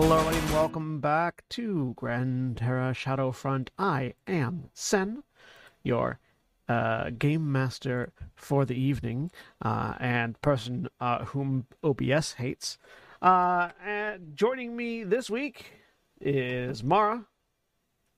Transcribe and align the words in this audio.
Hello, 0.00 0.28
and 0.28 0.50
welcome 0.50 1.00
back 1.00 1.42
to 1.48 1.92
Gran 1.96 2.54
Terra 2.56 2.92
Shadowfront. 2.92 3.70
I 3.76 4.14
am 4.28 4.70
Sen, 4.72 5.24
your 5.82 6.20
uh, 6.68 7.10
game 7.10 7.50
master 7.50 8.12
for 8.36 8.64
the 8.64 8.76
evening, 8.80 9.32
uh, 9.60 9.94
and 9.98 10.40
person 10.40 10.88
uh, 11.00 11.24
whom 11.24 11.66
OBS 11.82 12.34
hates. 12.34 12.78
Uh, 13.20 13.70
and 13.84 14.36
joining 14.36 14.76
me 14.76 15.02
this 15.02 15.28
week 15.28 15.72
is 16.20 16.82
Mara. 16.82 17.24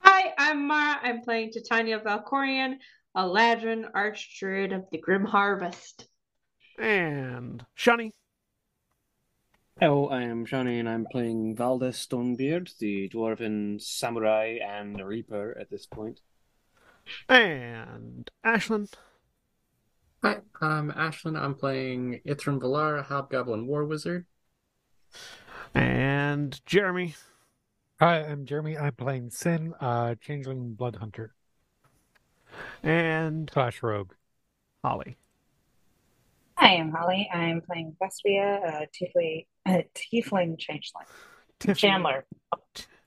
Hi, 0.00 0.32
I'm 0.38 0.66
Mara. 0.66 1.00
I'm 1.02 1.22
playing 1.22 1.52
Titania 1.52 2.00
Valkorian, 2.00 2.76
Eladrin 3.16 3.90
Archdruid 3.92 4.74
of 4.74 4.84
the 4.90 4.98
Grim 4.98 5.24
Harvest. 5.24 6.08
And 6.78 7.64
Shani. 7.76 8.12
Hello, 9.78 10.08
I 10.08 10.22
am 10.22 10.46
Shani, 10.46 10.78
and 10.78 10.88
I'm 10.88 11.06
playing 11.10 11.56
Valdeth 11.56 11.94
Stonebeard, 11.94 12.76
the 12.78 13.08
dwarven 13.08 13.80
samurai 13.80 14.58
and 14.62 15.00
reaper 15.06 15.56
at 15.58 15.70
this 15.70 15.86
point. 15.86 16.20
And 17.28 18.30
Ashlyn. 18.44 18.92
Hi, 20.22 20.40
I'm 20.60 20.92
Ashlyn. 20.92 21.38
I'm 21.40 21.54
playing 21.54 22.20
Ithrim 22.26 22.60
Volar, 22.60 23.02
Hobgoblin 23.02 23.66
War 23.66 23.86
Wizard. 23.86 24.26
And 25.74 26.60
Jeremy. 26.66 27.14
Hi, 28.00 28.20
I'm 28.24 28.46
Jeremy. 28.46 28.78
I'm 28.78 28.94
playing 28.94 29.28
Sin, 29.28 29.74
uh, 29.78 30.14
Changeling 30.22 30.72
Blood 30.72 30.96
Hunter 30.96 31.34
And 32.82 33.50
slash 33.52 33.82
Rogue. 33.82 34.12
Holly. 34.82 35.18
Hi, 36.56 36.76
I'm 36.76 36.92
Holly. 36.92 37.28
I'm 37.30 37.60
playing 37.60 37.94
Vespia, 38.00 38.64
uh, 38.64 38.86
Tiefling, 38.94 39.44
uh, 39.66 39.82
Tiefling 39.94 40.58
Changeling. 40.58 41.04
Tiffany. 41.58 41.74
Chandler. 41.74 42.24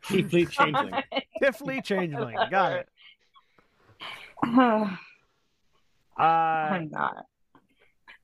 Chiefly 0.04 0.46
changeling. 0.52 0.94
Tiffly 1.42 1.84
Changeling. 1.84 2.38
Got 2.52 2.74
it. 2.74 2.90
Uh, 6.16 6.22
I'm 6.22 6.92
not. 6.92 7.26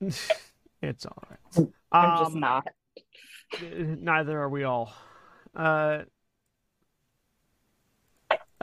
it's 0.80 1.04
all 1.04 1.22
right. 1.28 1.68
I'm 1.90 2.18
just 2.24 2.34
Um, 2.36 2.40
not. 2.40 2.68
Neither 3.60 4.38
are 4.40 4.48
we 4.48 4.62
all. 4.62 4.94
Uh, 5.56 6.02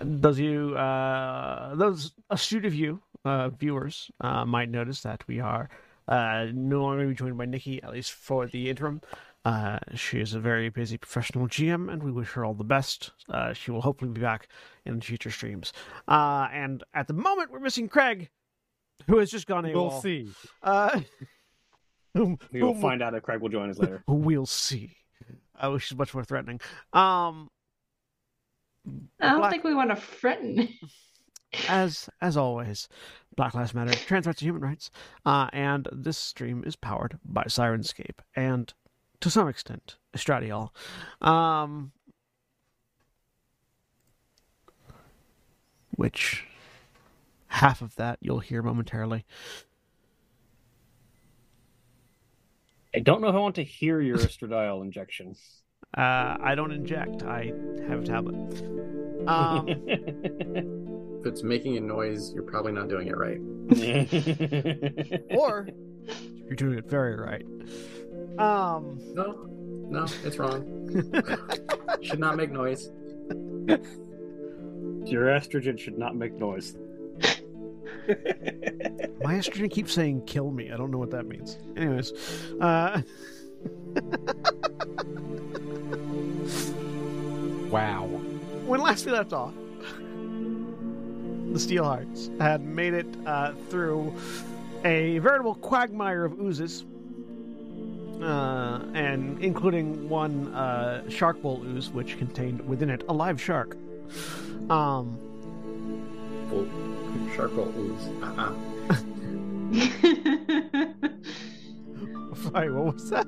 those 0.01 0.39
you, 0.39 0.75
uh, 0.77 1.75
those 1.75 2.13
astute 2.29 2.65
of 2.65 2.73
you, 2.73 3.01
uh, 3.25 3.49
viewers, 3.49 4.09
uh, 4.21 4.45
might 4.45 4.69
notice 4.69 5.01
that 5.01 5.23
we 5.27 5.39
are 5.39 5.69
uh, 6.07 6.47
no 6.53 6.81
longer 6.83 7.07
be 7.07 7.13
joined 7.13 7.37
by 7.37 7.45
Nikki, 7.45 7.81
at 7.83 7.91
least 7.91 8.13
for 8.13 8.47
the 8.47 8.69
interim. 8.69 9.01
Uh, 9.45 9.79
she 9.95 10.19
is 10.19 10.33
a 10.33 10.39
very 10.39 10.69
busy 10.69 10.97
professional 10.97 11.47
GM, 11.47 11.91
and 11.91 12.03
we 12.03 12.11
wish 12.11 12.31
her 12.31 12.43
all 12.43 12.53
the 12.53 12.63
best. 12.63 13.11
Uh, 13.29 13.53
she 13.53 13.71
will 13.71 13.81
hopefully 13.81 14.11
be 14.11 14.19
back 14.21 14.49
in 14.85 14.99
future 15.01 15.31
streams. 15.31 15.71
Uh, 16.07 16.47
and 16.51 16.83
at 16.93 17.07
the 17.07 17.13
moment, 17.13 17.49
we're 17.51 17.59
missing 17.59 17.87
Craig, 17.87 18.29
who 19.07 19.17
has 19.19 19.29
just 19.29 19.47
gone 19.47 19.63
AWOL. 19.63 19.73
We'll 19.73 20.01
see. 20.01 20.29
Uh, 20.61 20.99
whom- 22.13 22.37
We 22.51 22.61
will 22.61 22.73
whom- 22.73 22.81
find 22.81 23.01
out 23.01 23.13
if 23.15 23.23
Craig 23.23 23.41
will 23.41 23.49
join 23.49 23.69
us 23.69 23.77
later. 23.79 24.03
We'll 24.07 24.45
see. 24.45 24.91
Uh, 25.59 25.71
which 25.71 25.91
is 25.91 25.97
much 25.97 26.13
more 26.13 26.23
threatening. 26.23 26.59
Um, 26.93 27.49
I 29.19 29.29
don't 29.29 29.39
Black- 29.39 29.51
think 29.51 29.63
we 29.63 29.75
want 29.75 29.89
to 29.89 29.95
threaten. 29.95 30.69
as 31.69 32.09
as 32.21 32.37
always, 32.37 32.87
Black 33.35 33.53
Lives 33.53 33.73
Matter, 33.73 33.93
trans 33.93 34.25
rights 34.25 34.41
and 34.41 34.47
human 34.47 34.61
rights. 34.61 34.91
Uh, 35.25 35.47
and 35.53 35.87
this 35.91 36.17
stream 36.17 36.63
is 36.65 36.75
powered 36.75 37.19
by 37.25 37.43
Syrinscape 37.43 38.19
and, 38.35 38.73
to 39.21 39.29
some 39.29 39.47
extent, 39.47 39.97
Estradiol. 40.15 40.69
Um, 41.21 41.91
which 45.91 46.45
half 47.47 47.81
of 47.81 47.95
that 47.95 48.19
you'll 48.21 48.39
hear 48.39 48.61
momentarily. 48.61 49.25
I 52.95 52.99
don't 52.99 53.21
know 53.21 53.27
if 53.27 53.35
I 53.35 53.39
want 53.39 53.55
to 53.55 53.63
hear 53.63 54.01
your 54.01 54.17
estradiol 54.17 54.81
injection. 54.81 55.35
Uh, 55.95 56.37
I 56.41 56.53
don't 56.55 56.71
inject. 56.71 57.23
I 57.23 57.51
have 57.87 58.03
a 58.03 58.05
tablet. 58.05 58.35
Um, 59.27 59.67
If 61.19 61.25
it's 61.25 61.41
making 61.43 61.75
a 61.77 61.81
noise, 61.81 62.31
you're 62.33 62.43
probably 62.43 62.71
not 62.71 62.89
doing 62.89 63.07
it 63.07 63.17
right. 63.17 63.39
or 65.37 65.67
you're 66.45 66.55
doing 66.55 66.77
it 66.77 66.87
very 66.87 67.15
right. 67.15 67.43
Um, 68.37 68.99
No, 69.15 69.47
no, 69.89 70.05
it's 70.23 70.37
wrong. 70.37 70.63
Should 72.03 72.19
not 72.19 72.37
make 72.37 72.51
noise. 72.51 72.91
your 75.05 75.25
estrogen 75.25 75.77
should 75.79 75.97
not 75.97 76.15
make 76.15 76.33
noise. 76.33 76.75
my 79.23 79.33
estrogen 79.33 79.71
keeps 79.71 79.91
saying 79.93 80.21
"kill 80.25 80.51
me." 80.51 80.71
I 80.71 80.77
don't 80.77 80.91
know 80.91 80.99
what 80.99 81.09
that 81.11 81.25
means. 81.25 81.57
Anyways, 81.75 82.13
uh, 82.61 83.01
Wow. 87.69 88.05
when 88.65 88.81
last 88.81 89.05
we 89.05 89.11
left 89.11 89.33
off, 89.33 89.53
the 91.53 91.59
Steelhearts 91.59 92.29
had 92.39 92.61
made 92.61 92.93
it 92.93 93.07
uh, 93.25 93.53
through 93.69 94.13
a 94.85 95.19
veritable 95.19 95.55
quagmire 95.55 96.23
of 96.25 96.39
oozes, 96.39 96.85
uh, 98.21 98.81
and 98.93 99.41
including 99.43 100.07
one 100.09 100.53
uh, 100.53 101.07
shark 101.09 101.41
bowl 101.41 101.63
ooze, 101.65 101.89
which 101.89 102.17
contained 102.17 102.65
within 102.67 102.89
it 102.89 103.03
a 103.09 103.13
live 103.13 103.41
shark. 103.41 103.75
Um, 104.69 105.17
Well, 106.51 106.67
shark 107.35 107.51
roll 107.55 107.73
ooze. 107.77 108.07
Uh-uh. 108.23 108.53
sorry, 112.51 112.71
what 112.71 112.93
was 112.93 113.09
that? 113.09 113.27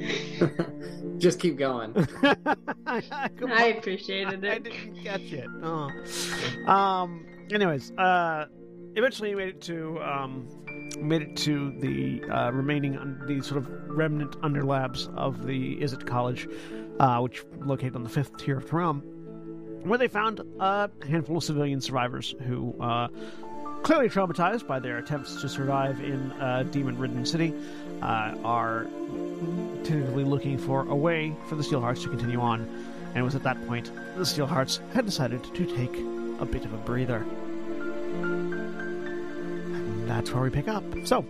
Just 1.18 1.40
keep 1.40 1.56
going. 1.56 1.94
I 2.86 3.74
appreciated 3.78 4.44
it. 4.44 4.50
I 4.50 4.58
didn't 4.58 5.02
catch 5.02 5.32
it. 5.32 5.48
Oh. 5.62 5.90
Um. 6.70 7.26
Anyways, 7.52 7.92
uh, 7.92 8.46
eventually 8.96 9.34
we 9.34 9.36
made 9.44 9.48
it 9.54 9.60
to 9.62 10.00
um, 10.02 10.48
made 11.00 11.22
it 11.22 11.36
to 11.38 11.72
the 11.80 12.22
uh, 12.30 12.50
remaining 12.52 12.96
un- 12.96 13.22
the 13.26 13.40
sort 13.40 13.58
of 13.58 13.68
remnant 13.88 14.32
underlabs 14.42 15.12
of 15.16 15.46
the 15.46 15.76
Izzet 15.76 16.06
College, 16.06 16.48
uh, 17.00 17.18
which 17.20 17.44
located 17.60 17.94
on 17.96 18.02
the 18.02 18.10
fifth 18.10 18.36
tier 18.36 18.58
of 18.58 18.66
Taram, 18.66 19.02
where 19.86 19.98
they 19.98 20.08
found 20.08 20.40
a 20.60 20.90
handful 21.08 21.38
of 21.38 21.44
civilian 21.44 21.80
survivors 21.80 22.34
who. 22.46 22.74
Uh, 22.80 23.08
Clearly 23.82 24.08
traumatized 24.08 24.66
by 24.66 24.80
their 24.80 24.96
attempts 24.98 25.40
to 25.42 25.48
survive 25.48 26.00
in 26.00 26.32
a 26.40 26.64
demon-ridden 26.64 27.24
city, 27.24 27.52
uh, 27.54 27.85
are 28.02 28.86
tentatively 29.84 30.24
looking 30.24 30.58
for 30.58 30.88
a 30.88 30.94
way 30.94 31.34
for 31.48 31.56
the 31.56 31.62
Steelhearts 31.62 32.02
to 32.02 32.08
continue 32.08 32.40
on. 32.40 32.62
And 33.08 33.18
it 33.18 33.22
was 33.22 33.34
at 33.34 33.42
that 33.44 33.66
point 33.66 33.90
the 34.16 34.24
Steelhearts 34.24 34.80
had 34.92 35.06
decided 35.06 35.42
to 35.42 35.64
take 35.64 35.96
a 36.40 36.44
bit 36.44 36.64
of 36.64 36.72
a 36.72 36.78
breather. 36.78 37.24
And 39.72 40.08
that's 40.08 40.30
where 40.32 40.42
we 40.42 40.50
pick 40.50 40.68
up. 40.68 40.84
So, 41.04 41.24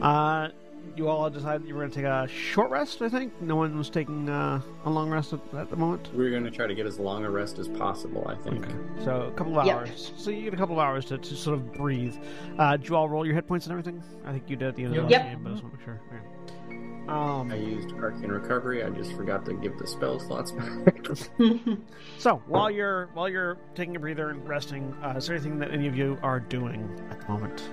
uh, 0.00 0.48
you 0.96 1.08
all 1.08 1.28
decided 1.30 1.66
you 1.66 1.74
were 1.74 1.80
going 1.80 1.90
to 1.90 1.96
take 1.96 2.04
a 2.04 2.26
short 2.28 2.70
rest, 2.70 3.02
I 3.02 3.08
think? 3.08 3.40
No 3.42 3.56
one 3.56 3.76
was 3.76 3.90
taking 3.90 4.28
uh, 4.28 4.60
a 4.84 4.90
long 4.90 5.10
rest 5.10 5.32
at, 5.32 5.40
at 5.54 5.70
the 5.70 5.76
moment? 5.76 6.10
We're 6.14 6.30
going 6.30 6.44
to 6.44 6.50
try 6.50 6.66
to 6.66 6.74
get 6.74 6.86
as 6.86 6.98
long 6.98 7.24
a 7.24 7.30
rest 7.30 7.58
as 7.58 7.68
possible, 7.68 8.26
I 8.28 8.34
think. 8.36 8.64
Okay. 8.66 8.74
So, 9.04 9.22
a 9.22 9.30
couple 9.32 9.58
of 9.58 9.66
Yep. 9.66 9.76
hours. 9.76 10.12
So, 10.16 10.30
you 10.30 10.42
get 10.42 10.54
a 10.54 10.56
couple 10.56 10.74
of 10.76 10.80
hours 10.80 11.04
to, 11.06 11.18
to 11.18 11.34
sort 11.36 11.56
of 11.58 11.72
breathe. 11.72 12.16
Uh, 12.58 12.76
did 12.76 12.88
you 12.88 12.96
all 12.96 13.08
roll 13.08 13.24
your 13.24 13.34
hit 13.34 13.46
points 13.46 13.66
and 13.66 13.72
everything? 13.72 14.02
I 14.24 14.32
think 14.32 14.48
you 14.48 14.56
did 14.56 14.68
at 14.68 14.76
the 14.76 14.84
end 14.84 14.96
of 14.96 15.04
the 15.06 15.10
Yep. 15.10 15.22
game, 15.22 15.40
but 15.42 15.50
I 15.50 15.52
just 15.52 15.64
want 15.64 15.74
to 15.74 15.78
make 15.78 15.84
sure. 15.86 16.00
Okay. 16.08 16.76
Um, 17.08 17.50
I 17.50 17.56
used 17.56 17.90
Arcane 17.94 18.30
Recovery. 18.30 18.84
I 18.84 18.90
just 18.90 19.12
forgot 19.14 19.44
to 19.46 19.54
give 19.54 19.76
the 19.78 19.86
spell 19.86 20.20
slots 20.20 20.52
back. 20.52 21.04
so 22.18 22.36
while 22.46 22.70
you're 22.70 23.06
while 23.14 23.28
you're 23.28 23.56
taking 23.74 23.96
a 23.96 23.98
breather 23.98 24.30
and 24.30 24.46
resting, 24.48 24.94
uh, 25.02 25.14
is 25.16 25.26
there 25.26 25.34
anything 25.34 25.58
that 25.58 25.72
any 25.72 25.88
of 25.88 25.96
you 25.96 26.18
are 26.22 26.38
doing 26.38 26.88
at 27.10 27.20
the 27.20 27.26
moment? 27.26 27.68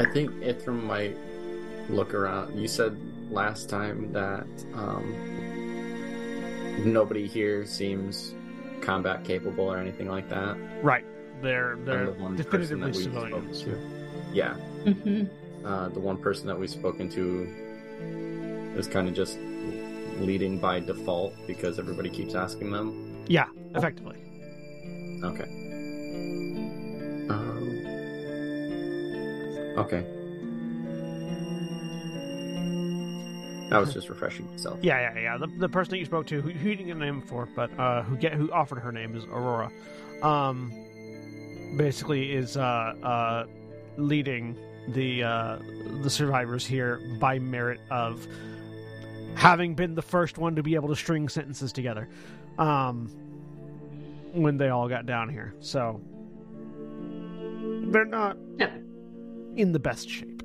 I 0.00 0.04
think 0.12 0.30
Ithrim 0.40 0.82
might 0.82 1.16
look 1.90 2.14
around. 2.14 2.58
You 2.58 2.66
said 2.68 2.96
last 3.30 3.68
time 3.68 4.10
that 4.12 4.46
um, 4.74 5.04
nobody 6.90 7.26
here 7.26 7.66
seems 7.66 8.34
combat 8.80 9.24
capable 9.24 9.64
or 9.70 9.76
anything 9.76 10.08
like 10.08 10.28
that. 10.30 10.56
Right. 10.82 11.04
They're 11.42 11.76
they're 11.84 12.06
the 12.06 12.12
one 12.12 12.36
person 12.36 12.80
definitively 12.80 12.80
that 12.80 12.86
we've 12.96 13.04
civilians. 13.04 13.58
spoken 13.58 13.78
to. 13.78 14.34
Yeah, 14.34 14.54
Mhm. 14.86 15.28
uh, 15.64 15.88
the 15.90 16.00
one 16.00 16.16
person 16.16 16.46
that 16.46 16.58
we've 16.58 16.70
spoken 16.70 17.08
to 17.10 17.46
is 18.78 18.86
kind 18.86 19.06
of 19.08 19.14
just 19.14 19.38
leading 20.18 20.58
by 20.58 20.80
default 20.80 21.34
because 21.46 21.78
everybody 21.78 22.08
keeps 22.10 22.34
asking 22.34 22.70
them. 22.72 23.24
Yeah, 23.26 23.48
effectively. 23.74 24.16
Okay. 25.24 25.48
Um, 27.30 27.59
okay. 29.76 30.04
I 33.72 33.78
was 33.78 33.94
just 33.94 34.08
refreshing 34.08 34.50
myself. 34.50 34.78
Yeah, 34.82 35.00
yeah, 35.00 35.20
yeah. 35.20 35.38
The, 35.38 35.46
the 35.46 35.68
person 35.68 35.92
that 35.92 35.98
you 35.98 36.04
spoke 36.04 36.26
to, 36.26 36.40
who, 36.40 36.50
who 36.50 36.70
you 36.70 36.76
didn't 36.76 36.88
get 36.88 36.96
a 36.96 37.00
name 37.00 37.22
for, 37.22 37.46
but 37.54 37.70
uh, 37.78 38.02
who 38.02 38.16
get 38.16 38.32
who 38.34 38.50
offered 38.50 38.80
her 38.80 38.90
name 38.90 39.14
is 39.14 39.24
Aurora. 39.26 39.70
Um, 40.22 40.72
basically, 41.76 42.32
is 42.32 42.56
uh, 42.56 42.60
uh, 42.60 43.46
leading 43.96 44.56
the 44.88 45.22
uh, 45.22 45.58
the 46.02 46.10
survivors 46.10 46.66
here 46.66 47.00
by 47.20 47.38
merit 47.38 47.80
of 47.90 48.26
having 49.36 49.74
been 49.74 49.94
the 49.94 50.02
first 50.02 50.36
one 50.36 50.56
to 50.56 50.62
be 50.62 50.74
able 50.74 50.88
to 50.88 50.96
string 50.96 51.28
sentences 51.28 51.72
together. 51.72 52.08
Um, 52.58 53.08
when 54.32 54.56
they 54.56 54.68
all 54.68 54.88
got 54.88 55.06
down 55.06 55.28
here, 55.28 55.54
so 55.60 56.00
they're 57.90 58.04
not 58.04 58.36
Yeah. 58.58 58.70
In 59.56 59.72
the 59.72 59.78
best 59.78 60.08
shape. 60.08 60.42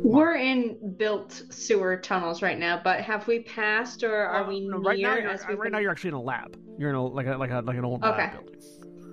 We're 0.00 0.36
in 0.36 0.94
built 0.96 1.42
sewer 1.50 1.96
tunnels 1.96 2.40
right 2.40 2.58
now, 2.58 2.80
but 2.82 3.00
have 3.00 3.26
we 3.26 3.40
passed 3.40 4.04
or 4.04 4.14
are 4.14 4.44
Uh, 4.44 4.48
we 4.48 4.60
no, 4.60 4.78
near? 4.78 4.88
right 4.90 5.00
now? 5.00 5.16
You're, 5.16 5.28
as 5.30 5.44
we 5.48 5.54
right 5.54 5.72
now, 5.72 5.78
you're 5.78 5.90
actually 5.90 6.08
in 6.08 6.14
a 6.14 6.22
lab. 6.22 6.56
You're 6.78 6.90
in 6.90 6.94
a 6.96 7.04
like 7.04 7.26
a 7.26 7.36
like 7.36 7.50
a 7.50 7.60
like 7.60 7.76
an 7.76 7.84
old 7.84 8.02
Okay. 8.04 8.16
lab 8.16 8.32
building. 8.44 8.54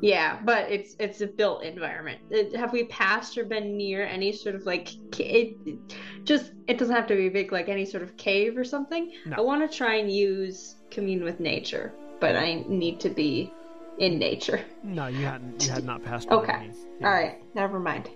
Yeah, 0.01 0.39
but 0.45 0.69
it's 0.71 0.95
it's 0.99 1.21
a 1.21 1.27
built 1.27 1.63
environment. 1.63 2.19
It- 2.29 2.55
have 2.55 2.71
we 2.71 2.83
passed 2.85 3.37
or 3.37 3.45
been 3.45 3.75
near 3.77 4.05
any 4.05 4.31
sort 4.31 4.53
of 4.53 4.65
like 4.67 4.93
it, 5.19 5.57
it- 5.65 5.79
just 6.23 6.53
it 6.67 6.77
doesn't 6.77 6.95
have 6.95 7.07
to 7.07 7.15
be 7.15 7.29
big 7.29 7.51
like 7.51 7.67
any 7.67 7.85
sort 7.85 8.03
of 8.03 8.15
cave 8.17 8.55
or 8.57 8.63
something. 8.63 9.11
No. 9.25 9.37
I 9.37 9.41
want 9.41 9.69
to 9.69 9.77
try 9.77 9.95
and 9.95 10.11
use 10.11 10.75
commune 10.91 11.23
with 11.23 11.39
nature, 11.39 11.93
but 12.19 12.35
I 12.35 12.63
need 12.67 12.99
to 13.01 13.09
be 13.09 13.51
in 13.97 14.19
nature. 14.19 14.61
No, 14.83 15.07
you 15.07 15.25
hadn't. 15.25 15.65
You 15.65 15.71
had 15.71 15.83
not 15.83 16.03
passed. 16.03 16.29
Okay. 16.29 16.69
yeah. 16.99 17.07
All 17.07 17.13
right, 17.13 17.41
never 17.55 17.79
mind. 17.79 18.09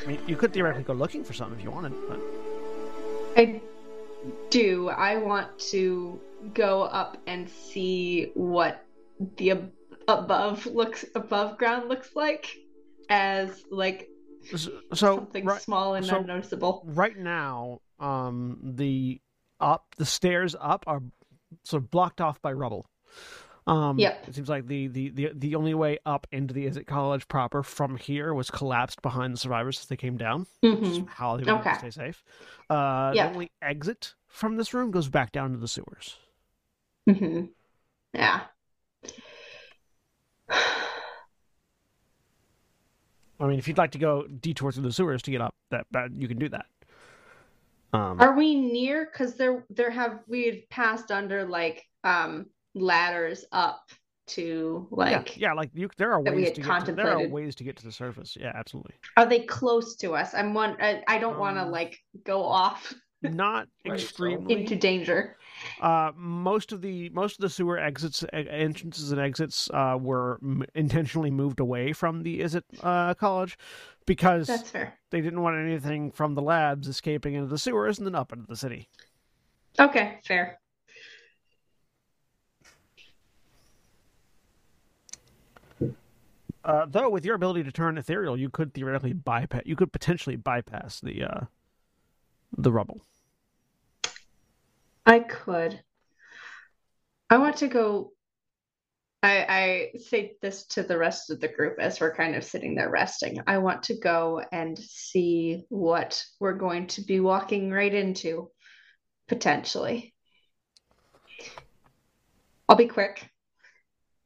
I 0.00 0.06
mean, 0.06 0.20
you 0.26 0.36
could 0.36 0.52
theoretically 0.52 0.84
go 0.84 0.92
looking 0.92 1.24
for 1.24 1.32
something 1.32 1.58
if 1.58 1.64
you 1.64 1.70
wanted, 1.70 1.92
but 2.08 2.20
I 3.36 3.60
do. 4.50 4.88
I 4.88 5.16
want 5.16 5.58
to 5.70 6.20
go 6.54 6.82
up 6.82 7.18
and 7.26 7.48
see 7.48 8.30
what 8.34 8.84
the 9.36 9.52
ab- 9.52 9.72
above 10.06 10.66
looks 10.66 11.04
above 11.14 11.58
ground 11.58 11.88
looks 11.88 12.14
like 12.14 12.56
as 13.10 13.64
like 13.70 14.08
so, 14.56 14.56
so 14.94 15.16
something 15.16 15.44
right, 15.44 15.60
small 15.62 15.94
and 15.94 16.06
so- 16.06 16.16
unnoticeable. 16.18 16.82
right 16.86 17.16
now, 17.16 17.80
um, 17.98 18.58
the 18.62 19.20
up 19.60 19.94
the 19.96 20.06
stairs 20.06 20.54
up 20.60 20.84
are 20.86 21.02
sort 21.64 21.82
of 21.82 21.90
blocked 21.90 22.20
off 22.20 22.40
by 22.42 22.52
rubble. 22.52 22.86
Um, 23.66 23.98
Yep. 23.98 24.28
It 24.28 24.34
seems 24.34 24.48
like 24.48 24.66
the, 24.66 24.86
the, 24.86 25.08
the, 25.10 25.30
the 25.34 25.54
only 25.54 25.74
way 25.74 25.98
up 26.06 26.26
into 26.32 26.54
the 26.54 26.64
Izzet 26.66 26.86
College 26.86 27.28
proper 27.28 27.62
from 27.62 27.96
here 27.98 28.32
was 28.32 28.50
collapsed 28.50 29.02
behind 29.02 29.34
the 29.34 29.36
survivors 29.38 29.78
as 29.80 29.86
they 29.86 29.96
came 29.96 30.16
down. 30.16 30.46
Which 30.62 30.80
is 30.80 30.98
hmm 30.98 31.04
how 31.06 31.36
they 31.36 31.42
able 31.42 31.62
to 31.62 31.68
Okay. 31.68 31.78
stay 31.78 31.90
safe. 31.90 32.24
Uh, 32.70 33.12
Yep. 33.14 33.28
The 33.28 33.34
only 33.34 33.50
exit 33.60 34.14
from 34.26 34.56
this 34.56 34.72
room 34.72 34.90
goes 34.90 35.08
back 35.10 35.32
down 35.32 35.50
to 35.52 35.58
the 35.58 35.68
sewers. 35.68 36.16
Mm-hmm. 37.10 37.46
Yeah. 38.14 38.40
I 43.40 43.46
mean, 43.46 43.58
if 43.58 43.68
you'd 43.68 43.78
like 43.78 43.92
to 43.92 43.98
go 43.98 44.26
detour 44.26 44.72
through 44.72 44.82
the 44.84 44.92
sewers 44.92 45.22
to 45.22 45.30
get 45.30 45.40
up, 45.40 45.54
that, 45.70 45.86
that 45.92 46.10
you 46.12 46.28
can 46.28 46.38
do 46.38 46.48
that. 46.48 46.66
Um, 47.92 48.20
Are 48.20 48.36
we 48.36 48.54
near? 48.54 49.08
Because 49.10 49.36
there, 49.36 49.64
there 49.70 49.90
have 49.90 50.20
we 50.26 50.66
passed 50.70 51.10
under 51.10 51.44
like 51.46 51.84
um 52.04 52.46
ladders 52.74 53.44
up 53.50 53.82
to 54.28 54.86
like. 54.90 55.38
yeah, 55.38 55.48
yeah, 55.48 55.52
like 55.54 55.70
you, 55.72 55.88
there 55.96 56.12
are 56.12 56.20
ways 56.20 56.52
to 56.52 56.60
get 56.60 56.84
to, 56.84 56.92
there 56.92 57.10
are 57.10 57.28
ways 57.28 57.54
to 57.56 57.64
get 57.64 57.76
to 57.76 57.84
the 57.84 57.92
surface. 57.92 58.36
Yeah, 58.38 58.52
absolutely. 58.54 58.94
Are 59.16 59.24
they 59.24 59.40
close 59.40 59.96
to 59.96 60.14
us? 60.14 60.34
I'm 60.34 60.52
one. 60.52 60.76
I, 60.80 61.02
I 61.08 61.18
don't 61.18 61.38
want 61.38 61.56
to 61.56 61.62
Um, 61.62 61.70
like 61.70 61.98
go 62.24 62.42
off 62.44 62.92
Not 63.22 63.68
extremely. 63.86 64.54
into 64.54 64.76
danger. 64.76 65.36
Uh, 65.80 66.12
most 66.16 66.72
of 66.72 66.80
the 66.82 67.08
most 67.10 67.36
of 67.36 67.42
the 67.42 67.48
sewer 67.48 67.78
exits, 67.78 68.24
entrances, 68.32 69.12
and 69.12 69.20
exits 69.20 69.70
uh, 69.72 69.96
were 70.00 70.38
m- 70.42 70.64
intentionally 70.74 71.30
moved 71.30 71.60
away 71.60 71.92
from 71.92 72.22
the 72.22 72.40
Izzet 72.40 72.62
uh, 72.82 73.14
College 73.14 73.58
because 74.06 74.46
they 75.10 75.20
didn't 75.20 75.42
want 75.42 75.56
anything 75.56 76.10
from 76.10 76.34
the 76.34 76.42
labs 76.42 76.88
escaping 76.88 77.34
into 77.34 77.48
the 77.48 77.58
sewers 77.58 77.98
and 77.98 78.06
then 78.06 78.14
up 78.14 78.32
into 78.32 78.46
the 78.46 78.56
city. 78.56 78.88
Okay, 79.78 80.18
fair. 80.24 80.58
Uh, 86.64 86.84
though, 86.86 87.08
with 87.08 87.24
your 87.24 87.34
ability 87.34 87.62
to 87.62 87.72
turn 87.72 87.96
ethereal, 87.96 88.36
you 88.36 88.50
could 88.50 88.74
theoretically 88.74 89.12
bypass. 89.12 89.62
You 89.64 89.76
could 89.76 89.92
potentially 89.92 90.36
bypass 90.36 91.00
the 91.00 91.24
uh, 91.24 91.40
the 92.56 92.72
rubble. 92.72 93.00
I 95.08 95.20
could. 95.20 95.80
I 97.30 97.38
want 97.38 97.56
to 97.56 97.68
go. 97.68 98.12
I, 99.22 99.46
I 99.48 99.98
say 99.98 100.36
this 100.42 100.66
to 100.66 100.82
the 100.82 100.98
rest 100.98 101.30
of 101.30 101.40
the 101.40 101.48
group 101.48 101.78
as 101.80 101.98
we're 101.98 102.14
kind 102.14 102.36
of 102.36 102.44
sitting 102.44 102.74
there 102.74 102.90
resting. 102.90 103.40
I 103.46 103.56
want 103.56 103.84
to 103.84 103.98
go 103.98 104.42
and 104.52 104.78
see 104.78 105.64
what 105.70 106.22
we're 106.38 106.52
going 106.52 106.88
to 106.88 107.00
be 107.00 107.20
walking 107.20 107.70
right 107.70 107.92
into, 107.92 108.50
potentially. 109.28 110.14
I'll 112.68 112.76
be 112.76 112.86
quick 112.86 113.30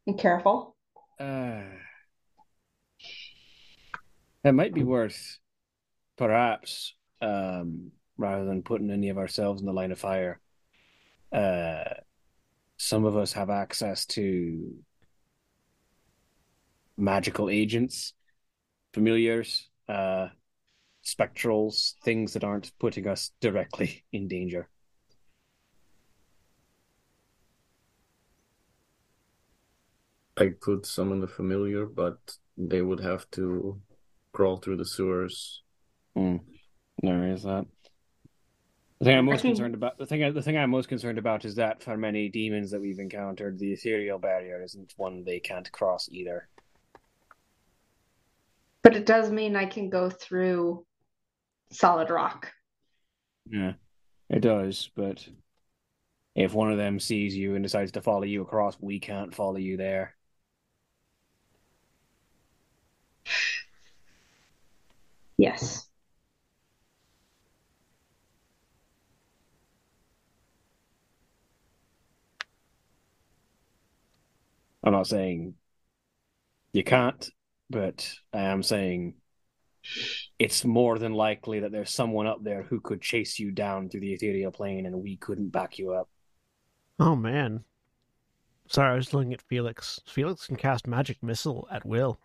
and 0.08 0.18
careful. 0.18 0.74
Uh, 1.20 1.62
it 4.44 4.52
might 4.52 4.74
be 4.74 4.82
worth, 4.82 5.38
perhaps, 6.18 6.96
um, 7.20 7.92
rather 8.18 8.44
than 8.44 8.64
putting 8.64 8.90
any 8.90 9.10
of 9.10 9.18
ourselves 9.18 9.60
in 9.60 9.66
the 9.66 9.72
line 9.72 9.92
of 9.92 10.00
fire. 10.00 10.40
Uh, 11.32 11.84
some 12.76 13.04
of 13.04 13.16
us 13.16 13.32
have 13.32 13.48
access 13.48 14.04
to 14.06 14.74
magical 16.96 17.48
agents, 17.48 18.14
familiars, 18.92 19.68
uh, 19.88 20.28
spectrals, 21.04 21.94
things 22.04 22.32
that 22.34 22.44
aren't 22.44 22.76
putting 22.78 23.06
us 23.06 23.30
directly 23.40 24.04
in 24.12 24.28
danger. 24.28 24.68
I 30.36 30.50
could 30.60 30.86
summon 30.86 31.20
the 31.20 31.28
familiar, 31.28 31.86
but 31.86 32.18
they 32.56 32.82
would 32.82 33.00
have 33.00 33.30
to 33.32 33.80
crawl 34.32 34.56
through 34.56 34.78
the 34.78 34.84
sewers. 34.84 35.62
Hmm. 36.16 36.36
There 37.02 37.28
is 37.28 37.42
that. 37.42 37.66
The 39.02 39.06
thing 39.06 39.18
I'm 39.18 39.24
most 39.24 39.42
concerned 39.42 39.74
about 39.74 39.98
the 39.98 40.06
thing 40.06 40.32
the 40.32 40.42
thing 40.42 40.56
I'm 40.56 40.70
most 40.70 40.88
concerned 40.88 41.18
about 41.18 41.44
is 41.44 41.56
that 41.56 41.82
for 41.82 41.96
many 41.96 42.28
demons 42.28 42.70
that 42.70 42.80
we've 42.80 43.00
encountered, 43.00 43.58
the 43.58 43.72
ethereal 43.72 44.16
barrier 44.16 44.62
isn't 44.62 44.94
one 44.96 45.24
they 45.24 45.40
can't 45.40 45.72
cross 45.72 46.08
either. 46.12 46.46
But 48.84 48.94
it 48.94 49.04
does 49.04 49.28
mean 49.32 49.56
I 49.56 49.66
can 49.66 49.90
go 49.90 50.08
through 50.08 50.86
solid 51.72 52.10
rock. 52.10 52.52
Yeah, 53.50 53.72
it 54.30 54.38
does. 54.38 54.88
But 54.94 55.26
if 56.36 56.54
one 56.54 56.70
of 56.70 56.78
them 56.78 57.00
sees 57.00 57.36
you 57.36 57.56
and 57.56 57.64
decides 57.64 57.90
to 57.92 58.02
follow 58.02 58.22
you 58.22 58.42
across, 58.42 58.76
we 58.80 59.00
can't 59.00 59.34
follow 59.34 59.56
you 59.56 59.76
there. 59.76 60.14
Yes. 65.38 65.88
I'm 74.84 74.92
not 74.92 75.06
saying 75.06 75.54
you 76.72 76.84
can't, 76.84 77.28
but 77.70 78.12
I 78.32 78.42
am 78.42 78.62
saying 78.62 79.14
it's 80.38 80.64
more 80.64 80.98
than 80.98 81.12
likely 81.12 81.60
that 81.60 81.72
there's 81.72 81.90
someone 81.90 82.26
up 82.26 82.42
there 82.42 82.62
who 82.62 82.80
could 82.80 83.00
chase 83.00 83.38
you 83.38 83.50
down 83.50 83.88
through 83.88 84.00
the 84.00 84.12
ethereal 84.12 84.52
plane 84.52 84.86
and 84.86 85.02
we 85.02 85.16
couldn't 85.16 85.50
back 85.50 85.78
you 85.78 85.92
up. 85.92 86.08
Oh 86.98 87.16
man. 87.16 87.64
Sorry, 88.68 88.92
I 88.92 88.96
was 88.96 89.12
looking 89.12 89.34
at 89.34 89.42
Felix. 89.42 90.00
Felix 90.06 90.46
can 90.46 90.56
cast 90.56 90.86
magic 90.86 91.22
missile 91.22 91.68
at 91.70 91.84
will. 91.84 92.18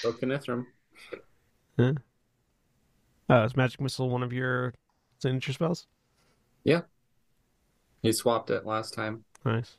So 0.00 0.12
can 0.12 0.30
Ithrim. 0.30 0.64
Uh, 1.78 3.44
is 3.44 3.56
magic 3.56 3.80
missile 3.80 4.08
one 4.08 4.22
of 4.22 4.32
your 4.32 4.72
signature 5.18 5.52
spells? 5.52 5.86
He 8.02 8.12
swapped 8.12 8.50
it 8.50 8.64
last 8.64 8.94
time. 8.94 9.24
Nice. 9.44 9.76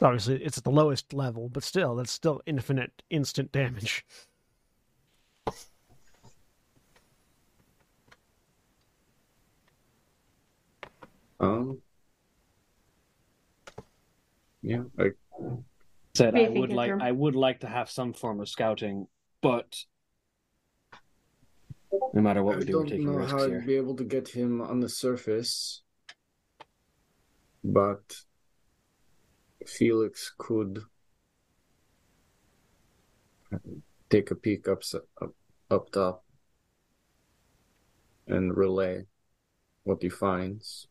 Obviously, 0.00 0.42
it's 0.44 0.58
at 0.58 0.64
the 0.64 0.70
lowest 0.70 1.12
level, 1.12 1.48
but 1.48 1.62
still, 1.62 1.96
that's 1.96 2.12
still 2.12 2.40
infinite 2.46 3.02
instant 3.10 3.52
damage. 3.52 4.04
Um. 11.40 11.78
Yeah, 14.62 14.84
I, 14.98 15.10
Said 16.14 16.34
What 16.34 16.38
do 16.38 16.42
you 16.42 16.56
I 16.56 16.60
would 16.60 16.72
like 16.72 16.92
Ithrim? 16.92 17.02
I 17.02 17.12
would 17.12 17.34
like 17.34 17.60
to 17.60 17.66
have 17.66 17.90
some 17.90 18.12
form 18.12 18.40
of 18.40 18.48
scouting, 18.48 19.08
but 19.42 19.84
no 22.12 22.22
matter 22.22 22.42
what 22.42 22.56
I 22.56 22.58
we 22.58 22.64
do, 22.64 22.78
we're 22.78 22.84
don't 22.84 23.04
know 23.04 23.24
how 23.24 23.44
I'd 23.44 23.66
be 23.66 23.76
able 23.76 23.96
to 23.96 24.04
get 24.04 24.28
him 24.28 24.60
on 24.60 24.80
the 24.80 24.88
surface, 24.88 25.82
but 27.62 28.16
Felix 29.66 30.32
could 30.36 30.80
take 34.10 34.30
a 34.30 34.34
peek 34.34 34.68
up 34.68 34.82
up, 35.20 35.34
up 35.70 35.90
top 35.90 36.24
and 38.26 38.56
relay 38.56 39.06
what 39.84 40.02
he 40.02 40.08
finds. 40.08 40.88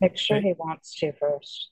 Make 0.00 0.18
sure 0.18 0.40
he 0.40 0.52
wants 0.58 0.94
to 0.96 1.12
first. 1.12 1.70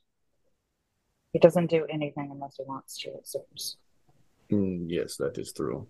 He 1.32 1.38
doesn't 1.38 1.68
do 1.70 1.86
anything 1.90 2.30
unless 2.30 2.56
he 2.56 2.64
wants 2.64 2.98
to, 3.00 3.10
it 3.10 3.26
seems. 3.26 3.76
Mm, 4.50 4.84
yes, 4.88 5.16
that 5.16 5.38
is 5.38 5.52
true. 5.52 5.86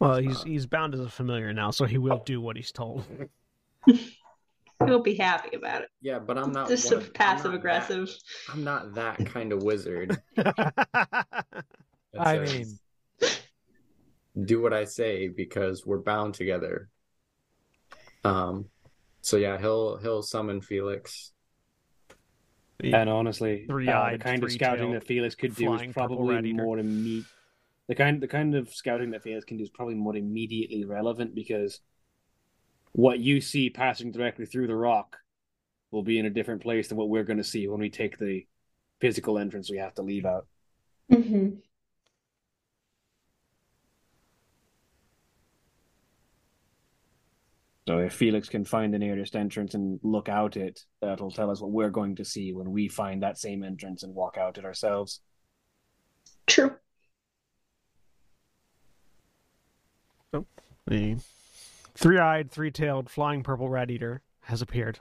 Well, 0.00 0.16
he's 0.18 0.40
Uh. 0.42 0.44
he's 0.44 0.66
bound 0.66 0.94
as 0.94 1.00
a 1.00 1.08
familiar 1.08 1.52
now, 1.52 1.70
so 1.70 1.84
he 1.84 1.98
will 1.98 2.22
do 2.24 2.40
what 2.40 2.56
he's 2.56 2.72
told. 2.72 3.04
He'll 4.84 5.00
be 5.02 5.14
happy 5.14 5.56
about 5.56 5.82
it. 5.82 5.88
Yeah, 6.02 6.18
but 6.18 6.36
I'm 6.36 6.52
not 6.52 6.68
Just 6.68 6.90
one 6.92 7.00
of- 7.00 7.06
I'm 7.06 7.12
passive 7.14 7.52
not 7.52 7.54
aggressive. 7.54 8.06
that- 8.08 8.52
I'm 8.52 8.62
not 8.62 8.94
that 8.94 9.24
kind 9.24 9.52
of 9.52 9.62
wizard. 9.62 10.20
that 10.36 11.64
I 12.14 12.38
mean, 12.40 12.78
do 14.44 14.60
what 14.60 14.74
I 14.74 14.84
say 14.84 15.28
because 15.28 15.86
we're 15.86 16.02
bound 16.02 16.34
together. 16.34 16.90
Um, 18.22 18.66
so 19.22 19.38
yeah, 19.38 19.58
he'll 19.58 19.96
he'll 19.96 20.22
summon 20.22 20.60
Felix. 20.60 21.32
And 22.82 23.08
honestly, 23.08 23.64
uh, 23.68 24.10
the 24.12 24.18
kind 24.18 24.42
of 24.42 24.52
scouting 24.52 24.92
that 24.92 25.04
Felix 25.06 25.34
could 25.34 25.54
do 25.54 25.74
is 25.74 25.92
probably 25.92 26.52
more 26.52 26.78
immediate. 26.78 27.26
The 27.88 27.94
kind, 27.94 28.20
the 28.20 28.28
kind 28.28 28.54
of 28.54 28.72
scouting 28.74 29.10
that 29.12 29.22
Felix 29.22 29.44
can 29.44 29.56
do 29.56 29.62
is 29.62 29.70
probably 29.70 29.94
more 29.94 30.16
immediately 30.16 30.84
relevant 30.84 31.34
because 31.34 31.80
what 32.92 33.18
you 33.20 33.40
see 33.40 33.70
passing 33.70 34.10
directly 34.10 34.46
through 34.46 34.66
the 34.66 34.74
rock 34.74 35.16
will 35.90 36.02
be 36.02 36.18
in 36.18 36.26
a 36.26 36.30
different 36.30 36.62
place 36.62 36.88
than 36.88 36.98
what 36.98 37.08
we're 37.08 37.24
going 37.24 37.36
to 37.36 37.44
see 37.44 37.68
when 37.68 37.80
we 37.80 37.90
take 37.90 38.18
the 38.18 38.46
physical 39.00 39.38
entrance 39.38 39.70
we 39.70 39.78
have 39.78 39.94
to 39.94 40.02
leave 40.02 40.26
out. 40.26 40.46
hmm 41.10 41.50
So 47.86 47.98
if 47.98 48.14
Felix 48.14 48.48
can 48.48 48.64
find 48.64 48.92
the 48.92 48.98
nearest 48.98 49.36
entrance 49.36 49.74
and 49.74 50.00
look 50.02 50.28
out 50.28 50.56
it, 50.56 50.80
that'll 51.00 51.30
tell 51.30 51.50
us 51.50 51.60
what 51.60 51.70
we're 51.70 51.90
going 51.90 52.16
to 52.16 52.24
see 52.24 52.52
when 52.52 52.72
we 52.72 52.88
find 52.88 53.22
that 53.22 53.38
same 53.38 53.62
entrance 53.62 54.02
and 54.02 54.12
walk 54.12 54.36
out 54.36 54.58
it 54.58 54.64
ourselves. 54.64 55.20
True. 56.46 56.76
the 60.88 61.16
three-eyed, 61.94 62.50
three-tailed, 62.50 63.10
flying 63.10 63.42
purple 63.42 63.68
rat 63.68 63.90
eater 63.90 64.22
has 64.42 64.62
appeared. 64.62 65.00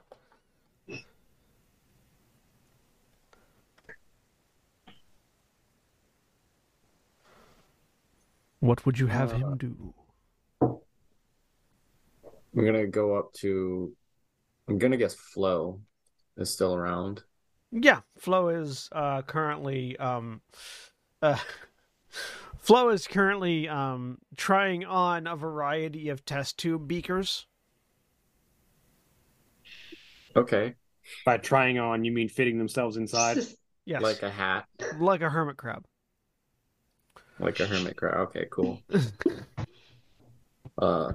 What 8.60 8.86
would 8.86 8.98
you 8.98 9.08
have 9.08 9.34
Uh, 9.34 9.38
him 9.38 9.58
do? 9.58 9.94
I'm 12.56 12.66
gonna 12.66 12.88
go 12.88 13.16
up 13.18 13.34
to. 13.36 13.94
I'm 14.68 14.78
gonna 14.78 14.98
guess 14.98 15.14
Flo 15.14 15.82
is 16.38 16.52
still 16.52 16.74
around. 16.76 17.24
Yeah, 17.72 18.02
Flo 18.18 18.50
is 18.50 18.90
uh, 18.92 19.22
currently 19.24 19.98
um, 19.98 20.42
uh, 21.22 21.38
Flo 22.60 22.90
is 22.90 23.08
currently 23.08 23.68
um, 23.68 24.20
trying 24.38 24.86
on 24.86 25.28
a 25.28 25.36
variety 25.36 26.10
of 26.10 26.24
test 26.26 26.58
tube 26.58 26.88
beakers. 26.88 27.48
Okay, 30.36 30.76
By 31.26 31.38
trying 31.38 31.80
on, 31.80 32.04
you 32.04 32.12
mean 32.12 32.28
fitting 32.28 32.58
themselves 32.58 32.98
inside? 32.98 33.40
Yes, 33.88 34.02
like 34.02 34.24
a 34.24 34.32
hat, 34.32 34.66
like 34.98 35.22
a 35.22 35.30
hermit 35.30 35.58
crab. 35.58 35.86
like 37.40 37.60
a 37.60 37.68
hermit 37.68 37.96
crab. 37.96 38.30
Okay, 38.30 38.48
cool. 38.50 38.82
Uh, 40.78 41.14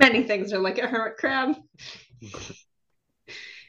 Many 0.00 0.22
things 0.22 0.52
are 0.52 0.58
like 0.58 0.78
a 0.78 0.86
hermit 0.86 1.18
crab. 1.18 1.56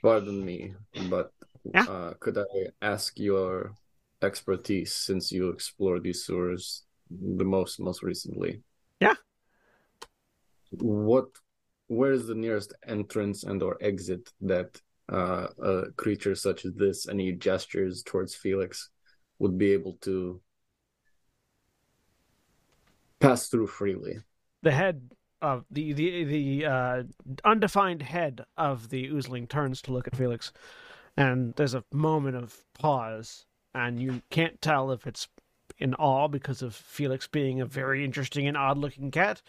pardon 0.01 0.43
me, 0.43 0.73
but 1.09 1.31
Yeah. 1.73 1.85
uh, 1.88 2.13
could 2.19 2.38
I 2.38 2.71
ask 2.81 3.19
your 3.19 3.75
expertise 4.21 4.95
since 4.95 5.31
you 5.31 5.50
explored 5.50 6.03
these 6.03 6.25
sewers 6.25 6.83
the 7.09 7.43
most 7.43 7.79
most 7.79 8.01
recently? 8.01 8.63
Yeah. 9.00 9.15
What, 10.71 11.27
where 11.88 12.13
is 12.13 12.27
the 12.27 12.35
nearest 12.35 12.73
entrance 12.88 13.43
and 13.43 13.61
or 13.61 13.77
exit 13.81 14.31
that 14.41 14.81
uh, 15.11 15.47
a 15.61 15.91
creature 15.97 16.35
such 16.35 16.65
as 16.65 16.73
this, 16.73 17.07
any 17.09 17.33
gestures 17.33 18.03
towards 18.03 18.33
Felix, 18.35 18.89
would 19.39 19.57
be 19.57 19.73
able 19.73 19.97
to 20.01 20.41
pass 23.19 23.50
through 23.50 23.67
freely? 23.67 24.19
The 24.63 24.71
head 24.71 25.11
of 25.41 25.65
the 25.71 25.93
the 25.93 26.24
the 26.24 26.65
uh, 26.65 27.03
undefined 27.43 28.01
head 28.01 28.45
of 28.57 28.89
the 28.89 29.10
oozling 29.10 29.48
turns 29.48 29.81
to 29.83 29.91
look 29.91 30.07
at 30.07 30.15
Felix, 30.15 30.51
and 31.17 31.53
there's 31.55 31.74
a 31.74 31.83
moment 31.91 32.36
of 32.36 32.63
pause, 32.77 33.45
and 33.74 34.01
you 34.01 34.21
can't 34.29 34.62
tell 34.62 34.91
if 34.91 35.07
it's 35.07 35.27
in 35.77 35.95
awe 35.95 36.27
because 36.27 36.62
of 36.62 36.75
Felix 36.75 37.27
being 37.27 37.60
a 37.60 37.65
very 37.65 38.05
interesting 38.05 38.48
and 38.48 38.55
odd-looking 38.55 39.12
cat, 39.12 39.41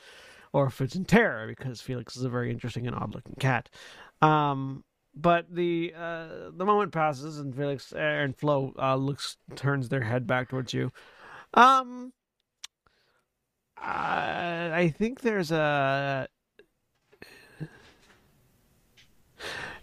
or 0.52 0.66
if 0.66 0.80
it's 0.80 0.94
in 0.94 1.04
terror 1.04 1.46
because 1.46 1.80
Felix 1.80 2.16
is 2.16 2.24
a 2.24 2.30
very 2.30 2.50
interesting 2.50 2.86
and 2.86 2.96
odd-looking 2.96 3.36
cat. 3.38 3.68
Um, 4.22 4.84
but 5.14 5.54
the 5.54 5.92
uh, 5.96 6.50
the 6.56 6.64
moment 6.64 6.92
passes, 6.92 7.38
and 7.38 7.54
Felix 7.54 7.92
and 7.92 8.36
Flo 8.36 8.72
uh, 8.78 8.96
looks 8.96 9.36
turns 9.54 9.88
their 9.88 10.02
head 10.02 10.26
back 10.26 10.48
towards 10.48 10.72
you. 10.72 10.90
Um, 11.54 12.12
uh, 13.82 14.70
I 14.72 14.94
think 14.96 15.20
there's 15.20 15.50
a. 15.50 16.28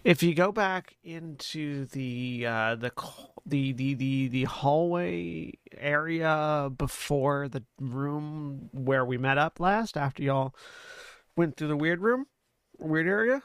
If 0.02 0.22
you 0.22 0.34
go 0.34 0.52
back 0.52 0.96
into 1.04 1.84
the 1.86 2.46
uh, 2.46 2.74
the 2.76 2.90
the 3.44 3.72
the 3.72 3.94
the 3.94 4.28
the 4.28 4.44
hallway 4.44 5.52
area 5.76 6.70
before 6.74 7.48
the 7.48 7.62
room 7.78 8.70
where 8.72 9.04
we 9.04 9.18
met 9.18 9.36
up 9.36 9.60
last, 9.60 9.98
after 9.98 10.22
y'all 10.22 10.54
went 11.36 11.56
through 11.56 11.68
the 11.68 11.76
weird 11.76 12.00
room, 12.00 12.26
weird 12.78 13.06
area, 13.06 13.42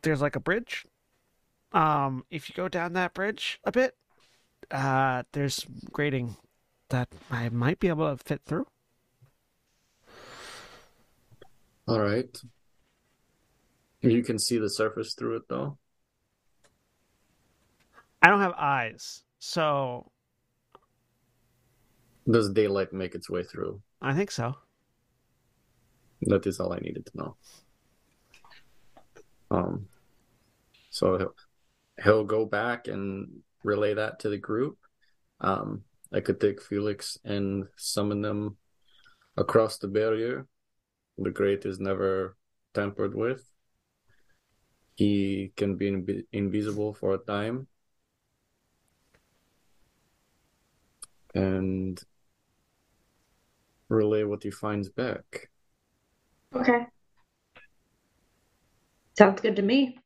there's 0.00 0.22
like 0.22 0.36
a 0.36 0.40
bridge. 0.40 0.86
Um, 1.72 2.24
if 2.30 2.48
you 2.48 2.54
go 2.54 2.68
down 2.68 2.94
that 2.94 3.12
bridge 3.12 3.60
a 3.64 3.72
bit, 3.72 3.96
uh, 4.70 5.24
there's 5.32 5.66
grating 5.92 6.36
that 6.88 7.08
I 7.30 7.50
might 7.50 7.80
be 7.80 7.88
able 7.88 8.16
to 8.16 8.22
fit 8.22 8.42
through. 8.46 8.66
All 11.86 12.00
right. 12.00 12.36
You 14.00 14.22
can 14.22 14.38
see 14.38 14.58
the 14.58 14.70
surface 14.70 15.14
through 15.14 15.36
it 15.36 15.42
though. 15.48 15.78
I 18.22 18.28
don't 18.28 18.40
have 18.40 18.54
eyes, 18.56 19.22
so 19.38 20.10
Does 22.30 22.50
daylight 22.50 22.92
make 22.92 23.14
its 23.14 23.28
way 23.28 23.42
through? 23.42 23.82
I 24.00 24.14
think 24.14 24.30
so. 24.30 24.56
That 26.22 26.46
is 26.46 26.58
all 26.58 26.72
I 26.72 26.78
needed 26.78 27.04
to 27.06 27.16
know. 27.16 27.36
Um, 29.50 29.88
so 30.88 31.18
he'll, 31.18 31.34
he'll 32.02 32.24
go 32.24 32.46
back 32.46 32.88
and 32.88 33.42
relay 33.62 33.92
that 33.94 34.20
to 34.20 34.30
the 34.30 34.38
group. 34.38 34.78
Um, 35.40 35.82
I 36.12 36.20
could 36.20 36.40
take 36.40 36.62
Felix 36.62 37.18
and 37.24 37.66
summon 37.76 38.22
them 38.22 38.56
across 39.36 39.76
the 39.76 39.88
barrier. 39.88 40.46
The 41.18 41.30
great 41.30 41.64
is 41.64 41.78
never 41.78 42.36
tampered 42.74 43.14
with. 43.14 43.48
He 44.96 45.52
can 45.56 45.76
be 45.76 45.90
invi- 45.90 46.26
invisible 46.32 46.94
for 46.94 47.14
a 47.14 47.18
time. 47.18 47.66
And 51.34 52.00
relay 53.88 54.24
what 54.24 54.42
he 54.42 54.50
finds 54.50 54.88
back. 54.88 55.50
Okay. 56.54 56.86
Sounds 59.16 59.40
good 59.40 59.56
to 59.56 59.62
me. 59.62 59.98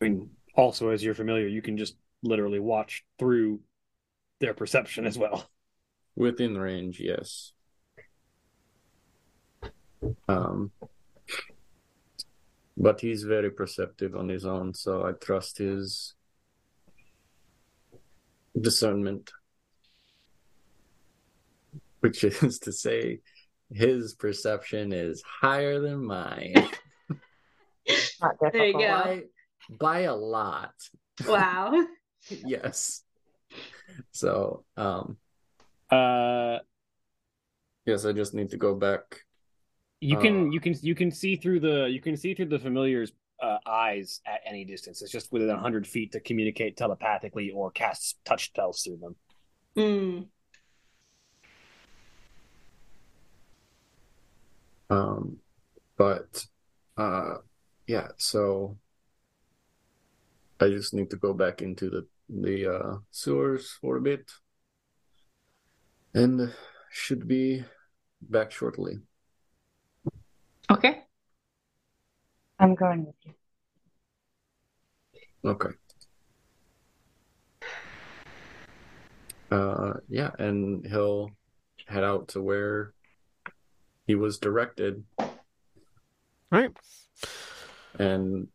I 0.00 0.04
mean, 0.04 0.30
also, 0.54 0.88
as 0.90 1.02
you're 1.02 1.14
familiar, 1.14 1.46
you 1.46 1.62
can 1.62 1.76
just 1.76 1.96
literally 2.22 2.58
watch 2.58 3.04
through 3.18 3.60
their 4.40 4.54
perception 4.54 5.06
as 5.06 5.16
well. 5.16 5.48
Within 6.16 6.58
range, 6.58 7.00
yes. 7.00 7.52
Um, 10.28 10.70
but 12.76 13.00
he's 13.00 13.22
very 13.24 13.50
perceptive 13.50 14.16
on 14.16 14.28
his 14.28 14.44
own, 14.44 14.74
so 14.74 15.04
I 15.06 15.12
trust 15.12 15.58
his 15.58 16.14
discernment. 18.58 19.30
Which 22.00 22.24
is 22.42 22.58
to 22.60 22.72
say, 22.72 23.20
his 23.72 24.14
perception 24.14 24.92
is 24.92 25.22
higher 25.22 25.80
than 25.80 26.04
mine 26.04 26.54
There 28.52 28.66
you 28.66 28.72
go. 28.74 28.78
by 28.78 29.22
by 29.70 30.00
a 30.00 30.14
lot. 30.14 30.74
Wow. 31.26 31.86
Yes. 32.28 33.02
So, 34.12 34.64
um, 34.76 35.16
Uh, 35.90 36.58
yes, 37.84 38.04
I 38.04 38.12
just 38.12 38.32
need 38.32 38.50
to 38.50 38.56
go 38.56 38.74
back 38.76 39.02
you 40.02 40.16
can 40.16 40.48
Uh, 40.48 40.50
you 40.50 40.60
can 40.60 40.74
you 40.82 40.94
can 40.96 41.10
see 41.12 41.36
through 41.36 41.60
the 41.60 41.88
you 41.88 42.00
can 42.00 42.16
see 42.16 42.34
through 42.34 42.46
the 42.46 42.58
familiar's 42.58 43.12
uh, 43.40 43.58
eyes 43.64 44.20
at 44.26 44.40
any 44.44 44.64
distance. 44.64 45.00
It's 45.00 45.12
just 45.12 45.32
within 45.32 45.56
hundred 45.56 45.86
feet 45.86 46.10
to 46.12 46.20
communicate 46.20 46.76
telepathically 46.76 47.50
or 47.50 47.70
cast 47.70 48.18
touch 48.24 48.46
spells 48.46 48.82
through 48.82 48.98
them. 48.98 49.16
Mm. 49.76 50.26
Um, 54.90 55.36
but 55.96 56.46
uh, 56.96 57.36
yeah. 57.86 58.08
So 58.16 58.76
I 60.60 60.68
just 60.68 60.94
need 60.94 61.10
to 61.10 61.16
go 61.16 61.32
back 61.32 61.62
into 61.62 61.90
the 61.90 62.06
the 62.28 62.74
uh, 62.74 62.96
sewers 63.12 63.70
for 63.80 63.98
a 63.98 64.00
bit, 64.00 64.32
and 66.12 66.52
should 66.90 67.28
be 67.28 67.64
back 68.20 68.50
shortly. 68.50 68.98
Okay. 70.72 71.02
I'm 72.58 72.74
going 72.74 73.04
with 73.06 73.14
you. 73.24 73.34
Okay. 75.44 75.70
Uh, 79.50 79.94
yeah, 80.08 80.30
and 80.38 80.86
he'll 80.86 81.30
head 81.86 82.04
out 82.04 82.28
to 82.28 82.40
where 82.40 82.94
he 84.06 84.14
was 84.14 84.38
directed 84.38 85.04
Right. 86.50 86.70
and 87.98 88.48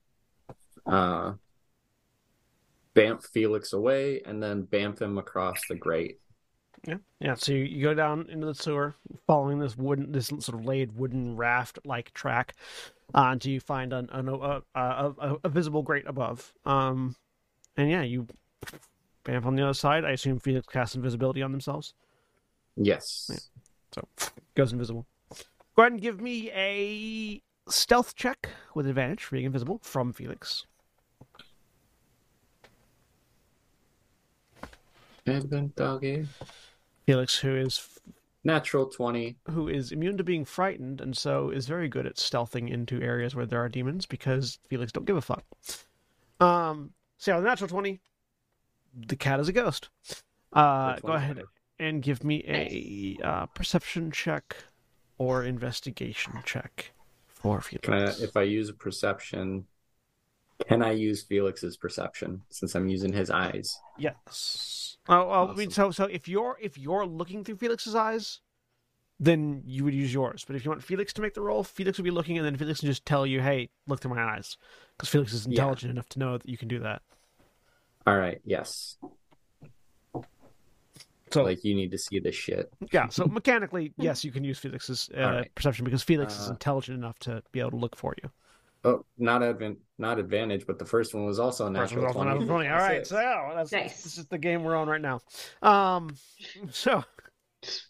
uh 0.85 1.33
bamf 2.95 3.23
Felix 3.27 3.73
away 3.73 4.21
and 4.25 4.41
then 4.41 4.63
bamf 4.63 4.99
him 5.01 5.17
across 5.17 5.59
the 5.69 5.75
grate. 5.75 6.19
Yeah. 6.87 6.97
Yeah. 7.19 7.35
So 7.35 7.51
you, 7.51 7.63
you 7.65 7.83
go 7.83 7.93
down 7.93 8.27
into 8.29 8.47
the 8.47 8.55
sewer, 8.55 8.95
following 9.27 9.59
this 9.59 9.77
wooden, 9.77 10.13
this 10.13 10.27
sort 10.27 10.55
of 10.55 10.65
laid 10.65 10.97
wooden 10.97 11.35
raft-like 11.35 12.13
track, 12.13 12.55
uh, 13.13 13.27
until 13.31 13.51
you 13.51 13.59
find 13.59 13.91
an, 13.91 14.07
an, 14.13 14.29
a, 14.29 14.33
a, 14.33 14.61
a, 14.73 15.35
a 15.43 15.49
visible 15.49 15.83
grate 15.83 16.07
above. 16.07 16.53
Um, 16.65 17.15
and 17.75 17.91
yeah, 17.91 18.03
you 18.03 18.25
bamf 19.25 19.45
on 19.45 19.55
the 19.55 19.63
other 19.63 19.73
side. 19.73 20.05
I 20.05 20.11
assume 20.11 20.39
Felix 20.39 20.65
casts 20.65 20.95
invisibility 20.95 21.41
on 21.41 21.51
themselves, 21.51 21.93
Yes. 22.77 23.49
so 23.91 24.07
goes 24.55 24.71
invisible. 24.71 25.05
Go 25.75 25.83
ahead 25.83 25.91
and 25.91 26.01
give 26.01 26.21
me 26.21 26.49
a 26.51 27.41
stealth 27.69 28.15
check 28.15 28.49
with 28.73 28.87
advantage 28.87 29.25
for 29.25 29.35
being 29.35 29.45
invisible 29.45 29.79
from 29.83 30.13
Felix. 30.13 30.65
Advent 35.27 35.75
doggy. 35.75 36.25
Felix, 37.07 37.39
who 37.39 37.55
is 37.55 37.87
Natural 38.43 38.85
20. 38.85 39.37
who 39.49 39.69
is 39.69 39.91
immune 39.93 40.17
to 40.17 40.23
being 40.23 40.43
frightened 40.43 40.99
and 41.01 41.17
so 41.17 41.49
is 41.49 41.65
very 41.65 41.87
good 41.87 42.05
at 42.05 42.17
stealthing 42.17 42.69
into 42.69 43.01
areas 43.01 43.33
where 43.33 43.45
there 43.45 43.63
are 43.63 43.69
demons 43.69 44.05
because 44.05 44.59
Felix 44.69 44.91
don't 44.91 45.05
give 45.05 45.15
a 45.17 45.21
fuck. 45.21 45.43
Um, 46.41 46.91
so 47.17 47.31
yeah, 47.31 47.39
the 47.39 47.47
natural 47.47 47.69
twenty, 47.69 48.01
the 48.93 49.15
cat 49.15 49.39
is 49.39 49.47
a 49.47 49.53
ghost. 49.53 49.89
Uh, 50.53 50.97
go 50.97 51.13
ahead 51.13 51.41
and 51.79 52.01
give 52.01 52.23
me 52.23 52.43
a 52.45 53.17
uh, 53.25 53.45
perception 53.47 54.11
check 54.11 54.55
or 55.17 55.43
investigation 55.43 56.33
check 56.45 56.91
for 57.25 57.61
Felix. 57.61 58.21
I, 58.21 58.23
if 58.23 58.37
I 58.37 58.43
use 58.43 58.69
a 58.69 58.73
perception, 58.73 59.65
can 60.67 60.81
I 60.81 60.91
use 60.91 61.23
Felix's 61.23 61.77
perception 61.77 62.41
since 62.49 62.73
I'm 62.75 62.87
using 62.89 63.13
his 63.13 63.29
eyes? 63.29 63.77
Yes. 63.97 64.97
Oh, 65.07 65.15
oh 65.29 65.47
I 65.51 65.53
mean, 65.55 65.69
so 65.71 65.91
so 65.91 66.05
if 66.05 66.27
you're 66.27 66.57
if 66.61 66.77
you're 66.77 67.05
looking 67.05 67.43
through 67.43 67.57
Felix's 67.57 67.95
eyes, 67.95 68.41
then 69.19 69.61
you 69.65 69.83
would 69.83 69.93
use 69.93 70.13
yours. 70.13 70.43
But 70.45 70.55
if 70.55 70.65
you 70.65 70.71
want 70.71 70.83
Felix 70.83 71.13
to 71.13 71.21
make 71.21 71.33
the 71.33 71.41
roll, 71.41 71.63
Felix 71.63 71.97
would 71.97 72.03
be 72.03 72.11
looking, 72.11 72.37
and 72.37 72.45
then 72.45 72.55
Felix 72.57 72.79
can 72.81 72.87
just 72.89 73.05
tell 73.05 73.25
you, 73.25 73.41
"Hey, 73.41 73.69
look 73.87 73.99
through 74.01 74.15
my 74.15 74.21
eyes," 74.23 74.57
because 74.97 75.09
Felix 75.09 75.33
is 75.33 75.45
Yeah. 75.45 75.51
intelligent 75.51 75.91
enough 75.91 76.09
to 76.09 76.19
know 76.19 76.37
that 76.37 76.49
you 76.49 76.57
can 76.57 76.67
do 76.67 76.79
that. 76.79 77.01
All 78.05 78.17
right, 78.17 78.41
yes. 78.43 78.97
So 81.31 81.43
Like 81.43 81.63
you 81.65 81.75
need 81.75 81.91
to 81.91 81.97
see 81.97 82.19
this 82.19 82.35
shit. 82.35 82.71
yeah, 82.93 83.09
so 83.09 83.25
mechanically, 83.27 83.93
yes, 83.97 84.23
you 84.23 84.31
can 84.31 84.43
use 84.45 84.59
Felix's 84.59 85.09
uh, 85.15 85.19
right. 85.21 85.55
perception 85.55 85.83
because 85.83 86.03
Felix 86.03 86.39
is 86.39 86.47
Uh, 86.47 86.51
intelligent 86.53 86.97
enough 86.97 87.19
to 87.19 87.43
be 87.51 87.59
able 87.59 87.71
to 87.71 87.77
look 87.77 87.95
for 87.97 88.15
you. 88.23 88.31
Oh, 88.87 89.05
not 89.17 89.41
advan- 89.41 89.77
not 89.97 90.19
advantage, 90.19 90.65
but 90.65 90.79
the 90.79 90.85
first 90.85 91.13
one 91.13 91.25
was 91.25 91.39
also 91.39 91.67
a 91.67 91.69
natural 91.69 92.03
one's 92.03 92.15
also 92.15 92.23
20. 92.23 92.39
natural 92.39 92.57
20. 92.57 92.69
All 92.69 92.77
right, 92.77 92.97
Six. 93.05 93.09
so 93.09 93.51
that's 93.55 93.71
Nice. 93.71 94.03
this 94.03 94.17
is 94.17 94.25
the 94.27 94.37
game 94.37 94.63
we're 94.63 94.75
on 94.77 94.87
right 94.87 95.01
now. 95.01 95.19
Um, 95.61 96.15
so 96.71 97.03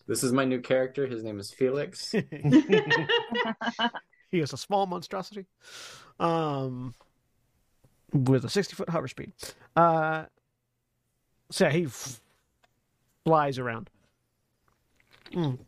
This 0.08 0.24
is 0.24 0.32
my 0.34 0.46
new 0.46 0.60
character. 0.60 1.06
His 1.06 1.24
name 1.24 1.40
is 1.40 1.52
Felix. 1.52 2.12
he 4.32 4.40
is 4.40 4.54
a 4.54 4.58
small 4.58 4.88
monstrosity, 4.88 5.46
um, 6.20 6.96
with 8.14 8.46
a 8.46 8.50
sixty 8.50 8.76
foot 8.76 8.90
hover 8.90 9.08
speed. 9.08 9.34
Uh, 9.76 10.26
so 11.52 11.66
yeah, 11.66 11.72
he 11.72 11.84
f- 11.86 12.20
flies 13.26 13.60
around. 13.60 13.90
Mm. 15.34 15.60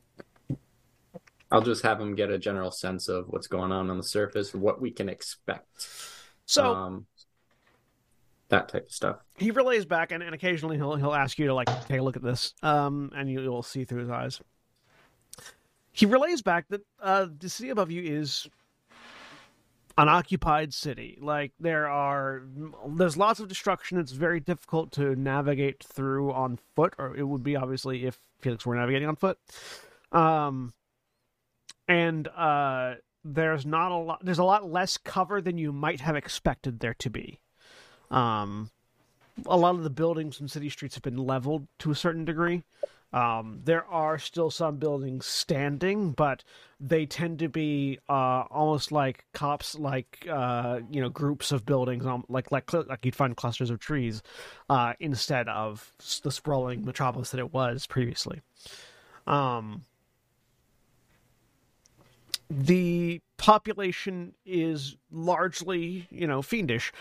I'll 1.51 1.61
just 1.61 1.83
have 1.83 1.99
him 1.99 2.15
get 2.15 2.29
a 2.29 2.37
general 2.37 2.71
sense 2.71 3.07
of 3.07 3.27
what's 3.27 3.47
going 3.47 3.71
on 3.71 3.89
on 3.89 3.97
the 3.97 4.03
surface, 4.03 4.53
what 4.53 4.79
we 4.79 4.91
can 4.91 5.09
expect. 5.09 5.87
So 6.45 6.73
um, 6.73 7.05
that 8.49 8.69
type 8.69 8.85
of 8.85 8.91
stuff. 8.91 9.17
he 9.37 9.51
relays 9.51 9.85
back, 9.85 10.11
and, 10.11 10.21
and 10.21 10.35
occasionally 10.35 10.77
he'll 10.77 10.95
he'll 10.95 11.13
ask 11.13 11.39
you 11.39 11.47
to 11.47 11.53
like 11.53 11.67
take 11.87 11.99
a 11.99 12.03
look 12.03 12.15
at 12.15 12.23
this, 12.23 12.53
um, 12.61 13.11
and 13.15 13.29
you, 13.29 13.41
you'll 13.41 13.63
see 13.63 13.85
through 13.85 14.01
his 14.01 14.09
eyes. 14.09 14.41
He 15.91 16.05
relays 16.05 16.41
back 16.41 16.67
that 16.69 16.81
uh, 17.01 17.27
the 17.39 17.49
city 17.49 17.69
above 17.69 17.91
you 17.91 18.01
is 18.03 18.47
an 19.97 20.07
occupied 20.07 20.73
city. 20.73 21.17
Like 21.21 21.51
there 21.59 21.87
are, 21.87 22.43
there's 22.87 23.17
lots 23.17 23.39
of 23.39 23.49
destruction. 23.49 23.97
It's 23.97 24.13
very 24.13 24.39
difficult 24.39 24.91
to 24.93 25.15
navigate 25.15 25.83
through 25.83 26.31
on 26.31 26.57
foot, 26.75 26.93
or 26.97 27.17
it 27.17 27.23
would 27.23 27.43
be 27.43 27.55
obviously 27.55 28.05
if 28.05 28.17
Felix 28.39 28.65
were 28.65 28.75
navigating 28.75 29.09
on 29.09 29.17
foot. 29.17 29.37
Um, 30.11 30.73
and 31.89 32.27
uh, 32.29 32.93
there's 33.25 33.65
not 33.65 33.91
a 33.91 33.97
lot. 33.97 34.23
There's 34.23 34.39
a 34.39 34.45
lot 34.45 34.71
less 34.71 34.95
cover 34.95 35.41
than 35.41 35.57
you 35.57 35.73
might 35.73 35.99
have 35.99 36.15
expected 36.15 36.79
there 36.79 36.93
to 36.99 37.09
be. 37.09 37.39
Um, 38.09 38.69
a 39.45 39.57
lot 39.57 39.75
of 39.75 39.83
the 39.83 39.89
buildings 39.89 40.39
and 40.39 40.49
city 40.49 40.69
streets 40.69 40.95
have 40.95 41.03
been 41.03 41.17
leveled 41.17 41.67
to 41.79 41.91
a 41.91 41.95
certain 41.95 42.25
degree, 42.25 42.63
Um, 43.11 43.61
there 43.63 43.85
are 43.85 44.19
still 44.19 44.51
some 44.51 44.77
buildings 44.77 45.25
standing, 45.25 46.11
but 46.11 46.43
they 46.79 47.05
tend 47.07 47.39
to 47.39 47.49
be 47.49 47.97
uh, 48.07 48.43
almost 48.51 48.91
like 48.91 49.25
cops, 49.33 49.77
like 49.77 50.27
uh, 50.29 50.81
you 50.91 51.01
know, 51.01 51.09
groups 51.09 51.51
of 51.51 51.65
buildings, 51.65 52.05
um, 52.05 52.23
like 52.29 52.51
like 52.51 52.71
like 52.71 53.03
you'd 53.03 53.15
find 53.15 53.35
clusters 53.35 53.71
of 53.71 53.79
trees, 53.79 54.21
uh, 54.69 54.93
instead 54.99 55.49
of 55.49 55.91
the 56.23 56.31
sprawling 56.31 56.85
metropolis 56.85 57.31
that 57.31 57.39
it 57.39 57.51
was 57.51 57.87
previously. 57.87 58.41
Um, 59.25 59.85
the 62.49 63.21
population 63.37 64.33
is 64.45 64.97
largely, 65.11 66.07
you 66.09 66.27
know, 66.27 66.41
fiendish, 66.41 66.91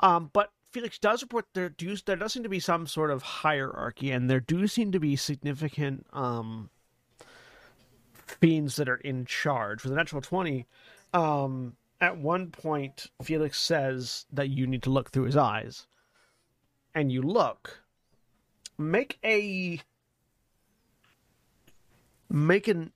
um, 0.00 0.30
but 0.32 0.50
Felix 0.70 0.98
does 0.98 1.22
report 1.22 1.46
there 1.54 1.68
do 1.68 1.96
there 2.06 2.16
does 2.16 2.32
seem 2.32 2.42
to 2.42 2.48
be 2.48 2.60
some 2.60 2.86
sort 2.86 3.10
of 3.10 3.22
hierarchy, 3.22 4.10
and 4.10 4.30
there 4.30 4.40
do 4.40 4.66
seem 4.66 4.92
to 4.92 5.00
be 5.00 5.16
significant 5.16 6.06
um, 6.12 6.70
fiends 8.12 8.76
that 8.76 8.88
are 8.88 8.96
in 8.96 9.24
charge. 9.24 9.80
For 9.80 9.88
the 9.88 9.96
natural 9.96 10.22
twenty, 10.22 10.66
um, 11.12 11.76
at 12.00 12.18
one 12.18 12.50
point, 12.50 13.08
Felix 13.22 13.58
says 13.58 14.26
that 14.32 14.50
you 14.50 14.66
need 14.66 14.82
to 14.84 14.90
look 14.90 15.10
through 15.10 15.24
his 15.24 15.36
eyes, 15.36 15.86
and 16.94 17.10
you 17.10 17.22
look. 17.22 17.82
Make 18.78 19.18
a 19.24 19.80
make 22.30 22.68
an 22.68 22.92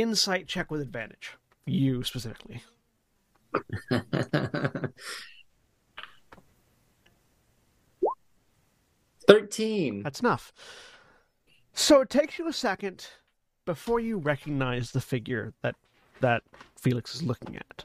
insight 0.00 0.46
check 0.46 0.70
with 0.70 0.80
advantage. 0.80 1.32
You 1.64 2.02
specifically. 2.04 2.62
Thirteen. 9.26 10.02
That's 10.02 10.20
enough. 10.20 10.52
So 11.72 12.00
it 12.00 12.10
takes 12.10 12.38
you 12.38 12.46
a 12.48 12.52
second 12.52 13.06
before 13.64 14.00
you 14.00 14.18
recognize 14.18 14.92
the 14.92 15.00
figure 15.00 15.52
that 15.62 15.74
that 16.20 16.42
Felix 16.76 17.14
is 17.14 17.22
looking 17.22 17.56
at. 17.56 17.84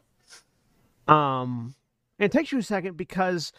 Um, 1.14 1.76
it 2.20 2.32
takes 2.32 2.52
you 2.52 2.60
a 2.60 2.64
second 2.64 2.96
because 2.98 3.52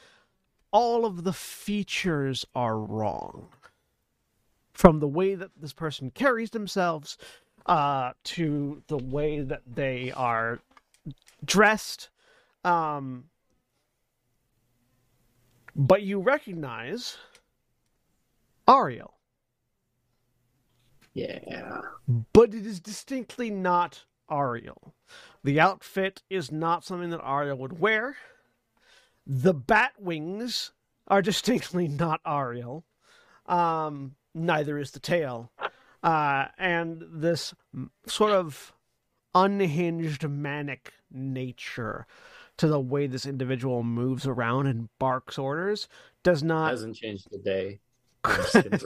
all 0.70 1.04
of 1.04 1.24
the 1.24 1.32
features 1.32 2.46
are 2.54 2.78
wrong. 2.78 3.48
From 4.72 5.00
the 5.00 5.08
way 5.08 5.34
that 5.34 5.50
this 5.60 5.74
person 5.74 6.10
carries 6.10 6.50
themselves, 6.50 7.18
uh, 7.66 8.12
to 8.24 8.82
the 8.88 8.98
way 8.98 9.40
that 9.40 9.62
they 9.66 10.12
are 10.12 10.60
dressed, 11.44 12.08
um, 12.64 13.24
but 15.74 16.02
you 16.02 16.20
recognize 16.20 17.16
Ariel. 18.68 19.14
Yeah. 21.14 21.82
but 22.32 22.54
it 22.54 22.64
is 22.64 22.80
distinctly 22.80 23.50
not 23.50 24.04
Ariel. 24.30 24.94
The 25.44 25.60
outfit 25.60 26.22
is 26.30 26.50
not 26.50 26.84
something 26.84 27.10
that 27.10 27.20
Ariel 27.22 27.58
would 27.58 27.78
wear. 27.80 28.16
The 29.26 29.52
bat 29.52 29.92
wings 29.98 30.72
are 31.08 31.22
distinctly 31.22 31.86
not 31.86 32.20
Ariel. 32.26 32.84
Um, 33.46 34.14
neither 34.34 34.78
is 34.78 34.92
the 34.92 35.00
tail. 35.00 35.50
Uh, 36.02 36.46
and 36.58 37.04
this 37.10 37.54
sort 38.06 38.32
of 38.32 38.72
unhinged 39.34 40.28
manic 40.28 40.92
nature 41.10 42.06
to 42.58 42.66
the 42.66 42.80
way 42.80 43.06
this 43.06 43.24
individual 43.24 43.82
moves 43.82 44.26
around 44.26 44.66
and 44.66 44.88
barks 44.98 45.38
orders 45.38 45.88
does 46.22 46.42
not 46.42 46.70
Hasn't 46.70 46.96
changed 46.96 47.28
the 47.30 47.38
day. 47.38 47.80
I'm 48.24 48.36
just 48.36 48.52
kidding. 48.52 48.80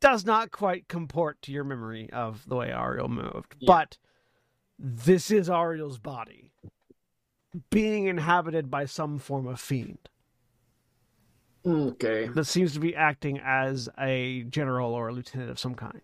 does 0.00 0.24
not 0.24 0.50
quite 0.50 0.88
comport 0.88 1.40
to 1.42 1.52
your 1.52 1.64
memory 1.64 2.10
of 2.12 2.46
the 2.48 2.56
way 2.56 2.72
Ariel 2.72 3.08
moved. 3.08 3.54
Yeah. 3.58 3.66
But 3.66 3.98
this 4.78 5.30
is 5.30 5.48
Ariel's 5.48 5.98
body 5.98 6.52
being 7.70 8.06
inhabited 8.06 8.70
by 8.70 8.86
some 8.86 9.18
form 9.18 9.46
of 9.46 9.60
fiend 9.60 10.08
okay. 11.66 12.28
that 12.28 12.44
seems 12.44 12.72
to 12.74 12.80
be 12.80 12.94
acting 12.94 13.40
as 13.44 13.88
a 13.98 14.44
general 14.48 14.92
or 14.94 15.08
a 15.08 15.12
lieutenant 15.12 15.50
of 15.50 15.58
some 15.58 15.74
kind. 15.74 16.02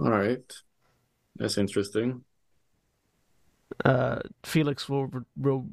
All 0.00 0.10
right. 0.10 0.52
That's 1.36 1.58
interesting. 1.58 2.24
Uh, 3.84 4.20
Felix 4.44 4.88
will, 4.88 5.06
re- 5.06 5.24
will 5.36 5.66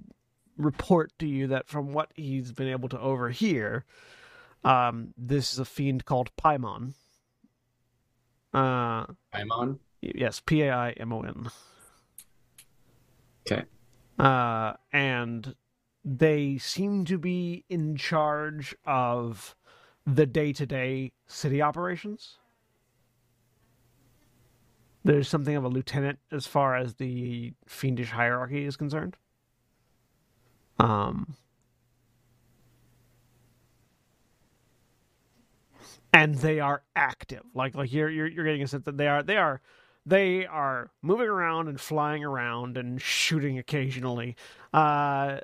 report 0.57 1.11
to 1.19 1.27
you 1.27 1.47
that 1.47 1.67
from 1.67 1.93
what 1.93 2.11
he's 2.15 2.51
been 2.51 2.67
able 2.67 2.89
to 2.89 2.99
overhear, 2.99 3.85
um, 4.63 5.13
this 5.17 5.53
is 5.53 5.59
a 5.59 5.65
fiend 5.65 6.05
called 6.05 6.31
Paimon. 6.37 6.93
Uh, 8.53 9.05
I'm. 9.33 9.79
Yes, 10.01 10.41
P 10.45 10.61
A 10.61 10.71
I 10.73 10.91
M 10.91 11.11
O 11.11 11.21
N. 11.21 11.49
Okay. 13.45 13.63
Uh, 14.17 14.73
and 14.93 15.55
they 16.03 16.57
seem 16.57 17.05
to 17.05 17.17
be 17.17 17.65
in 17.69 17.95
charge 17.95 18.75
of 18.85 19.55
the 20.05 20.25
day 20.25 20.53
to 20.53 20.65
day 20.65 21.11
city 21.27 21.61
operations. 21.61 22.37
There's 25.05 25.29
something 25.29 25.55
of 25.55 25.63
a 25.63 25.69
lieutenant 25.69 26.19
as 26.31 26.47
far 26.47 26.75
as 26.75 26.95
the 26.95 27.53
fiendish 27.67 28.11
hierarchy 28.11 28.65
is 28.65 28.75
concerned. 28.75 29.17
Um, 30.79 31.35
and 36.11 36.35
they 36.35 36.59
are 36.59 36.83
active. 36.95 37.43
Like 37.53 37.75
like 37.75 37.93
you're 37.93 38.09
you're 38.09 38.27
you're 38.27 38.45
getting 38.45 38.63
a 38.63 38.67
sense 38.67 38.85
that 38.85 38.97
they 38.97 39.07
are 39.07 39.23
they 39.23 39.37
are 39.37 39.61
they 40.07 40.47
are 40.47 40.91
moving 41.03 41.27
around 41.27 41.67
and 41.67 41.79
flying 41.79 42.23
around 42.23 42.77
and 42.77 43.01
shooting 43.01 43.59
occasionally, 43.59 44.35
uh, 44.73 45.39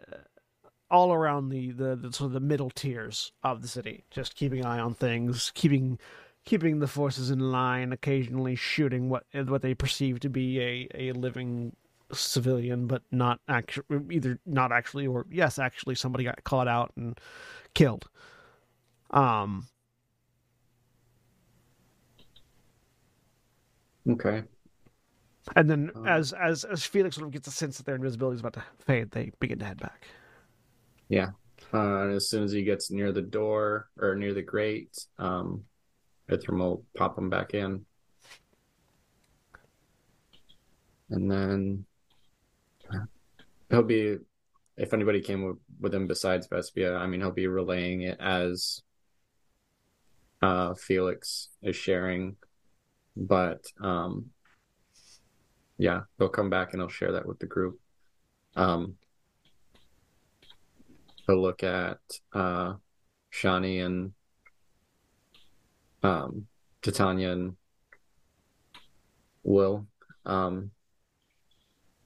all 0.90 1.14
around 1.14 1.50
the, 1.50 1.72
the 1.72 1.96
the 1.96 2.14
sort 2.14 2.30
of 2.30 2.34
the 2.34 2.40
middle 2.42 2.72
tiers 2.72 3.32
of 3.44 3.62
the 3.62 3.68
city, 3.68 4.06
just 4.10 4.36
keeping 4.36 4.62
an 4.62 4.66
eye 4.66 4.80
on 4.80 4.96
things, 4.96 5.52
keeping 5.56 6.00
keeping 6.46 6.80
the 6.80 6.88
forces 6.88 7.30
in 7.32 7.40
line, 7.40 7.92
occasionally 7.94 8.56
shooting 8.56 9.10
what 9.10 9.26
what 9.34 9.62
they 9.62 9.74
perceive 9.74 10.20
to 10.22 10.30
be 10.30 10.60
a, 10.60 10.88
a 10.96 11.12
living 11.14 11.76
civilian, 12.14 12.88
but 12.88 13.04
not 13.12 13.40
actually 13.48 13.86
either 14.12 14.40
not 14.46 14.72
actually 14.72 15.08
or 15.08 15.26
yes, 15.32 15.60
actually 15.60 15.96
somebody 15.96 16.24
got 16.24 16.44
caught 16.44 16.68
out 16.68 16.92
and 16.98 17.20
killed. 17.74 18.10
Um, 19.12 19.68
Okay. 24.10 24.44
And 25.56 25.70
then, 25.70 25.92
Um, 25.96 26.06
as 26.06 26.34
as 26.34 26.64
as 26.66 26.86
Felix 26.86 27.16
sort 27.16 27.28
of 27.28 27.32
gets 27.34 27.48
a 27.48 27.52
sense 27.52 27.78
that 27.78 27.86
their 27.86 27.96
invisibility 27.96 28.36
is 28.36 28.40
about 28.42 28.54
to 28.54 28.64
fade, 28.80 29.12
they 29.12 29.32
begin 29.40 29.60
to 29.60 29.66
head 29.66 29.80
back. 29.80 30.08
Yeah. 31.10 31.32
Uh, 31.74 32.04
and 32.04 32.14
as 32.16 32.30
soon 32.30 32.44
as 32.44 32.52
he 32.52 32.64
gets 32.64 32.92
near 32.92 33.12
the 33.12 33.22
door 33.22 33.90
or 33.98 34.16
near 34.16 34.34
the 34.34 34.42
grate, 34.42 34.98
um, 35.18 35.64
Ithrim 36.32 36.60
will 36.60 36.84
pop 36.96 37.16
them 37.16 37.30
back 37.30 37.54
in. 37.54 37.86
And 41.10 41.30
then 41.30 41.86
he'll 43.70 43.84
be, 43.84 44.18
if 44.78 44.94
anybody 44.94 45.22
came 45.22 45.58
with, 45.80 45.94
him 45.94 46.08
besides 46.08 46.48
Vespia, 46.48 46.98
I 46.98 47.06
mean, 47.06 47.20
he'll 47.20 47.32
be 47.32 47.48
relaying 47.48 48.02
it 48.02 48.18
as 48.20 48.82
uh, 50.42 50.74
Felix 50.76 51.50
is 51.62 51.76
sharing. 51.76 52.38
But 53.18 53.66
um, 53.82 54.32
yeah, 55.78 56.02
he'll 56.18 56.30
come 56.30 56.50
back 56.50 56.72
and 56.72 56.82
he'll 56.82 56.90
share 56.90 57.12
that 57.12 57.26
with 57.26 57.40
the 57.40 57.46
group. 57.46 57.80
Um, 58.56 58.96
he'll 61.28 61.42
look 61.42 61.64
at 61.64 62.00
uh, 62.34 62.76
Shani 63.34 63.86
and 63.86 64.14
um, 66.04 66.48
Titania 66.82 67.32
and 67.32 67.56
Will. 69.44 69.86
Um, 70.26 70.72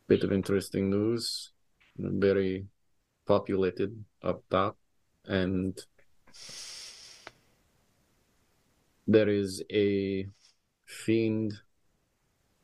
bit 0.07 0.23
of 0.23 0.31
interesting 0.31 0.89
news. 0.89 1.51
Very 1.97 2.65
populated 3.25 4.03
up 4.21 4.43
top, 4.49 4.77
and 5.25 5.79
there 9.07 9.29
is 9.29 9.63
a 9.71 10.27
fiend 10.85 11.53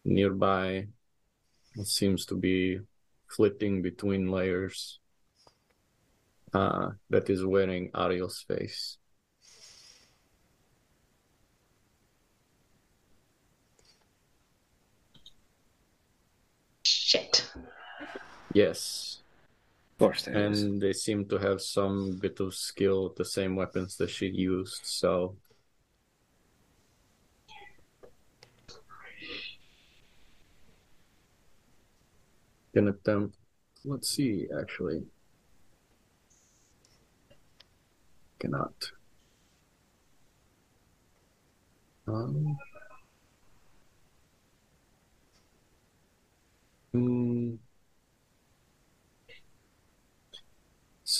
nearby. 0.03 0.87
It 1.75 1.87
seems 1.87 2.25
to 2.25 2.35
be 2.35 2.79
flitting 3.27 3.81
between 3.81 4.31
layers. 4.31 4.99
Uh, 6.53 6.91
that 7.09 7.29
is 7.29 7.45
wearing 7.45 7.89
Ariel's 7.95 8.43
face. 8.45 8.97
Shit. 18.53 19.21
Of 19.93 19.97
course 19.99 20.23
there 20.23 20.51
is. 20.51 20.63
and 20.63 20.81
they 20.81 20.93
seem 20.93 21.25
to 21.29 21.37
have 21.37 21.61
some 21.61 22.17
bit 22.19 22.39
of 22.39 22.55
skill 22.55 23.03
with 23.05 23.15
the 23.15 23.25
same 23.25 23.55
weapons 23.55 23.97
that 23.97 24.09
she 24.09 24.27
used. 24.27 24.85
So 24.85 25.35
can 32.73 32.87
attempt. 32.87 33.37
Let's 33.85 34.09
see. 34.09 34.47
Actually, 34.59 35.03
cannot. 38.39 38.91
Um. 42.07 42.57
hmm. 46.91 47.55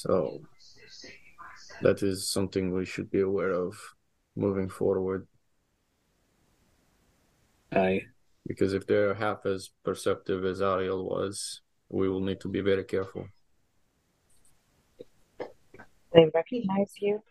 So 0.01 0.41
that 1.83 2.01
is 2.01 2.27
something 2.27 2.73
we 2.73 2.85
should 2.85 3.11
be 3.11 3.21
aware 3.21 3.51
of 3.51 3.77
moving 4.35 4.67
forward. 4.67 5.27
Aye. 7.71 8.01
Because 8.47 8.73
if 8.73 8.87
they're 8.87 9.13
half 9.13 9.45
as 9.45 9.69
perceptive 9.83 10.43
as 10.43 10.59
Ariel 10.59 11.07
was, 11.07 11.61
we 11.89 12.09
will 12.09 12.19
need 12.19 12.39
to 12.39 12.47
be 12.49 12.61
very 12.61 12.83
careful. 12.83 13.27
They 16.13 16.25
recognize 16.33 16.93
you, 16.99 17.21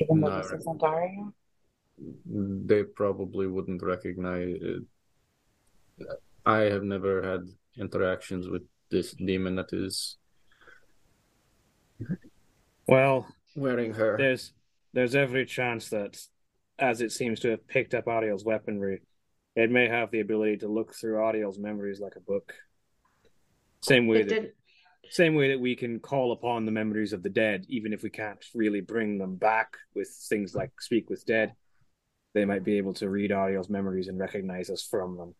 even 0.00 0.20
though 0.20 0.30
No. 0.30 0.42
this 0.42 0.52
isn't 0.52 0.80
Dario. 0.80 1.32
They 2.26 2.82
probably 2.82 3.46
wouldn't 3.46 3.82
recognize 3.84 4.58
it. 4.60 4.82
I 6.44 6.62
have 6.74 6.82
never 6.82 7.22
had 7.22 7.46
interactions 7.76 8.48
with 8.48 8.64
this 8.90 9.12
demon 9.12 9.54
that 9.56 9.72
is 9.72 10.18
Well, 12.86 13.26
wearing 13.56 13.94
her. 13.94 14.16
there's 14.16 14.52
there's 14.92 15.14
every 15.14 15.44
chance 15.44 15.90
that, 15.90 16.18
as 16.78 17.00
it 17.00 17.12
seems 17.12 17.40
to 17.40 17.50
have 17.50 17.66
picked 17.68 17.94
up 17.94 18.08
Ariel's 18.08 18.44
weaponry, 18.44 19.02
it 19.54 19.70
may 19.70 19.88
have 19.88 20.10
the 20.10 20.20
ability 20.20 20.58
to 20.58 20.68
look 20.68 20.94
through 20.94 21.22
Ariel's 21.22 21.58
memories 21.58 22.00
like 22.00 22.16
a 22.16 22.20
book. 22.20 22.54
Same 23.82 24.06
way 24.06 24.20
It 24.20 24.28
that 24.30 24.40
did. 24.42 24.52
same 25.10 25.34
way 25.34 25.48
that 25.50 25.60
we 25.60 25.76
can 25.76 26.00
call 26.00 26.32
upon 26.32 26.64
the 26.64 26.72
memories 26.72 27.12
of 27.12 27.22
the 27.22 27.28
dead, 27.28 27.66
even 27.68 27.92
if 27.92 28.02
we 28.02 28.10
can't 28.10 28.42
really 28.54 28.80
bring 28.80 29.18
them 29.18 29.36
back 29.36 29.76
with 29.94 30.08
things 30.28 30.54
like 30.54 30.70
speak 30.80 31.10
with 31.10 31.24
dead. 31.26 31.54
They 32.34 32.44
might 32.44 32.64
be 32.64 32.78
able 32.78 32.94
to 32.94 33.08
read 33.08 33.32
Ariel's 33.32 33.70
memories 33.70 34.08
and 34.08 34.18
recognize 34.18 34.70
us 34.70 34.82
from 34.82 35.16
them. 35.16 35.34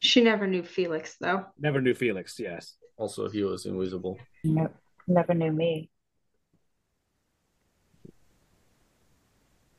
She 0.00 0.22
never 0.22 0.46
knew 0.46 0.62
Felix 0.64 1.16
though. 1.20 1.46
Never 1.58 1.80
knew 1.80 1.94
Felix, 1.94 2.38
yes. 2.38 2.74
Also, 2.96 3.28
he 3.28 3.42
was 3.44 3.66
invisible. 3.66 4.18
No, 4.44 4.68
never 5.12 5.34
knew 5.34 5.52
me. 5.52 5.88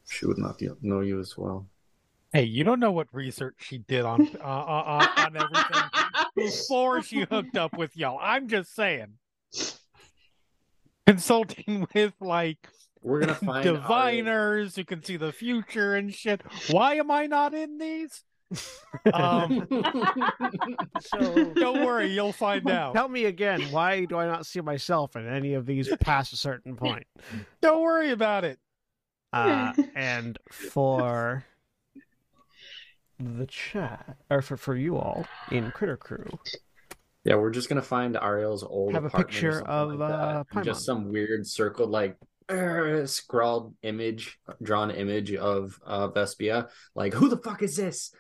She 0.10 0.26
would 0.26 0.38
not 0.38 0.62
know 0.82 1.02
you 1.02 1.20
as 1.20 1.38
well. 1.38 1.68
Hey, 2.32 2.44
you 2.44 2.64
don't 2.64 2.80
know 2.80 2.92
what 2.92 3.08
research 3.12 3.56
she 3.60 3.80
did 3.80 4.06
on 4.06 4.28
uh, 4.40 4.44
uh, 4.44 5.08
on, 5.18 5.26
on 5.26 5.38
everything 5.38 5.84
before 6.36 7.02
she 7.02 7.22
hooked 7.30 7.58
up 7.58 7.78
with 7.78 7.96
y'all. 7.98 8.20
I'm 8.22 8.48
just 8.48 8.76
saying. 8.76 9.14
Consulting 11.06 11.88
with 11.94 12.14
like 12.20 12.70
We're 13.02 13.20
gonna 13.20 13.36
find 13.36 13.66
Ariel- 13.66 13.82
diviners 13.82 14.76
who 14.76 14.84
can 14.84 15.04
see 15.04 15.18
the 15.18 15.32
future 15.32 15.96
and 15.96 16.14
shit. 16.14 16.42
Why 16.70 16.96
am 16.96 17.12
I 17.12 17.28
not 17.28 17.54
in 17.54 17.78
these? 17.78 18.24
Um, 19.14 19.68
So 21.02 21.54
don't 21.54 21.86
worry, 21.86 22.08
you'll 22.08 22.32
find 22.32 22.70
out. 22.70 22.94
tell 22.94 23.10
me 23.10 23.26
again, 23.26 23.62
why 23.72 24.06
do 24.06 24.18
I 24.18 24.26
not 24.26 24.46
see 24.46 24.62
myself 24.62 25.16
in 25.16 25.28
any 25.28 25.54
of 25.54 25.66
these 25.66 25.90
past 26.00 26.34
a 26.34 26.38
certain 26.38 26.76
point? 26.76 27.06
Don't 27.62 27.82
worry 27.82 28.12
about 28.12 28.44
it. 28.44 28.60
Uh, 29.32 29.74
and 29.96 30.38
for 30.52 31.46
the 33.20 33.46
chat, 33.48 34.18
or 34.30 34.42
for, 34.42 34.58
for 34.58 34.76
you 34.76 34.98
all 34.98 35.26
in 35.52 35.72
Critter 35.72 35.98
Crew, 35.98 36.30
Yeah, 37.24 37.36
we're 37.36 37.52
just 37.52 37.70
gonna 37.70 37.82
find 37.82 38.16
Ariel's 38.16 38.64
old 38.64 38.94
Have 38.94 39.04
a 39.04 39.08
apartment 39.08 39.32
picture 39.32 39.62
of, 39.68 39.96
like 39.96 40.46
uh, 40.56 40.64
just 40.64 40.86
some 40.86 41.12
weird 41.12 41.48
circled 41.48 41.90
like 41.90 42.18
er, 42.52 43.06
scrawled 43.08 43.74
image, 43.84 44.40
drawn 44.62 44.92
image 44.92 45.34
of 45.34 45.80
uh, 45.86 46.10
Vespia. 46.10 46.70
Like, 46.96 47.14
who 47.14 47.30
the 47.30 47.38
fuck 47.38 47.64
is 47.64 47.76
this? 47.76 48.14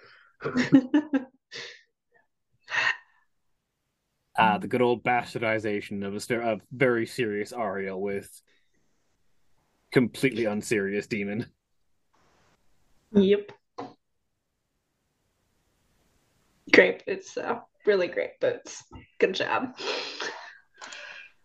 Ah, 4.35 4.57
the 4.57 4.67
good 4.67 4.81
old 4.81 5.03
bastardization 5.03 6.05
of 6.05 6.15
a, 6.15 6.19
ster- 6.19 6.41
a 6.41 6.59
very 6.71 7.05
serious 7.05 7.53
Ariel 7.53 8.01
with 8.01 8.41
completely 9.91 10.45
unserious 10.45 11.05
demon. 11.05 11.45
Yep. 13.11 13.51
Great 16.71 17.05
boots, 17.05 17.35
though. 17.35 17.61
Really 17.85 18.07
great 18.07 18.39
boots. 18.39 18.83
Good 19.19 19.35
job. 19.35 19.75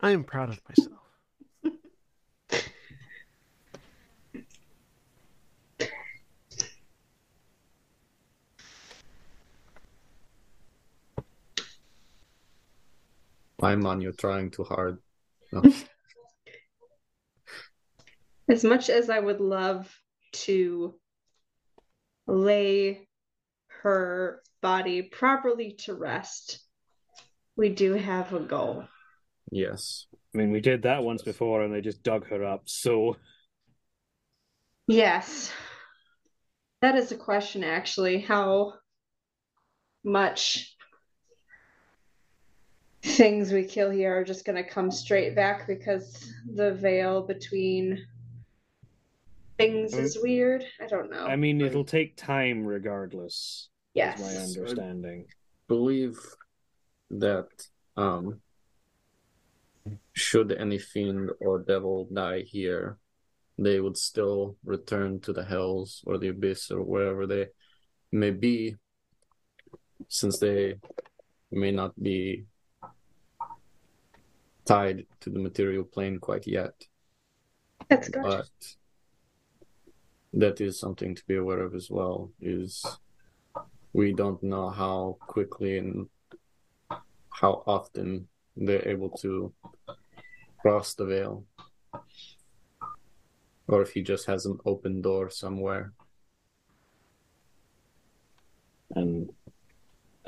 I 0.00 0.12
am 0.12 0.24
proud 0.24 0.48
of 0.48 0.61
myself. 0.66 0.97
I'm 13.61 13.87
on 13.87 14.01
you 14.01 14.12
trying 14.12 14.51
too 14.51 14.64
hard. 14.64 14.99
No. 15.53 15.62
As 18.51 18.64
much 18.64 18.88
as 18.88 19.11
I 19.11 19.18
would 19.18 19.40
love 19.40 19.94
to 20.33 20.94
lay 22.27 23.07
her 23.83 24.40
body 24.62 25.03
properly 25.03 25.73
to 25.81 25.94
rest, 25.94 26.61
we 27.57 27.68
do 27.68 27.92
have 27.92 28.33
a 28.33 28.40
goal. 28.40 28.85
yes. 29.51 30.07
I 30.35 30.38
mean, 30.38 30.51
we 30.51 30.61
did 30.61 30.83
that 30.83 31.03
once 31.03 31.23
before 31.23 31.62
and 31.62 31.75
they 31.75 31.81
just 31.81 32.03
dug 32.03 32.27
her 32.29 32.44
up, 32.44 32.62
so 32.66 33.16
Yes. 34.88 35.53
That 36.81 36.97
is 36.97 37.12
a 37.12 37.16
question, 37.16 37.62
actually. 37.62 38.21
How 38.21 38.75
much 40.03 40.75
things 43.09 43.53
we 43.53 43.64
kill 43.64 43.90
here 43.90 44.16
are 44.18 44.25
just 44.25 44.44
going 44.44 44.62
to 44.62 44.68
come 44.68 44.90
straight 44.90 45.35
back 45.35 45.66
because 45.66 46.33
the 46.55 46.75
veil 46.75 47.23
between 47.23 48.05
things 49.59 49.94
is 49.94 50.18
weird? 50.23 50.64
I 50.81 50.87
don't 50.87 51.11
know. 51.11 51.27
I 51.27 51.37
mean, 51.37 51.61
it'll 51.61 51.85
take 51.85 52.16
time 52.16 52.64
regardless, 52.64 53.68
is 53.94 54.21
my 54.21 54.33
Yes. 54.33 54.57
understanding. 54.57 55.27
Believe 55.66 56.18
that 57.11 57.49
um 57.97 58.40
should 60.12 60.53
any 60.53 60.79
fiend 60.79 61.31
or 61.40 61.61
devil 61.61 62.09
die 62.12 62.40
here, 62.42 62.99
they 63.57 63.81
would 63.81 63.97
still 63.97 64.57
return 64.64 65.21
to 65.21 65.33
the 65.33 65.44
hells 65.44 66.03
or 66.07 66.18
the 66.18 66.29
abyss 66.29 66.71
or 66.71 66.83
wherever 66.83 67.27
they 67.27 67.47
may 68.12 68.31
be, 68.31 68.77
since 70.09 70.38
they 70.38 70.75
may 71.51 71.71
not 71.73 72.01
be 72.01 72.44
tied 74.68 75.07
to 75.20 75.31
the 75.31 75.38
material 75.38 75.83
plane 75.83 76.18
quite 76.18 76.46
yet. 76.46 76.74
That's 77.88 78.11
good. 78.11 78.22
But 78.22 78.50
that 80.35 80.61
is 80.61 80.78
something 80.78 81.14
to 81.14 81.22
be 81.26 81.37
aware 81.37 81.62
of 81.62 81.74
as 81.74 81.90
well, 81.90 82.31
is 82.42 82.85
we 83.94 84.12
don't 84.12 84.42
know 84.42 84.68
how 84.68 85.16
quickly 85.20 85.78
and 85.78 86.07
how 87.31 87.62
often 87.66 88.28
they're 88.57 88.87
able 88.87 89.09
to 89.09 89.54
cross 90.61 90.92
the 90.94 91.07
veil. 91.07 91.46
Or 93.68 93.81
if 93.81 93.92
he 93.92 94.02
just 94.02 94.26
has 94.26 94.44
an 94.44 94.59
open 94.66 95.00
door 95.00 95.31
somewhere. 95.31 95.92
And 98.94 99.31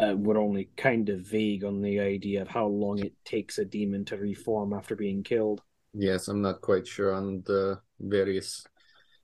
uh, 0.01 0.15
we're 0.17 0.39
only 0.39 0.71
kind 0.77 1.09
of 1.11 1.21
vague 1.21 1.65
on 1.65 1.83
the 1.83 2.01
idea 2.01 2.41
of 2.43 2.49
how 2.49 2.67
long 2.67 2.99
it 3.01 3.13
takes 3.25 3.59
a 3.59 3.65
demon 3.65 4.05
to 4.07 4.17
reform 4.17 4.73
after 4.73 4.97
being 4.97 5.23
killed. 5.23 5.63
Yes, 5.93 6.29
I'm 6.29 6.41
not 6.41 6.61
quite 6.61 6.87
sure 6.87 7.13
on 7.13 7.43
the 7.47 7.81
various 8.01 8.65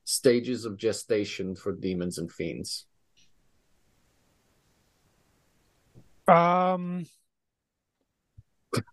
stages 0.05 0.65
of 0.65 0.77
gestation 0.77 1.57
for 1.57 1.73
demons 1.73 2.19
and 2.19 2.31
fiends. 2.31 2.87
Um, 6.29 7.07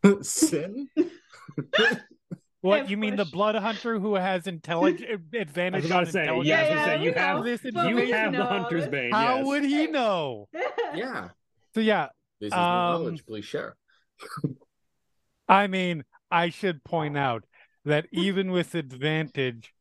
Sin? 0.21 0.87
what 2.61 2.89
you 2.89 2.95
mean 2.97 3.15
the 3.15 3.25
blood 3.25 3.55
hunter 3.55 3.99
who 3.99 4.15
has 4.15 4.47
intelligence 4.47 5.09
I 5.09 5.15
was 5.15 5.41
advantage 5.41 5.85
about 5.85 5.99
on 5.99 6.05
to 6.05 6.11
say, 6.11 6.21
intelligence? 6.21 6.47
yeah, 6.47 6.59
I 6.59 6.61
was 6.61 6.69
Yeah, 6.69 6.75
gonna 6.75 6.85
say, 6.85 6.95
yeah, 6.97 7.03
you 7.03 7.13
have. 7.13 7.43
This 7.43 7.63
you 7.63 7.95
we 7.95 8.11
have 8.11 8.31
the 8.33 8.45
hunter's 8.45 8.81
this. 8.83 8.89
bane. 8.91 9.11
How 9.11 9.37
yes. 9.37 9.45
would 9.47 9.63
he 9.63 9.87
know? 9.87 10.47
Yeah. 10.95 11.29
So 11.73 11.81
yeah, 11.81 12.07
This 12.39 12.47
is 12.47 12.53
Um, 12.53 12.59
knowledge, 12.59 13.25
please 13.25 13.45
share. 13.45 13.75
I 15.47 15.67
mean, 15.67 16.03
I 16.31 16.49
should 16.49 16.83
point 16.83 17.17
out 17.17 17.45
that 17.86 18.05
even 18.12 18.51
with 18.51 18.75
advantage, 18.75 19.73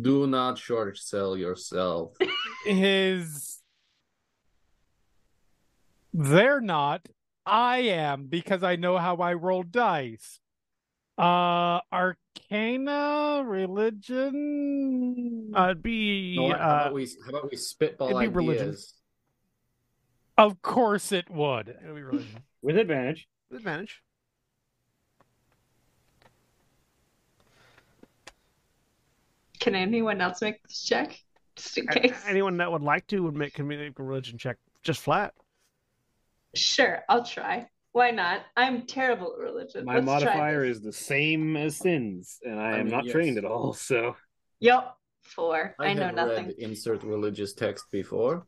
Do 0.00 0.26
not 0.26 0.58
short 0.58 0.98
sell 0.98 1.36
yourself. 1.36 2.12
his 2.66 3.60
they're 6.12 6.60
not. 6.60 7.08
I 7.44 7.78
am 7.78 8.26
because 8.26 8.62
I 8.62 8.76
know 8.76 8.98
how 8.98 9.16
I 9.16 9.34
roll 9.34 9.62
dice. 9.62 10.40
Uh 11.18 11.80
Arcana, 11.92 13.42
religion. 13.46 14.34
Uh, 15.56 15.64
it'd 15.70 15.82
be 15.82 16.34
You 16.36 16.48
know? 16.48 16.56
How 16.56 16.60
uh, 16.70 16.80
about 16.82 16.92
we 16.94 17.08
how 17.24 17.30
about 17.30 17.50
we 17.50 17.56
spitball 17.56 18.08
it'd 18.10 18.20
be 18.32 18.36
religion. 18.36 18.76
Ideas? 20.38 20.52
of 20.52 20.62
course 20.62 21.12
it 21.12 21.30
would. 21.30 21.68
it'd 21.68 21.94
be 21.94 22.02
religion 22.02 22.42
With 22.62 22.76
advantage. 22.78 23.28
with 23.50 23.58
advantage. 23.58 24.02
Can 29.60 29.74
anyone 29.74 30.20
else 30.20 30.42
make 30.42 30.62
this 30.62 30.82
check? 30.84 31.18
Just 31.56 31.78
in 31.78 31.88
A- 31.88 31.92
case. 31.92 32.22
Anyone 32.26 32.58
that 32.58 32.70
would 32.70 32.82
like 32.82 33.06
to 33.08 33.20
would 33.22 33.34
make 33.34 33.54
can 33.54 33.66
make 33.66 33.98
a 33.98 34.02
religion 34.02 34.38
check 34.38 34.58
just 34.82 35.00
flat. 35.00 35.32
Sure, 36.54 37.02
I'll 37.08 37.24
try. 37.24 37.68
Why 37.92 38.10
not? 38.10 38.42
I'm 38.56 38.86
terrible 38.86 39.32
at 39.32 39.38
religion. 39.42 39.84
My 39.86 39.94
Let's 40.00 40.04
try 40.06 40.14
modifier 40.36 40.66
this. 40.68 40.76
is 40.78 40.82
the 40.82 40.92
same 40.92 41.56
as 41.56 41.76
Sin's, 41.76 42.38
and 42.44 42.60
I, 42.60 42.72
I 42.72 42.78
am 42.78 42.84
mean, 42.86 42.94
not 42.94 43.04
yes. 43.06 43.12
trained 43.12 43.38
at 43.38 43.44
all. 43.46 43.72
So 43.72 44.16
Yep, 44.60 44.94
four. 45.22 45.74
I, 45.78 45.86
I, 45.86 45.92
know 45.94 46.06
have 46.06 46.14
nothing. 46.14 46.46
read 46.48 46.58
insert 46.58 47.02
religious 47.02 47.54
text 47.54 47.86
before. 47.90 48.46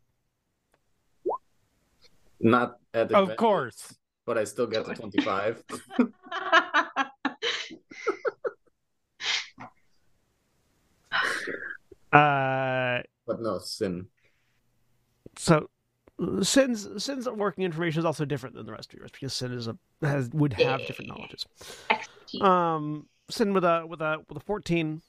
Not 2.41 2.79
at 2.95 3.07
Of 3.07 3.11
advantage, 3.11 3.37
course. 3.39 3.95
but 4.27 4.39
I 4.39 4.45
still 4.45 4.67
get 4.67 4.85
the 4.87 4.95
25. 4.95 5.63
Uh, 12.13 13.01
but 13.27 13.41
no, 13.43 13.59
sin. 13.59 14.07
so 15.37 15.69
Sin's 16.43 16.89
Sin's 17.05 17.29
working 17.29 17.65
information 17.65 17.99
is 17.99 18.05
also 18.07 18.25
different 18.25 18.57
than 18.57 18.65
the 18.65 18.73
rest 18.73 18.93
of 18.93 18.99
yours 18.99 19.11
because 19.13 19.35
Sin 19.35 19.53
is 19.53 19.69
a 19.69 19.77
has 20.01 20.31
would 20.33 20.55
have 20.55 20.87
different 20.87 21.11
knowledges. 21.11 21.45
Um, 22.41 23.07
Sin 23.31 23.53
with 23.53 23.65
a 23.65 23.85
with 23.87 24.01
a 24.01 24.19
with 24.29 24.39
a 24.39 24.41
fourteen. 24.45 25.03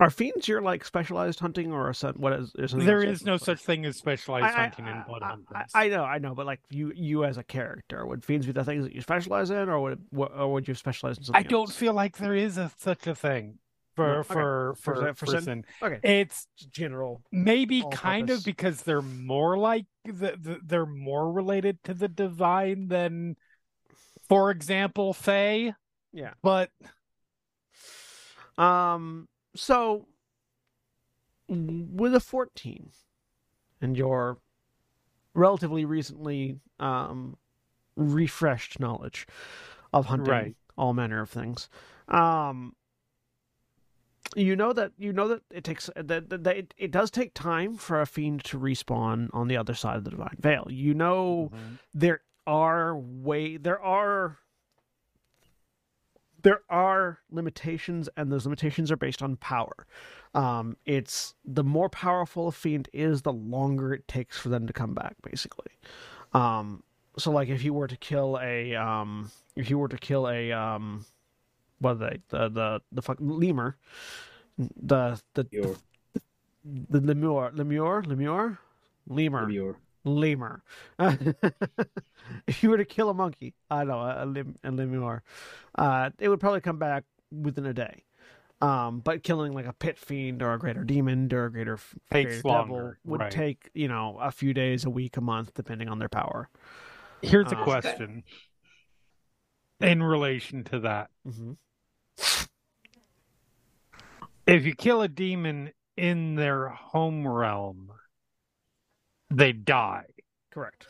Are 0.00 0.10
fiends 0.10 0.48
your 0.48 0.62
like 0.62 0.84
specialized 0.84 1.38
hunting 1.40 1.72
or 1.72 1.88
a? 1.88 2.18
What 2.18 2.32
is 2.32 2.52
is 2.58 2.72
There 2.72 3.02
is 3.02 3.24
no 3.24 3.36
such 3.36 3.60
thing 3.60 3.84
as 3.84 3.96
specialized 3.96 4.46
I- 4.46 4.58
I- 4.58 4.62
hunting 4.62 4.86
and 4.88 5.04
blood 5.06 5.22
I- 5.22 5.28
hunters. 5.28 5.70
I, 5.74 5.84
I 5.84 5.88
know, 5.88 6.04
I 6.04 6.18
know, 6.18 6.34
but 6.34 6.46
like 6.46 6.60
you, 6.70 6.90
you 6.96 7.24
as 7.24 7.36
a 7.36 7.42
character, 7.44 8.06
would 8.06 8.24
fiends 8.24 8.46
be 8.46 8.52
the 8.52 8.64
things 8.64 8.84
that 8.84 8.94
you 8.94 9.02
specialize 9.02 9.50
in, 9.50 9.68
or 9.68 9.78
would, 9.80 9.92
it, 9.92 9.98
or 10.16 10.52
would 10.52 10.66
you 10.66 10.74
specialize 10.74 11.18
in 11.18 11.24
something? 11.24 11.38
I 11.38 11.46
don't 11.46 11.68
else? 11.68 11.76
feel 11.76 11.92
like 11.92 12.16
there 12.16 12.34
is 12.34 12.56
a 12.56 12.70
such 12.78 13.06
a 13.06 13.14
thing 13.14 13.58
for 13.94 14.20
okay. 14.20 14.32
for 14.32 14.74
For- 14.80 14.94
for 14.94 15.14
for 15.14 15.26
sin? 15.26 15.42
sin. 15.42 15.64
Okay, 15.82 16.00
It's 16.20 16.46
general. 16.72 17.20
maybe 17.30 17.84
kind 17.92 18.28
purpose. 18.28 18.40
of 18.40 18.44
because 18.46 18.82
they're 18.82 19.02
more 19.02 19.58
like 19.58 19.84
the, 20.06 20.34
the, 20.40 20.60
they're 20.64 20.86
more 20.86 21.30
related 21.30 21.78
to 21.84 21.92
the 21.94 22.08
divine 22.08 22.88
than, 22.88 23.36
for 24.30 24.50
example, 24.50 25.12
Fae. 25.12 25.74
Yeah. 26.14 26.32
But 26.42 26.70
Um. 28.56 29.28
So, 29.54 30.06
with 31.48 32.14
a 32.14 32.20
fourteen, 32.20 32.90
and 33.80 33.96
your 33.96 34.38
relatively 35.34 35.84
recently 35.84 36.60
um 36.78 37.36
refreshed 37.96 38.78
knowledge 38.80 39.26
of 39.92 40.06
hunting 40.06 40.26
Right. 40.30 40.56
all 40.76 40.92
manner 40.94 41.20
of 41.20 41.30
things, 41.30 41.68
um. 42.08 42.74
You 44.36 44.54
know 44.54 44.72
that 44.74 44.92
you 44.96 45.12
know 45.12 45.26
that 45.26 45.42
it 45.50 45.64
takes 45.64 45.90
that, 45.96 46.28
that, 46.30 46.44
that 46.44 46.56
it, 46.56 46.74
it 46.78 46.92
does 46.92 47.10
take 47.10 47.34
time 47.34 47.76
for 47.76 48.00
a 48.00 48.06
fiend 48.06 48.44
to 48.44 48.60
respawn 48.60 49.28
on 49.32 49.48
the 49.48 49.56
other 49.56 49.74
side 49.74 49.96
of 49.96 50.04
the 50.04 50.10
divine 50.10 50.36
veil. 50.38 50.68
You 50.70 50.94
know 50.94 51.50
there 51.92 52.20
are 52.46 52.96
way 52.96 53.56
there 53.56 53.80
are 53.80 54.38
there 56.42 56.60
are 56.68 57.18
limitations 57.30 58.08
and 58.16 58.30
those 58.30 58.44
limitations 58.46 58.90
are 58.90 58.96
based 58.96 59.22
on 59.22 59.36
power. 59.36 59.86
Um 60.34 60.76
it's 60.86 61.34
the 61.44 61.64
more 61.64 61.88
powerful 61.88 62.48
a 62.48 62.52
fiend 62.52 62.88
is 62.92 63.22
the 63.22 63.32
longer 63.32 63.92
it 63.94 64.06
takes 64.08 64.38
for 64.38 64.48
them 64.48 64.66
to 64.66 64.72
come 64.72 64.94
back 64.94 65.16
basically. 65.22 65.72
Um 66.32 66.82
so 67.18 67.30
like 67.30 67.48
if 67.48 67.64
you 67.64 67.74
were 67.74 67.88
to 67.88 67.96
kill 67.96 68.38
a 68.40 68.74
um 68.74 69.30
if 69.56 69.70
you 69.70 69.78
were 69.78 69.88
to 69.88 69.98
kill 69.98 70.28
a 70.28 70.52
um 70.52 71.04
what 71.78 71.92
are 71.92 71.94
they? 71.96 72.20
The 72.28 72.48
the 72.48 72.80
the 72.92 73.02
fuck 73.02 73.16
lemur. 73.20 73.76
The 74.58 75.20
the 75.34 75.46
your 75.50 75.76
the 76.64 77.00
lemur 77.00 77.50
lemur? 77.52 78.02
Lemur? 78.06 78.58
Lemur. 79.06 79.50
your 79.50 79.78
lemur. 80.04 80.62
if 80.98 82.62
you 82.62 82.70
were 82.70 82.78
to 82.78 82.84
kill 82.84 83.10
a 83.10 83.14
monkey, 83.14 83.54
I 83.70 83.84
know 83.84 84.00
a, 84.00 84.24
a, 84.24 84.26
lim, 84.26 84.56
a 84.64 84.70
lemur, 84.70 85.22
uh, 85.76 86.10
it 86.18 86.28
would 86.28 86.40
probably 86.40 86.60
come 86.60 86.78
back 86.78 87.04
within 87.30 87.66
a 87.66 87.74
day. 87.74 88.04
Um, 88.62 89.00
but 89.00 89.22
killing 89.22 89.52
like 89.52 89.66
a 89.66 89.72
pit 89.72 89.98
fiend 89.98 90.42
or 90.42 90.52
a 90.54 90.58
greater 90.58 90.84
demon 90.84 91.32
or 91.32 91.46
a 91.46 91.52
greater, 91.52 91.74
f- 91.74 91.94
Takes 92.10 92.42
greater 92.42 92.42
devil 92.42 92.74
longer, 92.74 92.98
would 93.04 93.20
right. 93.20 93.30
take 93.30 93.70
you 93.74 93.88
know 93.88 94.18
a 94.20 94.30
few 94.30 94.52
days, 94.54 94.84
a 94.84 94.90
week, 94.90 95.16
a 95.16 95.20
month, 95.22 95.54
depending 95.54 95.88
on 95.88 95.98
their 95.98 96.08
power. 96.10 96.48
here's 97.22 97.52
a 97.52 97.56
Uh, 97.56 97.64
question 97.64 98.22
in 99.80 100.02
relation 100.02 100.64
to 100.64 100.80
that: 100.80 101.10
hmm 101.24 101.52
If 104.46 104.66
you 104.66 104.74
kill 104.74 105.00
a 105.00 105.08
demon 105.08 105.72
in 105.96 106.34
their 106.34 106.68
home 106.68 107.26
realm, 107.26 107.92
they 109.30 109.52
die, 109.52 110.04
Correct. 110.50 110.86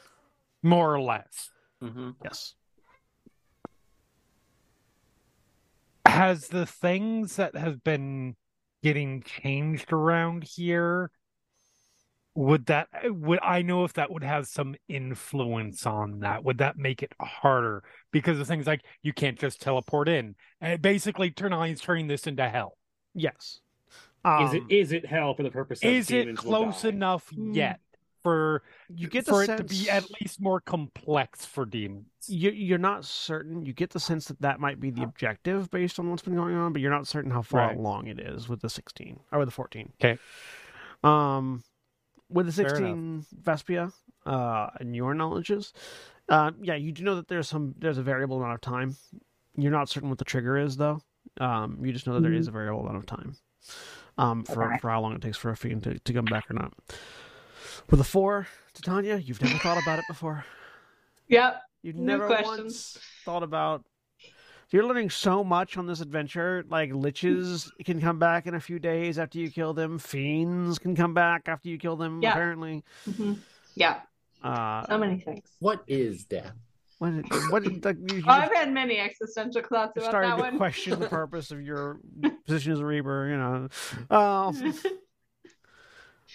more 0.62 0.94
or 0.94 1.00
less. 1.00 1.50
Mm-hmm. 1.82 2.10
Yes. 2.24 2.54
has 6.06 6.48
the 6.48 6.66
things 6.66 7.36
that 7.36 7.54
have 7.56 7.82
been 7.84 8.34
getting 8.82 9.22
changed 9.22 9.92
around 9.92 10.42
here 10.44 11.10
would 12.34 12.66
that 12.66 12.88
would 13.04 13.38
i 13.42 13.60
know 13.62 13.84
if 13.84 13.92
that 13.92 14.10
would 14.10 14.22
have 14.24 14.46
some 14.46 14.74
influence 14.88 15.84
on 15.86 16.20
that 16.20 16.42
would 16.42 16.58
that 16.58 16.76
make 16.78 17.02
it 17.02 17.12
harder 17.20 17.82
because 18.12 18.38
of 18.40 18.46
things 18.46 18.66
like 18.66 18.80
you 19.02 19.12
can't 19.12 19.38
just 19.38 19.60
teleport 19.60 20.08
in 20.08 20.34
and 20.60 20.80
basically 20.80 21.30
turnine's 21.30 21.80
turning 21.80 22.06
this 22.06 22.26
into 22.26 22.48
hell 22.48 22.76
Yes. 23.14 23.60
is 24.40 24.54
it 24.54 24.60
Um, 24.62 24.66
is 24.70 24.92
it 24.92 25.04
hell 25.06 25.34
for 25.34 25.42
the 25.42 25.50
purpose 25.50 25.82
of 25.82 25.90
is 25.90 26.10
it 26.10 26.36
close 26.36 26.84
enough 26.84 27.28
Hmm. 27.34 27.52
yet 27.52 27.80
for 28.22 28.62
you 28.88 29.08
get 29.08 29.24
the 29.24 29.32
for 29.32 29.44
sense 29.44 29.60
it 29.60 29.68
to 29.68 29.82
be 29.84 29.90
at 29.90 30.04
least 30.20 30.40
more 30.40 30.60
complex 30.60 31.44
for 31.44 31.64
demons 31.64 32.06
you, 32.26 32.50
you're 32.50 32.78
not 32.78 33.04
certain. 33.04 33.64
You 33.64 33.72
get 33.72 33.90
the 33.90 34.00
sense 34.00 34.26
that 34.26 34.40
that 34.42 34.60
might 34.60 34.78
be 34.78 34.90
the 34.90 35.02
objective 35.02 35.70
based 35.70 35.98
on 35.98 36.10
what's 36.10 36.22
been 36.22 36.36
going 36.36 36.54
on, 36.54 36.72
but 36.72 36.80
you're 36.82 36.90
not 36.90 37.06
certain 37.06 37.30
how 37.30 37.42
far 37.42 37.60
Right. 37.60 37.76
along 37.76 38.06
it 38.06 38.20
is 38.20 38.48
with 38.48 38.60
the 38.60 38.68
16 38.68 39.20
or 39.32 39.38
with 39.38 39.48
the 39.48 39.52
14. 39.52 39.92
Okay. 40.00 40.18
Um, 41.02 41.64
with 42.28 42.46
the 42.46 42.52
16 42.52 43.24
Vespia, 43.42 43.92
uh, 44.26 44.68
and 44.78 44.94
your 44.94 45.14
knowledges, 45.14 45.72
uh, 46.28 46.52
yeah, 46.60 46.74
you 46.74 46.92
do 46.92 47.02
know 47.02 47.16
that 47.16 47.26
there's 47.28 47.48
some 47.48 47.74
there's 47.78 47.98
a 47.98 48.02
variable 48.02 48.36
amount 48.36 48.54
of 48.54 48.60
time. 48.60 48.96
You're 49.56 49.72
not 49.72 49.88
certain 49.88 50.10
what 50.10 50.18
the 50.18 50.24
trigger 50.24 50.56
is 50.58 50.76
though. 50.76 51.02
Um, 51.40 51.78
you 51.84 51.92
just 51.92 52.06
know 52.06 52.14
that 52.14 52.20
there 52.20 52.32
is 52.32 52.48
a 52.48 52.52
variable 52.52 52.82
amount 52.82 52.98
of 52.98 53.06
time. 53.06 53.36
Um, 54.18 54.44
for 54.44 54.66
Okay. 54.66 54.78
for 54.78 54.90
how 54.90 55.00
long 55.00 55.14
it 55.14 55.22
takes 55.22 55.38
for 55.38 55.50
a 55.50 55.56
fiend 55.56 55.84
to, 55.84 55.98
to 55.98 56.12
come 56.12 56.26
back 56.26 56.50
or 56.50 56.54
not. 56.54 56.74
With 57.88 58.00
a 58.00 58.04
four, 58.04 58.46
Titania, 58.74 59.16
you've 59.16 59.40
never 59.42 59.58
thought 59.58 59.82
about 59.82 59.98
it 59.98 60.04
before. 60.08 60.44
Yep. 61.28 61.62
You've 61.84 61.94
No 61.94 62.16
never 62.16 62.26
questions. 62.26 62.58
once 62.58 62.98
thought 63.24 63.44
about. 63.44 63.84
You're 64.70 64.82
learning 64.84 65.10
so 65.10 65.44
much 65.44 65.76
on 65.76 65.86
this 65.86 66.00
adventure. 66.00 66.64
Like 66.68 66.90
liches 66.90 67.70
can 67.84 68.00
come 68.00 68.18
back 68.18 68.48
in 68.48 68.56
a 68.56 68.60
few 68.60 68.80
days 68.80 69.16
after 69.16 69.38
you 69.38 69.48
kill 69.48 69.72
them. 69.72 70.00
Fiends 70.00 70.80
can 70.80 70.96
come 70.96 71.14
back 71.14 71.42
after 71.46 71.68
you 71.68 71.78
kill 71.78 71.94
them. 71.94 72.20
Yeah. 72.20 72.30
Apparently, 72.32 72.82
hmm 73.04 73.34
Yeah. 73.76 74.00
uh, 74.42 74.84
So 74.86 74.98
many 74.98 75.20
things. 75.20 75.48
What 75.60 75.84
is 75.86 76.24
death? 76.24 76.52
what? 76.98 77.12
What? 77.48 77.84
Like, 77.84 77.96
you, 78.00 78.16
you 78.16 78.24
Oh, 78.26 78.32
I've 78.32 78.52
had 78.52 78.72
many 78.72 78.98
existential 78.98 79.62
thoughts 79.62 79.92
you're 79.94 80.02
about 80.02 80.10
starting 80.10 80.30
that 80.30 80.36
to 80.36 80.42
one. 80.42 80.56
question 80.56 80.98
the 80.98 81.08
purpose 81.20 81.52
of 81.52 81.62
your 81.62 82.00
position 82.44 82.72
as 82.72 82.80
a 82.80 82.84
reaper. 82.84 83.28
You 83.28 83.36
know, 83.38 84.16
um, 84.16 84.74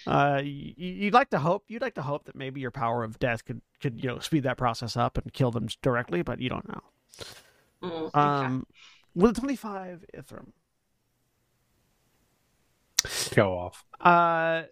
uh, 0.06 0.40
you, 0.44 0.74
you'd 0.76 1.14
like 1.14 1.30
to 1.30 1.38
hope. 1.38 1.64
You'd 1.68 1.82
like 1.82 1.94
to 1.94 2.02
hope 2.02 2.24
that 2.24 2.36
maybe 2.36 2.60
your 2.60 2.70
power 2.70 3.04
of 3.04 3.18
death 3.18 3.44
could 3.44 3.60
could 3.80 4.02
you 4.02 4.08
know 4.08 4.18
speed 4.18 4.44
that 4.44 4.56
process 4.56 4.96
up 4.96 5.18
and 5.18 5.32
kill 5.32 5.50
them 5.50 5.68
directly, 5.82 6.22
but 6.22 6.40
you 6.40 6.48
don't 6.48 6.68
know. 6.68 6.80
Mm, 7.82 8.02
okay. 8.02 8.18
Um, 8.18 8.66
with 9.14 9.38
25 9.38 10.04
Ithrim. 10.14 10.48
go 13.34 13.56
off 13.58 13.84
Uh, 14.00 14.62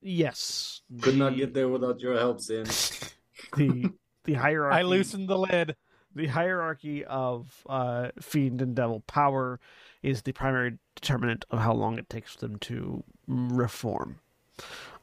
yes. 0.00 0.82
Could 1.00 1.16
not 1.16 1.36
get 1.36 1.54
there 1.54 1.68
without 1.68 2.00
your 2.00 2.16
help, 2.16 2.40
Sin. 2.40 2.64
the 3.56 3.90
the 4.24 4.34
hierarchy. 4.34 4.78
I 4.78 4.82
loosened 4.82 5.28
the 5.28 5.38
lid. 5.38 5.76
the 6.14 6.26
hierarchy 6.26 7.04
of 7.04 7.64
uh, 7.68 8.08
fiend 8.20 8.62
and 8.62 8.74
devil 8.74 9.00
power 9.06 9.60
is 10.02 10.22
the 10.22 10.32
primary 10.32 10.78
determinant 10.94 11.44
of 11.50 11.60
how 11.60 11.72
long 11.72 11.98
it 11.98 12.08
takes 12.08 12.36
them 12.36 12.58
to 12.58 13.02
reform. 13.26 14.18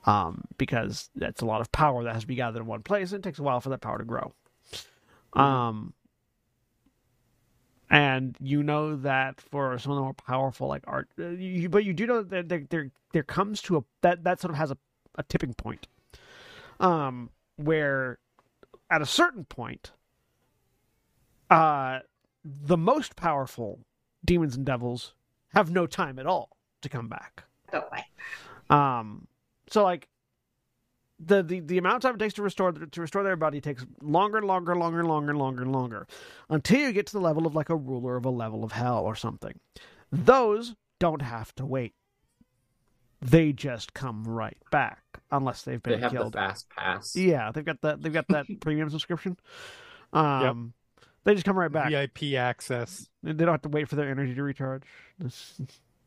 Um, 0.05 0.45
because 0.57 1.09
that's 1.15 1.41
a 1.41 1.45
lot 1.45 1.61
of 1.61 1.71
power 1.71 2.03
that 2.03 2.13
has 2.13 2.23
to 2.23 2.27
be 2.27 2.35
gathered 2.35 2.61
in 2.61 2.67
one 2.67 2.83
place, 2.83 3.11
and 3.11 3.19
it 3.19 3.27
takes 3.27 3.37
a 3.37 3.43
while 3.43 3.59
for 3.59 3.69
that 3.69 3.81
power 3.81 3.97
to 3.97 4.05
grow. 4.05 4.33
Um, 5.33 5.93
and 7.89 8.35
you 8.39 8.63
know 8.63 8.95
that 8.95 9.41
for 9.41 9.77
some 9.77 9.91
of 9.91 9.97
the 9.97 10.01
more 10.01 10.13
powerful, 10.13 10.67
like 10.67 10.83
art, 10.87 11.09
uh, 11.19 11.29
you, 11.29 11.69
but 11.69 11.83
you 11.83 11.93
do 11.93 12.07
know 12.07 12.21
that 12.23 12.47
there, 12.47 12.63
there, 12.69 12.91
there 13.11 13.23
comes 13.23 13.61
to 13.63 13.77
a 13.77 13.83
that 14.01 14.23
that 14.23 14.39
sort 14.39 14.51
of 14.51 14.57
has 14.57 14.71
a, 14.71 14.77
a 15.15 15.23
tipping 15.23 15.53
point, 15.53 15.87
um, 16.79 17.29
where 17.57 18.19
at 18.89 19.01
a 19.01 19.05
certain 19.05 19.43
point, 19.43 19.91
uh, 21.49 21.99
the 22.45 22.77
most 22.77 23.15
powerful 23.15 23.79
demons 24.23 24.55
and 24.55 24.65
devils 24.65 25.13
have 25.53 25.71
no 25.71 25.85
time 25.87 26.19
at 26.19 26.25
all 26.25 26.49
to 26.81 26.89
come 26.89 27.07
back. 27.07 27.43
Don't 27.71 27.85
like 27.91 28.05
Um, 28.69 29.27
so 29.69 29.83
like 29.83 30.07
the, 31.19 31.43
the 31.43 31.59
the 31.59 31.77
amount 31.77 31.97
of 31.97 32.01
time 32.01 32.15
it 32.15 32.19
takes 32.19 32.33
to 32.35 32.41
restore 32.41 32.71
to 32.71 33.01
restore 33.01 33.23
their 33.23 33.35
body 33.35 33.59
takes 33.59 33.85
longer 34.01 34.37
and 34.37 34.47
longer 34.47 34.71
and 34.71 34.79
longer 34.79 34.99
and 34.99 35.07
longer 35.09 35.29
and 35.31 35.39
longer 35.39 35.61
and 35.63 35.71
longer 35.71 36.07
until 36.49 36.79
you 36.79 36.91
get 36.93 37.07
to 37.07 37.13
the 37.13 37.19
level 37.19 37.45
of 37.45 37.55
like 37.55 37.69
a 37.69 37.75
ruler 37.75 38.15
of 38.15 38.25
a 38.25 38.29
level 38.29 38.63
of 38.63 38.71
hell 38.71 39.03
or 39.03 39.15
something. 39.15 39.59
Those 40.11 40.75
don't 40.99 41.21
have 41.21 41.53
to 41.55 41.65
wait. 41.65 41.93
They 43.21 43.51
just 43.51 43.93
come 43.93 44.23
right 44.23 44.57
back 44.71 45.03
unless 45.29 45.63
they've 45.63 45.83
been 45.83 45.91
They 45.91 45.95
been 45.97 46.03
have 46.03 46.11
the 46.13 46.17
killed. 46.19 46.33
fast 46.33 46.67
pass. 46.69 47.15
Yeah, 47.15 47.51
they've 47.51 47.65
got 47.65 47.81
that. 47.81 48.01
They've 48.01 48.13
got 48.13 48.27
that 48.29 48.45
premium 48.61 48.89
subscription. 48.89 49.37
Um, 50.13 50.73
they 51.25 51.33
just 51.33 51.45
come 51.45 51.59
right 51.59 51.71
back. 51.71 51.89
VIP 51.89 52.35
access. 52.35 53.09
They 53.21 53.33
don't 53.33 53.49
have 53.49 53.61
to 53.63 53.69
wait 53.69 53.89
for 53.89 53.97
their 53.97 54.09
energy 54.09 54.33
to 54.35 54.43
recharge. 54.43 54.83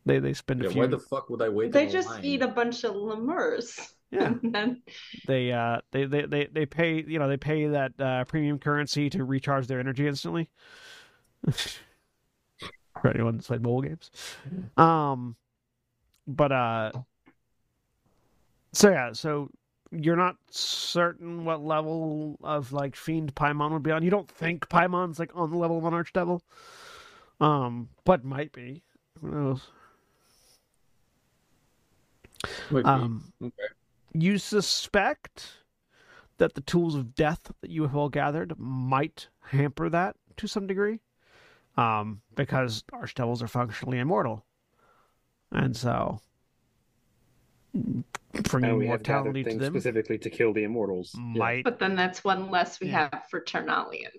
They 0.04 0.18
they 0.18 0.32
spend 0.32 0.60
a 0.60 0.64
Yeah, 0.64 0.70
few. 0.70 0.80
why 0.80 0.86
the 0.88 0.98
fuck 0.98 1.30
would 1.30 1.42
I 1.42 1.48
wait? 1.48 1.72
They 1.72 1.86
just 1.86 2.08
line? 2.08 2.24
eat 2.24 2.42
a 2.42 2.48
bunch 2.48 2.84
of 2.84 2.94
lemurs. 2.96 3.78
Yeah, 4.10 4.34
And 4.42 4.54
then 4.54 4.82
they 5.26 5.52
uh 5.52 5.80
they, 5.92 6.04
they 6.04 6.26
they 6.26 6.46
they 6.46 6.66
pay 6.66 7.02
you 7.06 7.18
know 7.18 7.28
they 7.28 7.36
pay 7.36 7.66
that 7.68 7.92
uh, 8.00 8.24
premium 8.24 8.58
currency 8.58 9.08
to 9.10 9.24
recharge 9.24 9.66
their 9.66 9.80
energy 9.80 10.06
instantly. 10.06 10.48
For 13.00 13.08
anyone 13.08 13.36
that's 13.36 13.46
played 13.48 13.62
mobile 13.62 13.82
games, 13.82 14.10
um, 14.76 15.34
but 16.26 16.52
uh, 16.52 16.92
so 18.72 18.90
yeah, 18.90 19.12
so 19.12 19.48
you're 19.90 20.16
not 20.16 20.36
certain 20.50 21.44
what 21.44 21.62
level 21.62 22.38
of 22.42 22.72
like 22.72 22.96
fiend 22.96 23.34
Paimon 23.34 23.72
would 23.72 23.82
be 23.82 23.90
on. 23.90 24.02
You 24.02 24.10
don't 24.10 24.30
think 24.30 24.68
Paimon's 24.68 25.18
like 25.18 25.30
on 25.34 25.50
the 25.50 25.56
level 25.56 25.78
of 25.78 25.84
an 25.84 25.92
archdevil, 25.94 26.40
um, 27.40 27.88
but 28.04 28.24
might 28.24 28.52
be. 28.52 28.82
Who 29.20 29.30
knows? 29.30 29.68
Might 32.70 32.82
be. 32.82 32.88
Um, 32.88 33.32
Okay. 33.42 33.52
you 34.14 34.38
suspect 34.38 35.58
that 36.38 36.54
the 36.54 36.60
tools 36.60 36.94
of 36.94 37.14
death 37.14 37.52
that 37.60 37.70
you 37.70 37.82
have 37.82 37.94
all 37.96 38.08
gathered 38.08 38.58
might 38.58 39.28
hamper 39.40 39.88
that 39.88 40.16
to 40.38 40.46
some 40.46 40.66
degree, 40.66 41.00
um, 41.76 42.20
because 42.34 42.82
archdevils 42.92 43.42
are 43.42 43.48
functionally 43.48 43.98
immortal, 43.98 44.44
and 45.50 45.76
so 45.76 46.20
bringing 48.50 48.70
And 48.70 48.78
we 48.78 48.86
have 48.86 49.02
gathered 49.02 49.24
mortality 49.34 49.44
to 49.44 49.50
things 49.50 49.60
them 49.62 49.72
specifically 49.72 50.18
to 50.18 50.30
kill 50.30 50.52
the 50.52 50.64
immortals. 50.64 51.12
Yeah. 51.14 51.20
might. 51.38 51.64
but 51.64 51.78
then 51.78 51.94
that's 51.96 52.24
one 52.24 52.50
less 52.50 52.80
we 52.80 52.88
Yeah. 52.88 53.08
have 53.12 53.24
for 53.30 53.40
Ternalian. 53.40 54.10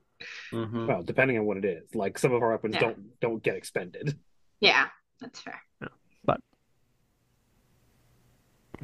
Mhm. 0.52 0.88
Well, 0.88 1.04
depending 1.04 1.38
on 1.38 1.46
what 1.46 1.58
it 1.58 1.66
is. 1.66 1.94
Like 1.96 2.18
some 2.18 2.32
of 2.34 2.42
our 2.42 2.50
weapons 2.52 2.76
Yeah. 2.76 2.82
don't 2.82 3.20
don't 3.20 3.44
get 3.44 3.56
expended. 3.56 4.18
Yeah, 4.60 4.88
that's 5.20 5.42
fair. 5.42 5.62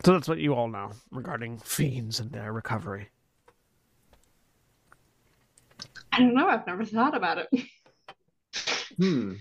So 0.04 0.14
that's 0.14 0.28
what 0.28 0.38
you 0.38 0.54
all 0.54 0.68
know 0.68 0.92
regarding 1.12 1.58
fiends 1.60 2.20
and 2.20 2.32
their 2.32 2.54
recovery. 2.54 3.10
I 6.12 6.20
don't 6.20 6.34
know. 6.34 6.48
I've 6.48 6.66
never 6.66 6.86
thought 6.86 7.16
about 7.16 7.40
it. 7.40 7.50
Hmm. 8.98 9.36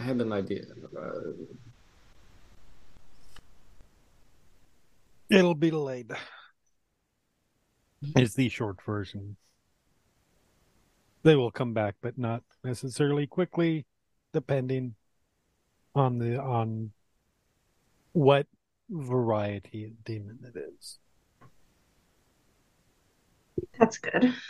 I 0.00 0.02
had 0.02 0.20
an 0.20 0.32
idea. 0.32 0.62
Uh, 1.00 1.10
It'll 5.28 5.54
be 5.54 5.70
delayed. 5.70 6.10
It's 8.16 8.34
the 8.34 8.48
short 8.48 8.82
version. 8.82 9.36
They 11.22 11.36
will 11.36 11.52
come 11.52 11.72
back, 11.72 11.94
but 12.00 12.18
not 12.18 12.42
necessarily 12.64 13.28
quickly, 13.28 13.86
depending 14.32 14.96
on 15.94 16.18
the 16.18 16.40
on 16.40 16.90
what 18.12 18.48
variety 18.90 19.84
of 19.84 20.04
demon 20.04 20.38
it 20.44 20.58
is. 20.58 20.98
That's 23.78 23.98
good. 23.98 24.34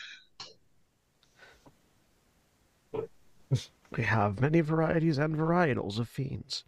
We 3.96 4.04
have 4.04 4.40
many 4.40 4.60
varieties 4.60 5.18
and 5.18 5.34
varietals 5.36 5.98
of 5.98 6.08
fiends. 6.08 6.62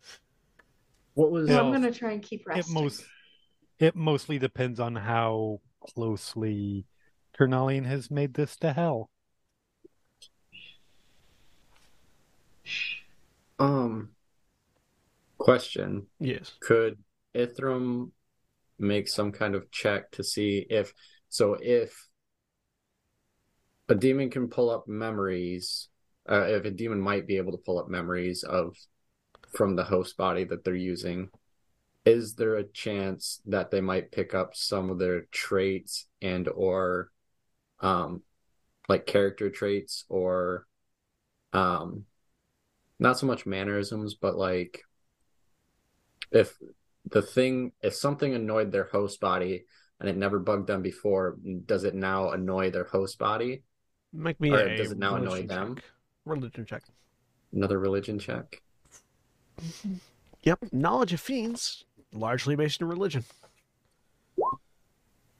what 1.14 1.30
was? 1.30 1.46
So 1.46 1.54
Yeah. 1.54 1.60
I'm 1.60 1.70
gonna 1.70 1.92
try 1.92 2.10
and 2.10 2.20
keep 2.20 2.42
It 2.52 2.68
most 2.68 3.04
it 3.78 3.94
mostly 3.94 4.40
depends 4.40 4.80
on 4.80 4.96
how 4.96 5.60
closely 5.80 6.84
Ternalian 7.38 7.84
has 7.84 8.10
made 8.10 8.34
this 8.34 8.56
to 8.56 8.72
hell. 8.72 9.08
Um. 13.60 14.16
Question: 15.38 16.08
Yes. 16.18 16.54
Could 16.58 16.98
Ithrim 17.34 18.10
make 18.78 19.08
some 19.08 19.32
kind 19.32 19.54
of 19.54 19.70
check 19.70 20.10
to 20.12 20.24
see 20.24 20.66
if 20.68 20.92
so 21.28 21.56
if 21.60 22.08
a 23.88 23.94
demon 23.94 24.30
can 24.30 24.48
pull 24.48 24.70
up 24.70 24.88
memories, 24.88 25.88
uh, 26.30 26.44
if 26.44 26.64
a 26.64 26.70
demon 26.70 27.00
might 27.00 27.26
be 27.26 27.36
able 27.36 27.52
to 27.52 27.58
pull 27.58 27.78
up 27.78 27.88
memories 27.88 28.42
of 28.42 28.76
from 29.50 29.76
the 29.76 29.84
host 29.84 30.16
body 30.16 30.44
that 30.44 30.64
they're 30.64 30.74
using, 30.74 31.28
is 32.04 32.34
there 32.34 32.56
a 32.56 32.64
chance 32.64 33.40
that 33.46 33.70
they 33.70 33.80
might 33.80 34.12
pick 34.12 34.34
up 34.34 34.54
some 34.54 34.90
of 34.90 34.98
their 34.98 35.22
traits 35.30 36.06
and 36.20 36.48
or 36.48 37.10
um 37.80 38.22
like 38.88 39.06
character 39.06 39.50
traits 39.50 40.04
or 40.08 40.66
um 41.52 42.04
not 42.98 43.18
so 43.18 43.26
much 43.26 43.46
mannerisms 43.46 44.14
but 44.14 44.36
like 44.36 44.82
if 46.30 46.56
the 47.10 47.22
thing 47.22 47.72
if 47.82 47.94
something 47.94 48.34
annoyed 48.34 48.70
their 48.70 48.84
host 48.84 49.20
body 49.20 49.64
and 50.00 50.08
it 50.08 50.16
never 50.16 50.38
bugged 50.38 50.66
them 50.66 50.82
before 50.82 51.36
does 51.66 51.84
it 51.84 51.94
now 51.94 52.30
annoy 52.30 52.70
their 52.70 52.84
host 52.84 53.18
body 53.18 53.62
Make 54.12 54.40
me 54.40 54.50
Or 54.52 54.58
a 54.60 54.76
does 54.76 54.92
it 54.92 54.98
now 54.98 55.16
annoy 55.16 55.24
religion 55.24 55.48
them? 55.48 55.74
check. 55.76 55.84
Religion 56.26 56.66
check. 56.66 56.82
another 57.52 57.78
religion 57.78 58.18
check 58.18 58.60
Yep. 60.44 60.58
Knowledge 60.72 61.12
of 61.12 61.20
fiends 61.20 61.84
largely 62.12 62.56
based 62.56 62.80
in 62.80 62.88
religion. 62.88 63.24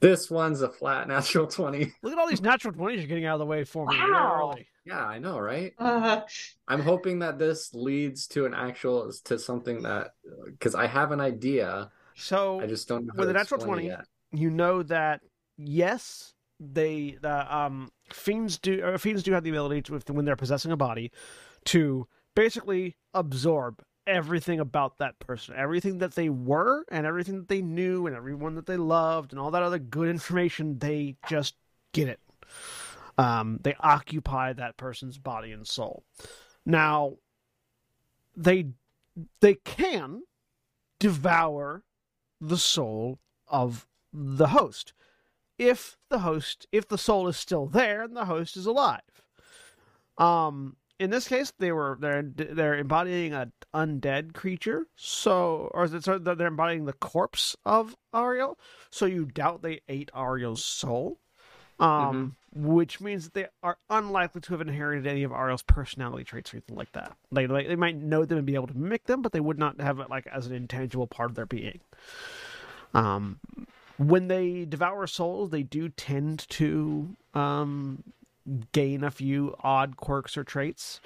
this 0.01 0.31
one's 0.31 0.63
a 0.63 0.69
flat 0.69 1.09
natural 1.15 1.47
20 1.47 1.93
Look 2.03 2.13
at 2.13 2.19
all 2.19 2.29
these 2.29 2.41
natural 2.41 2.73
twenties 2.73 3.01
you're 3.01 3.09
getting 3.09 3.25
out 3.27 3.35
of 3.35 3.41
the 3.41 3.47
way 3.47 3.65
for 3.65 3.87
me 3.87 3.95
Wow. 3.97 4.51
early. 4.51 4.67
Yeah 4.85 5.05
i 5.05 5.19
know 5.19 5.39
right 5.39 5.75
Uh, 5.79 6.21
i'm 6.69 6.81
hoping 6.83 7.21
that 7.21 7.39
this 7.39 7.73
leads 7.75 8.27
to 8.27 8.47
an 8.47 8.55
actual 8.55 9.13
to 9.25 9.39
something 9.39 9.83
that 9.83 10.13
because 10.47 10.75
i 10.75 10.87
have 10.87 11.13
an 11.13 11.21
idea 11.21 11.91
So 12.17 12.61
i 12.61 12.67
just 12.67 12.89
don't 12.89 13.07
know 13.07 13.13
how 13.15 13.21
with 13.21 13.29
to 13.29 13.31
a 13.31 13.35
natural 13.35 13.61
20, 13.61 13.93
you 14.33 14.51
know 14.51 14.83
that 14.85 15.21
yes, 15.59 16.35
they 16.61 17.17
the 17.21 17.55
um 17.57 17.91
fiends 18.11 18.59
do 18.59 18.83
or 18.83 18.99
fiends 18.99 19.23
do 19.23 19.33
have 19.33 19.45
the 19.45 19.51
ability 19.51 19.83
to 19.83 20.13
when 20.13 20.25
they're 20.25 20.37
possessing 20.37 20.73
a 20.73 20.77
body 20.77 21.11
to 21.67 22.07
basically 22.35 22.97
absorb 23.15 23.83
everything 24.07 24.59
about 24.61 24.99
that 24.99 25.19
person, 25.21 25.55
everything 25.57 25.99
that 25.99 26.15
they 26.15 26.29
were 26.29 26.85
and 26.91 27.07
everything 27.07 27.37
that 27.37 27.49
they 27.49 27.63
knew 27.63 28.07
and 28.07 28.17
everyone 28.17 28.55
that 28.57 28.67
they 28.67 28.77
loved 28.77 29.33
and 29.33 29.41
all 29.41 29.51
that 29.53 29.63
other 29.63 29.79
good 29.79 30.09
information. 30.09 30.79
They 30.79 31.17
just 31.29 31.55
get 31.93 32.09
it. 32.09 32.21
Um, 33.23 33.61
they 33.63 33.75
occupy 33.79 34.53
that 34.53 34.77
person's 34.77 35.19
body 35.19 35.53
and 35.53 35.67
soul. 35.67 36.05
Now, 36.67 37.15
they 38.37 38.67
they 39.41 39.55
can 39.55 40.23
devour 40.99 41.85
the 42.41 42.59
soul 42.59 43.19
of 43.49 43.87
the 44.13 44.49
host. 44.49 44.93
If 45.59 45.97
the 46.09 46.21
host 46.21 46.67
if 46.73 46.89
the 46.89 46.99
soul 46.99 47.29
is 47.29 47.37
still 47.37 47.67
there 47.67 48.03
and 48.03 48.17
the 48.17 48.25
host 48.25 48.57
is 48.57 48.67
alive. 48.67 49.23
Um 50.19 50.77
in 50.99 51.11
this 51.11 51.29
case 51.29 51.53
they 51.59 51.73
were 51.73 51.99
they're 52.01 52.23
they're 52.23 52.77
embodying 52.77 53.33
an 53.35 53.53
undead 53.75 54.35
creature. 54.35 54.87
So 54.97 55.71
or 55.75 55.85
is 55.85 55.95
it 55.95 56.05
so 56.05 56.19
they're 56.19 56.47
embodying 56.47 56.87
the 56.87 56.93
corpse 56.95 57.57
of 57.65 57.97
ariel. 58.15 58.59
So 58.91 59.07
you 59.07 59.27
doubt 59.27 59.63
they 59.63 59.81
ate 59.89 60.11
ariel's 60.15 60.65
soul 60.65 61.19
Um, 61.83 62.37
which 62.55 63.01
means 63.01 63.25
that 63.25 63.35
they 63.35 63.47
are 63.63 63.79
unlikely 63.89 64.41
to 64.43 64.53
have 64.53 64.61
inherited 64.61 65.07
any 65.07 65.23
of 65.23 65.33
Ariel's 65.33 65.63
personality 65.63 66.23
traits 66.23 66.53
or 66.53 66.59
anything 66.59 66.77
like 66.77 66.93
that. 66.93 67.17
They 67.31 67.47
like, 67.47 67.67
they 67.67 67.77
might 67.77 67.97
know 67.97 68.25
them 68.25 68.39
and 68.39 68.47
be 68.47 68.55
able 68.55 68.67
to 68.69 68.77
mimic 68.77 69.05
them, 69.05 69.23
but 69.23 69.33
they 69.33 69.41
would 69.41 69.59
not 69.59 69.81
have 69.81 69.99
it 69.99 70.11
like 70.11 70.27
as 70.27 70.47
an 70.47 70.55
intangible 70.55 71.07
part 71.07 71.31
of 71.31 71.35
their 71.35 71.47
being. 71.47 71.81
Um, 72.95 73.41
when 73.97 74.29
they 74.29 74.65
devour 74.65 75.07
souls, 75.07 75.51
they 75.51 75.63
do 75.63 75.89
tend 75.89 76.49
to 76.51 77.17
um, 77.35 78.03
gain 78.73 79.03
a 79.03 79.11
few 79.11 79.55
odd 79.61 79.97
quirks 79.97 80.37
or 80.37 80.45
traits. 80.45 81.01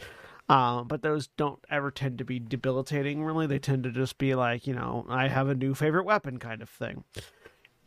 Um, 0.48 0.86
but 0.86 1.02
those 1.02 1.26
don't 1.26 1.58
ever 1.70 1.90
tend 1.90 2.18
to 2.18 2.24
be 2.24 2.38
debilitating, 2.38 3.24
really. 3.24 3.46
They 3.46 3.58
tend 3.58 3.82
to 3.82 3.90
just 3.90 4.16
be 4.16 4.34
like, 4.34 4.66
you 4.66 4.74
know, 4.74 5.04
I 5.08 5.26
have 5.28 5.48
a 5.48 5.54
new 5.54 5.74
favorite 5.74 6.04
weapon 6.04 6.38
kind 6.38 6.62
of 6.62 6.70
thing. 6.70 7.02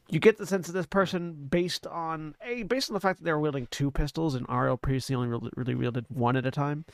You 0.10 0.20
get 0.20 0.38
the 0.38 0.48
sense 0.48 0.68
of 0.68 0.74
this 0.74 0.88
person 0.88 1.34
based 1.34 1.86
on 1.86 2.36
a 2.44 2.64
based 2.64 2.90
on 2.90 2.96
the 2.96 3.00
fact 3.00 3.20
that 3.20 3.26
they 3.26 3.32
were 3.32 3.40
wielding 3.40 3.68
two 3.68 3.92
pistols, 3.92 4.34
and 4.34 4.46
Ariel 4.50 4.78
previously 4.78 5.16
only 5.16 5.28
really, 5.28 5.52
really 5.56 5.76
wielded 5.76 6.06
one 6.10 6.36
at 6.36 6.48
a 6.48 6.52
time. 6.52 6.86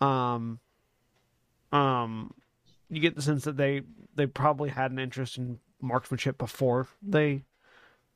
Um, 0.00 0.60
um, 1.72 2.32
you 2.88 3.00
get 3.00 3.16
the 3.16 3.22
sense 3.22 3.44
that 3.44 3.56
they 3.56 3.82
they 4.14 4.26
probably 4.26 4.70
had 4.70 4.92
an 4.92 4.98
interest 4.98 5.36
in 5.36 5.58
marksmanship 5.80 6.38
before 6.38 6.86
they 7.02 7.42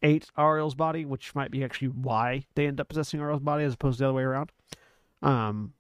ate 0.02 0.30
Ariel's 0.36 0.74
body, 0.74 1.05
which 1.05 1.34
might 1.34 1.50
be 1.50 1.64
actually 1.64 1.88
why 1.88 2.44
they 2.55 2.66
end 2.66 2.80
up 2.80 2.88
possessing 2.88 3.20
Ariel's 3.20 3.40
body 3.40 3.64
as 3.64 3.74
opposed 3.74 3.98
to 3.98 4.02
the 4.02 4.09
other 4.09 4.14
way 4.14 4.22
around. 4.22 4.52
Um, 5.22 5.72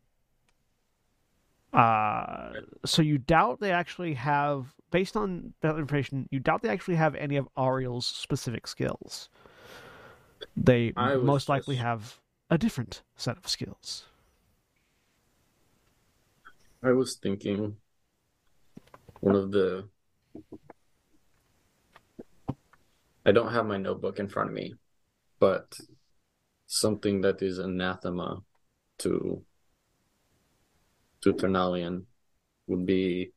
uh, 1.74 2.52
so 2.84 3.02
you 3.02 3.18
doubt 3.18 3.60
they 3.60 3.72
actually 3.72 4.14
have, 4.14 4.74
based 4.90 5.16
on 5.16 5.54
that 5.60 5.76
information, 5.76 6.28
you 6.30 6.38
doubt 6.38 6.62
they 6.62 6.68
actually 6.68 6.94
have 6.94 7.14
any 7.16 7.36
of 7.36 7.48
Ariel's 7.56 8.06
specific 8.06 8.66
skills. 8.66 9.28
They 10.56 10.92
most 10.96 11.48
likely 11.48 11.76
just- 11.76 11.84
have 11.84 12.20
a 12.50 12.58
different 12.58 13.02
set 13.16 13.36
of 13.36 13.48
skills. 13.48 14.04
I 16.82 16.92
was 16.92 17.16
thinking 17.16 17.76
one 19.20 19.34
of 19.34 19.50
the 19.52 19.88
I 23.26 23.32
don't 23.32 23.52
have 23.52 23.64
my 23.64 23.78
notebook 23.78 24.18
in 24.18 24.28
front 24.28 24.50
of 24.50 24.54
me, 24.54 24.74
but 25.40 25.78
something 26.66 27.22
that 27.22 27.40
is 27.40 27.58
anathema 27.58 28.42
to 28.98 29.42
to 31.24 31.34
Ternalian 31.34 32.06
would 32.68 32.86
be 32.86 33.32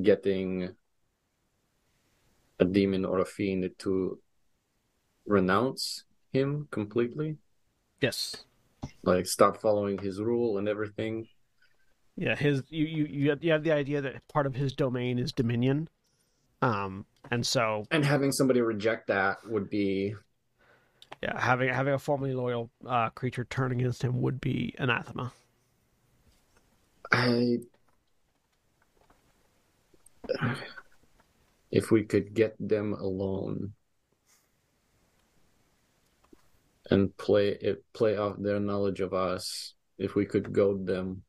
getting 0.00 0.74
a 2.58 2.64
demon 2.64 3.04
or 3.04 3.18
a 3.20 3.24
fiend 3.24 3.70
to 3.78 4.18
renounce 5.26 6.04
him 6.32 6.66
completely, 6.70 7.38
Yes. 8.00 8.44
like 9.02 9.26
stop 9.26 9.60
following 9.60 9.98
his 9.98 10.20
rule 10.20 10.58
and 10.58 10.68
everything. 10.68 11.26
Yeah, 12.16 12.36
his 12.36 12.62
you 12.68 12.86
you 12.86 13.04
you 13.06 13.30
have, 13.30 13.42
you 13.42 13.52
have 13.52 13.64
the 13.64 13.72
idea 13.72 14.00
that 14.00 14.26
part 14.28 14.46
of 14.46 14.54
his 14.54 14.72
domain 14.72 15.18
is 15.18 15.32
dominion, 15.32 15.88
um, 16.62 17.06
and 17.30 17.46
so 17.46 17.88
And 17.90 18.04
having 18.04 18.32
somebody 18.32 18.60
reject 18.60 19.06
that 19.08 19.38
would 19.48 19.70
be 19.70 20.14
yeah, 21.22 21.40
having 21.40 21.68
having 21.72 21.94
a 21.94 21.98
formerly 21.98 22.34
loyal 22.34 22.70
uh, 22.86 23.10
creature 23.10 23.44
turn 23.44 23.72
against 23.72 24.02
him 24.02 24.20
would 24.20 24.40
be 24.40 24.74
anathema. 24.78 25.32
I 27.14 27.58
if 31.70 31.92
we 31.92 32.02
could 32.02 32.34
get 32.34 32.56
them 32.58 32.92
alone 32.92 33.72
and 36.90 37.16
play 37.16 37.50
it 37.50 37.84
play 37.92 38.16
off 38.16 38.36
their 38.38 38.58
knowledge 38.58 39.00
of 39.00 39.14
us, 39.14 39.74
if 39.96 40.16
we 40.16 40.26
could 40.26 40.52
goad 40.52 40.86
them 40.86 41.22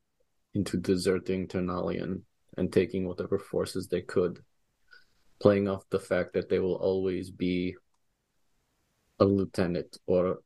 into 0.56 0.78
deserting 0.78 1.48
Ternalian 1.48 2.24
and 2.58 2.74
taking 2.74 3.08
whatever 3.08 3.38
forces 3.38 3.88
they 3.88 4.02
could, 4.02 4.40
playing 5.40 5.68
off 5.68 5.84
the 5.92 6.00
fact 6.00 6.34
that 6.34 6.50
they 6.50 6.60
will 6.60 6.76
always 6.76 7.30
be 7.30 7.76
a 9.20 9.26
lieutenant 9.26 9.98
or 10.08 10.40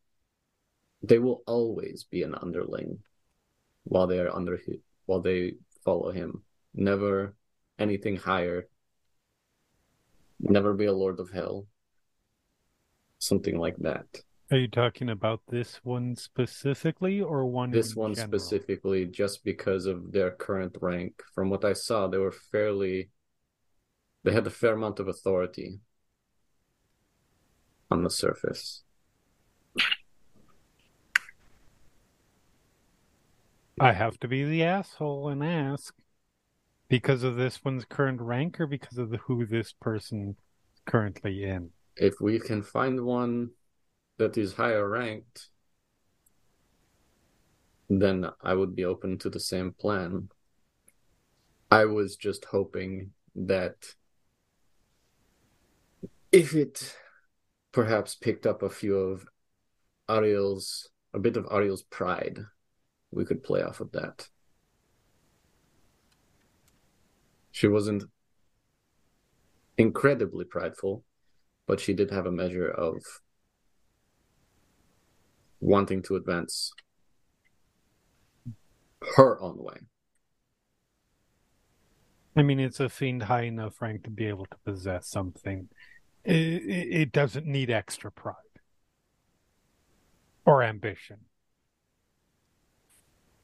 they 1.01 1.17
will 1.19 1.43
always 1.47 2.03
be 2.03 2.23
an 2.23 2.35
underling 2.35 2.99
while 3.85 4.05
they 4.05 4.19
are 4.19 4.35
under 4.35 4.57
while 5.09 5.19
they 5.19 5.53
follow 5.83 6.11
him. 6.11 6.43
Never 6.75 7.33
anything 7.79 8.17
higher. 8.17 8.67
Never 10.39 10.75
be 10.75 10.85
a 10.85 10.93
lord 10.93 11.19
of 11.19 11.31
hell. 11.31 11.65
Something 13.17 13.57
like 13.57 13.77
that. 13.77 14.05
Are 14.51 14.57
you 14.57 14.67
talking 14.67 15.09
about 15.09 15.41
this 15.47 15.79
one 15.83 16.15
specifically 16.15 17.21
or 17.21 17.45
one 17.47 17.71
This 17.71 17.95
one 17.95 18.13
general? 18.13 18.39
specifically, 18.39 19.05
just 19.05 19.43
because 19.43 19.87
of 19.87 20.11
their 20.11 20.29
current 20.29 20.77
rank. 20.79 21.23
From 21.33 21.49
what 21.49 21.65
I 21.65 21.73
saw, 21.73 22.07
they 22.07 22.19
were 22.19 22.37
fairly. 22.51 23.09
They 24.23 24.31
had 24.31 24.45
a 24.45 24.51
fair 24.61 24.73
amount 24.73 24.99
of 24.99 25.07
authority 25.07 25.79
on 27.89 28.03
the 28.03 28.09
surface. 28.11 28.83
I 33.79 33.93
have 33.93 34.19
to 34.19 34.27
be 34.27 34.43
the 34.43 34.63
asshole 34.63 35.29
and 35.29 35.43
ask 35.43 35.95
because 36.89 37.23
of 37.23 37.35
this 37.35 37.63
one's 37.63 37.85
current 37.85 38.19
rank 38.19 38.59
or 38.59 38.67
because 38.67 38.97
of 38.97 39.09
the 39.09 39.17
who 39.17 39.45
this 39.45 39.73
person 39.73 40.35
is 40.73 40.81
currently 40.85 41.43
in. 41.45 41.69
If 41.95 42.15
we 42.19 42.39
can 42.39 42.61
find 42.61 43.05
one 43.05 43.51
that 44.17 44.37
is 44.37 44.53
higher 44.53 44.87
ranked, 44.87 45.49
then 47.89 48.29
I 48.41 48.53
would 48.53 48.75
be 48.75 48.85
open 48.85 49.17
to 49.19 49.29
the 49.29 49.39
same 49.39 49.71
plan. 49.71 50.29
I 51.71 51.85
was 51.85 52.15
just 52.15 52.45
hoping 52.45 53.11
that 53.35 53.93
if 56.31 56.53
it 56.53 56.95
perhaps 57.71 58.15
picked 58.15 58.45
up 58.45 58.61
a 58.61 58.69
few 58.69 58.97
of 58.97 59.25
Ariel's, 60.09 60.89
a 61.13 61.19
bit 61.19 61.37
of 61.37 61.47
Ariel's 61.51 61.83
pride, 61.83 62.39
we 63.11 63.25
could 63.25 63.43
play 63.43 63.61
off 63.63 63.79
of 63.79 63.91
that. 63.91 64.27
She 67.51 67.67
wasn't 67.67 68.03
incredibly 69.77 70.45
prideful, 70.45 71.03
but 71.65 71.79
she 71.79 71.93
did 71.93 72.11
have 72.11 72.25
a 72.25 72.31
measure 72.31 72.69
of 72.69 73.01
wanting 75.59 76.01
to 76.03 76.15
advance 76.15 76.73
her 79.15 79.41
own 79.41 79.57
way. 79.57 79.77
I 82.35 82.43
mean, 82.43 82.59
it's 82.59 82.79
a 82.79 82.89
fiend 82.89 83.23
high 83.23 83.43
enough 83.43 83.81
rank 83.81 84.03
to 84.03 84.09
be 84.09 84.27
able 84.27 84.45
to 84.45 84.57
possess 84.63 85.07
something. 85.07 85.67
It, 86.23 86.35
it, 86.35 87.11
doesn't 87.11 87.45
need 87.45 87.69
extra 87.69 88.11
pride 88.11 88.35
or 90.45 90.63
ambition. 90.63 91.17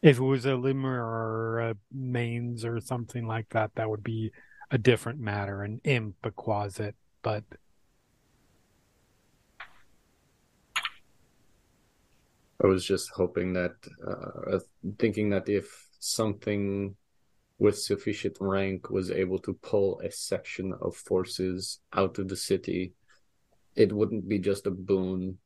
If 0.06 0.20
it 0.20 0.24
was 0.24 0.46
a 0.46 0.50
lemure 0.50 1.02
or 1.02 1.60
a 1.62 1.76
manes 1.92 2.64
or 2.64 2.80
something 2.80 3.26
like 3.26 3.50
that, 3.50 3.72
that 3.74 3.90
would 3.90 4.04
be 4.04 4.32
a 4.70 4.78
different 4.78 5.20
matter. 5.20 5.64
An 5.64 5.82
imp, 5.84 6.18
a 6.24 6.30
quasit, 6.30 6.94
but 7.24 7.44
I 12.64 12.68
was 12.68 12.86
just 12.86 13.10
hoping 13.10 13.54
that, 13.54 13.74
uh, 14.08 14.60
thinking 15.00 15.32
that 15.32 15.50
if 15.50 15.88
something 15.98 16.96
with 17.58 17.80
sufficient 17.80 18.38
rank 18.40 18.92
was 18.92 19.10
able 19.10 19.40
to 19.40 19.56
pull 19.56 20.00
a 20.02 20.12
section 20.12 20.72
of 20.82 20.96
forces 20.96 21.80
out 21.94 22.20
of 22.20 22.28
the 22.28 22.38
city, 22.38 22.94
it 23.76 23.92
wouldn't 23.92 24.30
be 24.30 24.38
just 24.38 24.68
a 24.68 24.72
boon 24.72 25.40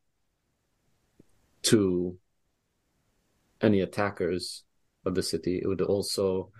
to 1.61 2.17
any 3.61 3.81
attackers 3.81 4.63
of 5.05 5.15
the 5.15 5.23
city. 5.23 5.59
It 5.61 5.67
would 5.67 5.81
also 5.81 6.51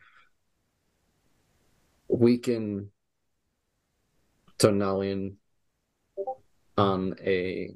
weaken 2.07 2.91
Ternalian 4.57 5.37
on 6.77 7.15
a 7.21 7.71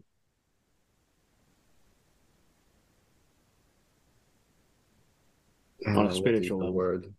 I 5.86 5.94
don't 5.94 6.06
On 6.06 6.08
a 6.08 6.16
spiritual 6.16 6.60
level. 6.60 6.74
word 6.74 7.14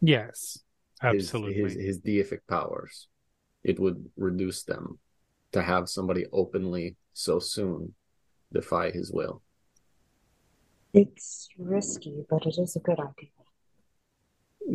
yes, 0.00 0.58
his, 1.02 1.24
absolutely. 1.24 1.62
his 1.62 1.74
his 1.74 2.00
deific 2.00 2.40
powers. 2.48 3.08
It 3.64 3.80
would 3.80 4.10
reduce 4.16 4.62
them 4.62 4.98
to 5.52 5.62
have 5.62 5.88
somebody 5.88 6.26
openly 6.32 6.96
so 7.12 7.38
soon 7.38 7.94
defy 8.52 8.90
his 8.90 9.10
will. 9.12 9.42
It's 10.94 11.48
risky, 11.58 12.24
but 12.30 12.46
it 12.46 12.56
is 12.56 12.76
a 12.76 12.80
good 12.80 12.98
idea. 13.00 13.30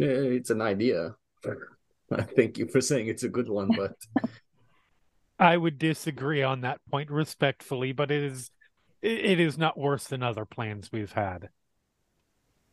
Eh, 0.08 0.36
It's 0.36 0.50
an 0.50 0.62
idea. 0.62 1.16
Thank 2.36 2.58
you 2.58 2.68
for 2.68 2.82
saying 2.82 3.08
it's 3.08 3.24
a 3.24 3.30
good 3.30 3.48
one, 3.50 3.70
but 3.76 3.94
I 5.40 5.56
would 5.56 5.80
disagree 5.80 6.44
on 6.44 6.62
that 6.62 6.82
point 6.92 7.10
respectfully, 7.10 7.94
but 7.94 8.12
it 8.12 8.24
is 8.24 8.52
it 9.02 9.20
it 9.26 9.40
is 9.40 9.58
not 9.58 9.78
worse 9.78 10.06
than 10.08 10.22
other 10.22 10.44
plans 10.46 10.92
we've 10.92 11.12
had. 11.14 11.50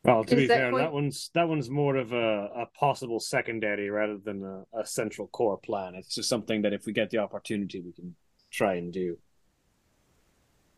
Well, 0.03 0.25
to 0.25 0.35
Is 0.35 0.41
be 0.43 0.47
that 0.49 0.57
fair, 0.59 0.71
going- 0.73 0.83
that 0.83 0.93
one's 0.93 1.31
that 1.35 1.49
one's 1.49 1.71
more 1.71 1.97
of 1.97 2.13
a, 2.13 2.49
a 2.57 2.67
possible 2.79 3.21
secondary 3.21 3.91
rather 3.91 4.19
than 4.19 4.43
a, 4.43 4.81
a 4.81 4.87
central 4.87 5.29
core 5.29 5.59
plan. 5.59 5.95
It's 5.95 6.15
just 6.15 6.29
something 6.29 6.63
that 6.63 6.73
if 6.73 6.87
we 6.87 6.93
get 6.93 7.11
the 7.11 7.19
opportunity, 7.19 7.81
we 7.81 7.93
can 7.93 8.17
try 8.51 8.75
and 8.75 8.93
do. 8.93 9.19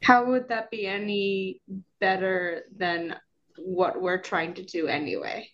How 0.02 0.24
would 0.26 0.48
that 0.48 0.70
be 0.70 0.86
any 0.86 1.60
better 2.00 2.64
than 2.76 3.16
what 3.58 4.00
we're 4.00 4.20
trying 4.22 4.54
to 4.54 4.62
do 4.64 4.86
anyway? 4.86 5.50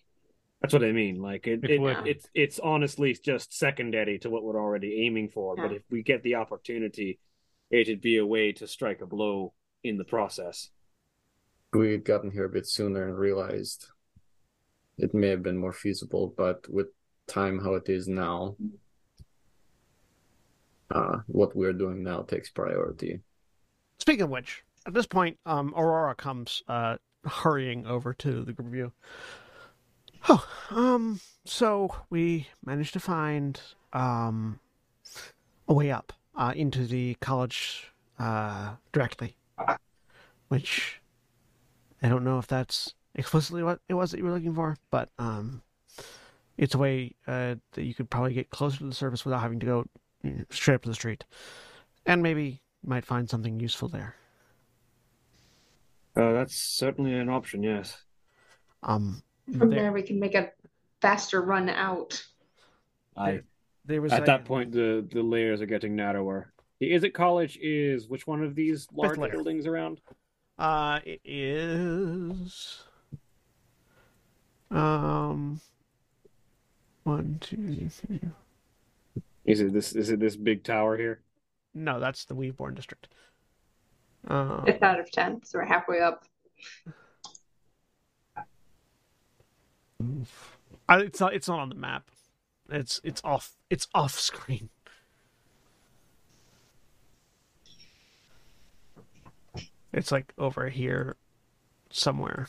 That's 0.61 0.73
what 0.73 0.83
I 0.83 0.91
mean. 0.91 1.21
Like 1.21 1.47
it, 1.47 1.63
It 1.63 1.81
it, 1.81 1.97
it's 2.05 2.27
it's 2.33 2.59
honestly 2.59 3.13
just 3.13 3.53
secondary 3.57 4.17
to 4.19 4.29
what 4.29 4.43
we're 4.43 4.59
already 4.61 5.05
aiming 5.05 5.29
for. 5.29 5.55
But 5.55 5.71
if 5.73 5.83
we 5.91 6.03
get 6.03 6.23
the 6.23 6.35
opportunity, 6.35 7.19
it'd 7.69 8.01
be 8.01 8.17
a 8.17 8.25
way 8.25 8.51
to 8.53 8.67
strike 8.67 9.01
a 9.01 9.05
blow 9.05 9.53
in 9.83 9.97
the 9.97 10.05
process. 10.05 10.69
we 11.73 11.91
had 11.91 12.05
gotten 12.05 12.31
here 12.31 12.45
a 12.45 12.49
bit 12.49 12.65
sooner 12.67 13.07
and 13.07 13.17
realized 13.17 13.87
it 14.97 15.13
may 15.13 15.27
have 15.29 15.43
been 15.43 15.57
more 15.57 15.73
feasible, 15.73 16.33
but 16.37 16.67
with 16.69 16.87
time 17.27 17.59
how 17.59 17.73
it 17.75 17.89
is 17.89 18.07
now, 18.07 18.55
uh, 20.91 21.17
what 21.27 21.55
we're 21.55 21.73
doing 21.73 22.03
now 22.03 22.21
takes 22.21 22.49
priority. 22.49 23.19
Speaking 23.99 24.23
of 24.23 24.29
which, 24.29 24.63
at 24.85 24.93
this 24.93 25.07
point, 25.07 25.37
um, 25.45 25.73
Aurora 25.75 26.15
comes 26.15 26.61
uh, 26.67 26.97
hurrying 27.25 27.87
over 27.87 28.13
to 28.13 28.43
the 28.43 28.53
group 28.53 28.67
of 28.67 28.75
you. 28.75 28.91
Oh, 30.27 30.47
um, 30.71 31.19
so 31.45 31.95
we 32.09 32.47
managed 32.65 32.93
to 32.93 32.99
find 32.99 33.59
um, 33.93 34.59
a 35.67 35.73
way 35.73 35.91
up 35.91 36.13
uh, 36.35 36.53
into 36.55 36.85
the 36.85 37.15
college 37.21 37.91
uh, 38.19 38.75
directly, 38.91 39.35
which 40.47 41.01
I 42.01 42.09
don't 42.09 42.23
know 42.23 42.39
if 42.39 42.47
that's 42.47 42.93
explicitly 43.13 43.63
what 43.63 43.79
it 43.87 43.93
was 43.93 44.11
that 44.11 44.17
you 44.17 44.23
were 44.23 44.31
looking 44.31 44.55
for, 44.55 44.77
but 44.89 45.09
um, 45.19 45.61
it's 46.57 46.75
a 46.75 46.77
way 46.77 47.15
uh, 47.27 47.55
that 47.73 47.83
you 47.83 47.93
could 47.93 48.09
probably 48.09 48.33
get 48.33 48.49
closer 48.49 48.79
to 48.79 48.85
the 48.85 48.95
surface 48.95 49.25
without 49.25 49.41
having 49.41 49.59
to 49.59 49.65
go 49.65 49.85
straight 50.49 50.75
up 50.75 50.81
to 50.83 50.89
the 50.89 50.95
street, 50.95 51.23
and 52.05 52.23
maybe 52.23 52.61
might 52.87 53.05
find 53.05 53.29
something 53.29 53.59
useful 53.59 53.87
there. 53.89 54.15
Uh, 56.15 56.31
that's 56.33 56.55
certainly 56.55 57.13
an 57.13 57.29
option. 57.29 57.63
Yes. 57.63 57.97
Um, 58.83 59.21
From 59.57 59.69
there, 59.69 59.83
there, 59.83 59.91
we 59.91 60.01
can 60.01 60.19
make 60.19 60.35
a 60.35 60.51
faster 61.01 61.41
run 61.41 61.69
out. 61.69 62.23
I 63.17 63.41
there 63.85 64.01
was 64.01 64.11
at 64.13 64.23
a- 64.23 64.25
that 64.25 64.45
point 64.45 64.71
the 64.71 65.05
the 65.11 65.21
layers 65.21 65.61
are 65.61 65.65
getting 65.65 65.95
narrower. 65.95 66.51
The 66.79 66.91
Is 66.93 67.03
it 67.03 67.13
college? 67.13 67.57
Is 67.61 68.07
which 68.07 68.27
one 68.27 68.43
of 68.43 68.55
these 68.55 68.87
large 68.93 69.17
layer. 69.17 69.31
buildings 69.31 69.65
around? 69.65 70.01
Uh, 70.57 70.99
it 71.05 71.21
is. 71.23 72.83
Um, 74.71 75.61
one, 77.03 77.37
two, 77.39 77.89
three. 77.89 78.19
Is 79.45 79.61
it 79.61 79.73
this? 79.73 79.93
Is 79.93 80.09
it 80.09 80.19
this 80.19 80.35
big 80.35 80.63
tower 80.63 80.97
here? 80.97 81.21
No, 81.75 81.99
that's 81.99 82.25
the 82.25 82.33
Weaveborn 82.33 82.73
district. 82.73 83.09
Uh, 84.27 84.63
Fifth 84.63 84.81
out 84.81 84.99
of 84.99 85.11
ten, 85.11 85.43
so 85.43 85.59
we're 85.59 85.65
halfway 85.65 85.99
up. 85.99 86.25
I, 90.87 90.99
it's 90.99 91.19
not. 91.19 91.33
It's 91.33 91.47
not 91.47 91.59
on 91.59 91.69
the 91.69 91.75
map. 91.75 92.09
It's 92.69 93.01
it's 93.03 93.21
off. 93.23 93.51
It's 93.69 93.87
off 93.93 94.17
screen. 94.17 94.69
It's 99.93 100.11
like 100.11 100.33
over 100.37 100.69
here, 100.69 101.17
somewhere. 101.89 102.47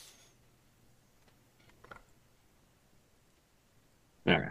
Okay. 4.27 4.49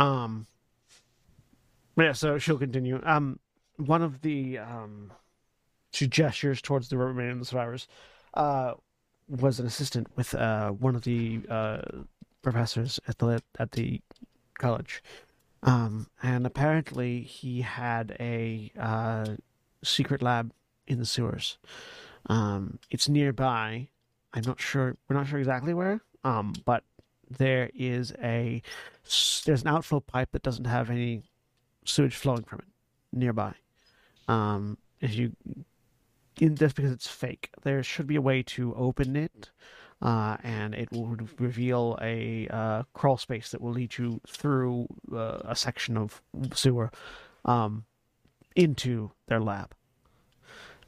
Um. 0.00 0.46
Yeah, 1.96 2.12
so 2.12 2.38
she'll 2.38 2.58
continue. 2.58 3.00
Um, 3.04 3.38
one 3.76 4.02
of 4.02 4.22
the 4.22 4.58
um, 4.58 5.12
she 5.92 6.06
gestures 6.06 6.62
towards 6.62 6.88
the 6.88 6.96
remaining 6.96 7.44
survivors. 7.44 7.86
Uh, 8.34 8.74
was 9.30 9.60
an 9.60 9.66
assistant 9.66 10.08
with 10.16 10.34
uh 10.34 10.70
one 10.70 10.96
of 10.96 11.02
the 11.02 11.40
uh 11.48 11.80
professors 12.42 12.98
at 13.06 13.18
the 13.18 13.40
at 13.58 13.72
the 13.72 14.00
college. 14.58 15.02
Um, 15.62 16.08
and 16.22 16.46
apparently 16.46 17.20
he 17.22 17.60
had 17.60 18.16
a 18.18 18.72
uh 18.78 19.36
secret 19.84 20.22
lab 20.22 20.52
in 20.86 20.98
the 20.98 21.06
sewers. 21.06 21.58
Um, 22.26 22.78
it's 22.90 23.08
nearby. 23.08 23.88
I'm 24.32 24.42
not 24.46 24.60
sure. 24.60 24.96
We're 25.08 25.16
not 25.16 25.28
sure 25.28 25.38
exactly 25.38 25.74
where. 25.74 26.00
Um, 26.24 26.52
but 26.64 26.84
there 27.30 27.70
is 27.74 28.12
a 28.22 28.62
there's 29.44 29.62
an 29.62 29.68
outflow 29.68 30.00
pipe 30.00 30.30
that 30.32 30.42
doesn't 30.42 30.66
have 30.66 30.90
any 30.90 31.22
sewage 31.84 32.16
flowing 32.16 32.44
from 32.44 32.60
it 32.60 32.66
nearby. 33.12 33.54
Um, 34.28 34.78
if 35.00 35.14
you 35.14 35.32
in, 36.40 36.54
because 36.54 36.92
it's 36.92 37.08
fake, 37.08 37.50
there 37.62 37.82
should 37.82 38.06
be 38.06 38.16
a 38.16 38.20
way 38.20 38.42
to 38.42 38.74
open 38.74 39.16
it, 39.16 39.50
uh, 40.00 40.36
and 40.42 40.74
it 40.74 40.90
will 40.90 41.16
reveal 41.38 41.98
a 42.00 42.48
uh, 42.48 42.82
crawl 42.94 43.16
space 43.16 43.50
that 43.50 43.60
will 43.60 43.72
lead 43.72 43.98
you 43.98 44.20
through 44.26 44.86
uh, 45.12 45.40
a 45.44 45.54
section 45.54 45.96
of 45.96 46.22
sewer 46.54 46.90
um, 47.44 47.84
into 48.56 49.10
their 49.26 49.40
lab. 49.40 49.74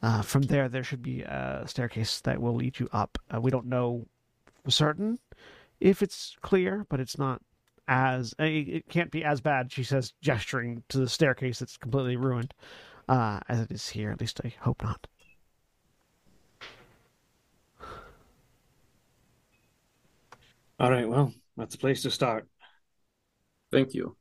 Uh, 0.01 0.21
from 0.21 0.41
there, 0.43 0.67
there 0.67 0.83
should 0.83 1.01
be 1.01 1.21
a 1.21 1.63
staircase 1.65 2.19
that 2.21 2.41
will 2.41 2.55
lead 2.55 2.79
you 2.79 2.89
up. 2.91 3.17
Uh, 3.33 3.39
we 3.39 3.51
don't 3.51 3.67
know 3.67 4.05
for 4.63 4.71
certain 4.71 5.19
if 5.83 6.01
it's 6.01 6.35
clear, 6.41 6.85
but 6.89 6.99
it's 6.99 7.17
not 7.17 7.41
as 7.87 8.33
uh, 8.39 8.45
it 8.45 8.69
it 8.69 8.89
can't 8.89 9.11
be 9.11 9.23
as 9.23 9.41
bad. 9.41 9.71
She 9.71 9.83
says, 9.83 10.13
gesturing 10.21 10.83
to 10.89 10.97
the 10.97 11.09
staircase 11.09 11.59
that's 11.59 11.77
completely 11.77 12.15
ruined, 12.15 12.53
uh, 13.09 13.41
as 13.49 13.59
it 13.59 13.71
is 13.71 13.89
here. 13.89 14.09
At 14.09 14.21
least 14.21 14.39
I 14.43 14.53
hope 14.61 14.81
not. 14.81 15.05
All 20.79 20.89
right. 20.89 21.07
Well, 21.07 21.33
that's 21.57 21.75
a 21.75 21.77
place 21.77 22.01
to 22.03 22.11
start. 22.11 22.47
Thank 23.71 23.93
you. 23.93 24.15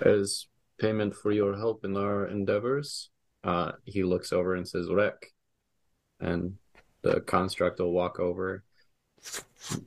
As 0.00 0.46
payment 0.78 1.14
for 1.14 1.32
your 1.32 1.56
help 1.56 1.84
in 1.84 1.96
our 1.96 2.26
endeavors, 2.26 3.10
uh, 3.44 3.72
he 3.84 4.02
looks 4.02 4.32
over 4.32 4.54
and 4.54 4.68
says, 4.68 4.88
Rek. 4.90 5.32
And 6.20 6.56
the 7.02 7.20
construct 7.20 7.80
will 7.80 7.92
walk 7.92 8.20
over, 8.20 8.64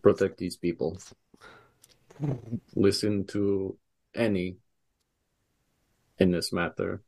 protect 0.01 0.37
these 0.37 0.55
people. 0.55 0.97
Listen 2.75 3.25
to 3.25 3.77
any 4.13 4.57
in 6.19 6.31
this 6.31 6.53
matter. 6.53 7.01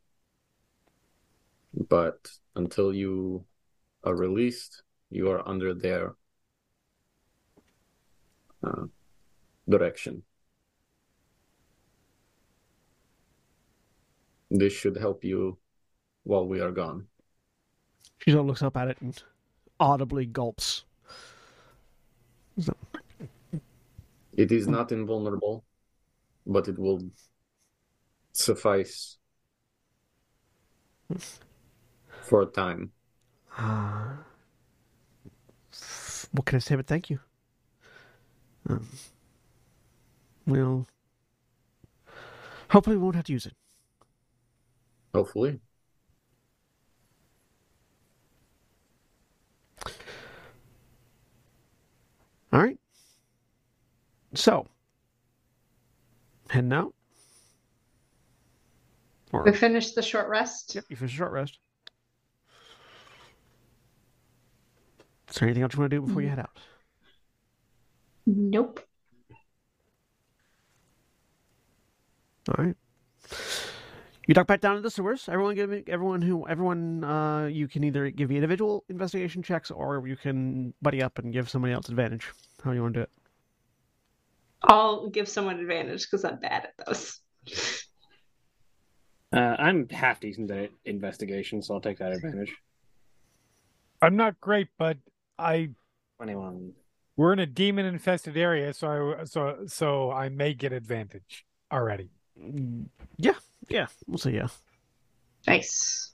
But 1.88 2.28
until 2.56 2.92
you 2.92 3.44
are 4.04 4.14
released, 4.14 4.82
you 5.10 5.30
are 5.30 5.46
under 5.48 5.74
their 5.74 6.14
uh, 8.62 8.86
direction. 9.68 10.22
This 14.50 14.72
should 14.72 14.96
help 14.96 15.24
you 15.24 15.58
while 16.24 16.46
we 16.46 16.60
are 16.60 16.70
gone. 16.70 17.06
She 18.18 18.32
looks 18.32 18.62
up 18.62 18.76
at 18.76 18.88
it 18.88 18.98
and 19.00 19.22
audibly 19.78 20.26
gulps. 20.26 20.84
So, 22.60 22.74
It 24.38 24.50
is 24.52 24.66
not 24.66 24.90
invulnerable, 24.90 25.66
but 26.46 26.68
it 26.68 26.78
will 26.78 27.10
suffice 28.32 29.18
for 32.20 32.42
a 32.42 32.46
time. 32.46 32.92
uh, 33.58 34.16
what 36.32 36.46
can 36.46 36.56
I 36.56 36.58
say 36.60 36.76
but 36.76 36.86
thank 36.86 37.10
you? 37.10 37.20
Um, 38.68 38.86
we'll 40.46 40.86
hopefully 42.70 42.96
we 42.96 43.02
won't 43.02 43.16
have 43.16 43.24
to 43.26 43.32
use 43.32 43.46
it. 43.46 43.54
Hopefully. 45.12 45.60
All 52.52 52.60
right. 52.60 52.78
So, 54.34 54.66
heading 56.48 56.72
out. 56.72 56.94
Or, 59.32 59.42
we 59.42 59.52
finished 59.52 59.94
the 59.94 60.02
short 60.02 60.28
rest. 60.28 60.74
Yep, 60.74 60.84
you 60.88 60.96
finished 60.96 61.14
the 61.14 61.18
short 61.18 61.32
rest. 61.32 61.58
Is 65.28 65.36
there 65.36 65.48
anything 65.48 65.62
else 65.62 65.74
you 65.74 65.80
want 65.80 65.90
to 65.90 65.96
do 65.96 66.06
before 66.06 66.22
you 66.22 66.28
head 66.28 66.38
out? 66.38 66.56
Nope. 68.26 68.80
All 72.48 72.64
right. 72.64 72.76
You 74.28 74.34
duck 74.34 74.46
back 74.46 74.60
down 74.60 74.76
to 74.76 74.82
the 74.82 74.90
sewers. 74.90 75.26
Everyone 75.26 75.54
give 75.54 75.70
me 75.70 75.82
everyone 75.86 76.20
who 76.20 76.46
everyone 76.46 77.02
uh 77.02 77.46
you 77.46 77.66
can 77.66 77.82
either 77.82 78.10
give 78.10 78.28
the 78.28 78.34
individual 78.34 78.84
investigation 78.90 79.42
checks 79.42 79.70
or 79.70 80.06
you 80.06 80.16
can 80.16 80.74
buddy 80.82 81.02
up 81.02 81.18
and 81.18 81.32
give 81.32 81.48
somebody 81.48 81.72
else 81.72 81.88
advantage. 81.88 82.26
How 82.62 82.70
do 82.70 82.76
you 82.76 82.82
want 82.82 82.92
to 82.94 83.00
do 83.00 83.02
it? 83.04 83.10
I'll 84.64 85.08
give 85.08 85.30
someone 85.30 85.58
advantage 85.58 86.02
because 86.02 86.26
I'm 86.26 86.38
bad 86.40 86.66
at 86.66 86.86
those. 86.86 87.20
Uh, 89.30 89.56
I'm 89.58 89.88
half 89.88 90.20
decent 90.20 90.50
at 90.50 90.70
investigation, 90.84 91.62
so 91.62 91.74
I'll 91.74 91.80
take 91.80 91.98
that 91.98 92.12
advantage. 92.12 92.54
I'm 94.02 94.16
not 94.16 94.40
great, 94.40 94.68
but 94.78 94.96
I 95.38 95.70
21. 96.18 96.72
we're 97.16 97.32
in 97.32 97.38
a 97.38 97.46
demon 97.46 97.86
infested 97.86 98.36
area, 98.36 98.74
so 98.74 99.14
I 99.18 99.24
so 99.24 99.64
so 99.66 100.10
I 100.10 100.28
may 100.28 100.52
get 100.52 100.72
advantage 100.72 101.46
already. 101.72 102.10
Yeah, 103.16 103.34
yeah, 103.68 103.86
we'll 104.06 104.18
say 104.18 104.32
yeah. 104.32 104.48
Nice. 105.46 106.12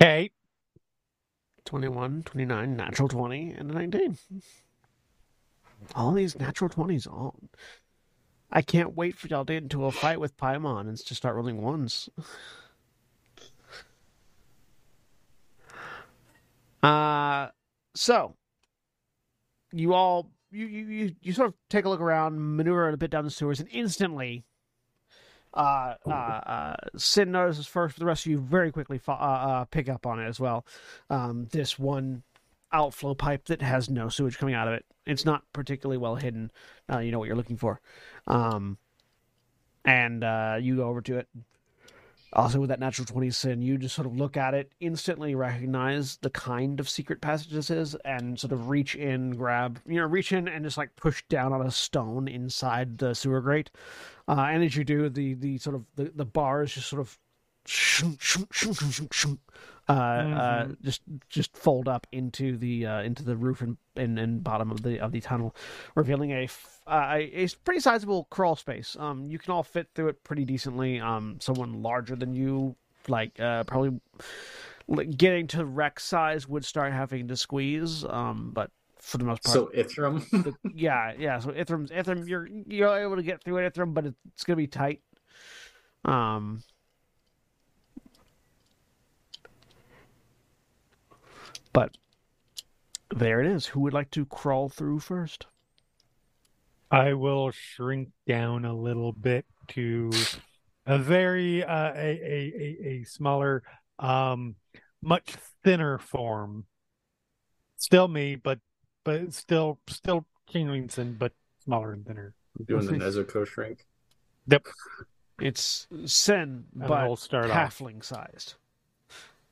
Okay. 0.00 0.30
21, 1.64 2.22
29, 2.24 2.76
natural 2.76 3.08
20, 3.08 3.52
and 3.52 3.70
a 3.70 3.74
19. 3.74 4.18
All 5.94 6.12
these 6.12 6.38
natural 6.38 6.70
20s, 6.70 7.06
all. 7.06 7.36
I 8.50 8.62
can't 8.62 8.96
wait 8.96 9.16
for 9.16 9.28
y'all 9.28 9.44
to 9.44 9.52
get 9.52 9.62
into 9.62 9.84
a 9.84 9.92
fight 9.92 10.18
with 10.18 10.36
Paimon 10.36 10.88
and 10.88 10.96
to 10.98 11.14
start 11.14 11.36
rolling 11.36 11.62
ones. 11.62 12.08
Uh, 16.82 17.48
so, 17.94 18.34
you 19.70 19.92
all, 19.92 20.30
you, 20.50 20.66
you, 20.66 21.14
you, 21.20 21.32
sort 21.32 21.48
of 21.48 21.54
take 21.68 21.84
a 21.84 21.88
look 21.88 22.00
around, 22.00 22.56
maneuver 22.56 22.88
a 22.88 22.96
bit 22.96 23.10
down 23.10 23.24
the 23.24 23.30
sewers, 23.30 23.60
and 23.60 23.68
instantly, 23.72 24.44
uh, 25.54 25.94
uh, 26.06 26.10
uh, 26.10 26.76
Sin 26.96 27.32
notices 27.32 27.66
first, 27.66 27.96
but 27.96 28.00
the 28.00 28.06
rest 28.06 28.26
of 28.26 28.32
you 28.32 28.38
very 28.38 28.70
quickly 28.70 28.98
fo- 28.98 29.12
uh, 29.12 29.16
uh, 29.16 29.64
pick 29.64 29.88
up 29.88 30.06
on 30.06 30.20
it 30.20 30.26
as 30.26 30.38
well. 30.38 30.64
Um, 31.08 31.48
this 31.52 31.78
one 31.78 32.22
outflow 32.72 33.14
pipe 33.14 33.46
that 33.46 33.62
has 33.62 33.90
no 33.90 34.08
sewage 34.08 34.38
coming 34.38 34.54
out 34.54 34.68
of 34.68 34.74
it. 34.74 34.84
It's 35.06 35.24
not 35.24 35.42
particularly 35.52 35.98
well 35.98 36.16
hidden. 36.16 36.50
Uh, 36.92 36.98
you 36.98 37.10
know 37.10 37.18
what 37.18 37.26
you're 37.26 37.36
looking 37.36 37.56
for. 37.56 37.80
Um, 38.26 38.78
and 39.84 40.22
uh, 40.22 40.58
you 40.60 40.76
go 40.76 40.88
over 40.88 41.00
to 41.02 41.18
it. 41.18 41.28
Also, 42.32 42.60
with 42.60 42.68
that 42.68 42.78
natural 42.78 43.04
20 43.06 43.30
sin, 43.30 43.62
you 43.62 43.76
just 43.76 43.94
sort 43.94 44.06
of 44.06 44.16
look 44.16 44.36
at 44.36 44.54
it, 44.54 44.72
instantly 44.78 45.34
recognize 45.34 46.16
the 46.18 46.30
kind 46.30 46.78
of 46.78 46.88
secret 46.88 47.20
passage 47.20 47.50
this 47.50 47.70
is, 47.70 47.96
and 48.04 48.38
sort 48.38 48.52
of 48.52 48.68
reach 48.68 48.94
in, 48.94 49.30
grab, 49.30 49.80
you 49.84 49.96
know, 49.96 50.06
reach 50.06 50.30
in 50.30 50.46
and 50.46 50.64
just 50.64 50.78
like 50.78 50.94
push 50.94 51.24
down 51.28 51.52
on 51.52 51.66
a 51.66 51.70
stone 51.70 52.28
inside 52.28 52.98
the 52.98 53.14
sewer 53.14 53.40
grate. 53.40 53.70
Uh, 54.28 54.46
and 54.48 54.62
as 54.62 54.76
you 54.76 54.84
do, 54.84 55.08
the 55.08 55.34
the 55.34 55.58
sort 55.58 55.74
of 55.74 55.84
the, 55.96 56.12
the 56.14 56.24
bars 56.24 56.74
just 56.74 56.88
sort 56.88 57.00
of 57.00 57.18
shunk, 59.94 60.28
shunk, 60.28 60.38
shunk, 60.38 60.38
uh, 60.38 60.40
uh, 60.40 60.68
just 60.82 61.02
just 61.28 61.56
fold 61.56 61.88
up 61.88 62.06
into 62.12 62.56
the 62.56 62.86
uh, 62.86 63.02
into 63.02 63.24
the 63.24 63.36
roof 63.36 63.60
and, 63.60 63.76
and, 63.96 64.18
and 64.18 64.44
bottom 64.44 64.70
of 64.70 64.82
the 64.82 65.00
of 65.00 65.12
the 65.12 65.20
tunnel, 65.20 65.54
revealing 65.94 66.32
a 66.32 66.44
f- 66.44 66.80
uh, 66.86 67.10
a, 67.14 67.44
a 67.44 67.48
pretty 67.64 67.80
sizable 67.80 68.26
crawl 68.30 68.56
space. 68.56 68.96
Um, 68.98 69.30
you 69.30 69.38
can 69.38 69.52
all 69.52 69.62
fit 69.62 69.88
through 69.94 70.08
it 70.08 70.24
pretty 70.24 70.44
decently. 70.44 71.00
Um, 71.00 71.38
someone 71.40 71.82
larger 71.82 72.16
than 72.16 72.34
you, 72.34 72.76
like 73.08 73.38
uh, 73.40 73.64
probably 73.64 74.00
getting 75.16 75.46
to 75.48 75.64
Rex 75.64 76.04
size, 76.04 76.48
would 76.48 76.64
start 76.64 76.92
having 76.92 77.28
to 77.28 77.36
squeeze. 77.36 78.04
Um, 78.04 78.50
but 78.52 78.70
for 78.98 79.18
the 79.18 79.24
most 79.24 79.44
part, 79.44 79.54
So 79.54 79.70
Ithrim. 79.74 80.28
the, 80.30 80.54
yeah, 80.74 81.12
yeah. 81.18 81.38
So 81.38 81.50
Ithrim's 81.50 81.90
Ithrim, 81.90 82.28
you're 82.28 82.46
you're 82.46 82.98
able 82.98 83.16
to 83.16 83.22
get 83.22 83.42
through 83.42 83.58
it, 83.58 83.74
Ithrim, 83.74 83.94
but 83.94 84.06
it's 84.06 84.44
gonna 84.44 84.56
be 84.56 84.66
tight. 84.66 85.00
Um. 86.04 86.62
But 91.72 91.96
there 93.14 93.40
it 93.40 93.46
is. 93.46 93.66
Who 93.66 93.80
would 93.80 93.92
like 93.92 94.10
to 94.12 94.24
crawl 94.26 94.68
through 94.68 95.00
first? 95.00 95.46
I 96.90 97.12
will 97.14 97.50
shrink 97.52 98.10
down 98.26 98.64
a 98.64 98.74
little 98.74 99.12
bit 99.12 99.46
to 99.68 100.10
a 100.86 100.98
very 100.98 101.62
uh, 101.62 101.92
a, 101.94 101.96
a 101.96 102.52
a 102.56 102.88
a 102.88 103.04
smaller, 103.04 103.62
um, 104.00 104.56
much 105.02 105.34
thinner 105.62 105.98
form. 105.98 106.64
Still 107.76 108.08
me, 108.08 108.34
but 108.34 108.58
but 109.04 109.32
still 109.32 109.78
still 109.88 110.26
Kingwingson, 110.52 111.16
but 111.18 111.32
smaller 111.64 111.92
and 111.92 112.04
thinner. 112.04 112.34
doing 112.66 112.86
the 112.86 112.92
Nezuko 112.92 113.46
shrink. 113.46 113.86
Yep. 114.48 114.66
It's 115.40 115.86
Sen, 116.06 116.64
And 116.74 116.88
but 116.88 116.92
I'll 116.98 117.16
start 117.16 117.50
off. 117.50 117.78
halfling 117.78 118.04
sized. 118.04 118.54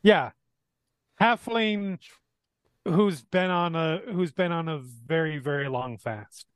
Yeah, 0.03 0.31
halfling 1.21 1.99
who's 2.85 3.23
been 3.23 3.51
on 3.51 3.75
a 3.75 3.99
who's 4.13 4.33
been 4.33 4.53
on 4.53 4.69
a 4.69 4.79
very 4.79 5.39
very 5.39 5.69
long 5.69 5.99
fast. 5.99 6.47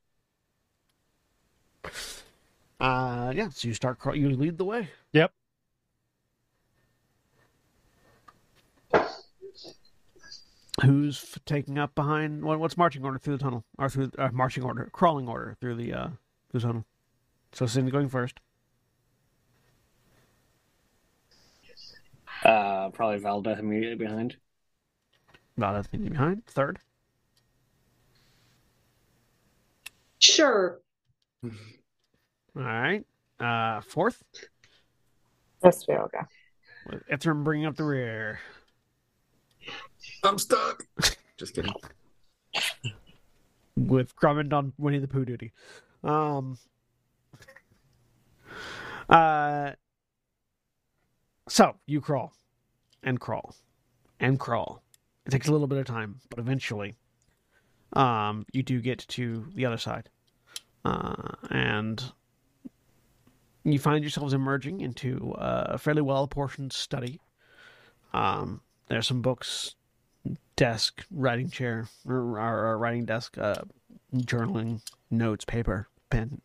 Uh, 2.80 3.32
yeah. 3.34 3.48
So 3.50 3.68
you 3.68 3.74
start. 3.74 3.98
Crawl- 3.98 4.16
you 4.16 4.30
lead 4.30 4.58
the 4.58 4.64
way. 4.64 4.88
Yep. 5.12 5.32
Who's 10.82 11.38
taking 11.46 11.78
up 11.78 11.94
behind? 11.94 12.42
What, 12.42 12.58
what's 12.58 12.76
marching 12.76 13.04
order 13.04 13.18
through 13.18 13.36
the 13.36 13.42
tunnel, 13.42 13.64
or 13.78 13.88
through 13.88 14.10
uh, 14.18 14.30
marching 14.32 14.64
order, 14.64 14.88
crawling 14.90 15.28
order 15.28 15.56
through 15.60 15.76
the 15.76 15.92
uh, 15.92 16.08
through 16.50 16.60
the 16.60 16.66
tunnel? 16.66 16.84
So 17.52 17.66
Cindy 17.66 17.92
going 17.92 18.08
first. 18.08 18.40
Uh, 22.44 22.88
probably 22.88 23.20
Valdeth 23.20 23.60
immediately 23.60 24.04
behind. 24.04 24.36
About 25.62 25.88
that 25.88 26.10
behind. 26.10 26.44
Third. 26.46 26.80
Sure. 30.18 30.80
All 31.44 31.50
right. 32.56 33.04
Uh, 33.38 33.80
fourth. 33.80 34.24
That's 35.62 35.86
will 35.86 36.10
go. 36.12 36.18
With 36.90 37.06
Ithrim 37.08 37.44
bringing 37.44 37.66
up 37.66 37.76
the 37.76 37.84
rear. 37.84 38.40
I'm 40.24 40.36
stuck. 40.36 40.82
Just 41.36 41.54
kidding. 41.54 41.72
with 43.76 44.16
Grummund 44.16 44.52
on 44.52 44.72
Winnie 44.78 44.98
the 44.98 45.06
Pooh 45.06 45.24
duty. 45.24 45.52
Um, 46.02 46.58
uh, 49.08 49.70
so 51.48 51.76
you 51.86 52.00
crawl 52.00 52.32
and 53.04 53.20
crawl 53.20 53.54
and 54.18 54.40
crawl. 54.40 54.82
It 55.27 55.31
takes 55.31 55.49
a 55.49 55.53
little 55.53 55.66
bit 55.66 55.79
of 55.79 55.87
time, 55.87 56.20
but 56.31 56.39
eventually, 56.39 56.97
um, 57.93 58.45
you 58.53 58.62
do 58.62 58.81
get 58.81 58.99
to 59.09 59.47
the 59.55 59.66
other 59.66 59.77
side, 59.79 60.09
uh, 60.85 61.35
and 61.51 62.03
you 63.64 63.79
find 63.79 64.03
yourselves 64.03 64.33
emerging 64.33 64.81
into 64.81 65.35
a 65.39 65.79
fairly 65.79 66.03
well 66.03 66.25
apportioned 66.25 66.73
study. 66.73 67.20
Um, 68.12 68.61
there's 68.89 69.07
some 69.07 69.23
books 69.23 69.77
desk, 70.57 71.05
writing 71.11 71.51
chair, 71.51 71.89
or, 72.07 72.39
or, 72.39 72.66
or 72.66 72.79
writing 72.79 73.05
desk, 73.05 73.39
uh, 73.39 73.62
journaling, 74.14 74.81
notes, 75.11 75.45
paper, 75.45 75.89
pen. 76.11 76.41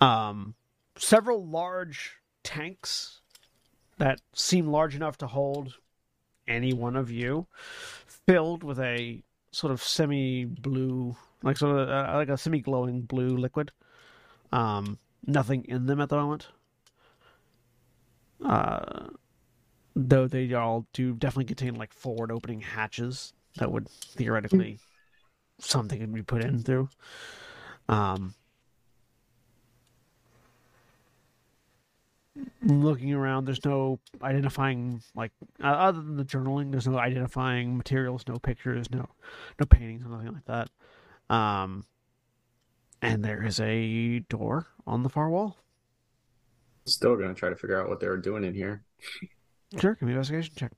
Um, 0.00 0.54
several 0.96 1.46
large 1.46 2.16
tanks 2.42 3.20
that 3.98 4.20
seem 4.34 4.68
large 4.68 4.94
enough 4.94 5.18
to 5.18 5.26
hold 5.26 5.74
any 6.48 6.72
one 6.72 6.96
of 6.96 7.10
you, 7.10 7.46
filled 8.06 8.62
with 8.62 8.78
a 8.78 9.22
sort 9.50 9.72
of 9.72 9.82
semi-blue, 9.82 11.16
like 11.42 11.56
sort 11.56 11.78
of 11.78 11.88
uh, 11.88 12.12
like 12.14 12.28
a 12.28 12.36
semi-glowing 12.36 13.02
blue 13.02 13.36
liquid. 13.36 13.72
Um, 14.52 14.98
nothing 15.26 15.64
in 15.68 15.86
them 15.86 16.00
at 16.00 16.08
the 16.08 16.16
moment. 16.16 16.48
Uh, 18.44 19.08
though 19.94 20.26
they 20.26 20.52
all 20.52 20.86
do 20.92 21.14
definitely 21.14 21.46
contain 21.46 21.74
like 21.74 21.92
forward 21.92 22.30
opening 22.30 22.60
hatches 22.60 23.32
that 23.56 23.72
would 23.72 23.88
theoretically 23.88 24.78
something 25.58 25.98
could 25.98 26.12
be 26.12 26.22
put 26.22 26.44
in 26.44 26.62
through. 26.62 26.88
Um, 27.88 28.34
looking 32.62 33.12
around, 33.12 33.46
there's 33.46 33.64
no 33.64 34.00
identifying 34.22 35.02
like 35.14 35.32
uh, 35.62 35.66
other 35.66 36.00
than 36.00 36.16
the 36.16 36.24
journaling. 36.24 36.70
There's 36.70 36.86
no 36.86 36.98
identifying 36.98 37.76
materials, 37.76 38.24
no 38.28 38.38
pictures, 38.38 38.90
no 38.90 39.08
no 39.58 39.66
paintings, 39.66 40.04
nothing 40.06 40.32
like 40.32 40.44
that. 40.46 41.34
Um, 41.34 41.84
and 43.02 43.24
there 43.24 43.44
is 43.44 43.60
a 43.60 44.20
door 44.28 44.66
on 44.86 45.02
the 45.02 45.08
far 45.08 45.30
wall. 45.30 45.56
Still 46.86 47.16
gonna 47.16 47.34
try 47.34 47.50
to 47.50 47.56
figure 47.56 47.80
out 47.80 47.88
what 47.88 48.00
they 48.00 48.08
were 48.08 48.16
doing 48.16 48.44
in 48.44 48.54
here. 48.54 48.84
Sure, 49.80 49.94
give 49.94 50.02
me 50.02 50.12
an 50.12 50.18
investigation 50.18 50.54
check. 50.56 50.72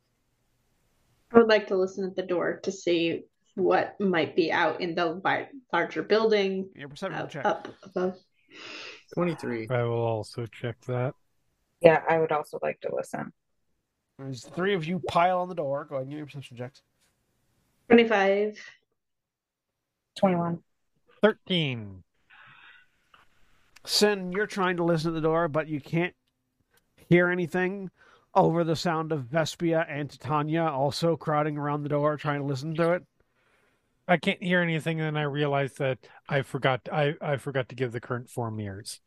I 1.31 1.39
would 1.39 1.47
like 1.47 1.67
to 1.67 1.77
listen 1.77 2.07
at 2.07 2.17
the 2.17 2.23
door 2.23 2.59
to 2.63 2.73
see 2.73 3.25
what 3.55 4.01
might 4.01 4.35
be 4.35 4.51
out 4.51 4.81
in 4.81 4.95
the 4.95 5.21
larger 5.75 6.03
building 6.03 6.71
Your 6.75 6.89
perception 6.89 7.21
up, 7.21 7.31
check. 7.31 7.45
up 7.45 7.69
above. 7.83 8.17
23. 9.13 9.69
I 9.71 9.83
will 9.83 10.01
also 10.01 10.47
check 10.47 10.81
that. 10.87 11.15
Yeah, 11.81 12.03
I 12.09 12.19
would 12.19 12.33
also 12.33 12.59
like 12.63 12.81
to 12.81 12.95
listen. 12.95 13.33
There's 14.19 14.45
three 14.45 14.75
of 14.75 14.85
you 14.85 14.99
pile 14.99 15.39
on 15.41 15.49
the 15.49 15.55
door. 15.55 15.85
Go 15.85 15.97
ahead 15.97 16.03
and 16.03 16.11
give 16.11 16.17
me 16.17 16.19
your 16.19 16.27
perception 16.27 16.57
checks. 16.57 16.83
25. 17.89 18.59
21. 20.17 20.59
13. 21.23 22.03
Sin, 23.85 24.33
you're 24.33 24.47
trying 24.47 24.77
to 24.77 24.85
listen 24.85 25.11
at 25.11 25.15
the 25.15 25.21
door, 25.21 25.49
but 25.49 25.69
you 25.69 25.81
can't 25.81 26.15
hear 27.09 27.29
anything 27.29 27.91
over 28.35 28.65
the 28.65 28.77
sound 28.77 29.13
of 29.13 29.23
Vespia 29.23 29.87
and 29.89 30.11
Titania 30.11 30.65
also 30.65 31.17
crowding 31.17 31.57
around 31.57 31.83
the 31.83 31.89
door 31.89 32.17
trying 32.17 32.41
to 32.41 32.47
listen 32.47 32.75
to 32.75 32.93
it. 32.93 33.05
I 34.07 34.17
can't 34.17 34.43
hear 34.43 34.61
anything, 34.61 35.01
and 35.01 35.17
then 35.17 35.23
I 35.23 35.27
realize 35.27 35.75
that 35.75 35.99
I 36.29 36.43
forgot. 36.43 36.89
I, 36.91 37.15
I 37.21 37.37
forgot 37.37 37.69
to 37.69 37.75
give 37.75 37.93
the 37.93 38.01
current 38.01 38.31
form 38.31 38.59
ears. 38.59 39.01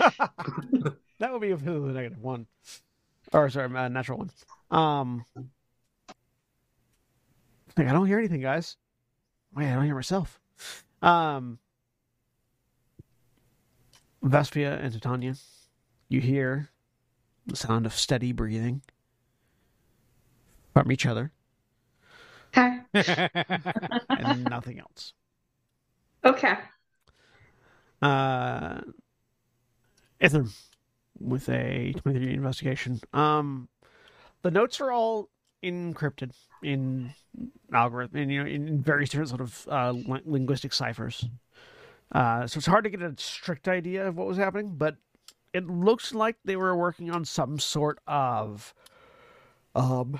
that 1.20 1.32
would 1.32 1.40
be 1.40 1.52
a 1.52 1.56
negative 1.56 2.18
one. 2.20 2.46
Or 3.32 3.48
sorry, 3.48 3.74
uh, 3.74 3.88
natural 3.88 4.18
one. 4.18 4.30
Um, 4.70 5.24
like, 7.76 7.86
I 7.86 7.92
don't 7.92 8.06
hear 8.06 8.18
anything, 8.18 8.40
guys. 8.40 8.76
Wait, 9.54 9.68
I 9.68 9.74
don't 9.74 9.84
hear 9.84 9.94
myself. 9.94 10.40
Um, 11.02 11.58
Vespia 14.24 14.82
and 14.82 14.92
Titania, 14.92 15.34
you 16.08 16.20
hear 16.20 16.68
the 17.46 17.56
sound 17.56 17.86
of 17.86 17.94
steady 17.94 18.32
breathing 18.32 18.82
from 20.74 20.92
each 20.92 21.06
other 21.06 21.32
Okay. 22.56 22.80
and 24.08 24.44
nothing 24.44 24.80
else. 24.80 25.12
Okay. 26.24 26.54
Uh, 28.02 28.80
Ither 30.18 30.44
with 31.20 31.48
a 31.48 31.92
23 31.98 32.34
investigation. 32.34 33.00
Um, 33.12 33.68
the 34.42 34.50
notes 34.50 34.80
are 34.80 34.90
all 34.90 35.28
encrypted 35.62 36.32
in 36.62 37.12
algorithm, 37.72 38.16
in, 38.16 38.30
you 38.30 38.42
know, 38.42 38.48
in 38.48 38.82
various 38.82 39.10
different 39.10 39.28
sort 39.28 39.40
of 39.40 39.68
uh, 39.68 39.92
linguistic 40.24 40.72
ciphers. 40.72 41.28
Uh, 42.12 42.46
so 42.46 42.58
it's 42.58 42.66
hard 42.66 42.84
to 42.84 42.90
get 42.90 43.02
a 43.02 43.14
strict 43.18 43.68
idea 43.68 44.08
of 44.08 44.16
what 44.16 44.26
was 44.26 44.38
happening, 44.38 44.74
but 44.76 44.96
it 45.52 45.66
looks 45.66 46.14
like 46.14 46.36
they 46.44 46.56
were 46.56 46.76
working 46.76 47.10
on 47.10 47.24
some 47.24 47.58
sort 47.58 47.98
of 48.06 48.74
um 49.74 50.18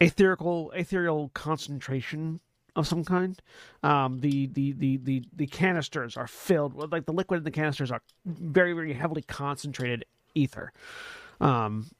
ethereal 0.00 0.70
ethereal 0.72 1.30
concentration 1.34 2.40
of 2.78 2.86
some 2.86 3.04
kind. 3.04 3.40
Um, 3.82 4.20
the, 4.20 4.46
the, 4.46 4.72
the, 4.72 4.96
the, 4.98 5.24
the 5.34 5.46
canisters 5.46 6.16
are 6.16 6.28
filled 6.28 6.74
with 6.74 6.92
like 6.92 7.06
the 7.06 7.12
liquid 7.12 7.38
in 7.38 7.44
the 7.44 7.50
canisters 7.50 7.90
are 7.90 8.02
very, 8.24 8.72
very 8.72 8.92
heavily 8.92 9.22
concentrated 9.22 10.04
ether. 10.34 10.72
Um, 11.40 11.90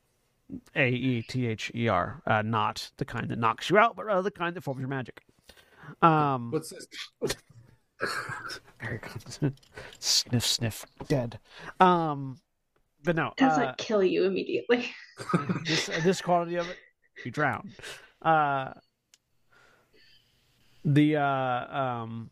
A 0.75 0.89
E 0.89 1.23
T 1.23 1.47
H 1.47 1.71
E 1.75 1.89
R, 1.89 2.23
uh, 2.27 2.43
not 2.43 2.91
the 2.97 3.05
kind 3.05 3.29
that 3.29 3.39
knocks 3.39 3.69
you 3.69 3.77
out, 3.77 3.97
but 3.97 4.07
rather 4.07 4.23
the 4.23 4.31
kind 4.31 4.55
that 4.55 4.63
forms 4.63 4.81
your 4.81 4.89
magic. 4.89 5.23
Um, 6.01 6.51
What's 6.51 6.71
this? 6.71 6.87
very 8.81 8.99
constant. 8.99 9.61
sniff, 9.99 10.47
sniff, 10.47 10.87
dead. 11.09 11.41
Um, 11.81 12.39
but 13.03 13.17
no, 13.17 13.33
Doesn't 13.37 13.63
uh, 13.63 13.75
kill 13.79 14.05
you 14.05 14.25
immediately. 14.25 14.91
this 15.67 15.87
this 16.03 16.21
quality 16.21 16.57
of 16.57 16.69
it, 16.69 16.77
you 17.25 17.31
drown. 17.33 17.73
Uh, 18.23 18.73
the 20.89 21.17
uh, 21.17 21.77
um, 21.79 22.31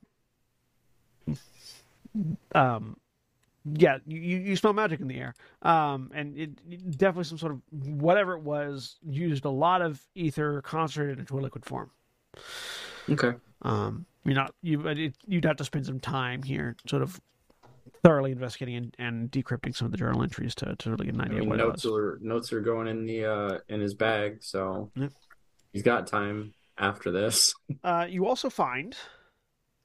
um, 2.54 2.96
yeah, 3.74 3.98
you, 4.07 4.18
you 4.20 4.57
smell 4.57 4.72
magic 4.72 5.00
in 5.00 5.09
the 5.09 5.18
air. 5.18 5.34
Um, 5.62 6.11
and 6.14 6.36
it, 6.36 6.50
it- 6.70 6.98
definitely 6.98 7.24
some 7.24 7.38
sort 7.38 7.52
of 7.52 7.61
whatever 7.70 8.34
it 8.34 8.40
was 8.42 8.96
used 9.07 9.44
a 9.44 9.50
lot 9.50 9.82
of 9.82 10.00
ether 10.14 10.62
concentrated 10.62 11.18
into 11.18 11.38
a 11.38 11.40
liquid 11.40 11.64
form. 11.64 11.90
Okay. 13.11 13.34
Um, 13.62 14.07
you're 14.24 14.34
not 14.34 14.54
you 14.62 14.86
it, 14.88 15.14
you'd 15.26 15.44
have 15.44 15.57
to 15.57 15.64
spend 15.64 15.86
some 15.86 16.00
time 16.00 16.42
here, 16.42 16.76
sort 16.86 17.02
of 17.02 17.20
thoroughly 18.02 18.32
investigating 18.32 18.76
and, 18.76 18.96
and 18.98 19.30
decrypting 19.30 19.74
some 19.74 19.86
of 19.86 19.92
the 19.92 19.96
journal 19.98 20.22
entries 20.22 20.54
to, 20.57 20.74
to 20.76 20.90
really 20.90 21.07
get 21.07 21.14
an 21.14 21.20
I 21.20 21.24
idea 21.24 21.40
mean, 21.40 21.48
what 21.48 21.61
it 21.61 21.62
notes 21.66 21.86
are 21.86 22.18
notes 22.20 22.52
are 22.52 22.61
going 22.61 22.88
in 22.88 23.07
the 23.07 23.24
uh 23.24 23.59
in 23.68 23.80
his 23.80 23.94
bag, 23.94 24.42
so 24.42 24.90
Yep. 24.96 25.12
he's 25.72 25.82
got 25.82 26.07
time 26.07 26.52
after 26.79 27.11
this. 27.11 27.55
Uh, 27.83 28.07
you 28.09 28.27
also 28.27 28.51
find 28.51 28.97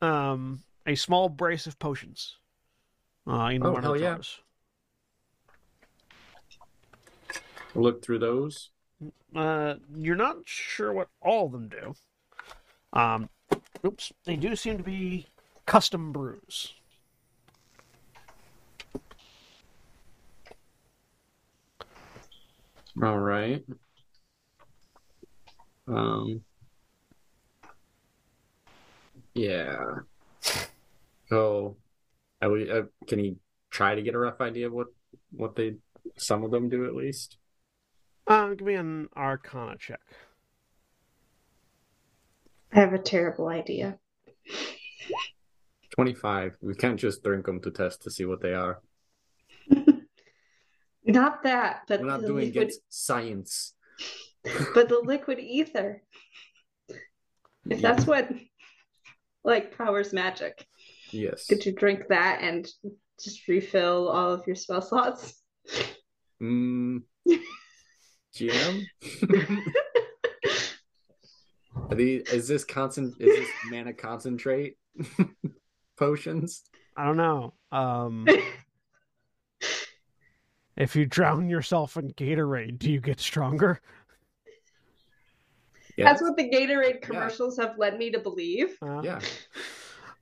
um, 0.01 0.61
a 0.85 0.95
small 0.95 1.29
brace 1.29 1.67
of 1.67 1.77
potions 1.79 2.37
uh, 3.27 3.45
in 3.53 3.65
Oh, 3.65 3.71
one 3.71 3.85
of 3.85 3.93
the 3.93 3.99
yeah. 3.99 4.09
drawers. 4.09 4.39
Look 7.73 8.03
through 8.03 8.19
those. 8.19 8.69
Uh, 9.35 9.75
you're 9.95 10.15
not 10.15 10.37
sure 10.45 10.91
what 10.91 11.07
all 11.21 11.45
of 11.45 11.51
them 11.53 11.69
do. 11.69 11.95
Um, 12.93 13.29
oops, 13.85 14.11
they 14.25 14.35
do 14.35 14.55
seem 14.55 14.77
to 14.77 14.83
be 14.83 15.25
custom 15.65 16.11
brews. 16.11 16.73
All 23.01 23.19
right. 23.19 23.63
Um. 25.87 26.43
Yeah. 29.33 29.77
So, 31.29 31.77
I 32.41 32.47
would. 32.47 32.69
Uh, 32.69 32.83
can 33.07 33.19
he 33.19 33.37
try 33.69 33.95
to 33.95 34.01
get 34.01 34.15
a 34.15 34.19
rough 34.19 34.41
idea 34.41 34.67
of 34.67 34.73
what 34.73 34.87
what 35.31 35.55
they 35.55 35.75
some 36.17 36.43
of 36.43 36.51
them 36.51 36.69
do 36.69 36.85
at 36.85 36.95
least? 36.95 37.37
Uh, 38.27 38.49
give 38.49 38.67
me 38.67 38.75
an 38.75 39.09
Arcana 39.15 39.77
check. 39.77 40.01
I 42.73 42.79
have 42.79 42.93
a 42.93 42.99
terrible 42.99 43.47
idea. 43.47 43.97
Twenty 45.95 46.13
five. 46.13 46.55
We 46.61 46.75
can't 46.75 46.99
just 46.99 47.23
drink 47.23 47.45
them 47.45 47.61
to 47.61 47.71
test 47.71 48.01
to 48.03 48.11
see 48.11 48.25
what 48.25 48.41
they 48.41 48.53
are. 48.53 48.81
Not 51.05 51.43
that, 51.43 51.81
but 51.87 52.01
We're 52.01 52.07
not 52.07 52.21
the 52.21 52.27
doing 52.27 52.45
liquid, 52.45 52.63
against 52.63 52.81
science. 52.89 53.73
but 54.73 54.87
the 54.87 55.01
liquid 55.03 55.39
ether. 55.39 56.03
If 57.69 57.81
that's 57.81 58.05
what 58.05 58.29
like 59.43 59.77
powers 59.77 60.13
magic, 60.13 60.65
Yes. 61.11 61.47
could 61.47 61.65
you 61.65 61.73
drink 61.73 62.07
that 62.09 62.41
and 62.41 62.67
just 63.21 63.47
refill 63.47 64.09
all 64.09 64.31
of 64.33 64.45
your 64.47 64.55
spell 64.55 64.81
slots? 64.81 65.41
Mm, 66.41 67.03
GM? 68.35 68.83
Are 71.89 71.95
these, 71.95 72.23
is 72.31 72.47
this 72.47 72.63
concent 72.63 73.15
is 73.19 73.37
this 73.37 73.49
mana 73.69 73.93
concentrate 73.93 74.77
potions? 75.97 76.63
I 76.97 77.05
don't 77.05 77.17
know. 77.17 77.53
Um, 77.71 78.27
if 80.77 80.95
you 80.95 81.05
drown 81.05 81.49
yourself 81.49 81.97
in 81.97 82.11
Gatorade, 82.13 82.79
do 82.79 82.91
you 82.91 82.99
get 83.01 83.19
stronger? 83.19 83.81
Yes. 86.01 86.19
That's 86.19 86.21
what 86.21 86.37
the 86.37 86.49
Gatorade 86.49 87.01
commercials 87.01 87.57
have 87.57 87.77
led 87.77 87.97
me 87.97 88.11
to 88.11 88.19
believe. 88.19 88.77
Uh, 88.81 89.01
Yeah. 89.03 89.19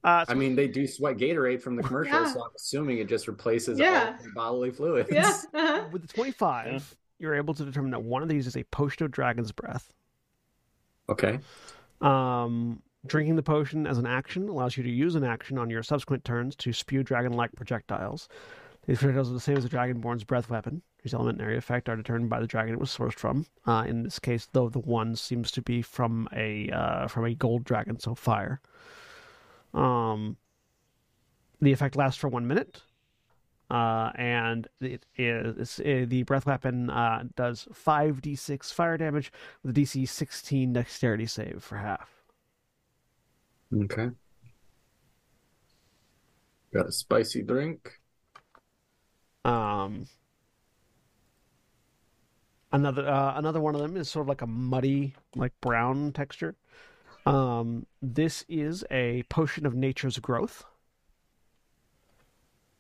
Uh, 0.03 0.23
so 0.25 0.31
I 0.31 0.35
mean, 0.35 0.55
they 0.55 0.67
do 0.67 0.87
sweat 0.87 1.17
Gatorade 1.17 1.61
from 1.61 1.75
the 1.75 1.83
commercial, 1.83 2.13
Yeah. 2.13 2.33
so 2.33 2.41
I'm 2.41 2.51
assuming 2.55 2.99
it 2.99 3.07
just 3.09 3.27
replaces 3.27 3.77
Yeah. 3.77 4.15
all 4.17 4.23
the 4.23 4.31
bodily 4.33 4.71
fluids. 4.71 5.09
Yeah. 5.11 5.27
uh-huh. 5.53 5.87
with 5.91 6.03
the 6.03 6.07
25, 6.07 6.95
you're 7.19 7.35
able 7.35 7.53
to 7.53 7.65
determine 7.65 7.91
that 7.91 8.01
one 8.03 8.23
of 8.23 8.29
these 8.29 8.47
is 8.47 8.55
a 8.55 8.63
potion 8.65 9.03
of 9.05 9.11
dragon's 9.11 9.51
breath. 9.51 9.91
Okay. 11.09 11.39
Um, 12.01 12.81
drinking 13.07 13.35
the 13.35 13.43
potion 13.43 13.85
as 13.87 13.97
an 13.97 14.05
action 14.05 14.47
allows 14.47 14.77
you 14.77 14.83
to 14.83 14.89
use 14.89 15.15
an 15.15 15.23
action 15.25 15.57
on 15.57 15.69
your 15.69 15.83
subsequent 15.83 16.23
turns 16.23 16.55
to 16.57 16.71
spew 16.71 17.03
dragon-like 17.03 17.51
projectiles. 17.57 18.29
Are 18.89 19.23
the 19.23 19.39
same 19.39 19.55
as 19.55 19.63
the 19.63 19.69
dragonborn's 19.69 20.23
breath 20.23 20.49
weapon, 20.49 20.81
whose 21.03 21.13
element 21.13 21.37
and 21.37 21.45
area 21.45 21.59
effect 21.59 21.87
are 21.89 21.95
determined 21.95 22.31
by 22.31 22.39
the 22.39 22.47
dragon 22.47 22.73
it 22.73 22.79
was 22.79 22.89
sourced 22.89 23.13
from. 23.13 23.45
Uh, 23.67 23.85
in 23.87 24.01
this 24.01 24.17
case, 24.17 24.47
though, 24.51 24.67
the 24.67 24.79
one 24.79 25.15
seems 25.15 25.51
to 25.51 25.61
be 25.61 25.83
from 25.83 26.27
a 26.35 26.71
uh, 26.71 27.07
from 27.07 27.25
a 27.25 27.35
gold 27.35 27.63
dragon, 27.63 27.99
so 27.99 28.15
fire. 28.15 28.61
Um, 29.75 30.37
the 31.61 31.71
effect 31.71 31.95
lasts 31.95 32.19
for 32.19 32.29
one 32.29 32.47
minute, 32.47 32.81
uh, 33.69 34.11
and 34.15 34.67
it 34.81 35.05
is 35.15 35.57
it's, 35.57 35.79
uh, 35.79 36.05
the 36.07 36.23
breath 36.23 36.47
weapon 36.47 36.89
uh, 36.89 37.25
does 37.35 37.67
five 37.71 38.21
d6 38.23 38.73
fire 38.73 38.97
damage 38.97 39.31
with 39.61 39.77
a 39.77 39.81
DC 39.81 40.09
16 40.09 40.73
dexterity 40.73 41.27
save 41.27 41.61
for 41.61 41.77
half. 41.77 42.09
Okay. 43.71 44.09
Got 46.73 46.87
a 46.87 46.91
spicy 46.91 47.43
drink. 47.43 47.99
Um, 49.45 50.07
another 52.71 53.07
uh, 53.07 53.37
another 53.37 53.59
one 53.59 53.75
of 53.75 53.81
them 53.81 53.97
is 53.97 54.09
sort 54.09 54.23
of 54.25 54.29
like 54.29 54.41
a 54.41 54.47
muddy, 54.47 55.15
like 55.35 55.53
brown 55.61 56.11
texture. 56.11 56.55
Um, 57.25 57.85
this 58.01 58.45
is 58.49 58.83
a 58.89 59.23
potion 59.23 59.65
of 59.65 59.75
nature's 59.75 60.17
growth. 60.17 60.65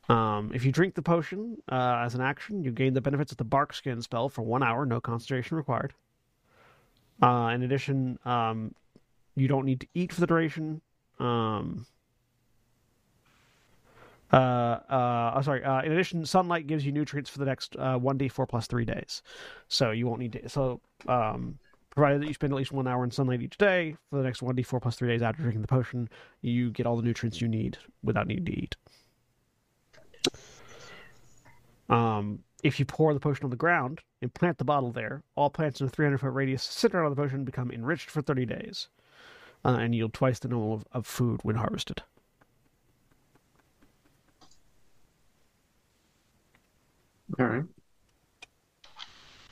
Um, 0.07 0.51
if 0.55 0.65
you 0.65 0.71
drink 0.71 0.95
the 0.95 1.03
potion 1.03 1.61
uh, 1.71 2.01
as 2.03 2.15
an 2.15 2.21
action, 2.21 2.63
you 2.63 2.71
gain 2.71 2.93
the 2.93 3.01
benefits 3.01 3.31
of 3.31 3.37
the 3.37 3.43
bark 3.43 3.73
skin 3.73 4.01
spell 4.01 4.27
for 4.27 4.41
one 4.41 4.63
hour, 4.63 4.85
no 4.85 4.99
concentration 4.99 5.55
required. 5.55 5.93
Uh, 7.21 7.51
in 7.53 7.61
addition, 7.61 8.17
um, 8.25 8.73
you 9.35 9.47
don't 9.47 9.65
need 9.65 9.81
to 9.81 9.87
eat 9.93 10.11
for 10.11 10.21
the 10.21 10.27
duration. 10.27 10.81
Um, 11.19 11.85
uh, 14.31 14.35
uh, 14.35 15.33
oh, 15.35 15.41
sorry. 15.41 15.63
Uh, 15.63 15.81
in 15.81 15.91
addition, 15.91 16.25
sunlight 16.25 16.67
gives 16.67 16.85
you 16.85 16.91
nutrients 16.91 17.29
for 17.29 17.39
the 17.39 17.45
next 17.45 17.75
uh, 17.77 17.97
one 17.97 18.17
d 18.17 18.27
four 18.27 18.45
plus 18.45 18.67
three 18.67 18.85
days, 18.85 19.21
so 19.67 19.91
you 19.91 20.07
won't 20.07 20.19
need 20.19 20.33
to. 20.33 20.49
So, 20.49 20.81
um, 21.07 21.57
provided 21.89 22.21
that 22.21 22.27
you 22.27 22.33
spend 22.33 22.53
at 22.53 22.57
least 22.57 22.71
one 22.71 22.87
hour 22.87 23.03
in 23.03 23.11
sunlight 23.11 23.41
each 23.41 23.57
day 23.57 23.95
for 24.09 24.17
the 24.17 24.23
next 24.23 24.41
one 24.41 24.55
d 24.55 24.63
four 24.63 24.79
plus 24.79 24.95
three 24.95 25.09
days 25.09 25.21
after 25.21 25.41
drinking 25.41 25.61
the 25.61 25.67
potion, 25.67 26.09
you 26.41 26.69
get 26.71 26.85
all 26.85 26.95
the 26.95 27.03
nutrients 27.03 27.41
you 27.41 27.47
need 27.47 27.77
without 28.03 28.27
needing 28.27 28.45
to 28.45 28.51
eat. 28.51 28.75
Um, 31.89 32.43
if 32.61 32.79
you 32.79 32.85
pour 32.85 33.13
the 33.13 33.19
potion 33.19 33.45
on 33.45 33.49
the 33.49 33.55
ground 33.55 34.01
and 34.21 34.31
plant 34.33 34.59
the 34.59 34.65
bottle 34.65 34.91
there, 34.91 35.23
all 35.35 35.49
plants 35.49 35.81
in 35.81 35.87
a 35.87 35.89
300 35.89 36.19
foot 36.19 36.33
radius 36.33 36.63
centered 36.63 36.99
around 36.99 37.11
the 37.11 37.21
potion 37.21 37.43
become 37.43 37.71
enriched 37.71 38.09
for 38.11 38.21
30 38.21 38.45
days 38.45 38.89
uh, 39.65 39.77
and 39.79 39.95
yield 39.95 40.13
twice 40.13 40.37
the 40.39 40.47
normal 40.47 40.75
of, 40.75 40.85
of 40.91 41.07
food 41.07 41.39
when 41.43 41.55
harvested. 41.55 42.03
All 47.37 47.45
right. 47.45 47.63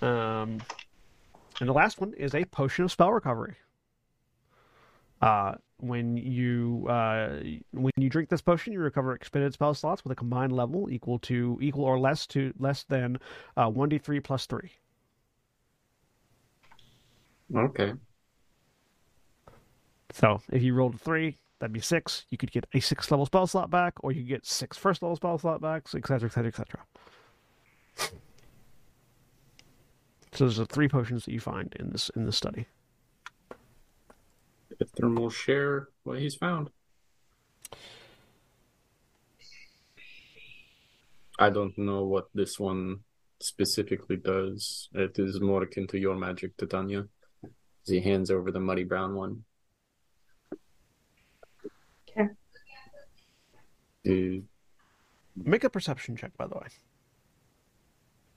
Um, 0.02 0.62
and 1.60 1.68
the 1.68 1.74
last 1.74 2.00
one 2.00 2.14
is 2.14 2.36
a 2.36 2.46
potion 2.46 2.86
of 2.86 2.92
spell 2.92 3.12
recovery. 3.12 3.56
Uh, 5.22 5.56
when 5.80 6.18
you 6.18 6.86
uh, 6.90 7.40
when 7.72 7.92
you 7.98 8.10
drink 8.10 8.30
this 8.30 8.42
potion, 8.42 8.74
you 8.74 8.80
recover 8.80 9.14
expended 9.14 9.54
spell 9.54 9.74
slots 9.74 10.04
with 10.04 10.12
a 10.12 10.16
combined 10.16 10.52
level 10.52 10.90
equal 10.92 11.20
to 11.20 11.58
equal 11.62 11.86
or 11.86 12.00
less 12.00 12.26
to 12.28 12.54
less 12.60 12.84
than 12.84 13.18
uh, 13.56 13.68
one 13.68 13.90
d 13.90 13.98
three 13.98 14.20
plus 14.20 14.46
three. 14.46 14.72
Okay. 17.56 17.94
So 20.12 20.42
if 20.52 20.64
you 20.64 20.74
rolled 20.74 20.96
a 20.96 20.98
three, 20.98 21.38
that'd 21.60 21.74
be 21.74 21.80
six. 21.80 22.26
You 22.30 22.38
could 22.38 22.52
get 22.52 22.66
a 22.74 22.80
six 22.80 23.10
level 23.12 23.26
spell 23.26 23.48
slot 23.48 23.70
back, 23.70 23.94
or 24.04 24.12
you 24.12 24.22
could 24.22 24.30
get 24.30 24.46
six 24.46 24.78
first 24.78 25.02
level 25.02 25.16
spell 25.16 25.38
slot 25.38 25.62
backs, 25.62 25.96
etc., 25.96 26.28
etc., 26.28 26.48
etc. 26.48 26.80
So 30.38 30.46
there's 30.46 30.58
the 30.58 30.66
three 30.68 30.88
potions 30.88 31.26
that 31.26 31.32
you 31.32 31.40
find 31.40 31.76
in 31.80 31.90
this 31.90 32.10
in 32.16 32.26
this 32.26 32.38
study. 32.38 32.68
If 34.80 34.90
Thermal 34.90 35.32
share 35.32 35.88
what 36.04 36.20
he's 36.20 36.36
found. 36.36 36.70
I 41.40 41.50
don't 41.50 41.78
know 41.78 42.04
what 42.04 42.30
this 42.34 42.60
one 42.60 43.00
specifically 43.40 44.18
does. 44.18 44.90
It 44.94 45.18
is 45.18 45.40
more 45.40 45.64
akin 45.64 45.88
to 45.88 46.00
your 46.00 46.16
magic, 46.16 46.58
Titania. 46.58 47.08
As 47.44 47.90
he 47.90 48.02
hands 48.02 48.32
over 48.32 48.52
the 48.52 48.60
muddy 48.60 48.84
brown 48.84 49.16
one. 49.16 49.44
Okay. 52.10 52.30
Do 54.04 54.44
Make 55.36 55.64
a 55.64 55.70
perception 55.70 56.16
check, 56.16 56.36
by 56.38 56.48
the 56.48 56.56
way. 56.56 56.68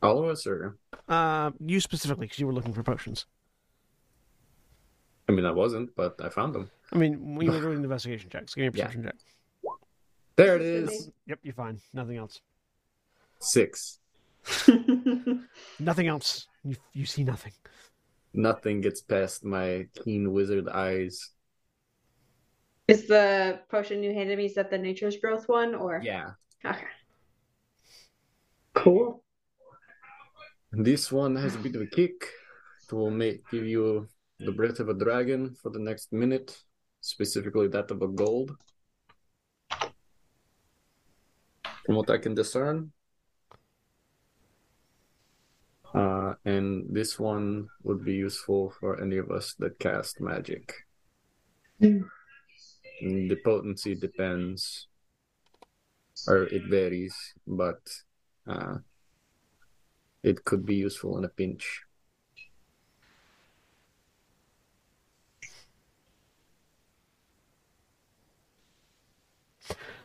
All 0.03 0.19
of 0.23 0.31
us, 0.31 0.47
or 0.47 0.77
Uh, 1.09 1.51
you 1.65 1.81
specifically, 1.81 2.27
because 2.27 2.39
you 2.39 2.47
were 2.47 2.53
looking 2.53 2.73
for 2.73 2.83
potions. 2.83 3.27
I 5.29 5.33
mean, 5.33 5.45
I 5.47 5.53
wasn't, 5.53 5.95
but 5.95 6.17
I 6.23 6.29
found 6.29 6.55
them. 6.55 6.71
I 6.93 6.97
mean, 6.99 7.37
we 7.37 7.49
were 7.49 7.61
doing 7.67 7.83
investigation 7.83 8.31
checks. 8.31 8.55
Give 8.55 8.63
me 8.63 8.67
a 8.69 8.71
Yeah. 8.71 8.85
perception 8.87 9.03
check. 9.05 9.17
There 10.37 10.57
it 10.57 10.63
is. 10.63 11.11
Yep, 11.27 11.41
you're 11.43 11.55
fine. 11.55 11.81
Nothing 11.93 12.17
else. 12.17 12.41
Six. 13.41 13.99
Nothing 15.79 16.07
else. 16.09 16.47
You 16.65 16.77
you 16.95 17.05
see 17.07 17.25
nothing. 17.25 17.53
Nothing 18.33 18.81
gets 18.81 19.03
past 19.03 19.45
my 19.45 19.87
keen 20.03 20.33
wizard 20.33 20.69
eyes. 20.69 21.31
Is 22.89 23.07
the 23.07 23.61
potion 23.71 24.03
you 24.03 24.13
handed 24.15 24.39
me 24.39 24.47
is 24.47 24.55
that 24.55 24.71
the 24.71 24.79
nature's 24.79 25.17
growth 25.19 25.47
one 25.49 25.75
or 25.75 26.01
Yeah. 26.03 26.33
okay. 26.65 26.87
Cool. 28.75 29.23
This 30.73 31.11
one 31.11 31.35
has 31.35 31.57
a 31.57 31.59
bit 31.59 31.75
of 31.75 31.83
a 31.83 31.87
kick. 31.87 32.29
It 32.87 32.93
will 32.95 33.11
make 33.11 33.49
give 33.51 33.66
you 33.66 34.09
the 34.39 34.53
breath 34.53 34.79
of 34.79 34.89
a 34.89 34.95
dragon 34.95 35.55
for 35.61 35.71
the 35.71 35.81
next 35.81 36.12
minute, 36.12 36.57
specifically 37.01 37.66
that 37.68 37.91
of 37.91 38.03
a 38.03 38.09
gold. 38.09 38.57
From 41.85 41.97
what 41.97 42.11
I 42.11 42.18
can 42.18 42.35
discern. 42.35 42.93
Uh, 45.93 46.35
and 46.45 46.87
this 46.89 47.18
one 47.18 47.68
would 47.83 48.05
be 48.05 48.14
useful 48.14 48.73
for 48.79 49.03
any 49.03 49.16
of 49.16 49.31
us 49.31 49.55
that 49.59 49.79
cast 49.81 50.21
magic. 50.21 50.73
Mm. 51.83 52.05
The 53.03 53.37
potency 53.45 53.97
depends, 53.97 54.87
or 56.29 56.45
it 56.45 56.62
varies, 56.68 57.16
but 57.47 57.81
uh, 58.47 58.77
it 60.23 60.45
could 60.45 60.66
be 60.66 60.77
useful 60.77 61.16
in 61.18 61.25
a 61.25 61.29
pinch. 61.29 61.83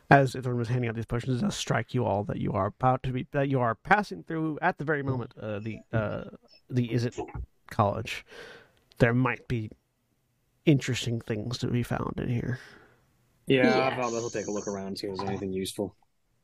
As 0.08 0.34
Ithrim 0.34 0.56
was 0.56 0.68
handing 0.68 0.88
out 0.88 0.94
these 0.94 1.04
potions, 1.04 1.38
it 1.38 1.44
does 1.44 1.56
strike 1.56 1.92
you 1.92 2.04
all 2.04 2.22
that 2.24 2.38
you 2.38 2.52
are 2.52 2.66
about 2.66 3.02
to 3.02 3.12
be 3.12 3.26
that 3.32 3.48
you 3.48 3.60
are 3.60 3.74
passing 3.74 4.22
through 4.22 4.56
at 4.62 4.78
the 4.78 4.84
very 4.84 5.02
moment 5.02 5.32
uh, 5.40 5.58
the 5.58 5.80
uh, 5.92 6.24
the 6.70 6.92
is 6.92 7.04
it 7.04 7.14
college. 7.70 8.24
There 8.98 9.12
might 9.12 9.48
be 9.48 9.70
interesting 10.64 11.20
things 11.20 11.58
to 11.58 11.66
be 11.66 11.82
found 11.82 12.14
in 12.18 12.28
here. 12.28 12.60
Yeah, 13.48 13.64
I 13.64 13.90
Yes. 13.90 13.96
thought 13.96 14.12
we'll 14.12 14.30
take 14.30 14.46
a 14.46 14.50
look 14.52 14.68
around, 14.68 14.98
see 14.98 15.08
if 15.08 15.16
there's 15.16 15.28
anything 15.28 15.52
useful. 15.52 15.94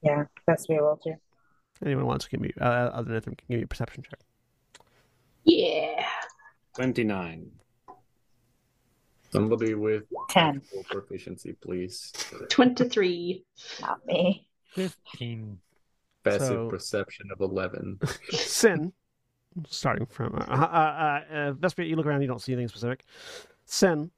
Yeah, 0.02 0.24
best 0.46 0.68
we 0.68 0.76
will 0.76 0.96
too. 0.96 1.14
Anyone 1.84 2.06
wants 2.06 2.24
to 2.26 2.30
give 2.30 2.40
me 2.40 2.52
uh, 2.60 2.64
other 2.64 3.12
than 3.12 3.20
Ithrim 3.20 3.38
can 3.38 3.46
give 3.48 3.58
me 3.58 3.64
a 3.64 3.66
perception 3.66 4.02
check. 4.08 4.20
Yeah. 5.44 6.04
29. 6.76 7.50
Somebody 9.32 9.74
with 9.74 10.04
Ten. 10.28 10.62
proficiency, 10.90 11.54
please. 11.54 12.12
23. 12.50 13.44
Not 13.80 14.06
me. 14.06 14.46
Fifteen. 14.66 15.58
Passive 16.22 16.46
So- 16.48 16.68
perception 16.68 17.28
of 17.32 17.40
11. 17.40 17.98
Sin, 18.30 18.92
starting 19.68 20.06
from 20.06 20.34
uh, 20.34 20.38
uh, 20.38 20.54
uh, 20.54 21.34
uh, 21.34 21.52
Vespia, 21.54 21.88
you 21.88 21.96
look 21.96 22.06
around, 22.06 22.22
you 22.22 22.28
don't 22.28 22.40
see 22.40 22.52
anything 22.52 22.68
specific. 22.68 23.04
Sin, 23.64 24.10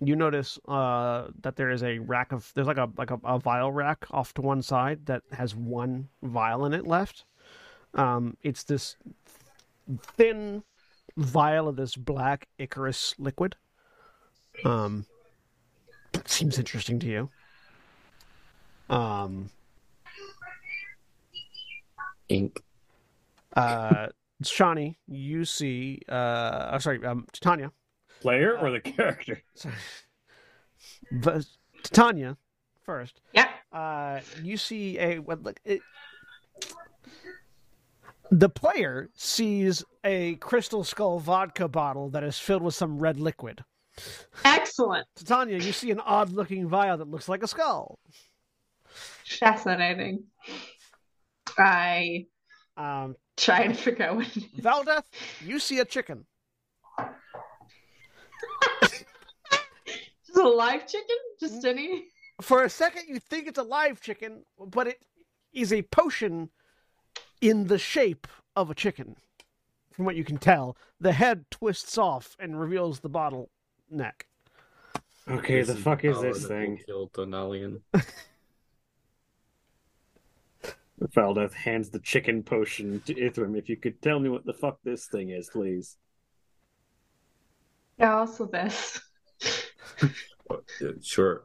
you 0.00 0.14
notice 0.16 0.58
uh, 0.68 1.28
that 1.40 1.56
there 1.56 1.70
is 1.70 1.82
a 1.82 1.98
rack 1.98 2.32
of 2.32 2.50
there's 2.54 2.66
like 2.66 2.78
a 2.78 2.88
like 2.96 3.10
a, 3.10 3.18
a 3.24 3.38
vial 3.38 3.72
rack 3.72 4.06
off 4.10 4.32
to 4.34 4.42
one 4.42 4.62
side 4.62 5.06
that 5.06 5.22
has 5.32 5.54
one 5.54 6.08
vial 6.22 6.64
in 6.64 6.72
it 6.72 6.86
left. 6.86 7.24
Um, 7.94 8.36
it's 8.42 8.62
this 8.62 8.96
thin 10.16 10.62
vial 11.16 11.68
of 11.68 11.76
this 11.76 11.96
black 11.96 12.48
ichorous 12.58 13.14
liquid. 13.18 13.56
Um, 14.64 15.06
that 16.12 16.28
seems 16.28 16.58
interesting 16.58 16.98
to 17.00 17.06
you. 17.06 17.28
Um, 18.90 19.50
Ink. 22.28 22.62
uh, 23.54 24.08
Shawnee, 24.42 24.98
you 25.08 25.44
see, 25.44 26.00
uh, 26.08 26.70
oh, 26.72 26.78
sorry, 26.78 27.04
um, 27.04 27.26
Titania, 27.32 27.72
Player 28.20 28.58
or 28.58 28.70
the 28.70 28.80
character? 28.96 29.42
sorry, 29.54 29.74
but 31.12 31.44
Titania 31.82 32.36
first. 32.84 33.20
Yeah. 33.32 33.48
Uh, 33.72 34.20
you 34.42 34.56
see 34.56 34.98
a 34.98 35.18
what 35.18 35.42
look 35.42 35.60
it. 35.64 35.80
The 38.30 38.48
player 38.48 39.08
sees 39.14 39.82
a 40.04 40.34
crystal 40.36 40.84
skull 40.84 41.18
vodka 41.18 41.66
bottle 41.68 42.10
that 42.10 42.22
is 42.22 42.38
filled 42.38 42.62
with 42.62 42.74
some 42.74 42.98
red 42.98 43.18
liquid. 43.18 43.64
Excellent. 44.44 45.06
Titania, 45.16 45.58
you 45.58 45.72
see 45.72 45.90
an 45.90 46.00
odd-looking 46.00 46.68
vial 46.68 46.98
that 46.98 47.08
looks 47.08 47.28
like 47.28 47.42
a 47.42 47.48
skull. 47.48 47.98
Fascinating. 49.24 50.24
I 51.58 52.26
Um, 52.76 53.16
try 53.36 53.60
and 53.62 53.76
figure 53.76 54.04
out 54.04 54.16
what 54.16 54.26
it 54.36 54.36
is. 54.36 54.44
Valdeth, 54.60 55.04
you 55.44 55.58
see 55.58 55.78
a 55.80 55.84
chicken. 55.84 56.26
A 60.42 60.48
live 60.48 60.86
chicken? 60.86 61.16
Just 61.38 61.62
mm. 61.62 61.68
any? 61.68 62.04
For 62.40 62.64
a 62.64 62.70
second, 62.70 63.04
you 63.08 63.18
think 63.18 63.48
it's 63.48 63.58
a 63.58 63.62
live 63.62 64.00
chicken, 64.00 64.44
but 64.58 64.86
it 64.86 65.00
is 65.52 65.72
a 65.72 65.82
potion 65.82 66.50
in 67.40 67.66
the 67.66 67.78
shape 67.78 68.26
of 68.56 68.70
a 68.70 68.74
chicken. 68.74 69.16
From 69.92 70.04
what 70.04 70.16
you 70.16 70.24
can 70.24 70.38
tell, 70.38 70.76
the 71.00 71.12
head 71.12 71.46
twists 71.50 71.98
off 71.98 72.36
and 72.38 72.60
reveals 72.60 73.00
the 73.00 73.08
bottle 73.08 73.50
neck. 73.90 74.26
Okay, 75.28 75.62
the 75.62 75.74
fuck 75.74 76.04
is 76.04 76.20
this 76.20 76.42
that 76.42 76.48
will 76.48 76.48
thing? 76.48 76.80
Kill 76.86 77.08
Donalion. 77.08 77.80
Valdeth 81.00 81.52
hands 81.64 81.90
the 81.90 81.98
chicken 81.98 82.42
potion 82.42 83.02
to 83.06 83.14
Ithrim. 83.14 83.56
If 83.58 83.68
you 83.68 83.76
could 83.76 84.00
tell 84.00 84.20
me 84.20 84.28
what 84.28 84.46
the 84.46 84.54
fuck 84.54 84.78
this 84.84 85.06
thing 85.06 85.30
is, 85.30 85.50
please. 85.50 85.96
Yeah, 87.98 88.18
also 88.18 88.46
this. 88.46 89.00
Yeah, 90.80 90.90
sure, 91.02 91.44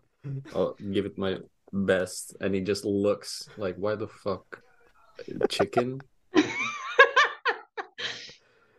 I'll 0.56 0.76
give 0.92 1.06
it 1.06 1.18
my 1.18 1.38
best. 1.72 2.36
And 2.42 2.54
he 2.56 2.62
just 2.62 2.86
looks 2.86 3.50
like, 3.58 3.76
why 3.78 3.96
the 3.96 4.08
fuck, 4.08 4.62
chicken? 5.50 6.02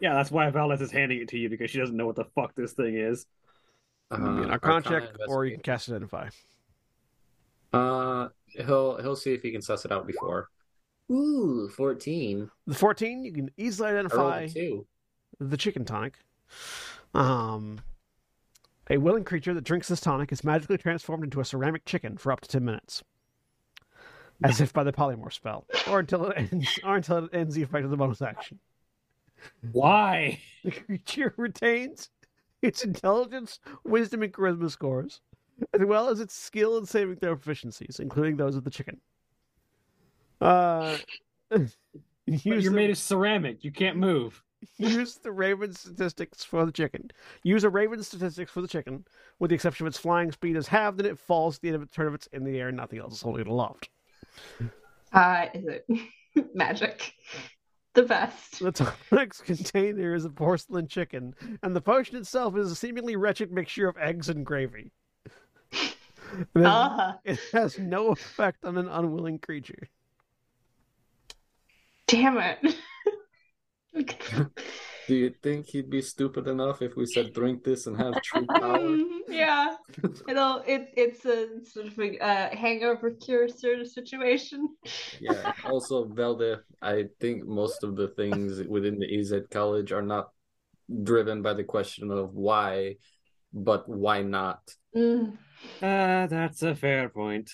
Yeah, 0.00 0.12
that's 0.14 0.30
why 0.30 0.50
Valdeth 0.50 0.82
is 0.82 0.90
handing 0.90 1.20
it 1.22 1.28
to 1.28 1.38
you 1.38 1.48
because 1.48 1.70
she 1.70 1.78
doesn't 1.78 1.96
know 1.96 2.04
what 2.04 2.16
the 2.16 2.26
fuck 2.34 2.54
this 2.54 2.72
thing 2.74 2.94
is. 2.96 3.24
Maybe 4.10 4.22
an 4.24 4.50
Uh, 4.50 4.52
Arcana 4.52 4.82
check, 4.82 4.92
investigate. 5.02 5.28
or 5.28 5.46
you 5.46 5.52
can 5.52 5.62
cast 5.62 5.88
Identify. 5.88 6.28
Uh, 7.72 8.28
he'll 8.48 9.00
he'll 9.00 9.16
see 9.16 9.32
if 9.32 9.40
he 9.40 9.50
can 9.50 9.62
suss 9.62 9.86
it 9.86 9.92
out 9.92 10.06
before. 10.06 10.50
Ooh, 11.10 11.70
fourteen. 11.70 12.50
The 12.66 12.74
14, 12.74 13.24
you 13.24 13.32
can 13.32 13.50
easily 13.56 13.88
identify 13.90 14.46
the 15.40 15.56
chicken 15.56 15.86
tonic. 15.86 16.18
Um, 17.14 17.78
a 18.90 18.98
willing 18.98 19.24
creature 19.24 19.54
that 19.54 19.64
drinks 19.64 19.88
this 19.88 20.00
tonic 20.00 20.32
is 20.32 20.44
magically 20.44 20.78
transformed 20.78 21.24
into 21.24 21.40
a 21.40 21.44
ceramic 21.44 21.84
chicken 21.84 22.16
for 22.16 22.32
up 22.32 22.40
to 22.42 22.48
10 22.48 22.64
minutes. 22.64 23.02
As 24.42 24.60
if 24.60 24.72
by 24.72 24.82
the 24.82 24.92
polymorph 24.92 25.32
spell, 25.32 25.64
or 25.88 26.00
until 26.00 26.26
it 26.26 26.50
ends, 26.52 26.80
or 26.84 26.96
until 26.96 27.24
it 27.24 27.30
ends 27.32 27.54
the 27.54 27.62
effect 27.62 27.84
of 27.84 27.90
the 27.90 27.96
bonus 27.96 28.20
action. 28.20 28.58
Why? 29.72 30.40
The 30.64 30.72
creature 30.72 31.32
retains 31.36 32.10
its 32.60 32.82
intelligence, 32.82 33.60
wisdom, 33.84 34.22
and 34.22 34.32
charisma 34.32 34.70
scores, 34.70 35.20
as 35.72 35.82
well 35.84 36.08
as 36.08 36.20
its 36.20 36.34
skill 36.34 36.76
and 36.76 36.88
saving 36.88 37.16
throw 37.16 37.36
proficiencies, 37.36 38.00
including 38.00 38.36
those 38.36 38.56
of 38.56 38.64
the 38.64 38.70
chicken. 38.70 39.00
Uh, 40.40 40.96
you're 42.26 42.72
made 42.72 42.90
of 42.90 42.98
ceramic. 42.98 43.64
You 43.64 43.70
can't 43.70 43.96
move. 43.96 44.42
use 44.78 45.16
the 45.16 45.32
raven 45.32 45.72
statistics 45.72 46.44
for 46.44 46.64
the 46.64 46.72
chicken. 46.72 47.10
Use 47.42 47.64
a 47.64 47.70
raven 47.70 48.02
statistics 48.02 48.50
for 48.50 48.60
the 48.62 48.68
chicken, 48.68 49.04
with 49.38 49.50
the 49.50 49.54
exception 49.54 49.86
of 49.86 49.90
its 49.90 49.98
flying 49.98 50.32
speed 50.32 50.56
is 50.56 50.68
halved 50.68 51.00
and 51.00 51.08
it 51.08 51.18
falls 51.18 51.56
at 51.56 51.62
the 51.62 51.68
end 51.68 51.76
of 51.76 51.82
its 51.82 51.94
turn 51.94 52.06
of 52.06 52.14
it's 52.14 52.26
in 52.28 52.44
the 52.44 52.58
air, 52.58 52.68
and 52.68 52.76
nothing 52.76 52.98
else 52.98 53.14
is 53.14 53.22
holding 53.22 53.42
it 53.42 53.46
aloft. 53.48 53.88
Uh, 55.12 55.46
is 55.54 55.64
it 55.66 55.86
magic? 56.54 57.14
The 57.94 58.02
best. 58.02 58.58
The 58.58 58.72
tonic's 58.72 59.40
container 59.40 60.14
is 60.14 60.24
a 60.24 60.30
porcelain 60.30 60.88
chicken, 60.88 61.34
and 61.62 61.76
the 61.76 61.80
potion 61.80 62.16
itself 62.16 62.56
is 62.56 62.70
a 62.72 62.74
seemingly 62.74 63.14
wretched 63.14 63.52
mixture 63.52 63.88
of 63.88 63.96
eggs 63.98 64.28
and 64.28 64.44
gravy. 64.44 64.90
It 65.72 65.94
has, 66.56 66.64
Uh, 66.66 67.12
it 67.24 67.38
has 67.52 67.78
no 67.78 68.08
effect 68.08 68.64
on 68.64 68.76
an 68.76 68.88
unwilling 68.88 69.38
creature. 69.38 69.88
damn 72.08 72.38
it. 72.38 72.58
Do 75.06 75.14
you 75.14 75.34
think 75.42 75.66
he'd 75.66 75.90
be 75.90 76.00
stupid 76.00 76.48
enough 76.48 76.80
if 76.80 76.96
we 76.96 77.04
said 77.04 77.34
drink 77.34 77.62
this 77.62 77.86
and 77.86 77.96
have 77.96 78.20
true 78.22 78.46
power? 78.58 78.96
Yeah, 79.28 79.76
it'll 80.28 80.62
it 80.66 80.88
it's 80.96 81.24
a 81.26 81.62
sort 81.64 81.88
of 81.88 81.98
a 81.98 82.18
uh, 82.18 82.56
hangover 82.56 83.10
cure 83.10 83.48
sort 83.48 83.80
of 83.80 83.88
situation. 83.88 84.68
Yeah. 85.20 85.52
Also, 85.66 86.06
Velde, 86.06 86.60
I 86.80 87.04
think 87.20 87.44
most 87.44 87.84
of 87.84 87.96
the 87.96 88.08
things 88.08 88.62
within 88.66 88.98
the 88.98 89.06
Izzet 89.06 89.50
College 89.50 89.92
are 89.92 90.02
not 90.02 90.30
driven 91.02 91.42
by 91.42 91.52
the 91.52 91.64
question 91.64 92.10
of 92.10 92.34
why, 92.34 92.96
but 93.52 93.86
why 93.88 94.22
not? 94.22 94.60
Mm. 94.96 95.36
Uh, 95.82 96.26
that's 96.26 96.62
a 96.62 96.74
fair 96.74 97.08
point. 97.10 97.50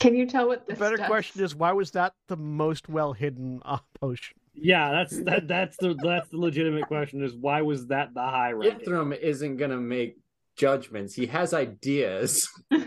Can 0.00 0.14
you 0.16 0.26
tell 0.26 0.48
what 0.48 0.66
The 0.66 0.74
better 0.74 0.96
does? 0.96 1.06
question 1.06 1.44
is 1.44 1.54
why 1.54 1.72
was 1.72 1.90
that 1.92 2.14
the 2.28 2.36
most 2.36 2.88
well 2.88 3.12
hidden 3.12 3.60
uh, 3.64 3.78
potion? 4.00 4.36
Yeah, 4.54 4.90
that's 4.90 5.22
that. 5.24 5.46
That's 5.46 5.76
the 5.76 5.94
that's 6.02 6.28
the 6.30 6.38
legitimate 6.38 6.86
question: 6.86 7.22
is 7.22 7.34
why 7.36 7.62
was 7.62 7.86
that 7.88 8.14
the 8.14 8.22
high 8.22 8.52
rank? 8.52 8.82
Ithrim 8.82 9.16
isn't 9.18 9.56
gonna 9.58 9.76
make 9.76 10.16
judgments. 10.56 11.14
He 11.14 11.26
has 11.26 11.54
ideas, 11.54 12.48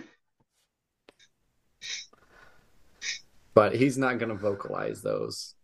but 3.53 3.75
he's 3.75 3.97
not 3.97 4.19
gonna 4.19 4.35
vocalize 4.35 5.01
those. 5.01 5.55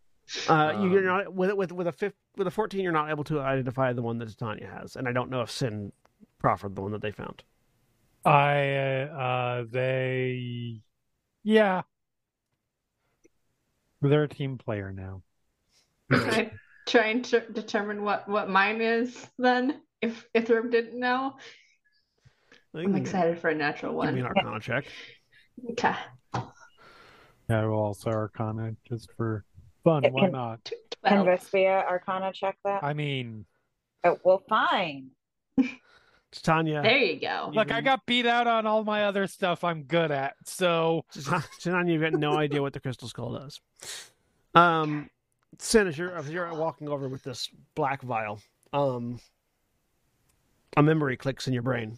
Uh, 0.48 0.74
you're 0.84 1.00
Um, 1.00 1.06
not 1.26 1.34
with 1.34 1.52
with 1.54 1.72
with 1.72 1.88
a 1.88 1.92
fifth 1.92 2.16
with 2.38 2.48
a 2.48 2.52
fourteen. 2.52 2.82
You're 2.82 2.92
not 2.92 3.10
able 3.10 3.24
to 3.26 3.40
identify 3.42 3.92
the 3.94 4.02
one 4.02 4.20
that 4.20 4.30
Titania 4.30 4.68
has, 4.68 4.96
and 4.96 5.08
I 5.08 5.12
don't 5.12 5.30
know 5.30 5.42
if 5.42 5.52
Sin 5.52 5.92
proffered 6.40 6.76
the 6.76 6.82
one 6.82 6.92
that 6.92 7.02
they 7.02 7.12
found. 7.12 7.44
I 8.26 9.02
uh 9.04 9.66
they 9.70 10.82
yeah. 11.44 11.82
They're 14.02 14.24
a 14.24 14.30
team 14.30 14.58
player 14.58 14.92
now. 14.94 15.22
I 16.12 16.52
trying 16.88 17.22
to 17.24 17.42
determine 17.42 18.04
what 18.04 18.28
what 18.28 18.50
mine 18.50 18.82
is 18.82 19.28
then. 19.38 19.82
If 20.02 20.26
Ithrim 20.34 20.72
didn't 20.72 20.98
know, 21.00 21.36
I'm 22.74 22.96
excited 22.96 23.38
for 23.40 23.50
a 23.50 23.56
natural 23.56 24.02
Give 24.02 24.14
me 24.14 24.22
an 24.22 24.26
one. 24.28 24.38
Arcana 24.38 24.60
check. 24.60 24.86
Okay. 25.72 25.94
Yeah, 26.34 27.66
well, 27.66 27.74
also 27.80 28.12
Arcana 28.12 28.76
just 28.88 29.12
for 29.18 29.44
fun. 29.84 30.06
It 30.06 30.14
Why 30.14 30.22
can- 30.24 30.32
not? 30.32 30.72
Can 31.06 31.26
Twelve. 31.26 31.28
Vespia 31.28 31.86
Arcana 31.86 32.32
check 32.32 32.58
that? 32.64 32.82
I 32.84 32.94
mean, 32.94 33.46
Oh, 34.06 34.18
well, 34.24 34.42
fine. 34.48 35.10
Titania. 36.32 36.82
There 36.82 36.98
you 36.98 37.20
go. 37.20 37.52
look, 37.54 37.72
I 37.72 37.82
got 37.82 38.06
beat 38.06 38.26
out 38.26 38.48
on 38.48 38.66
all 38.66 38.84
my 38.84 39.06
other 39.06 39.28
stuff 39.28 39.64
I'm 39.64 39.84
good 39.84 40.12
at. 40.12 40.36
So 40.46 41.06
Titania, 41.60 41.94
you've 41.94 42.02
got 42.02 42.14
no 42.14 42.34
idea 42.38 42.62
what 42.62 42.74
the 42.74 42.80
crystal 42.80 43.08
skull 43.08 43.34
does. 43.34 43.60
Um, 44.56 45.10
Sin, 45.58 45.88
as 45.88 45.98
you're, 45.98 46.18
you're 46.30 46.54
walking 46.54 46.88
over 46.88 47.10
with 47.10 47.24
this 47.24 47.50
black 47.76 48.02
vial, 48.04 48.40
um, 48.72 49.20
a 50.78 50.84
memory 50.84 51.18
clicks 51.18 51.48
in 51.48 51.54
your 51.54 51.64
brain. 51.64 51.98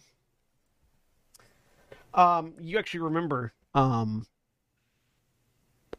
Um, 2.14 2.54
you 2.60 2.78
actually 2.78 3.00
remember 3.00 3.52
um, 3.74 4.26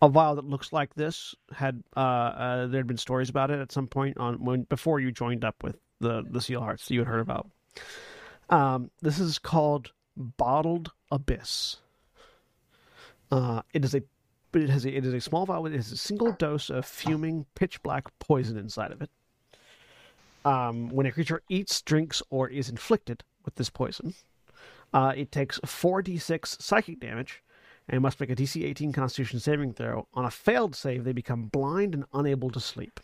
a 0.02 0.10
vial 0.10 0.36
that 0.36 0.46
looks 0.46 0.74
like 0.74 0.94
this 0.96 1.34
had 1.52 1.84
uh, 1.96 2.00
uh, 2.00 2.68
there 2.68 2.80
had 2.80 2.88
been 2.88 2.98
stories 2.98 3.30
about 3.30 3.50
it 3.52 3.60
at 3.60 3.72
some 3.72 3.88
point 3.88 4.18
on 4.18 4.44
when 4.44 4.64
before 4.64 5.00
you 5.00 5.12
joined 5.12 5.44
up 5.44 5.64
with 5.64 5.78
the 6.00 6.24
the 6.30 6.40
Steelhearts 6.40 6.86
that 6.88 6.94
you 6.94 7.00
had 7.00 7.08
heard 7.08 7.22
about. 7.22 7.50
Um, 8.50 8.92
this 9.02 9.20
is 9.20 9.40
called 9.40 9.92
bottled 10.16 10.92
abyss. 11.12 11.78
Uh, 13.32 13.62
it 13.74 13.84
is 13.84 13.96
a, 13.96 14.04
it 14.54 14.70
has 14.70 14.86
a, 14.86 14.96
it 14.96 15.06
is 15.06 15.14
a 15.14 15.22
small 15.22 15.46
vial. 15.46 15.66
It 15.66 15.74
has 15.74 15.92
a 15.92 15.98
single 15.98 16.32
dose 16.34 16.70
of 16.70 16.86
fuming 16.86 17.46
pitch 17.56 17.82
black 17.82 18.08
poison 18.20 18.58
inside 18.58 18.92
of 18.92 19.02
it. 19.02 19.10
Um, 20.46 20.90
when 20.90 21.06
a 21.06 21.12
creature 21.12 21.42
eats, 21.50 21.82
drinks, 21.82 22.22
or 22.30 22.50
is 22.50 22.70
inflicted 22.70 23.24
with 23.46 23.56
this 23.56 23.70
poison, 23.70 24.14
uh, 24.94 25.14
it 25.16 25.32
takes 25.32 25.60
four 25.66 26.04
d6 26.04 26.62
psychic 26.62 27.00
damage, 27.00 27.42
and 27.90 28.02
must 28.02 28.20
make 28.20 28.30
a 28.30 28.36
DC 28.36 28.64
18 28.64 28.94
Constitution 28.94 29.40
saving 29.40 29.74
throw. 29.74 30.08
On 30.14 30.26
a 30.26 30.32
failed 30.32 30.76
save, 30.76 31.04
they 31.04 31.12
become 31.12 31.46
blind 31.46 31.94
and 31.94 32.06
unable 32.14 32.50
to 32.52 32.60
sleep. 32.60 33.00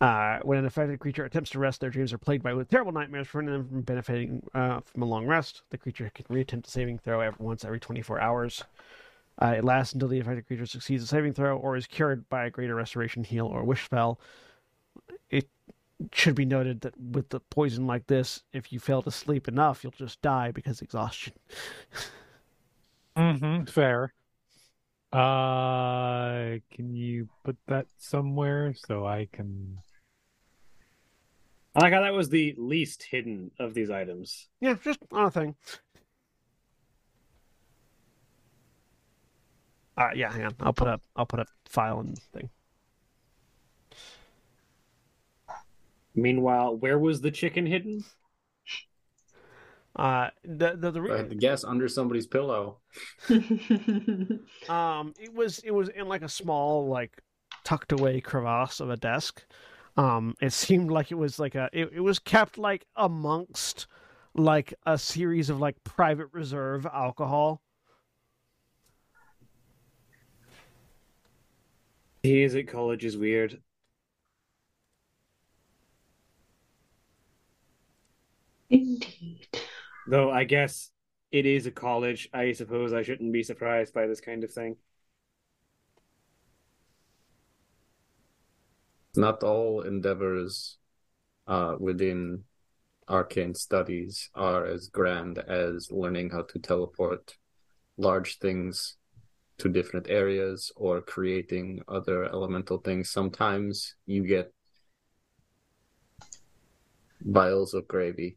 Uh, 0.00 0.38
when 0.44 0.58
an 0.58 0.64
affected 0.64 0.98
creature 0.98 1.26
attempts 1.26 1.50
to 1.50 1.58
rest, 1.58 1.80
their 1.80 1.90
dreams 1.90 2.12
are 2.12 2.18
plagued 2.18 2.42
by 2.42 2.54
terrible 2.64 2.92
nightmares, 2.92 3.28
preventing 3.28 3.54
them 3.54 3.68
from 3.68 3.82
benefiting 3.82 4.42
uh, 4.54 4.80
from 4.80 5.02
a 5.02 5.06
long 5.06 5.26
rest. 5.26 5.62
The 5.70 5.76
creature 5.78 6.10
can 6.14 6.24
reattempt 6.26 6.66
a 6.66 6.70
saving 6.70 6.98
throw 6.98 7.20
every, 7.20 7.44
once 7.44 7.64
every 7.66 7.80
24 7.80 8.18
hours. 8.18 8.64
Uh, 9.42 9.54
it 9.58 9.64
lasts 9.64 9.94
until 9.94 10.08
the 10.08 10.20
affected 10.20 10.46
creature 10.46 10.66
succeeds 10.66 11.02
a 11.02 11.06
saving 11.06 11.34
throw 11.34 11.56
or 11.58 11.76
is 11.76 11.86
cured 11.86 12.28
by 12.30 12.46
a 12.46 12.50
greater 12.50 12.74
restoration, 12.74 13.24
heal, 13.24 13.46
or 13.46 13.64
wish 13.64 13.84
spell. 13.84 14.18
It 15.30 15.48
should 16.12 16.34
be 16.34 16.44
noted 16.44 16.82
that 16.82 16.98
with 17.00 17.30
the 17.30 17.40
poison 17.40 17.86
like 17.86 18.06
this, 18.06 18.42
if 18.52 18.72
you 18.72 18.80
fail 18.80 19.02
to 19.02 19.10
sleep 19.10 19.48
enough, 19.48 19.84
you'll 19.84 19.92
just 19.92 20.22
die 20.22 20.50
because 20.52 20.82
exhaustion. 20.82 21.34
hmm 23.16 23.64
fair. 23.66 24.12
Uh 25.12 26.58
can 26.70 26.94
you 26.94 27.28
put 27.44 27.56
that 27.66 27.86
somewhere 27.98 28.72
so 28.74 29.06
I 29.06 29.26
can 29.32 29.82
I 31.74 31.80
like 31.80 31.92
how 31.92 32.00
that 32.02 32.12
was 32.12 32.28
the 32.28 32.54
least 32.58 33.04
hidden 33.04 33.52
of 33.58 33.74
these 33.74 33.90
items. 33.90 34.48
Yeah, 34.60 34.74
just 34.82 34.98
on 35.12 35.26
a 35.26 35.30
thing. 35.30 35.54
Uh, 39.96 40.10
yeah, 40.14 40.32
hang 40.32 40.46
on. 40.46 40.54
I'll 40.60 40.72
put 40.72 40.88
up. 40.88 41.02
I'll 41.14 41.26
put 41.26 41.40
up 41.40 41.48
file 41.68 42.00
and 42.00 42.18
thing. 42.32 42.50
Meanwhile, 46.14 46.76
where 46.76 46.98
was 46.98 47.20
the 47.20 47.30
chicken 47.30 47.66
hidden? 47.66 48.04
Uh, 49.94 50.30
the 50.44 50.76
the, 50.76 50.90
the 50.90 51.12
I 51.12 51.18
had 51.18 51.30
to 51.30 51.36
guess 51.36 51.64
under 51.64 51.88
somebody's 51.88 52.26
pillow. 52.26 52.78
um, 53.30 55.14
it 55.18 55.34
was 55.34 55.58
it 55.60 55.72
was 55.72 55.88
in 55.88 56.08
like 56.08 56.22
a 56.22 56.28
small 56.28 56.88
like 56.88 57.22
tucked 57.64 57.92
away 57.92 58.20
crevasse 58.20 58.80
of 58.80 58.90
a 58.90 58.96
desk. 58.96 59.44
Um, 59.96 60.34
it 60.40 60.52
seemed 60.54 60.90
like 60.90 61.10
it 61.10 61.16
was 61.16 61.38
like 61.38 61.54
a 61.54 61.68
it, 61.72 61.90
it 61.92 62.00
was 62.00 62.18
kept 62.18 62.58
like 62.58 62.86
amongst 62.96 63.86
like 64.34 64.74
a 64.86 64.96
series 64.98 65.50
of 65.50 65.58
like 65.60 65.82
private 65.84 66.28
reserve 66.32 66.86
alcohol. 66.86 67.62
Days 72.22 72.54
at 72.54 72.66
college 72.66 73.04
is 73.04 73.18
weird. 73.18 73.60
Indeed. 78.70 79.48
Though 80.06 80.30
I 80.30 80.44
guess 80.44 80.90
it 81.30 81.46
is 81.46 81.66
a 81.66 81.70
college. 81.70 82.28
I 82.32 82.52
suppose 82.52 82.92
I 82.92 83.02
shouldn't 83.02 83.32
be 83.32 83.42
surprised 83.42 83.94
by 83.94 84.06
this 84.06 84.20
kind 84.20 84.44
of 84.44 84.52
thing. 84.52 84.76
Not 89.16 89.42
all 89.42 89.82
endeavors 89.82 90.78
uh, 91.46 91.76
within 91.78 92.44
arcane 93.08 93.54
studies 93.54 94.30
are 94.34 94.64
as 94.64 94.86
grand 94.88 95.38
as 95.38 95.90
learning 95.90 96.30
how 96.30 96.42
to 96.42 96.58
teleport 96.60 97.36
large 97.96 98.38
things 98.38 98.96
to 99.58 99.68
different 99.68 100.08
areas 100.08 100.72
or 100.76 101.00
creating 101.02 101.82
other 101.88 102.24
elemental 102.24 102.78
things. 102.78 103.10
Sometimes 103.10 103.96
you 104.06 104.26
get 104.26 104.52
vials 107.20 107.74
of 107.74 107.86
gravy. 107.86 108.36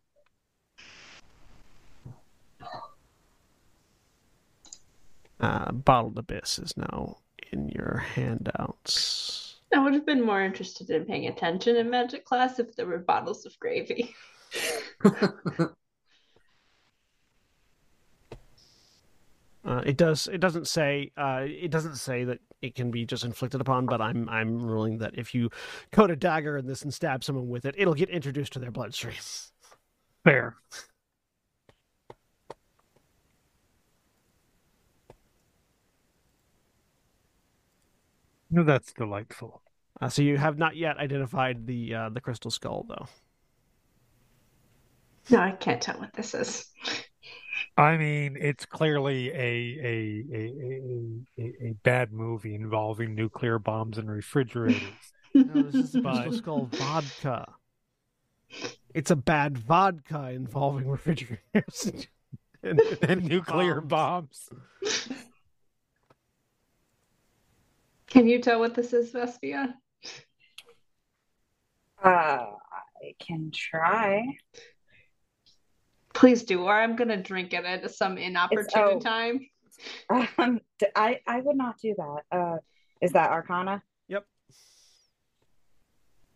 Uh, 5.39 5.71
bottled 5.71 6.17
abyss 6.17 6.57
is 6.59 6.75
now 6.77 7.17
in 7.51 7.69
your 7.69 7.97
handouts. 7.97 9.52
I 9.73 9.79
would 9.79 9.93
have 9.93 10.05
been 10.05 10.23
more 10.23 10.41
interested 10.41 10.89
in 10.89 11.05
paying 11.05 11.27
attention 11.27 11.75
in 11.75 11.89
magic 11.89 12.25
class 12.25 12.59
if 12.59 12.75
there 12.75 12.85
were 12.85 12.99
bottles 12.99 13.45
of 13.45 13.57
gravy. 13.59 14.15
Uh, 19.65 19.81
it 19.85 19.95
does. 19.95 20.27
It 20.27 20.39
doesn't 20.39 20.67
say. 20.67 21.11
Uh, 21.15 21.45
it 21.45 21.71
doesn't 21.71 21.95
say 21.95 22.25
that 22.25 22.39
it 22.61 22.75
can 22.75 22.91
be 22.91 23.05
just 23.05 23.23
inflicted 23.23 23.61
upon. 23.61 23.85
But 23.85 24.01
I'm 24.01 24.27
I'm 24.27 24.61
ruling 24.61 24.97
that 24.97 25.17
if 25.17 25.33
you 25.33 25.49
coat 25.91 26.11
a 26.11 26.15
dagger 26.15 26.57
in 26.57 26.67
this 26.67 26.81
and 26.81 26.93
stab 26.93 27.23
someone 27.23 27.47
with 27.47 27.65
it, 27.65 27.75
it'll 27.77 27.93
get 27.93 28.09
introduced 28.09 28.53
to 28.53 28.59
their 28.59 28.71
bloodstream. 28.71 29.15
Fair. 30.25 30.57
No, 38.51 38.63
that's 38.63 38.93
delightful. 38.93 39.62
Uh, 40.03 40.09
so 40.09 40.21
you 40.21 40.37
have 40.37 40.57
not 40.57 40.75
yet 40.75 40.97
identified 40.97 41.65
the 41.65 41.95
uh, 41.95 42.09
the 42.09 42.19
crystal 42.19 42.51
skull, 42.51 42.85
though. 42.89 43.07
No, 45.29 45.39
I 45.39 45.51
can't 45.51 45.81
tell 45.81 45.97
what 45.97 46.11
this 46.13 46.33
is. 46.33 46.65
I 47.77 47.95
mean, 47.95 48.35
it's 48.37 48.65
clearly 48.65 49.29
a 49.29 49.33
a 49.33 50.25
a 50.33 50.53
a, 51.39 51.41
a, 51.41 51.67
a 51.69 51.73
bad 51.83 52.11
movie 52.11 52.53
involving 52.53 53.15
nuclear 53.15 53.59
bombs 53.59 53.97
and 53.97 54.11
refrigerators. 54.11 54.81
No, 55.35 55.63
this 55.63 55.73
is 55.73 55.91
the 55.93 56.01
crystal 56.01 56.29
But- 56.29 56.35
skull 56.35 56.69
vodka. 56.73 57.53
It's 58.93 59.09
a 59.09 59.15
bad 59.15 59.57
vodka 59.57 60.29
involving 60.29 60.87
refrigerators 60.87 62.05
and, 62.61 62.79
and 63.01 63.23
nuclear 63.23 63.81
bombs. 63.81 64.47
Can 68.05 68.27
you 68.27 68.39
tell 68.43 68.59
what 68.59 68.75
this 68.75 68.93
is, 68.93 69.11
Vespia? 69.11 69.73
Uh, 72.03 72.07
I 72.07 73.15
can 73.19 73.51
try. 73.53 74.23
Please 76.13 76.43
do, 76.43 76.63
or 76.63 76.73
I'm 76.73 76.95
gonna 76.95 77.21
drink 77.21 77.53
it 77.53 77.65
at 77.65 77.89
some 77.91 78.17
inopportune 78.17 78.69
oh. 78.75 78.99
time. 78.99 79.39
Um, 80.37 80.61
d- 80.77 80.85
I 80.95 81.19
I 81.27 81.41
would 81.41 81.57
not 81.57 81.79
do 81.79 81.95
that. 81.97 82.21
Uh, 82.31 82.57
is 83.01 83.11
that 83.13 83.31
Arcana? 83.31 83.81
Yep. 84.07 84.25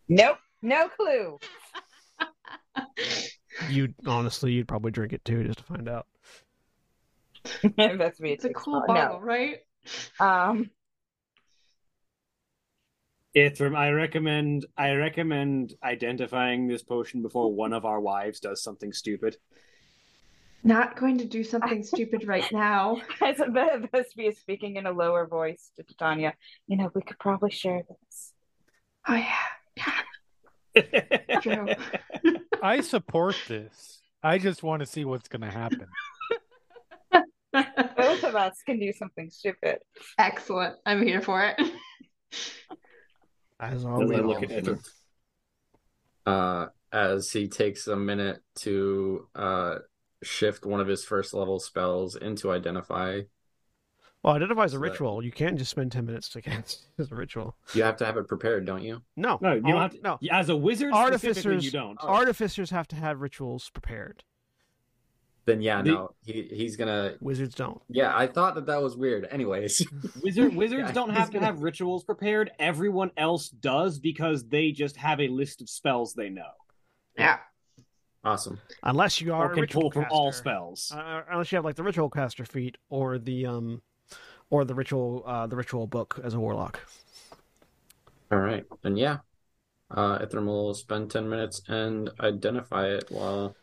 Nope, 0.09 0.37
no 0.61 0.89
clue. 0.89 1.37
You 3.69 3.93
honestly, 4.05 4.51
you'd 4.51 4.67
probably 4.67 4.91
drink 4.91 5.13
it 5.13 5.25
too, 5.25 5.43
just 5.43 5.59
to 5.59 5.63
find 5.65 5.89
out. 5.89 6.05
That's 7.77 8.19
me. 8.19 8.31
It's 8.31 8.45
a 8.45 8.53
cool 8.53 8.83
bottle, 8.85 9.19
right? 9.19 9.59
Um, 10.19 10.69
Ithrim, 13.37 13.77
I 13.77 13.91
recommend 13.91 14.65
I 14.77 14.91
recommend 14.93 15.75
identifying 15.83 16.67
this 16.67 16.81
potion 16.81 17.21
before 17.21 17.53
one 17.53 17.71
of 17.71 17.85
our 17.85 17.99
wives 17.99 18.39
does 18.39 18.63
something 18.63 18.91
stupid. 18.91 19.37
Not 20.63 20.97
going 20.97 21.19
to 21.19 21.25
do 21.25 21.43
something 21.43 21.83
stupid 21.93 22.27
right 22.27 22.51
now. 22.51 22.99
as 23.21 23.37
Vespi 23.37 24.27
is 24.29 24.39
speaking 24.39 24.77
in 24.77 24.87
a 24.87 24.91
lower 24.91 25.27
voice 25.27 25.71
to 25.77 25.83
Titania, 25.83 26.33
you 26.67 26.77
know, 26.77 26.89
we 26.95 27.01
could 27.01 27.19
probably 27.19 27.51
share 27.51 27.83
this. 27.87 28.33
Oh 29.07 29.23
yeah, 30.75 31.41
true. 31.41 31.67
I 32.63 32.81
support 32.81 33.35
this. 33.47 34.01
I 34.23 34.39
just 34.39 34.63
want 34.63 34.79
to 34.79 34.87
see 34.87 35.05
what's 35.05 35.27
going 35.27 35.41
to 35.41 35.51
happen. 35.51 35.87
Both 37.53 38.23
of 38.23 38.35
us 38.35 38.61
can 38.65 38.79
do 38.79 38.91
something 38.93 39.29
stupid. 39.29 39.77
Excellent. 40.17 40.75
I'm 40.85 41.03
here 41.03 41.21
for 41.21 41.43
it. 41.43 41.61
As 43.59 43.73
As 43.79 43.85
are 43.85 43.99
we 44.05 44.17
look 44.17 44.43
at 44.43 44.49
Ithrim. 44.49 44.87
Uh, 46.25 46.67
as 46.91 47.31
he 47.31 47.47
takes 47.47 47.87
a 47.87 47.95
minute 47.95 48.41
to 48.55 49.27
uh, 49.35 49.75
shift 50.23 50.65
one 50.65 50.79
of 50.81 50.87
his 50.87 51.03
first 51.03 51.33
level 51.33 51.59
spells 51.59 52.15
into 52.15 52.51
identify, 52.51 53.21
Well, 54.23 54.35
identify 54.35 54.65
is 54.65 54.73
a 54.73 54.75
So 54.75 54.81
that- 54.81 54.89
ritual. 54.91 55.23
You 55.23 55.31
can't 55.31 55.57
just 55.57 55.71
spend 55.71 55.91
ten 55.91 56.05
minutes 56.05 56.29
to 56.29 56.41
cast 56.41 56.87
as 56.99 57.11
a 57.11 57.15
ritual. 57.15 57.55
you 57.73 57.83
have 57.83 57.97
to 57.97 58.05
have 58.05 58.17
it 58.17 58.27
prepared, 58.27 58.65
don't 58.65 58.83
you? 58.83 59.01
No, 59.15 59.37
No, 59.41 59.53
you 59.53 59.61
don't 59.61 59.81
have 59.81 59.91
to. 59.93 60.01
no. 60.01 60.19
As 60.31 60.49
a 60.49 60.55
wizard, 60.55 60.93
specifically, 60.93 61.53
Artificers, 61.55 61.65
you 61.65 61.71
don't. 61.71 61.97
artificers 62.01 62.69
have 62.71 62.87
to 62.89 62.95
have 62.95 63.21
rituals 63.21 63.69
prepared. 63.69 64.23
Then 65.47 65.61
yeah, 65.61 65.81
The- 65.81 65.91
no, 65.91 66.09
he 66.25 66.41
he's 66.51 66.75
gonna. 66.75 67.15
Wizards 67.21 67.55
don't. 67.55 67.81
Yeah, 67.87 68.11
I 68.15 68.27
thought 68.27 68.53
that 68.55 68.65
that 68.65 68.81
was 68.83 68.97
weird. 68.97 69.25
Anyways, 69.31 69.81
Wizard 70.21 70.53
wizards 70.53 70.89
Yeah, 70.89 70.91
don't 70.91 71.11
have 71.11 71.29
to 71.29 71.35
gonna- 71.35 71.45
have 71.45 71.63
rituals 71.63 72.03
prepared. 72.03 72.51
Everyone 72.59 73.11
else 73.15 73.47
does 73.47 73.97
because 73.97 74.45
they 74.49 74.71
just 74.71 74.97
have 74.97 75.21
a 75.21 75.29
list 75.29 75.61
of 75.61 75.69
spells 75.69 76.13
they 76.13 76.27
know 76.29 76.51
yeah. 77.17 77.37
awesome. 78.25 78.59
Unless 78.83 79.21
you 79.21 79.33
are 79.33 79.49
or 79.49 79.55
can 79.55 79.67
pull 79.67 79.89
from 79.89 80.05
all 80.11 80.33
spells. 80.33 80.91
Uh, 80.93 81.21
unless 81.31 81.49
you 81.53 81.55
have 81.55 81.63
like 81.65 81.75
the 81.77 81.83
ritual 81.83 82.09
caster 82.09 82.43
feat 82.43 82.75
or 82.89 83.17
the 83.17 83.45
um, 83.45 83.81
or 84.49 84.65
the 84.65 84.75
ritual 84.75 85.23
uh 85.25 85.47
the 85.47 85.55
ritual 85.55 85.87
book 85.87 86.19
as 86.25 86.33
a 86.33 86.39
warlock. 86.41 86.81
All 88.33 88.39
right, 88.39 88.65
then 88.81 88.97
yeah, 88.97 89.19
uh, 89.91 90.19
Ithrim 90.19 90.45
will 90.45 90.73
spend 90.73 91.09
ten 91.09 91.29
minutes 91.29 91.61
and 91.69 92.09
identify 92.19 92.87
it 92.87 93.05
while 93.09 93.55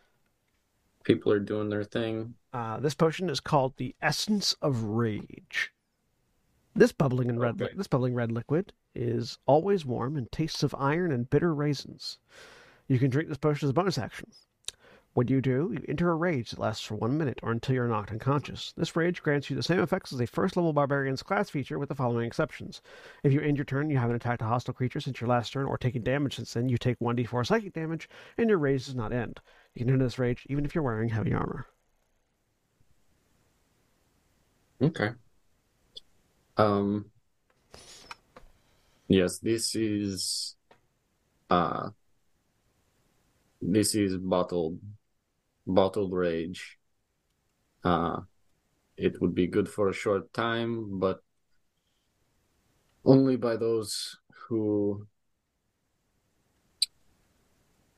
people 1.05 1.31
are 1.33 1.39
doing 1.39 1.69
their 1.69 1.85
thing. 1.85 2.35
Uh, 2.53 2.81
this 2.81 2.95
potion 2.95 3.31
is 3.31 3.41
called 3.41 3.75
the 3.77 3.95
Essence 4.03 4.55
of 4.61 4.83
Rage. 4.83 5.73
This 6.75 6.93
bubbling 6.93 7.29
and 7.29 7.39
red, 7.41 7.61
li- 7.61 7.67
Okay. 7.67 7.75
this 7.77 7.87
bubbling 7.87 8.15
red 8.15 8.33
liquid 8.33 8.73
is 8.95 9.39
always 9.47 9.85
warm 9.85 10.17
and 10.17 10.31
tastes 10.33 10.63
of 10.63 10.75
iron 10.77 11.13
and 11.13 11.29
bitter 11.31 11.55
raisins. 11.55 12.19
You 12.89 12.99
can 12.99 13.11
drink 13.11 13.29
this 13.29 13.39
potion 13.39 13.67
as 13.67 13.71
a 13.71 13.75
bonus 13.75 13.99
action. 13.99 14.31
When 15.15 15.29
you 15.29 15.41
do, 15.41 15.71
you 15.73 15.85
enter 15.89 16.11
a 16.11 16.15
rage 16.17 16.51
that 16.51 16.59
lasts 16.59 16.85
for 16.85 16.97
one 16.97 17.17
minute 17.17 17.39
or 17.41 17.53
until 17.53 17.77
you're 17.77 17.87
knocked 17.87 18.11
unconscious. 18.11 18.73
This 18.77 18.97
rage 18.97 19.23
grants 19.23 19.49
you 19.49 19.55
the 19.55 19.63
same 19.63 19.79
effects 19.79 20.13
as 20.13 20.21
a 20.21 20.27
first 20.27 20.57
level 20.57 20.73
barbarian's 20.73 21.23
class 21.23 21.49
feature 21.49 21.79
with 21.79 21.89
the 21.89 21.95
following 21.95 22.27
exceptions. 22.27 22.83
If 23.23 23.33
you 23.33 23.41
end 23.41 23.57
your 23.57 23.65
turn, 23.65 23.91
you 23.91 23.97
haven't 23.97 24.17
attacked 24.17 24.43
a 24.43 24.47
hostile 24.47 24.75
creature 24.75 24.99
since 24.99 25.21
your 25.21 25.29
last 25.29 25.53
turn 25.53 25.67
or 25.67 25.79
taken 25.79 26.03
damage 26.03 26.35
since 26.35 26.53
then, 26.53 26.69
you 26.69 26.77
take 26.77 26.99
1d4 26.99 27.47
psychic 27.47 27.73
damage, 27.73 28.09
and 28.37 28.49
your 28.49 28.59
rage 28.59 28.87
does 28.87 28.97
not 28.97 29.13
end. 29.13 29.41
You 29.75 29.85
can 29.85 29.95
enter 29.95 30.05
this 30.05 30.19
rage 30.19 30.45
even 30.49 30.65
if 30.65 30.75
you're 30.75 30.83
wearing 30.83 31.09
heavy 31.09 31.33
armor. 31.33 31.67
Okay. 34.83 35.11
Um. 36.57 37.07
Yes, 39.07 39.39
this 39.39 39.77
is. 39.77 40.57
Uh. 41.49 41.91
This 43.63 43.95
is 43.95 44.17
bottled, 44.19 44.79
bottled 45.67 46.13
rage. 46.13 46.79
Uh, 47.83 48.21
it 48.97 49.21
would 49.21 49.35
be 49.35 49.47
good 49.47 49.69
for 49.69 49.89
a 49.89 49.95
short 49.95 50.33
time, 50.33 50.99
but 50.99 51.21
only 53.05 53.37
by 53.37 53.57
those 53.57 54.17
who 54.49 55.07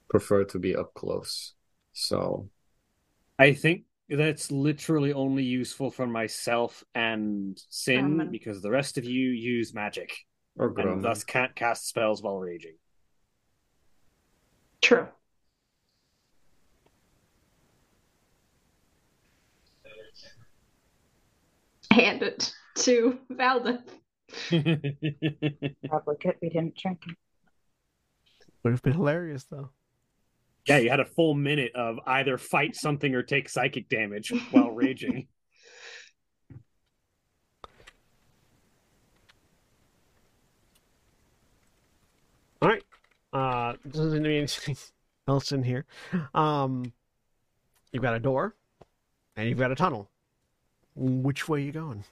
prefer 0.09 0.45
to 0.45 0.59
be 0.59 0.75
up 0.75 0.95
close. 0.95 1.55
So, 1.93 2.49
I 3.39 3.53
think 3.53 3.85
that's 4.09 4.51
literally 4.51 5.13
only 5.13 5.43
useful 5.43 5.91
for 5.91 6.07
myself 6.07 6.85
and 6.95 7.61
Sin 7.69 8.21
Um, 8.21 8.31
because 8.31 8.63
the 8.63 8.71
rest 8.71 8.99
of 8.99 9.05
you 9.05 9.31
use 9.31 9.75
magic 9.75 10.27
or 10.57 10.69
and 10.79 11.03
thus 11.03 11.25
can't 11.25 11.55
cast 11.55 11.89
spells 11.89 12.23
while 12.23 12.39
raging. 12.39 12.77
True. 14.81 15.09
Hand 21.97 22.23
it 22.23 22.53
to 22.77 23.19
Valda. 23.33 23.83
Probably 25.89 26.17
could 26.21 26.35
we 26.43 26.51
didn't 26.51 26.77
drink 26.77 27.03
it. 27.09 27.17
Would 28.63 28.73
have 28.73 28.83
been 28.83 28.93
hilarious 28.93 29.45
though. 29.45 29.71
yeah, 30.67 30.77
you 30.77 30.91
had 30.91 31.01
a 31.01 31.07
full 31.07 31.33
minute 31.33 31.75
of 31.75 31.99
either 32.07 32.37
fight 32.37 32.77
something 32.77 33.15
or 33.15 33.23
take 33.23 33.49
psychic 33.49 33.89
damage 33.89 34.31
while 34.51 34.73
raging. 34.73 35.29
All 42.61 42.69
right. 42.69 42.83
Uh, 43.33 43.75
doesn't 43.89 44.13
seem 44.13 44.23
to 44.23 44.29
be 44.29 44.37
anything 44.37 44.77
else 45.29 45.53
in 45.53 45.63
here. 45.63 45.87
Um, 46.35 46.93
you've 47.91 48.03
got 48.03 48.15
a 48.15 48.21
door, 48.21 48.55
and 49.35 49.49
you've 49.49 49.59
got 49.59 49.73
a 49.73 49.75
tunnel. 49.75 50.11
Which 50.97 51.49
way 51.49 51.63
you 51.63 51.73
going? 51.73 52.05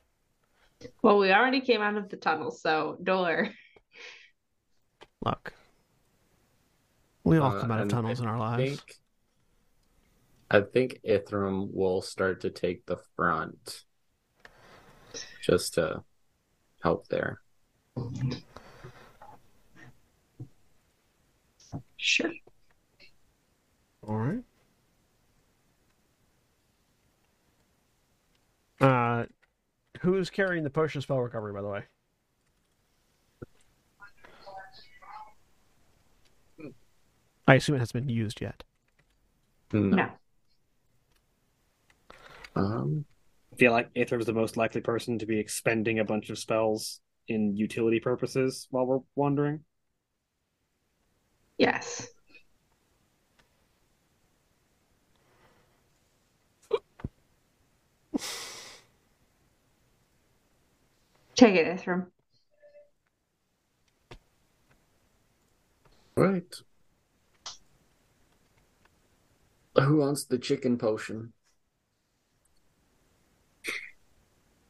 Well, 1.02 1.18
we 1.18 1.32
already 1.32 1.60
came 1.60 1.80
out 1.80 1.96
of 1.96 2.08
the 2.10 2.16
tunnel, 2.16 2.50
so 2.50 2.98
door. 3.02 3.48
Look, 5.24 5.54
we 7.24 7.38
all 7.38 7.56
Uh, 7.56 7.60
come 7.60 7.70
out 7.70 7.78
of 7.78 7.82
and 7.82 7.90
tunnels 7.90 8.20
in 8.20 8.26
our 8.26 8.36
I 8.36 8.56
lives. 8.56 8.80
think, 8.80 9.00
I 10.50 10.60
think 10.60 11.00
Ithrim 11.02 11.72
will 11.72 12.02
start 12.02 12.42
to 12.42 12.50
take 12.50 12.84
the 12.84 12.98
front 13.16 13.84
just 15.42 15.74
to 15.74 16.04
help 16.82 17.08
there. 17.08 17.40
Sure. 21.96 22.32
All 24.06 24.16
right. 24.16 24.44
Uh, 28.84 29.24
who's 30.00 30.28
carrying 30.28 30.62
the 30.62 30.68
potion 30.68 31.00
spell 31.00 31.18
recovery, 31.18 31.54
by 31.54 31.62
the 31.62 31.68
way? 31.68 31.84
I 37.48 37.54
assume 37.54 37.76
it 37.76 37.78
hasn't 37.78 38.06
been 38.06 38.14
used 38.14 38.42
yet. 38.42 38.62
No. 39.72 39.80
No. 39.80 40.08
Um, 42.56 43.06
I 43.54 43.56
feel 43.56 43.72
like 43.72 43.88
Aether's 43.96 44.26
the 44.26 44.34
most 44.34 44.58
likely 44.58 44.82
person 44.82 45.18
to 45.18 45.24
be 45.24 45.38
expending 45.38 45.98
a 45.98 46.04
bunch 46.04 46.28
of 46.28 46.38
spells 46.38 47.00
in 47.26 47.56
utility 47.56 48.00
purposes 48.00 48.66
while 48.70 48.84
we're 48.84 49.00
wandering. 49.14 49.60
Yes. 51.56 52.08
Take 61.36 61.56
it, 61.56 61.66
Ithrim. 61.66 62.06
right. 66.16 66.54
Who 69.76 69.96
wants 69.96 70.24
the 70.24 70.38
chicken 70.38 70.78
potion? 70.78 71.32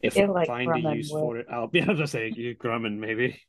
If 0.00 0.14
feel 0.14 0.28
we 0.28 0.34
like 0.34 0.46
find 0.46 0.86
a 0.86 0.96
use 0.96 1.10
will. 1.10 1.20
for 1.20 1.38
it, 1.38 1.46
I'll 1.50 1.66
be 1.66 1.80
able 1.80 1.96
to 1.96 2.06
say 2.06 2.32
you 2.34 2.54
Grummund 2.56 2.98
maybe. 2.98 3.40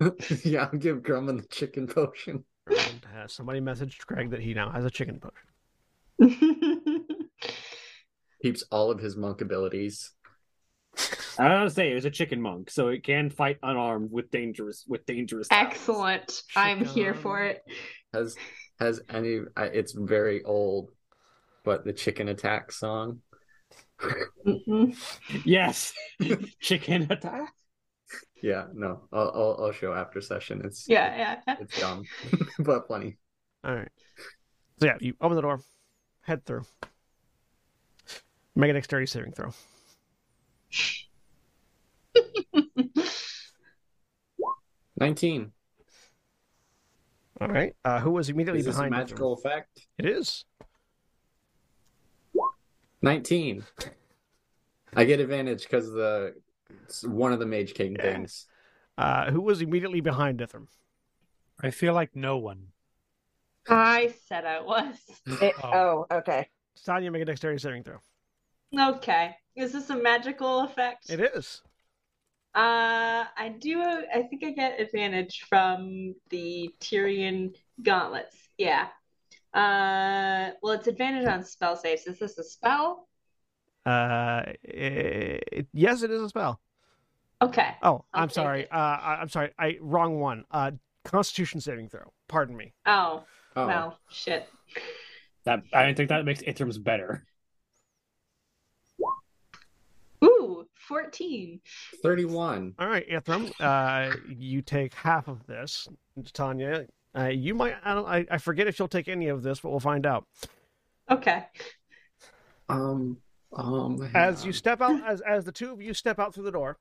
yeah, 0.44 0.64
I'll 0.64 0.78
give 0.78 0.98
Grummund 0.98 1.42
the 1.42 1.48
chicken 1.48 1.86
potion. 1.86 2.44
And, 2.66 3.06
uh, 3.16 3.26
somebody 3.26 3.60
messaged 3.60 4.06
Craig 4.06 4.30
that 4.30 4.40
he 4.40 4.54
now 4.54 4.70
has 4.70 4.84
a 4.84 4.90
chicken 4.90 5.20
potion. 5.20 5.46
Keeps 8.42 8.64
all 8.70 8.90
of 8.90 9.00
his 9.00 9.16
monk 9.16 9.40
abilities. 9.40 10.12
I 11.38 11.44
was 11.44 11.58
gonna 11.58 11.70
say 11.70 11.90
it 11.92 11.94
was 11.94 12.04
a 12.04 12.10
chicken 12.10 12.40
monk, 12.40 12.70
so 12.70 12.88
it 12.88 13.04
can 13.04 13.30
fight 13.30 13.58
unarmed 13.62 14.10
with 14.10 14.30
dangerous 14.30 14.84
with 14.88 15.06
dangerous. 15.06 15.48
talents. 15.48 15.76
Excellent. 15.76 16.42
I'm 16.56 16.84
here 16.84 17.12
Chicken. 17.12 17.22
for 17.22 17.44
it. 17.44 17.62
Has 18.12 18.36
has 18.80 19.00
any? 19.08 19.40
It's 19.56 19.92
very 19.92 20.42
old, 20.44 20.90
but 21.64 21.84
the 21.84 21.92
chicken 21.92 22.28
attack 22.28 22.72
song. 22.72 23.20
Mm-mm. 24.46 24.96
Yes, 25.44 25.92
chicken 26.60 27.06
attack. 27.10 27.52
Yeah, 28.42 28.66
no, 28.72 29.02
I'll 29.12 29.30
I'll, 29.34 29.64
I'll 29.66 29.72
show 29.72 29.92
after 29.92 30.20
session. 30.20 30.62
It's 30.64 30.88
Yeah, 30.88 31.16
yeah, 31.16 31.36
yeah. 31.46 31.56
it's 31.60 31.78
dumb, 31.80 32.04
but 32.60 32.88
funny. 32.88 33.18
All 33.64 33.74
right. 33.74 33.88
So 34.80 34.86
yeah, 34.86 34.96
you 35.00 35.14
open 35.20 35.36
the 35.36 35.42
door, 35.42 35.60
head 36.22 36.44
through. 36.46 36.62
Make 38.54 38.70
a 38.70 38.74
dexterity 38.74 39.06
saving 39.06 39.32
throw. 39.32 39.50
Nineteen. 45.00 45.52
All 47.40 47.48
right. 47.48 47.74
Uh, 47.84 48.00
who 48.00 48.10
was 48.10 48.28
immediately 48.28 48.60
Is 48.60 48.66
this 48.66 48.74
behind? 48.76 48.92
Ithrim? 48.94 48.98
magical 48.98 49.32
effect? 49.34 49.86
It 49.98 50.06
is. 50.06 50.44
Nineteen. 53.00 53.64
I 54.96 55.04
get 55.04 55.20
advantage 55.20 55.62
because 55.62 55.92
the 55.92 56.34
it's 56.84 57.04
one 57.04 57.32
of 57.32 57.38
the 57.38 57.46
Mage 57.46 57.74
King 57.74 57.94
Yeah. 57.96 58.02
things. 58.02 58.46
Uh, 58.96 59.30
who 59.30 59.40
was 59.40 59.62
immediately 59.62 60.00
behind 60.00 60.40
Ithrim? 60.40 60.66
I 61.62 61.70
feel 61.70 61.94
like 61.94 62.16
no 62.16 62.38
one. 62.38 62.68
I 63.68 64.14
said 64.26 64.44
I 64.44 64.60
was. 64.60 64.96
It, 65.42 65.54
Oh. 65.62 66.06
oh, 66.10 66.16
okay. 66.18 66.48
Tanya, 66.84 67.10
make 67.12 67.22
a 67.22 67.24
dexterity 67.24 67.58
saving 67.60 67.84
throw. 67.84 67.98
Okay. 68.76 69.36
Is 69.56 69.72
this 69.72 69.90
a 69.90 69.96
magical 69.96 70.60
effect? 70.60 71.10
It 71.10 71.20
is. 71.20 71.62
Uh, 72.54 73.24
I 73.36 73.54
do. 73.58 73.82
I 73.82 74.22
think 74.22 74.44
I 74.44 74.50
get 74.50 74.80
advantage 74.80 75.44
from 75.48 76.14
the 76.30 76.70
Tyrion 76.80 77.54
gauntlets. 77.82 78.36
Yeah. 78.56 78.88
Uh, 79.54 80.50
well, 80.62 80.74
it's 80.74 80.86
advantage 80.86 81.26
on 81.26 81.44
spell 81.44 81.76
saves. 81.76 82.06
Is 82.06 82.18
this 82.18 82.38
a 82.38 82.44
spell? 82.44 83.08
Uh, 83.86 84.42
it, 84.62 85.66
yes, 85.72 86.02
it 86.02 86.10
is 86.10 86.22
a 86.22 86.28
spell. 86.28 86.60
Okay. 87.40 87.76
Oh, 87.82 88.04
I'll 88.12 88.24
I'm 88.24 88.30
sorry. 88.30 88.62
it. 88.62 88.72
Uh, 88.72 88.76
I, 88.76 89.18
I'm 89.20 89.28
sorry. 89.28 89.52
I 89.58 89.78
wrong 89.80 90.18
one. 90.20 90.44
Uh, 90.50 90.72
Constitution 91.04 91.60
saving 91.60 91.88
throw. 91.88 92.12
Pardon 92.28 92.56
me. 92.56 92.72
Oh, 92.86 93.24
Oh, 93.56 93.66
well, 93.66 93.98
shit. 94.10 94.48
That 95.44 95.62
I 95.72 95.84
don't 95.84 95.96
think 95.96 96.10
that 96.10 96.24
makes 96.24 96.42
Ithrim's 96.42 96.78
better. 96.78 97.24
Ooh, 100.22 100.66
14. 100.88 101.60
31. 102.02 102.74
All 102.78 102.88
right, 102.88 103.06
Ithrim. 103.08 103.52
Uh, 103.60 104.16
you 104.26 104.62
take 104.62 104.94
half 104.94 105.28
of 105.28 105.46
this. 105.46 105.86
Tanya, 106.32 106.86
uh, 107.16 107.26
you 107.26 107.54
might. 107.54 107.74
I, 107.84 107.94
don't, 107.94 108.06
I 108.06 108.26
I 108.30 108.38
forget 108.38 108.66
if 108.66 108.78
you'll 108.78 108.88
take 108.88 109.06
any 109.06 109.28
of 109.28 109.42
this, 109.42 109.60
but 109.60 109.70
we'll 109.70 109.80
find 109.80 110.06
out. 110.06 110.26
Okay. 111.10 111.44
Um, 112.70 113.18
um, 113.52 114.00
hang 114.00 114.10
As 114.14 114.46
you 114.46 114.52
step 114.52 114.80
out, 114.80 115.02
as 115.06 115.20
as 115.20 115.44
the 115.44 115.52
two 115.52 115.72
of 115.72 115.82
you 115.82 115.92
step 115.92 116.18
out 116.18 116.34
through 116.34 116.44
the 116.44 116.52
door, 116.52 116.78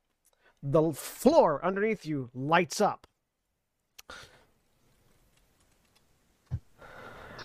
the 0.63 0.93
floor 0.93 1.63
underneath 1.63 2.05
you 2.05 2.29
lights 2.33 2.79
up. 2.79 3.07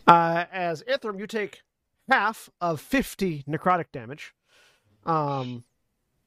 Uh, 0.06 0.44
as 0.52 0.82
Ithrim, 0.84 1.18
you 1.18 1.26
take 1.26 1.62
half 2.08 2.50
of 2.60 2.80
fifty 2.80 3.42
necrotic 3.48 3.86
damage. 3.92 4.32
Um, 5.04 5.64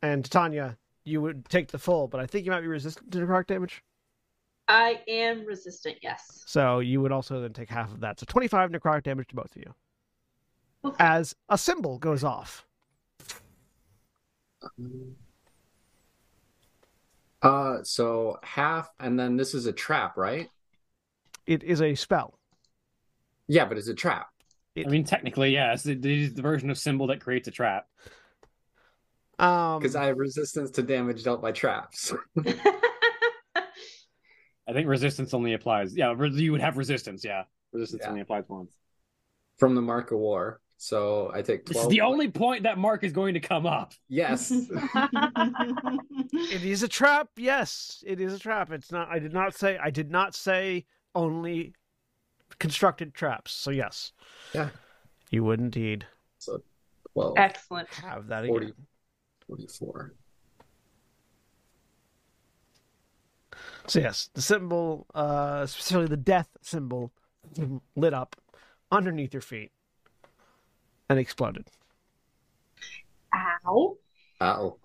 and 0.01 0.29
Tanya, 0.29 0.77
you 1.03 1.21
would 1.21 1.47
take 1.49 1.69
the 1.69 1.77
full, 1.77 2.07
but 2.07 2.19
I 2.19 2.25
think 2.25 2.45
you 2.45 2.51
might 2.51 2.61
be 2.61 2.67
resistant 2.67 3.11
to 3.11 3.19
necrotic 3.19 3.47
damage. 3.47 3.83
I 4.67 5.01
am 5.07 5.45
resistant, 5.45 5.97
yes. 6.01 6.43
So 6.47 6.79
you 6.79 7.01
would 7.01 7.11
also 7.11 7.41
then 7.41 7.53
take 7.53 7.69
half 7.69 7.91
of 7.91 7.99
that. 7.99 8.19
So 8.19 8.25
25 8.27 8.71
necrotic 8.71 9.03
damage 9.03 9.27
to 9.29 9.35
both 9.35 9.55
of 9.55 9.61
you. 9.61 9.73
Okay. 10.83 10.95
As 10.99 11.35
a 11.49 11.57
symbol 11.57 11.99
goes 11.99 12.23
off. 12.23 12.65
Uh, 17.41 17.83
so 17.83 18.39
half, 18.41 18.89
and 18.99 19.19
then 19.19 19.37
this 19.37 19.53
is 19.53 19.67
a 19.67 19.73
trap, 19.73 20.17
right? 20.17 20.49
It 21.45 21.63
is 21.63 21.81
a 21.81 21.93
spell. 21.93 22.39
Yeah, 23.47 23.65
but 23.65 23.77
it's 23.77 23.87
a 23.87 23.93
trap. 23.93 24.29
I 24.77 24.89
mean, 24.89 25.05
technically, 25.05 25.51
yes. 25.53 25.85
It 25.85 26.05
is 26.05 26.33
the 26.33 26.41
version 26.41 26.69
of 26.69 26.77
symbol 26.77 27.07
that 27.07 27.21
creates 27.21 27.47
a 27.47 27.51
trap. 27.51 27.87
Um, 29.39 29.79
Because 29.79 29.95
I 29.95 30.05
have 30.05 30.17
resistance 30.17 30.71
to 30.71 30.81
damage 30.83 31.23
dealt 31.23 31.41
by 31.41 31.51
traps. 31.51 32.13
I 34.67 34.73
think 34.73 34.87
resistance 34.87 35.33
only 35.33 35.53
applies. 35.53 35.95
Yeah, 35.95 36.13
you 36.19 36.51
would 36.51 36.61
have 36.61 36.77
resistance. 36.77 37.23
Yeah, 37.23 37.43
resistance 37.71 38.01
Yeah. 38.03 38.09
only 38.09 38.21
applies 38.21 38.43
once. 38.47 38.71
from 39.57 39.75
the 39.75 39.81
Mark 39.81 40.11
of 40.11 40.17
War. 40.19 40.59
So 40.77 41.31
I 41.33 41.41
take 41.41 41.65
This 41.65 41.77
is 41.77 41.83
12. 41.83 41.89
the 41.91 42.01
only 42.01 42.29
point 42.29 42.63
that 42.63 42.77
mark 42.77 43.03
is 43.05 43.13
going 43.13 43.35
to 43.35 43.39
come 43.39 43.65
up. 43.65 43.93
Yes. 44.09 44.51
it 46.51 46.63
is 46.65 46.83
a 46.83 46.87
trap. 46.89 47.29
Yes, 47.37 48.03
it 48.05 48.19
is 48.19 48.33
a 48.33 48.39
trap. 48.39 48.71
It's 48.71 48.91
not. 48.91 49.07
I 49.09 49.19
did 49.19 49.33
not 49.33 49.53
say. 49.55 49.77
I 49.77 49.89
did 49.89 50.11
not 50.11 50.35
say 50.35 50.85
only 51.13 51.73
constructed 52.59 53.13
traps. 53.13 53.53
So 53.53 53.71
yes, 53.71 54.11
Yeah. 54.53 54.69
you 55.29 55.43
would 55.45 55.59
indeed 55.61 56.05
So 56.39 56.61
12, 57.13 57.35
Excellent. 57.37 57.87
have 57.89 58.27
that 58.27 58.45
40. 58.45 58.73
Again. 59.49 59.67
44. 59.67 60.13
So 63.87 63.99
yes, 63.99 64.29
the 64.33 64.41
symbol, 64.41 65.05
uh, 65.13 65.65
specifically 65.65 66.07
the 66.07 66.17
death 66.17 66.49
symbol, 66.61 67.11
lit 67.95 68.13
up 68.13 68.35
underneath 68.91 69.33
your 69.33 69.41
feet 69.41 69.71
and 71.09 71.19
exploded. 71.19 71.67
Ow. 73.33 73.97
Ow. 74.41 74.77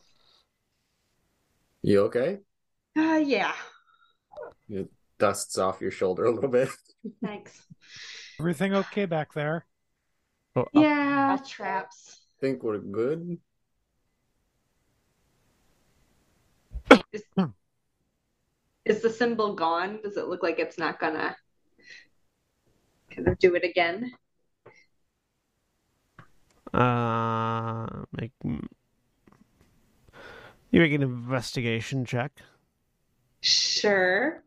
You 1.83 2.01
okay? 2.03 2.39
Uh, 2.97 3.23
yeah. 3.25 3.53
It 4.69 4.91
dusts 5.19 5.57
off 5.57 5.81
your 5.81 5.91
shoulder 5.91 6.27
a 6.27 6.31
little 6.31 6.51
bit. 6.51 6.69
Thanks. 7.25 7.63
Everything 8.39 8.75
okay 8.75 9.07
back 9.07 9.33
there? 9.33 9.65
Oh, 10.55 10.63
uh, 10.63 10.67
Yeah, 10.75 11.39
traps. 11.47 12.21
think 12.41 12.63
we're 12.63 12.79
good. 12.79 13.39
Is, 17.13 17.23
is 18.85 19.03
the 19.03 19.11
symbol 19.11 19.55
gone? 19.55 20.01
Does 20.03 20.17
it 20.17 20.29
look 20.29 20.43
like 20.43 20.59
it's 20.59 20.79
not 20.79 21.01
gonna 21.01 21.37
kind 23.11 23.29
of 23.29 23.39
do 23.39 23.55
it 23.55 23.65
again? 23.65 24.13
Uh, 26.73 28.05
make 28.13 28.33
you 28.43 30.81
make 30.81 30.93
an 30.93 31.03
investigation 31.03 32.05
check. 32.05 32.33
Sure. 33.41 34.45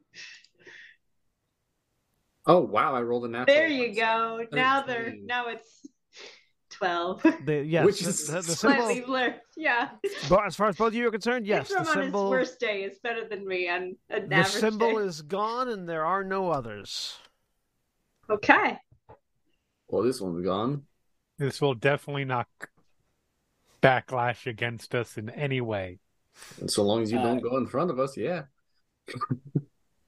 Oh 2.45 2.59
wow, 2.59 2.95
I 2.95 3.01
rolled 3.01 3.25
a 3.25 3.27
natural. 3.27 3.55
There 3.55 3.67
you 3.67 3.87
one. 3.87 3.95
go. 3.95 4.45
Now 4.51 4.83
they're 4.83 5.15
now 5.25 5.47
it's 5.47 5.87
twelve. 6.87 7.23
The 7.45 7.63
yes, 7.67 7.85
Which 7.85 8.01
is 8.01 8.27
the, 8.27 8.33
the 8.41 8.43
Slightly 8.55 8.93
symbol. 8.95 9.07
blurred. 9.07 9.35
Yeah. 9.55 9.89
But 10.29 10.45
as 10.45 10.55
far 10.55 10.67
as 10.69 10.75
both 10.75 10.87
of 10.89 10.95
you 10.95 11.07
are 11.07 11.11
concerned, 11.11 11.45
yes, 11.47 11.69
the 11.69 11.75
Ithrim 11.75 11.79
on 11.79 11.85
his 11.85 11.93
symbol. 12.05 12.29
worst 12.29 12.59
day 12.59 12.83
is 12.83 12.97
better 12.99 13.27
than 13.27 13.47
me 13.47 13.69
on 13.69 13.95
an 14.09 14.29
The 14.29 14.35
average 14.35 14.47
symbol 14.53 14.97
day. 14.99 15.05
is 15.05 15.21
gone, 15.21 15.69
and 15.69 15.87
there 15.87 16.05
are 16.05 16.23
no 16.23 16.49
others. 16.49 17.17
Okay. 18.29 18.77
Well, 19.87 20.03
this 20.03 20.19
one's 20.21 20.43
gone. 20.45 20.83
This 21.37 21.61
will 21.61 21.73
definitely 21.75 22.25
not 22.25 22.47
backlash 23.81 24.47
against 24.47 24.95
us 24.95 25.17
in 25.17 25.29
any 25.29 25.61
way. 25.61 25.99
And 26.59 26.69
so 26.71 26.83
long 26.83 27.01
as 27.03 27.11
you 27.11 27.19
Uh, 27.19 27.23
don't 27.23 27.41
go 27.41 27.57
in 27.57 27.67
front 27.67 27.91
of 27.91 27.99
us, 27.99 28.15
yeah. 28.17 28.43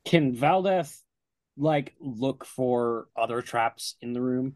Can 0.05 0.35
Valdeth 0.35 1.01
like 1.57 1.93
look 1.99 2.45
for 2.45 3.07
other 3.15 3.41
traps 3.41 3.95
in 4.01 4.13
the 4.13 4.21
room? 4.21 4.55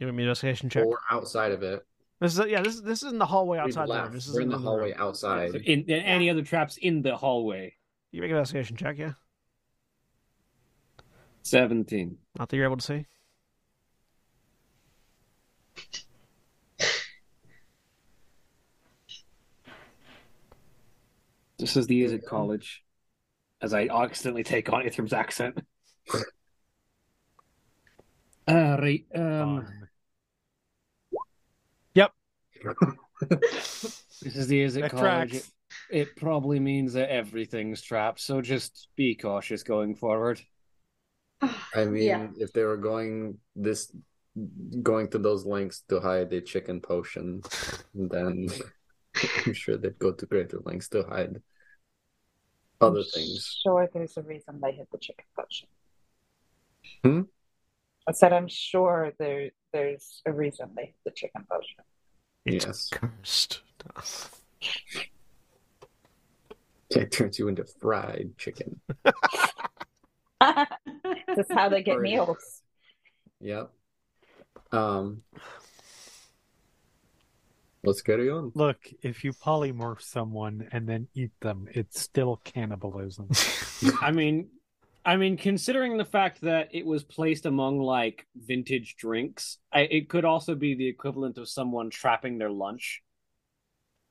You 0.00 0.06
want 0.06 0.16
me 0.16 0.22
to 0.22 0.28
investigation 0.30 0.70
check? 0.70 0.86
Or 0.86 0.98
outside 1.10 1.52
of 1.52 1.62
it. 1.62 1.86
This 2.20 2.38
is 2.38 2.46
yeah. 2.48 2.62
This 2.62 2.76
is 2.76 2.82
this 2.82 3.02
is 3.02 3.12
in 3.12 3.18
the 3.18 3.26
hallway 3.26 3.58
We've 3.58 3.76
outside 3.76 3.88
the 3.88 4.02
room. 4.02 4.12
This 4.12 4.26
is 4.26 4.34
We're 4.34 4.40
in 4.40 4.48
the 4.48 4.56
room. 4.56 4.64
hallway 4.64 4.94
outside. 4.94 5.54
In, 5.54 5.84
in 5.84 6.00
any 6.00 6.30
other 6.30 6.42
traps 6.42 6.78
in 6.78 7.02
the 7.02 7.16
hallway? 7.16 7.74
You 8.10 8.22
make 8.22 8.30
an 8.30 8.36
investigation 8.38 8.76
check, 8.76 8.96
yeah. 8.98 9.12
Seventeen. 11.42 12.16
Not 12.38 12.48
that 12.48 12.56
you're 12.56 12.64
able 12.64 12.78
to 12.78 12.82
see. 12.82 13.06
This 21.58 21.76
is 21.76 21.86
the 21.86 22.02
Izzet 22.04 22.24
College. 22.24 22.82
As 23.60 23.74
I 23.74 23.88
accidentally 23.88 24.44
take 24.44 24.72
on 24.72 24.82
Ithrim's 24.84 25.12
accent. 25.12 25.58
All 28.48 28.78
right. 28.78 29.04
Um, 29.14 29.66
Fun. 29.66 29.88
this 33.28 34.04
is 34.22 34.48
the 34.48 34.64
Izzet 34.64 34.82
That 34.82 34.90
College. 34.92 35.34
It, 35.34 35.38
tracks. 35.38 35.52
it 35.90 36.16
probably 36.16 36.60
means 36.60 36.92
that 36.94 37.10
everything's 37.10 37.82
trapped, 37.82 38.20
so 38.20 38.40
just 38.40 38.88
be 38.96 39.14
cautious 39.14 39.62
going 39.62 39.94
forward. 39.94 40.40
I 41.74 41.84
mean, 41.84 42.02
Yeah. 42.02 42.28
if 42.38 42.52
they 42.52 42.64
were 42.64 42.76
going 42.76 43.38
this 43.56 43.92
going 44.82 45.08
to 45.08 45.18
those 45.18 45.44
lengths 45.44 45.82
to 45.88 46.00
hide 46.00 46.32
a 46.32 46.40
chicken 46.40 46.80
potion, 46.80 47.42
then 47.94 48.48
I'm 49.46 49.52
sure 49.54 49.76
they'd 49.76 49.98
go 49.98 50.12
to 50.12 50.26
greater 50.26 50.60
lengths 50.64 50.88
to 50.90 51.02
hide 51.02 51.42
other 52.80 53.02
things. 53.02 53.58
Sure, 53.62 53.88
there's 53.92 54.16
a 54.16 54.22
reason 54.22 54.60
they 54.62 54.72
hid 54.72 54.86
the 54.92 54.98
chicken 54.98 55.26
potion. 55.36 55.68
Hmm? 57.04 57.22
I 58.08 58.12
said 58.12 58.32
I'm 58.32 58.48
sure 58.48 59.12
there 59.18 59.50
there's 59.72 60.22
a 60.26 60.32
reason 60.32 60.70
they 60.76 60.86
hid 60.86 60.94
the 61.04 61.10
chicken 61.10 61.44
potion. 61.50 61.84
It's 62.46 62.64
Yes. 62.66 62.88
cursed. 62.90 63.62
It 66.90 67.12
turns 67.12 67.38
you 67.38 67.48
into 67.48 67.64
fried 67.64 68.32
chicken. 68.36 68.80
That's 70.40 71.52
how 71.52 71.68
they 71.68 71.82
get 71.82 71.96
Or- 71.98 72.00
meals. 72.00 72.62
Yep. 73.40 73.70
Um 74.72 75.22
let's 77.82 78.02
carry 78.02 78.28
on. 78.30 78.52
Look, 78.54 78.78
if 79.02 79.24
you 79.24 79.32
polymorph 79.32 80.02
someone 80.02 80.68
and 80.72 80.88
then 80.88 81.08
eat 81.14 81.30
them, 81.40 81.68
it's 81.72 82.00
still 82.00 82.40
cannibalism. 82.44 83.28
I 84.02 84.10
mean, 84.12 84.48
I 85.04 85.16
mean, 85.16 85.36
considering 85.36 85.96
the 85.96 86.04
fact 86.04 86.42
that 86.42 86.68
it 86.72 86.84
was 86.84 87.02
placed 87.04 87.46
among 87.46 87.80
like 87.80 88.26
vintage 88.36 88.96
drinks, 88.96 89.58
I, 89.72 89.80
it 89.82 90.08
could 90.08 90.24
also 90.24 90.54
be 90.54 90.74
the 90.74 90.86
equivalent 90.88 91.38
of 91.38 91.48
someone 91.48 91.90
trapping 91.90 92.38
their 92.38 92.50
lunch. 92.50 93.02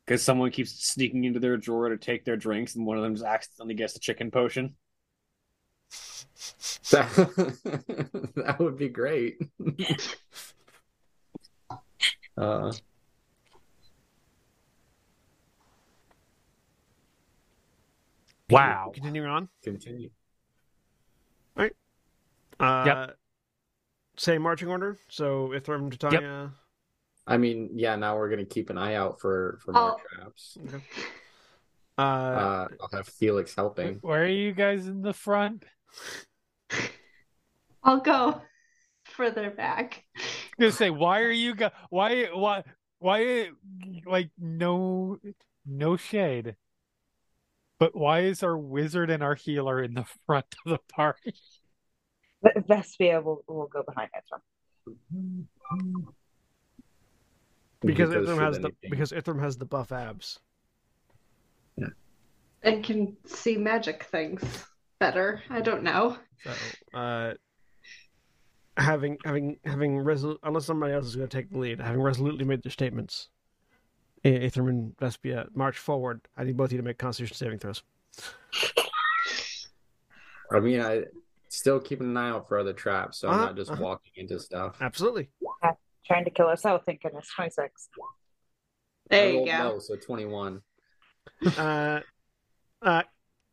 Because 0.06 0.24
someone 0.24 0.50
keeps 0.50 0.72
sneaking 0.84 1.24
into 1.26 1.40
their 1.40 1.58
drawer 1.58 1.90
to 1.90 1.98
take 1.98 2.26
their 2.26 2.36
drinks, 2.36 2.76
and 2.76 2.84
one 2.86 2.98
of 2.98 3.04
them 3.04 3.14
just 3.14 3.26
accidentally 3.26 3.76
gets 3.76 3.94
the 3.94 4.00
chicken 4.00 4.32
potion. 4.32 4.76
That, 6.92 7.08
that 8.36 8.60
would 8.60 8.78
be 8.78 8.90
great. 8.90 9.38
uh 12.38 12.72
wow. 18.50 18.92
Continuing 18.94 19.30
on. 19.30 19.50
continue. 19.64 20.10
Uh, 22.60 22.84
Yep. 22.86 23.18
Same 24.18 24.42
marching 24.42 24.68
order. 24.68 24.98
So 25.10 25.54
if 25.54 25.64
Ithrim, 25.64 25.92
Titania. 25.92 26.52
I 27.26 27.38
mean, 27.38 27.70
yeah, 27.74 27.96
now 27.96 28.18
we're 28.18 28.30
gonna 28.30 28.44
keep 28.46 28.70
an 28.70 28.78
eye 28.78 28.96
out 28.96 29.20
for 29.22 29.60
for 29.64 29.72
more 29.72 29.98
Oh. 29.98 30.16
traps. 30.16 30.58
Uh, 31.98 32.02
Uh, 32.02 32.68
I'll 32.82 32.90
have 32.94 33.08
Felix 33.08 33.54
helping. 33.56 33.96
Where 34.02 34.24
are 34.24 34.28
you 34.28 34.52
guys 34.54 34.88
in 34.88 35.02
the 35.02 35.14
front? 35.14 35.64
I'll 37.84 38.00
go 38.02 38.42
further 39.06 39.50
back. 39.52 40.04
I 40.18 40.20
was 40.20 40.26
gonna 40.60 40.72
say, 40.72 40.90
why 40.90 41.22
are 41.22 41.32
you 41.32 41.56
guys? 41.56 41.72
Why? 41.90 42.26
Why? 42.26 42.64
Why? 43.00 43.50
Like 44.06 44.32
no, 44.38 45.20
no 45.66 45.96
shade. 45.98 46.56
But 47.80 47.96
why 47.96 48.22
is 48.22 48.44
our 48.44 48.58
wizard 48.58 49.10
and 49.10 49.24
our 49.24 49.36
healer 49.36 49.82
in 49.82 49.94
the 49.94 50.06
front 50.26 50.46
of 50.66 50.72
the 50.72 50.80
party? 50.94 51.34
V- 52.44 52.62
Vespia 52.70 53.24
will, 53.24 53.44
will 53.48 53.68
go 53.68 53.84
behind 53.84 54.10
Ithrim. 54.16 55.46
because 57.82 58.10
Because 58.10 58.28
Ithrim 58.28 58.36
should 58.36 58.44
has 58.44 58.60
the 58.60 58.72
because 58.90 59.12
Ithrim 59.12 59.40
has 59.40 59.58
the 59.58 59.66
buff 59.66 59.92
abs. 59.92 60.40
And 62.62 62.84
can 62.84 63.16
see 63.26 63.56
magic 63.56 64.04
things 64.04 64.44
better. 65.00 65.42
I 65.50 65.62
don't 65.62 65.82
know. 65.82 66.18
So, 66.44 66.52
uh, 66.94 67.34
having 68.76 69.18
having 69.24 69.58
having 69.64 69.98
resol- 69.98 70.40
unless 70.44 70.66
somebody 70.66 70.94
else 70.94 71.06
is 71.06 71.16
going 71.16 71.30
to 71.30 71.38
take 71.38 71.50
the 71.52 71.58
lead, 71.58 71.80
having 71.80 72.02
resolutely 72.02 72.44
made 72.44 72.62
their 72.64 72.72
statements, 72.72 73.30
I- 74.26 74.30
Ithrim 74.30 74.68
and 74.68 74.98
Vespia 74.98 75.48
march 75.56 75.78
forward. 75.78 76.20
I 76.36 76.44
need 76.44 76.58
both 76.58 76.66
of 76.68 76.72
you 76.74 76.78
to 76.80 76.84
make 76.84 76.98
Constitution 76.98 77.38
saving 77.38 77.60
throws. 77.60 77.82
I 80.52 80.60
mean, 80.60 80.82
I 80.82 81.04
still 81.50 81.80
keeping 81.80 82.08
an 82.08 82.18
eye 82.18 82.30
out 82.30 82.48
for 82.48 82.58
other 82.58 82.74
traps, 82.74 83.20
so 83.20 83.28
I'm 83.28 83.34
Uh-huh, 83.36 83.46
not 83.48 83.56
just 83.56 83.72
uh-huh. 83.72 83.84
walking 83.84 84.12
into 84.16 84.40
stuff. 84.40 84.78
Absolutely. 84.82 85.30
Trying 86.06 86.24
to 86.26 86.32
kill 86.32 86.48
us 86.48 86.66
out, 86.66 86.86
thinking 86.86 87.12
it's 87.16 87.32
26. 87.36 87.90
There 89.10 89.28
I 89.28 89.32
you 89.32 89.46
go. 89.46 89.52
low, 89.74 89.80
so 89.80 89.96
21. 89.96 90.62
Uh, 91.58 92.00
uh, 92.82 93.04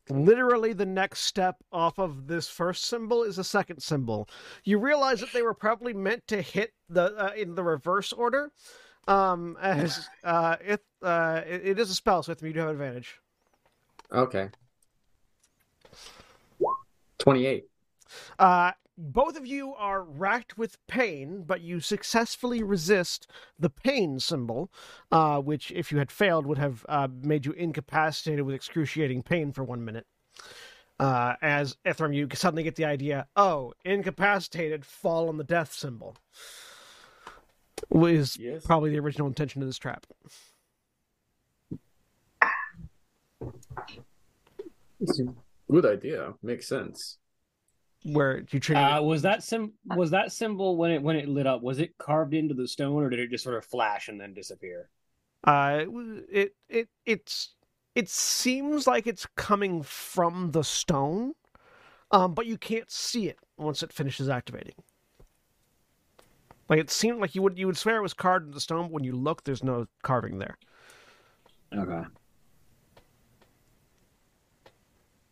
literally, 0.08 0.72
the 0.72 0.86
next 0.86 1.22
step 1.22 1.56
off 1.72 1.98
of 1.98 2.26
this 2.26 2.48
first 2.48 2.84
symbol 2.86 3.24
is 3.24 3.36
a 3.38 3.44
second 3.44 3.82
symbol. 3.82 4.28
You 4.64 4.78
realize 4.78 5.20
that 5.20 5.32
they 5.34 5.42
were 5.42 5.52
probably 5.54 5.92
meant 5.92 6.26
to 6.28 6.40
hit 6.40 6.72
the 6.88 7.14
uh, 7.16 7.32
in 7.36 7.54
the 7.54 7.62
reverse 7.64 8.12
order. 8.12 8.52
Um, 9.08 9.56
as 9.60 10.08
uh, 10.24 10.56
it 10.64 10.82
uh, 11.02 11.42
it, 11.46 11.66
it 11.66 11.78
is 11.78 11.90
a 11.90 11.94
spell, 11.94 12.22
so 12.22 12.32
with 12.32 12.42
me 12.42 12.48
you 12.50 12.54
do 12.54 12.60
have 12.60 12.70
advantage. 12.70 13.18
Okay. 14.12 14.48
28. 17.18 17.64
Uh, 18.38 18.72
both 18.98 19.36
of 19.36 19.46
you 19.46 19.74
are 19.74 20.02
racked 20.02 20.56
with 20.56 20.78
pain, 20.86 21.44
but 21.46 21.60
you 21.60 21.80
successfully 21.80 22.62
resist 22.62 23.26
the 23.58 23.68
pain 23.68 24.18
symbol, 24.18 24.70
uh, 25.12 25.38
which, 25.40 25.70
if 25.72 25.92
you 25.92 25.98
had 25.98 26.10
failed, 26.10 26.46
would 26.46 26.58
have 26.58 26.84
uh, 26.88 27.08
made 27.22 27.44
you 27.44 27.52
incapacitated 27.52 28.44
with 28.46 28.54
excruciating 28.54 29.22
pain 29.22 29.52
for 29.52 29.64
one 29.64 29.84
minute. 29.84 30.06
Uh, 30.98 31.34
as 31.42 31.76
Ithrim, 31.84 32.14
you 32.14 32.26
suddenly 32.32 32.62
get 32.62 32.76
the 32.76 32.86
idea 32.86 33.26
oh, 33.36 33.74
incapacitated, 33.84 34.84
fall 34.84 35.28
on 35.28 35.36
the 35.36 35.44
death 35.44 35.74
symbol. 35.74 36.16
Was 37.90 38.38
Yes. 38.38 38.64
probably 38.64 38.90
the 38.90 38.98
original 38.98 39.26
intention 39.26 39.60
of 39.60 39.68
this 39.68 39.76
trap. 39.78 40.06
It's 45.00 45.20
a 45.20 45.24
good 45.70 45.84
idea. 45.84 46.32
Makes 46.42 46.66
sense. 46.66 47.18
Where 48.12 48.44
you 48.50 48.60
trigger. 48.60 48.80
Uh, 48.80 49.02
was 49.02 49.22
that 49.22 49.42
sim 49.42 49.72
was 49.84 50.10
that 50.10 50.32
symbol 50.32 50.76
when 50.76 50.90
it 50.90 51.02
when 51.02 51.16
it 51.16 51.28
lit 51.28 51.46
up? 51.46 51.62
Was 51.62 51.78
it 51.78 51.98
carved 51.98 52.34
into 52.34 52.54
the 52.54 52.68
stone, 52.68 53.02
or 53.02 53.10
did 53.10 53.18
it 53.18 53.30
just 53.30 53.44
sort 53.44 53.56
of 53.56 53.64
flash 53.64 54.08
and 54.08 54.20
then 54.20 54.34
disappear? 54.34 54.88
Uh, 55.44 55.78
it 55.80 55.84
w- 55.86 56.26
it 56.30 56.54
it 56.68 56.88
it's 57.04 57.54
it 57.94 58.08
seems 58.08 58.86
like 58.86 59.06
it's 59.06 59.26
coming 59.36 59.82
from 59.82 60.50
the 60.50 60.62
stone, 60.64 61.34
um, 62.10 62.34
but 62.34 62.46
you 62.46 62.58
can't 62.58 62.90
see 62.90 63.28
it 63.28 63.38
once 63.58 63.82
it 63.82 63.92
finishes 63.92 64.28
activating. 64.28 64.74
Like 66.68 66.78
it 66.78 66.90
seemed 66.90 67.20
like 67.20 67.34
you 67.34 67.42
would 67.42 67.58
you 67.58 67.66
would 67.66 67.76
swear 67.76 67.96
it 67.96 68.02
was 68.02 68.14
carved 68.14 68.46
into 68.46 68.54
the 68.54 68.60
stone, 68.60 68.82
but 68.82 68.92
when 68.92 69.04
you 69.04 69.12
look, 69.12 69.42
there's 69.44 69.64
no 69.64 69.86
carving 70.02 70.38
there. 70.38 70.56
Okay. 71.72 72.04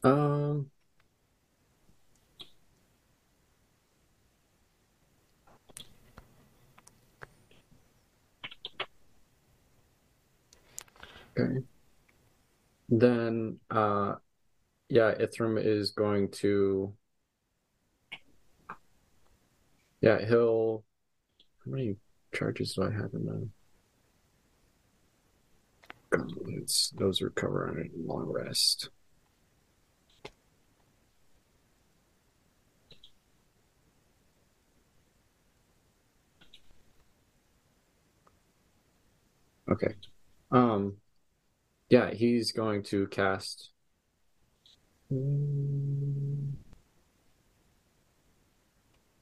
Um. 0.05 0.70
Okay. 11.36 11.65
Then, 12.89 13.59
uh, 13.70 14.16
yeah, 14.89 15.15
Ithrim 15.15 15.62
is 15.65 15.93
going 15.93 16.31
to. 16.32 16.94
Yeah, 20.01 20.24
he'll. 20.24 20.85
How 21.65 21.73
many 21.73 21.97
charges 22.35 22.74
do 22.74 22.85
I 22.85 22.90
have 22.93 23.15
in 23.15 23.27
them? 23.27 23.52
It's, 26.47 26.90
those 26.90 27.20
recover 27.23 27.69
on 27.69 27.78
a 27.78 28.09
long 28.12 28.27
rest. 28.31 28.90
Okay. 39.70 39.94
Um 40.51 40.97
yeah, 41.95 42.11
he's 42.11 42.51
going 42.51 42.83
to 42.83 43.07
cast. 43.07 43.71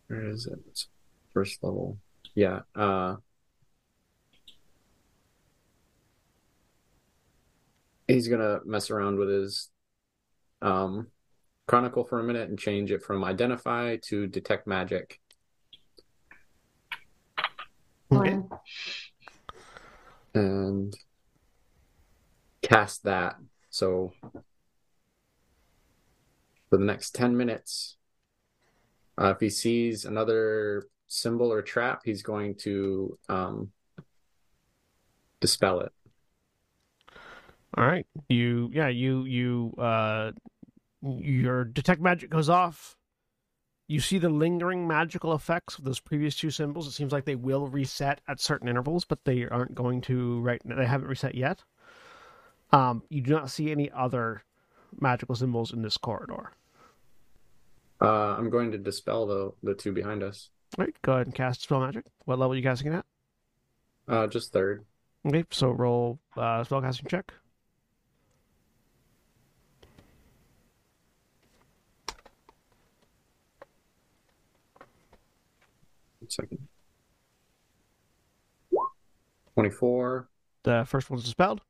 Where 0.07 0.24
is 0.31 0.47
it? 0.47 0.59
It's 0.69 0.89
first 1.35 1.62
level. 1.62 1.99
Yeah, 2.35 2.61
uh 2.74 3.16
he's 8.09 8.28
gonna 8.28 8.61
mess 8.65 8.89
around 8.90 9.19
with 9.19 9.28
his 9.28 9.69
um 10.62 11.09
chronicle 11.66 12.05
for 12.05 12.20
a 12.20 12.24
minute 12.24 12.49
and 12.49 12.59
change 12.59 12.90
it 12.90 13.03
from 13.03 13.23
identify 13.23 13.97
to 14.05 14.27
detect 14.27 14.66
magic. 14.66 15.20
Okay. 18.11 18.39
And 20.35 20.97
cast 22.62 23.05
that. 23.05 23.36
So 23.70 24.12
for 26.70 26.78
the 26.78 26.84
next 26.84 27.14
10 27.14 27.36
minutes, 27.36 27.97
uh, 29.20 29.32
if 29.34 29.40
he 29.40 29.51
sees 29.51 30.05
another 30.05 30.86
symbol 31.06 31.52
or 31.52 31.60
trap, 31.62 32.02
he's 32.05 32.22
going 32.22 32.55
to 32.56 33.18
um, 33.28 33.72
dispel 35.40 35.80
it. 35.80 35.93
All 37.76 37.86
right, 37.86 38.06
you 38.28 38.70
yeah 38.72 38.89
you 38.89 39.24
you 39.24 39.72
uh 39.78 40.32
your 41.02 41.64
detect 41.64 42.02
magic 42.02 42.28
goes 42.28 42.51
off. 42.51 42.97
You 43.89 44.01
see 44.01 44.18
the 44.18 44.28
lingering 44.28 44.86
magical 44.86 45.34
effects 45.34 45.78
of 45.78 45.84
those 45.84 45.98
previous 45.98 46.36
two 46.36 46.51
symbols. 46.51 46.86
It 46.86 46.93
seems 46.93 47.12
like 47.12 47.24
they 47.24 47.34
will 47.34 47.66
reset 47.66 48.20
at 48.28 48.40
certain 48.40 48.68
intervals, 48.68 49.05
but 49.06 49.24
they 49.24 49.47
aren't 49.47 49.74
going 49.74 50.02
to 50.02 50.40
right. 50.40 50.60
They 50.64 50.86
haven't 50.86 51.09
reset 51.09 51.34
yet. 51.34 51.64
Um, 52.73 53.03
you 53.09 53.20
do 53.20 53.32
not 53.32 53.51
see 53.51 53.70
any 53.70 53.90
other 53.90 54.44
magical 54.99 55.35
symbols 55.35 55.73
in 55.73 55.82
this 55.82 55.97
corridor. 55.97 56.53
Uh, 58.01 58.35
I'm 58.36 58.51
going 58.51 58.73
to 58.73 58.78
dispel 58.78 59.27
the, 59.27 59.53
the 59.62 59.74
two 59.74 59.93
behind 59.93 60.23
us. 60.23 60.49
All 60.78 60.85
right, 60.85 60.94
go 61.03 61.12
ahead 61.12 61.27
and 61.27 61.35
cast 61.35 61.62
spell 61.62 61.81
magic. 61.81 62.05
What 62.24 62.39
level 62.39 62.55
are 62.55 62.57
you 62.57 62.62
casting 62.62 62.93
it 62.93 62.97
at? 62.97 63.05
Uh, 64.09 64.27
just 64.27 64.53
third. 64.53 64.85
Okay, 65.27 65.44
so 65.51 65.70
roll 65.70 66.19
uh, 66.36 66.65
spell 66.65 66.81
casting 66.81 67.07
check. 67.07 67.32
Second. 76.28 76.66
24, 79.55 80.28
The 80.62 80.85
first 80.86 81.11
one's 81.11 81.24
dispelled. 81.24 81.61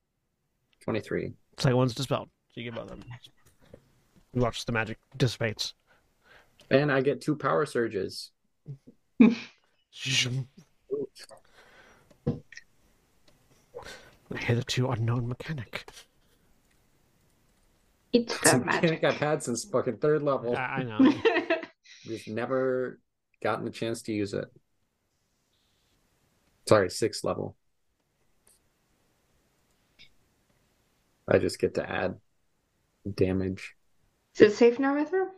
23. 0.84 1.32
Second 1.58 1.76
one's 1.76 1.94
dispelled. 1.94 2.28
So 2.54 2.60
you 2.60 2.70
get 2.70 2.74
both 2.74 2.90
of 2.90 3.00
them. 3.00 3.04
You 4.34 4.42
watch 4.42 4.64
the 4.64 4.72
magic 4.72 4.98
dissipates. 5.16 5.74
And 6.70 6.90
I 6.90 7.00
get 7.00 7.20
two 7.20 7.36
power 7.36 7.66
surges. 7.66 8.30
Hitherto 14.34 14.90
unknown 14.90 15.28
mechanic. 15.28 15.84
It's 18.12 18.34
It's 18.34 18.52
a 18.52 18.58
the 18.58 18.64
mechanic. 18.64 19.04
I've 19.04 19.16
had 19.16 19.42
since 19.42 19.64
fucking 19.64 19.98
third 19.98 20.22
level. 20.22 20.56
I, 20.56 20.60
I 20.60 20.82
know. 20.82 21.12
Just 22.04 22.28
never 22.28 22.98
gotten 23.42 23.64
the 23.64 23.70
chance 23.70 24.02
to 24.02 24.12
use 24.12 24.34
it. 24.34 24.46
Sorry, 26.68 26.90
sixth 26.90 27.24
level. 27.24 27.56
I 31.28 31.38
just 31.38 31.58
get 31.58 31.74
to 31.74 31.88
add 31.88 32.16
damage. 33.14 33.74
Is 34.34 34.40
it 34.40 34.52
safe 34.54 34.78
now, 34.78 34.96
Ithra? 34.96 35.28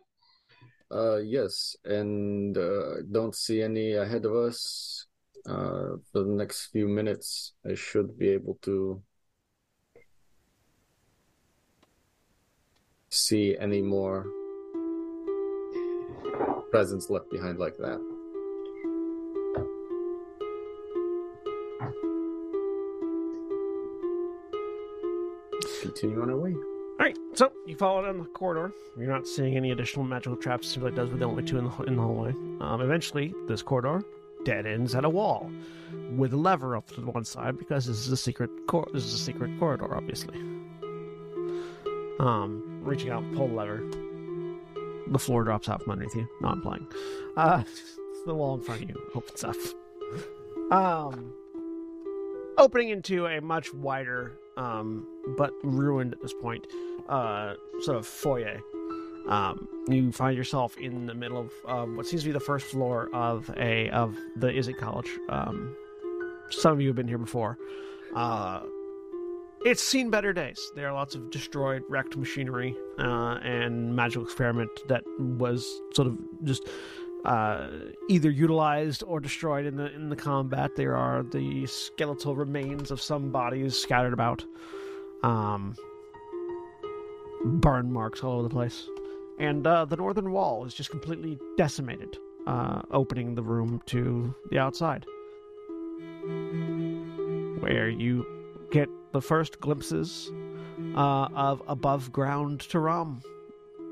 Uh, 0.90 1.16
yes, 1.16 1.77
and 1.85 2.56
uh, 2.56 3.02
don't 3.11 3.35
see 3.35 3.62
any 3.62 3.94
ahead 3.94 4.24
of 4.24 4.35
us. 4.35 5.06
Uh, 5.47 5.97
for 6.11 6.23
the 6.23 6.32
next 6.32 6.66
few 6.66 6.89
minutes, 6.89 7.52
I 7.69 7.74
should 7.74 8.19
be 8.19 8.31
able 8.31 8.59
to 8.62 9.02
see 13.11 13.56
any 13.59 13.82
more 13.82 14.27
presence 16.70 17.11
left 17.11 17.31
behind 17.31 17.59
like 17.59 17.77
that. 17.77 18.14
Continue 25.85 26.23
on 26.23 26.31
our 26.31 26.36
way. 26.36 26.55
All 26.55 26.97
right, 26.98 27.19
so 27.35 27.52
you 27.66 27.77
follow 27.77 28.02
down 28.05 28.19
the 28.19 28.24
corridor. 28.24 28.73
You're 28.97 29.12
not 29.12 29.27
seeing 29.27 29.56
any 29.56 29.70
additional 29.70 30.05
magical 30.05 30.36
traps. 30.36 30.74
Like 30.78 30.93
it 30.93 30.97
does 30.97 31.11
with 31.11 31.19
the 31.19 31.27
only 31.27 31.43
two 31.43 31.59
in 31.59 31.65
the 31.65 31.82
in 31.82 31.97
the 31.97 32.02
hallway. 32.02 32.31
Um, 32.61 32.81
eventually, 32.81 33.35
this 33.48 33.62
corridor 33.62 34.02
dead 34.44 34.65
ends 34.65 34.94
at 34.94 35.05
a 35.05 35.11
wall 35.11 35.51
with 36.16 36.32
a 36.32 36.36
lever 36.36 36.74
up 36.77 36.89
to 36.93 37.01
one 37.02 37.24
side 37.24 37.59
because 37.59 37.85
this 37.86 37.98
is 37.98 38.11
a 38.12 38.16
secret. 38.16 38.48
Cor- 38.66 38.89
this 38.94 39.05
is 39.05 39.12
a 39.12 39.19
secret 39.19 39.59
corridor, 39.59 39.94
obviously. 39.94 40.36
Um, 42.19 42.81
reaching 42.82 43.11
out, 43.11 43.24
pull 43.35 43.48
the 43.48 43.55
lever. 43.55 43.82
The 45.09 45.19
floor 45.19 45.44
drops 45.44 45.69
out 45.69 45.82
from 45.82 45.93
underneath 45.93 46.15
you. 46.15 46.27
No, 46.40 46.48
I'm 46.48 46.62
playing. 46.62 46.86
Uh, 47.36 47.62
the 48.27 48.35
wall 48.35 48.55
in 48.55 48.62
front 48.62 48.82
of 48.82 48.89
you 48.89 49.11
opens 49.15 49.44
up. 49.44 49.56
Um, 50.70 51.35
opening 52.56 52.89
into 52.89 53.27
a 53.27 53.40
much 53.40 53.74
wider, 53.74 54.39
um, 54.56 55.06
but 55.36 55.52
ruined 55.62 56.12
at 56.12 56.20
this 56.22 56.35
point, 56.35 56.66
uh, 57.09 57.55
sort 57.81 57.97
of 57.97 58.06
foyer. 58.06 58.60
Um, 59.28 59.68
you 59.89 60.12
find 60.12 60.36
yourself 60.36 60.76
in 60.76 61.06
the 61.06 61.14
middle 61.14 61.39
of 61.39 61.52
um, 61.66 61.97
what 61.97 62.06
seems 62.06 62.22
to 62.22 62.28
be 62.28 62.32
the 62.32 62.40
first 62.40 62.66
floor 62.66 63.09
of 63.14 63.51
a 63.56 63.89
of 63.90 64.16
the 64.36 64.48
Izzet 64.48 64.76
College. 64.76 65.10
Um, 65.28 65.74
some 66.51 66.72
of 66.72 66.81
you 66.81 66.89
have 66.89 66.97
been 66.97 67.09
here 67.09 67.18
before. 67.18 67.59
Uh, 68.14 68.60
it's 69.64 69.82
seen 69.82 70.10
better 70.10 70.35
days. 70.35 70.60
There 70.76 70.86
are 70.86 70.93
lots 70.93 71.14
of 71.14 71.31
destroyed, 71.31 71.85
wrecked 71.89 72.18
machinery 72.18 72.76
uh, 72.98 73.39
and 73.43 73.97
magical 73.97 74.22
experiment 74.22 74.68
that 74.89 75.05
was 75.18 75.66
sort 75.94 76.06
of 76.06 76.18
just 76.44 76.68
uh, 77.24 77.68
either 78.09 78.30
utilized 78.30 79.02
or 79.06 79.20
destroyed 79.20 79.66
in 79.66 79.76
the 79.76 79.92
in 79.94 80.09
the 80.09 80.16
combat. 80.16 80.76
There 80.76 80.96
are 80.96 81.22
the 81.22 81.66
skeletal 81.66 82.36
remains 82.36 82.90
of 82.90 83.01
some 83.01 83.30
bodies 83.30 83.76
scattered 83.76 84.12
about, 84.12 84.44
um, 85.22 85.74
burn 87.44 87.92
marks 87.92 88.22
all 88.22 88.34
over 88.34 88.42
the 88.42 88.51
place, 88.51 88.86
and 89.38 89.66
uh, 89.66 89.84
the 89.86 89.96
northern 89.96 90.32
wall 90.32 90.64
is 90.66 90.74
just 90.74 90.90
completely 90.90 91.38
decimated, 91.56 92.18
uh, 92.46 92.82
opening 92.90 93.34
the 93.34 93.42
room 93.42 93.80
to 93.86 94.34
the 94.51 94.59
outside, 94.59 95.06
where 97.60 97.88
you 97.88 98.26
get 98.70 98.88
the 99.12 99.22
first 99.22 99.60
glimpses 99.60 100.30
uh, 100.96 101.28
of 101.34 101.62
above 101.68 102.12
ground 102.12 102.60
Taram 102.60 103.22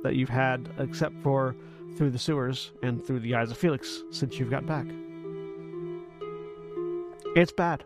that 0.02 0.16
you've 0.16 0.28
had, 0.28 0.68
except 0.78 1.14
for 1.22 1.54
through 1.96 2.10
the 2.10 2.18
sewers 2.18 2.72
and 2.82 3.04
through 3.04 3.20
the 3.20 3.34
eyes 3.34 3.50
of 3.50 3.56
Felix 3.56 4.02
since 4.10 4.38
you've 4.38 4.50
got 4.50 4.66
back. 4.66 4.86
It's 7.34 7.52
bad. 7.52 7.84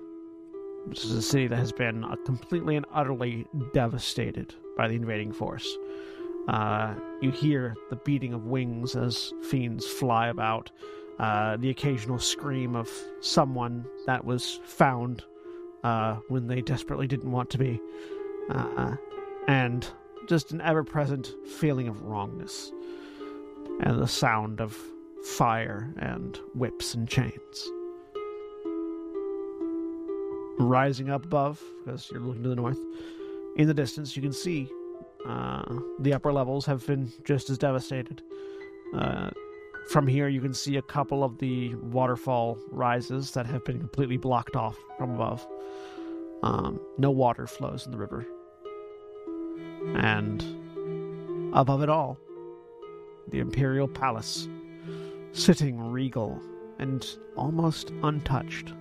This 0.88 1.04
is 1.04 1.12
a 1.12 1.22
city 1.22 1.46
that 1.48 1.56
has 1.56 1.72
been 1.72 2.04
uh, 2.04 2.16
completely 2.24 2.76
and 2.76 2.86
utterly 2.92 3.46
devastated 3.72 4.54
by 4.76 4.88
the 4.88 4.94
invading 4.94 5.32
force. 5.32 5.76
Uh, 6.48 6.94
you 7.20 7.30
hear 7.30 7.74
the 7.90 7.96
beating 7.96 8.32
of 8.32 8.46
wings 8.46 8.94
as 8.94 9.32
fiends 9.42 9.86
fly 9.86 10.28
about, 10.28 10.70
uh, 11.18 11.56
the 11.56 11.70
occasional 11.70 12.18
scream 12.18 12.76
of 12.76 12.90
someone 13.20 13.84
that 14.06 14.24
was 14.24 14.60
found 14.64 15.24
uh, 15.82 16.16
when 16.28 16.46
they 16.46 16.60
desperately 16.60 17.06
didn't 17.06 17.32
want 17.32 17.50
to 17.50 17.58
be, 17.58 17.80
uh, 18.50 18.94
and 19.48 19.88
just 20.28 20.52
an 20.52 20.60
ever 20.60 20.84
present 20.84 21.32
feeling 21.46 21.88
of 21.88 22.02
wrongness 22.02 22.72
and 23.80 24.00
the 24.00 24.08
sound 24.08 24.60
of 24.60 24.76
fire 25.36 25.92
and 25.98 26.38
whips 26.54 26.94
and 26.94 27.08
chains. 27.08 27.70
Rising 30.58 31.10
up 31.10 31.24
above, 31.24 31.62
because 31.84 32.10
you're 32.10 32.20
looking 32.20 32.42
to 32.44 32.48
the 32.48 32.56
north, 32.56 32.78
in 33.56 33.66
the 33.66 33.74
distance 33.74 34.16
you 34.16 34.22
can 34.22 34.32
see 34.32 34.68
uh, 35.26 35.62
the 36.00 36.14
upper 36.14 36.32
levels 36.32 36.64
have 36.66 36.86
been 36.86 37.12
just 37.24 37.50
as 37.50 37.58
devastated. 37.58 38.22
Uh, 38.94 39.30
from 39.90 40.06
here, 40.06 40.28
you 40.28 40.40
can 40.40 40.54
see 40.54 40.76
a 40.76 40.82
couple 40.82 41.22
of 41.22 41.38
the 41.38 41.74
waterfall 41.76 42.58
rises 42.70 43.30
that 43.32 43.46
have 43.46 43.64
been 43.64 43.78
completely 43.78 44.16
blocked 44.16 44.56
off 44.56 44.76
from 44.98 45.14
above. 45.14 45.46
Um, 46.42 46.80
no 46.98 47.10
water 47.10 47.46
flows 47.46 47.86
in 47.86 47.92
the 47.92 47.98
river. 47.98 48.26
And 49.96 50.44
above 51.54 51.82
it 51.82 51.88
all, 51.88 52.18
the 53.28 53.40
Imperial 53.40 53.88
Palace, 53.88 54.48
sitting 55.32 55.78
regal 55.90 56.40
and 56.78 57.06
almost 57.36 57.90
untouched. 58.02 58.72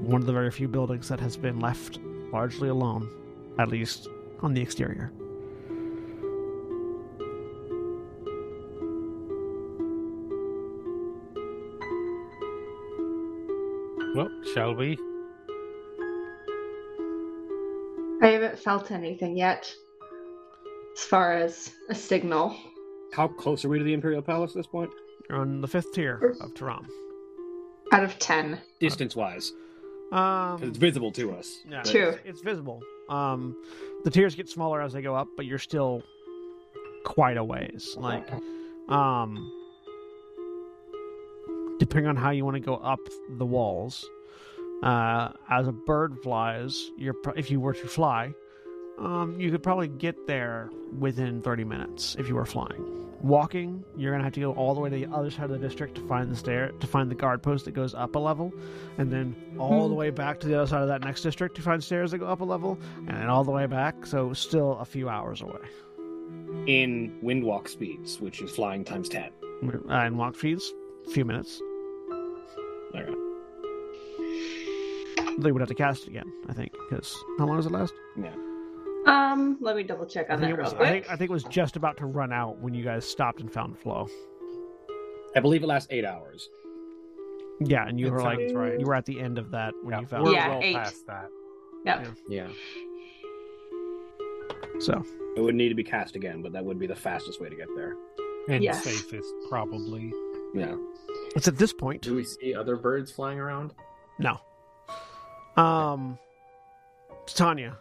One 0.00 0.20
of 0.20 0.26
the 0.26 0.32
very 0.32 0.50
few 0.50 0.68
buildings 0.68 1.08
that 1.08 1.20
has 1.20 1.36
been 1.36 1.60
left 1.60 1.98
largely 2.32 2.68
alone, 2.68 3.08
at 3.58 3.68
least 3.68 4.08
on 4.40 4.54
the 4.54 4.60
exterior. 4.60 5.12
Well, 14.14 14.30
shall 14.54 14.74
we? 14.74 14.98
I 18.22 18.28
haven't 18.28 18.58
felt 18.58 18.90
anything 18.90 19.36
yet 19.36 19.70
as 20.96 21.04
far 21.04 21.32
as 21.34 21.72
a 21.88 21.94
signal. 21.94 22.56
How 23.12 23.28
close 23.28 23.64
are 23.64 23.68
we 23.68 23.78
to 23.78 23.84
the 23.84 23.92
Imperial 23.92 24.22
Palace 24.22 24.52
at 24.52 24.56
this 24.56 24.66
point? 24.66 24.90
You're 25.28 25.38
on 25.38 25.60
the 25.60 25.68
fifth 25.68 25.92
tier 25.92 26.34
of 26.40 26.54
Taram. 26.54 26.86
Out 27.92 28.02
of 28.02 28.18
10. 28.18 28.60
Distance 28.80 29.14
wise. 29.14 29.52
Um, 30.12 30.62
it's 30.62 30.78
visible 30.78 31.12
to 31.12 31.32
us. 31.32 31.58
Yeah, 31.68 31.82
True. 31.82 32.08
It's, 32.08 32.20
it's 32.24 32.40
visible. 32.40 32.80
Um, 33.08 33.56
the 34.04 34.10
tiers 34.10 34.34
get 34.34 34.48
smaller 34.48 34.80
as 34.80 34.92
they 34.92 35.02
go 35.02 35.14
up, 35.14 35.28
but 35.36 35.46
you're 35.46 35.58
still 35.58 36.02
quite 37.04 37.36
a 37.36 37.44
ways. 37.44 37.94
Like, 37.98 38.28
um, 38.88 39.52
depending 41.78 42.08
on 42.08 42.16
how 42.16 42.30
you 42.30 42.44
want 42.44 42.54
to 42.56 42.60
go 42.60 42.76
up 42.76 43.00
the 43.30 43.46
walls, 43.46 44.08
uh, 44.82 45.30
as 45.50 45.68
a 45.68 45.72
bird 45.72 46.18
flies, 46.22 46.90
you're 46.96 47.14
if 47.36 47.50
you 47.50 47.60
were 47.60 47.74
to 47.74 47.86
fly, 47.86 48.32
um, 48.98 49.38
you 49.38 49.50
could 49.50 49.62
probably 49.62 49.88
get 49.88 50.26
there 50.26 50.70
within 50.98 51.42
30 51.42 51.64
minutes 51.64 52.16
if 52.18 52.28
you 52.28 52.34
were 52.34 52.46
flying. 52.46 52.92
Walking, 53.22 53.82
you're 53.96 54.12
gonna 54.12 54.24
have 54.24 54.34
to 54.34 54.40
go 54.40 54.52
all 54.52 54.74
the 54.74 54.80
way 54.80 54.90
to 54.90 54.96
the 54.96 55.06
other 55.06 55.30
side 55.30 55.44
of 55.44 55.50
the 55.50 55.58
district 55.58 55.94
to 55.96 56.02
find 56.02 56.30
the 56.30 56.36
stair 56.36 56.70
to 56.80 56.86
find 56.86 57.10
the 57.10 57.14
guard 57.14 57.42
post 57.42 57.64
that 57.64 57.72
goes 57.72 57.94
up 57.94 58.14
a 58.14 58.18
level, 58.18 58.52
and 58.98 59.10
then 59.10 59.34
all 59.58 59.88
the 59.88 59.94
way 59.94 60.10
back 60.10 60.38
to 60.40 60.46
the 60.46 60.54
other 60.54 60.66
side 60.66 60.82
of 60.82 60.88
that 60.88 61.02
next 61.02 61.22
district 61.22 61.56
to 61.56 61.62
find 61.62 61.82
stairs 61.82 62.10
that 62.10 62.18
go 62.18 62.26
up 62.26 62.40
a 62.40 62.44
level, 62.44 62.78
and 62.98 63.08
then 63.08 63.28
all 63.28 63.42
the 63.42 63.50
way 63.50 63.66
back. 63.66 64.06
So 64.06 64.32
still 64.34 64.78
a 64.78 64.84
few 64.84 65.08
hours 65.08 65.40
away. 65.40 65.60
In 66.66 67.18
windwalk 67.22 67.68
speeds, 67.68 68.20
which 68.20 68.40
is 68.42 68.50
flying 68.50 68.84
times 68.84 69.08
10. 69.08 69.30
Uh, 69.64 69.78
and 69.88 70.18
walk 70.18 70.36
speeds, 70.36 70.70
a 71.06 71.10
few 71.10 71.24
minutes. 71.24 71.60
Okay. 72.94 73.12
They 75.38 75.52
would 75.52 75.60
have 75.60 75.68
to 75.68 75.74
cast 75.74 76.04
it 76.04 76.08
again, 76.08 76.32
I 76.48 76.52
think, 76.52 76.72
because 76.88 77.16
how 77.38 77.46
long 77.46 77.56
does 77.56 77.66
it 77.66 77.72
last? 77.72 77.94
Yeah. 78.16 78.34
Um, 79.06 79.58
let 79.60 79.76
me 79.76 79.82
double 79.84 80.06
check 80.06 80.26
I 80.30 80.34
on 80.34 80.40
think 80.40 80.52
that 80.56 80.58
it 80.58 80.62
was. 80.62 80.72
real 80.72 80.82
I 80.82 80.84
quick. 80.90 81.04
think, 81.04 81.12
I 81.12 81.16
think 81.16 81.30
it 81.30 81.32
was 81.32 81.44
just 81.44 81.76
about 81.76 81.96
to 81.98 82.06
run 82.06 82.32
out 82.32 82.58
when 82.58 82.74
you 82.74 82.82
guys 82.84 83.08
stopped 83.08 83.40
and 83.40 83.52
found 83.52 83.78
flow. 83.78 84.08
I 85.36 85.40
believe 85.40 85.62
it 85.62 85.66
lasts 85.66 85.88
eight 85.90 86.04
hours. 86.04 86.48
Yeah, 87.60 87.86
and 87.86 87.98
you 88.00 88.08
It 88.08 88.10
were 88.12 88.20
like, 88.22 88.38
right. 88.52 88.78
you 88.78 88.84
were 88.86 88.94
at 88.94 89.06
the 89.06 89.20
end 89.20 89.38
of 89.38 89.50
that 89.52 89.72
when 89.82 89.92
Yeah, 89.92 90.00
you 90.00 90.06
found. 90.06 90.24
we're 90.24 90.32
Yeah, 90.32 90.48
well 90.48 90.60
eight. 90.62 90.74
past 90.76 91.06
that. 91.06 91.28
Yep. 91.84 92.06
Yeah. 92.28 92.48
Yeah. 92.48 92.52
So 94.80 95.02
It 95.36 95.40
would 95.40 95.54
need 95.54 95.68
to 95.70 95.74
be 95.74 95.84
cast 95.84 96.16
again, 96.16 96.42
but 96.42 96.52
that 96.52 96.64
would 96.64 96.78
be 96.78 96.86
the 96.86 96.96
fastest 96.96 97.40
way 97.40 97.48
to 97.48 97.56
get 97.56 97.68
there. 97.76 97.94
And 98.48 98.62
Yes. 98.62 98.82
safest, 98.84 99.32
probably. 99.48 100.12
Yeah. 100.54 100.74
it's 101.34 101.48
at 101.48 101.56
this 101.58 101.72
point. 101.72 102.02
Do 102.02 102.14
we 102.14 102.24
see 102.24 102.54
other 102.54 102.76
birds 102.76 103.10
flying 103.12 103.38
around? 103.38 103.74
No. 104.18 104.38
Um, 105.56 106.18
Tanya, 107.26 107.76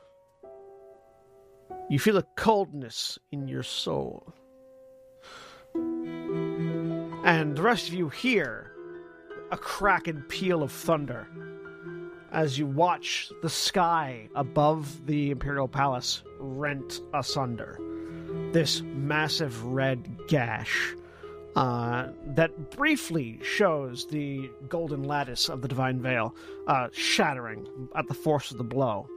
you 1.89 1.99
feel 1.99 2.17
a 2.17 2.23
coldness 2.35 3.19
in 3.31 3.47
your 3.47 3.63
soul. 3.63 4.33
And 7.23 7.55
the 7.55 7.61
rest 7.61 7.87
of 7.87 7.93
you 7.93 8.09
hear 8.09 8.71
a 9.51 9.57
crack 9.57 10.07
and 10.07 10.27
peal 10.27 10.63
of 10.63 10.71
thunder 10.71 11.27
as 12.31 12.59
you 12.59 12.65
watch 12.65 13.31
the 13.41 13.49
sky 13.49 14.27
above 14.35 15.05
the 15.05 15.31
Imperial 15.31 15.67
Palace 15.67 16.23
rent 16.39 17.01
asunder. 17.13 17.79
This 18.51 18.81
massive 18.81 19.63
red 19.63 20.17
gash 20.27 20.95
uh, 21.55 22.07
that 22.25 22.71
briefly 22.71 23.39
shows 23.41 24.07
the 24.07 24.49
golden 24.67 25.03
lattice 25.03 25.47
of 25.47 25.61
the 25.61 25.67
divine 25.67 26.01
veil 26.01 26.35
uh, 26.67 26.89
shattering 26.91 27.65
at 27.95 28.07
the 28.07 28.13
force 28.13 28.51
of 28.51 28.57
the 28.57 28.63
blow, 28.63 29.07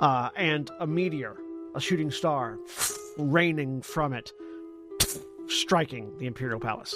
uh, 0.00 0.30
and 0.34 0.70
a 0.80 0.86
meteor, 0.86 1.36
a 1.74 1.80
shooting 1.80 2.10
star, 2.10 2.58
raining 3.16 3.82
from 3.82 4.12
it, 4.12 4.32
striking 5.46 6.16
the 6.18 6.26
imperial 6.26 6.60
palace 6.60 6.94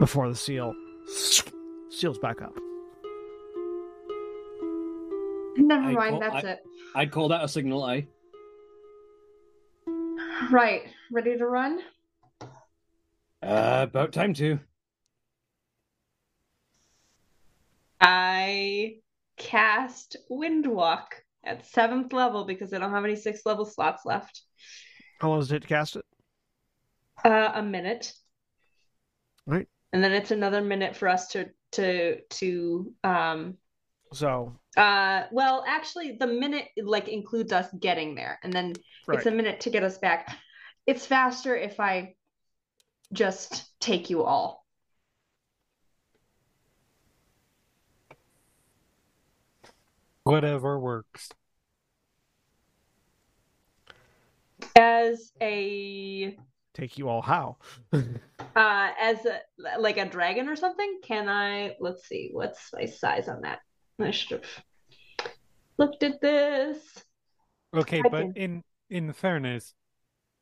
before 0.00 0.28
the 0.28 0.34
seal 0.34 0.74
seals 1.90 2.18
back 2.18 2.42
up. 2.42 2.54
Never 5.56 5.84
I 5.88 5.92
mind, 5.92 6.10
call- 6.10 6.20
that's 6.20 6.44
I- 6.44 6.50
it. 6.50 6.64
I'd 6.96 7.10
call 7.10 7.28
that 7.28 7.44
a 7.44 7.48
signal, 7.48 7.82
I. 7.84 8.06
Right. 10.50 10.82
Ready 11.10 11.36
to 11.38 11.46
run? 11.46 11.80
Uh, 13.42 13.86
about 13.88 14.12
time 14.12 14.34
to. 14.34 14.58
I 18.00 18.96
cast 19.36 20.16
Windwalk 20.30 21.06
at 21.46 21.66
seventh 21.66 22.12
level 22.12 22.44
because 22.44 22.72
I 22.72 22.78
don't 22.78 22.90
have 22.90 23.04
any 23.04 23.16
sixth 23.16 23.46
level 23.46 23.64
slots 23.64 24.04
left. 24.04 24.42
How 25.20 25.30
long 25.30 25.40
does 25.40 25.50
it 25.50 25.54
take 25.54 25.62
to 25.62 25.68
cast 25.68 25.96
it? 25.96 26.04
Uh, 27.24 27.52
a 27.54 27.62
minute. 27.62 28.12
Right. 29.46 29.68
And 29.92 30.02
then 30.02 30.12
it's 30.12 30.30
another 30.30 30.60
minute 30.60 30.96
for 30.96 31.08
us 31.08 31.28
to 31.28 31.50
to 31.72 32.20
to 32.30 32.92
um 33.02 33.56
So, 34.12 34.56
uh 34.76 35.24
well 35.32 35.64
actually 35.66 36.16
the 36.18 36.26
minute 36.26 36.68
like 36.76 37.08
includes 37.08 37.52
us 37.52 37.68
getting 37.80 38.14
there 38.14 38.38
and 38.42 38.52
then 38.52 38.74
right. 39.06 39.18
it's 39.18 39.26
a 39.26 39.30
minute 39.30 39.60
to 39.60 39.70
get 39.70 39.84
us 39.84 39.98
back. 39.98 40.36
It's 40.86 41.06
faster 41.06 41.56
if 41.56 41.80
I 41.80 42.14
just 43.12 43.66
take 43.80 44.10
you 44.10 44.24
all. 44.24 44.63
Whatever 50.24 50.78
works. 50.78 51.30
As 54.76 55.30
a 55.40 56.36
take 56.72 56.98
you 56.98 57.08
all 57.08 57.22
how? 57.22 57.56
Uh, 58.56 58.90
as 59.00 59.18
a, 59.26 59.40
like 59.80 59.96
a 59.96 60.08
dragon 60.08 60.48
or 60.48 60.54
something? 60.54 61.00
Can 61.02 61.28
I? 61.28 61.74
Let's 61.80 62.06
see. 62.06 62.30
What's 62.32 62.72
my 62.72 62.84
size 62.84 63.26
on 63.28 63.40
that? 63.40 63.58
I 63.98 64.12
should 64.12 64.42
have 64.42 65.24
looked 65.76 66.04
at 66.04 66.20
this. 66.20 66.78
Okay, 67.74 67.98
I 67.98 68.08
but 68.08 68.20
can- 68.20 68.32
in 68.36 68.62
in 68.90 69.12
fairness, 69.12 69.74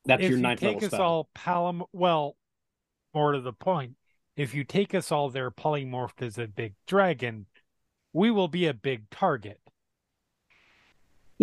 That's 0.05 0.23
if 0.23 0.29
your 0.29 0.39
you 0.39 0.43
ninth 0.43 0.61
take 0.61 0.75
level 0.75 0.87
us 0.87 0.93
spell. 0.93 1.03
all 1.03 1.31
palom 1.35 1.87
well, 1.95 2.37
more 3.15 3.33
to 3.33 3.41
the 3.41 3.55
point, 3.55 3.97
if 4.37 4.55
you 4.55 4.63
take 4.63 4.95
us 4.95 5.11
all 5.11 5.31
there 5.31 5.51
polymorphed 5.51 6.21
as 6.21 6.37
a 6.37 6.47
big 6.47 6.75
dragon, 6.87 7.47
we 8.13 8.31
will 8.31 8.49
be 8.49 8.67
a 8.67 8.75
big 8.75 9.09
target. 9.09 9.59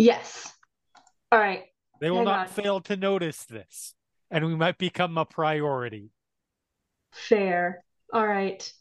Yes. 0.00 0.50
All 1.30 1.38
right. 1.38 1.64
They 2.00 2.08
will 2.08 2.18
Hang 2.18 2.24
not 2.24 2.38
on. 2.38 2.48
fail 2.48 2.80
to 2.80 2.96
notice 2.96 3.44
this, 3.44 3.94
and 4.30 4.46
we 4.46 4.56
might 4.56 4.78
become 4.78 5.18
a 5.18 5.26
priority. 5.26 6.10
Fair. 7.12 7.84
All 8.10 8.26
right. 8.26 8.72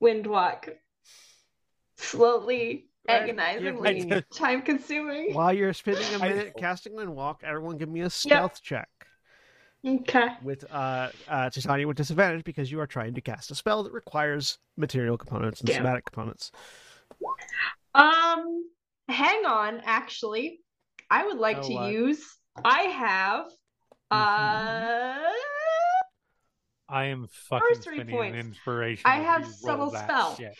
Windwalk. 0.00 0.68
Slowly, 1.96 2.88
agonizingly, 3.08 4.04
give 4.04 4.30
time 4.32 4.62
consuming. 4.62 5.34
While 5.34 5.52
you're 5.52 5.72
spending 5.72 6.06
a 6.14 6.18
minute 6.20 6.54
casting 6.56 6.92
Windwalk, 6.92 7.42
everyone 7.42 7.76
give 7.76 7.88
me 7.88 8.02
a 8.02 8.10
stealth 8.10 8.62
check 8.62 8.88
Okay. 9.84 10.28
with 10.44 10.64
uh, 10.70 11.08
uh, 11.28 11.50
Titania 11.50 11.88
with 11.88 11.96
disadvantage 11.96 12.44
because 12.44 12.70
you 12.70 12.78
are 12.80 12.86
trying 12.86 13.14
to 13.14 13.20
cast 13.20 13.50
a 13.50 13.56
spell 13.56 13.82
that 13.82 13.92
requires 13.92 14.58
material 14.76 15.18
components 15.18 15.60
and 15.60 15.66
Damn. 15.66 15.78
somatic 15.78 16.04
components. 16.04 16.52
Um, 17.94 18.66
hang 19.10 19.44
on, 19.46 19.80
actually. 19.84 20.60
I 21.10 21.26
would 21.26 21.38
like 21.38 21.58
Oh, 21.58 21.68
to 21.68 21.74
what? 21.74 21.92
use 21.92 22.24
I 22.64 22.82
have 22.82 23.46
uh 24.10 25.18
I 26.88 27.04
am 27.04 27.28
fucking 27.30 27.66
First 27.68 27.82
three 27.84 27.96
spending 27.96 28.16
points. 28.16 28.34
an 28.34 28.40
inspiration. 28.40 29.02
I 29.06 29.16
have 29.16 29.46
subtle 29.46 29.90
spell. 29.90 30.34
shit. 30.36 30.54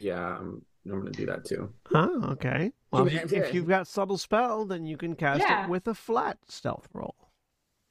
Yeah, 0.00 0.18
I'm, 0.38 0.62
I'm 0.86 0.98
gonna 0.98 1.10
do 1.12 1.26
that 1.26 1.44
too. 1.44 1.72
Oh, 1.94 2.30
okay. 2.32 2.72
Well, 2.90 3.06
if, 3.06 3.30
you, 3.30 3.38
if 3.38 3.54
you've 3.54 3.68
got 3.68 3.86
subtle 3.86 4.18
spell, 4.18 4.64
then 4.66 4.84
you 4.86 4.96
can 4.96 5.14
cast 5.14 5.40
Yeah. 5.40 5.64
it 5.64 5.70
with 5.70 5.86
a 5.86 5.94
flat 5.94 6.38
stealth 6.48 6.88
roll. 6.92 7.14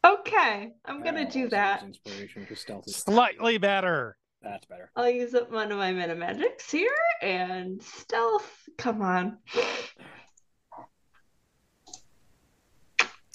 okay, 0.06 0.74
I'm 0.86 1.02
gonna 1.04 1.22
I'll 1.22 1.30
do 1.32 1.48
that. 1.50 1.84
Inspiration 1.84 2.46
for 2.46 2.56
stealth 2.56 2.88
is 2.88 2.96
Slightly 2.98 3.58
better. 3.58 4.18
That's 4.42 4.66
better. 4.66 4.90
I'll 4.96 5.10
use 5.10 5.34
up 5.34 5.52
one 5.52 5.72
of 5.72 5.78
my 5.78 5.92
meta 5.92 6.16
magics 6.16 6.72
here 6.72 6.90
and 7.22 7.82
stealth. 7.82 8.52
Come 8.78 9.02
on. 9.02 9.38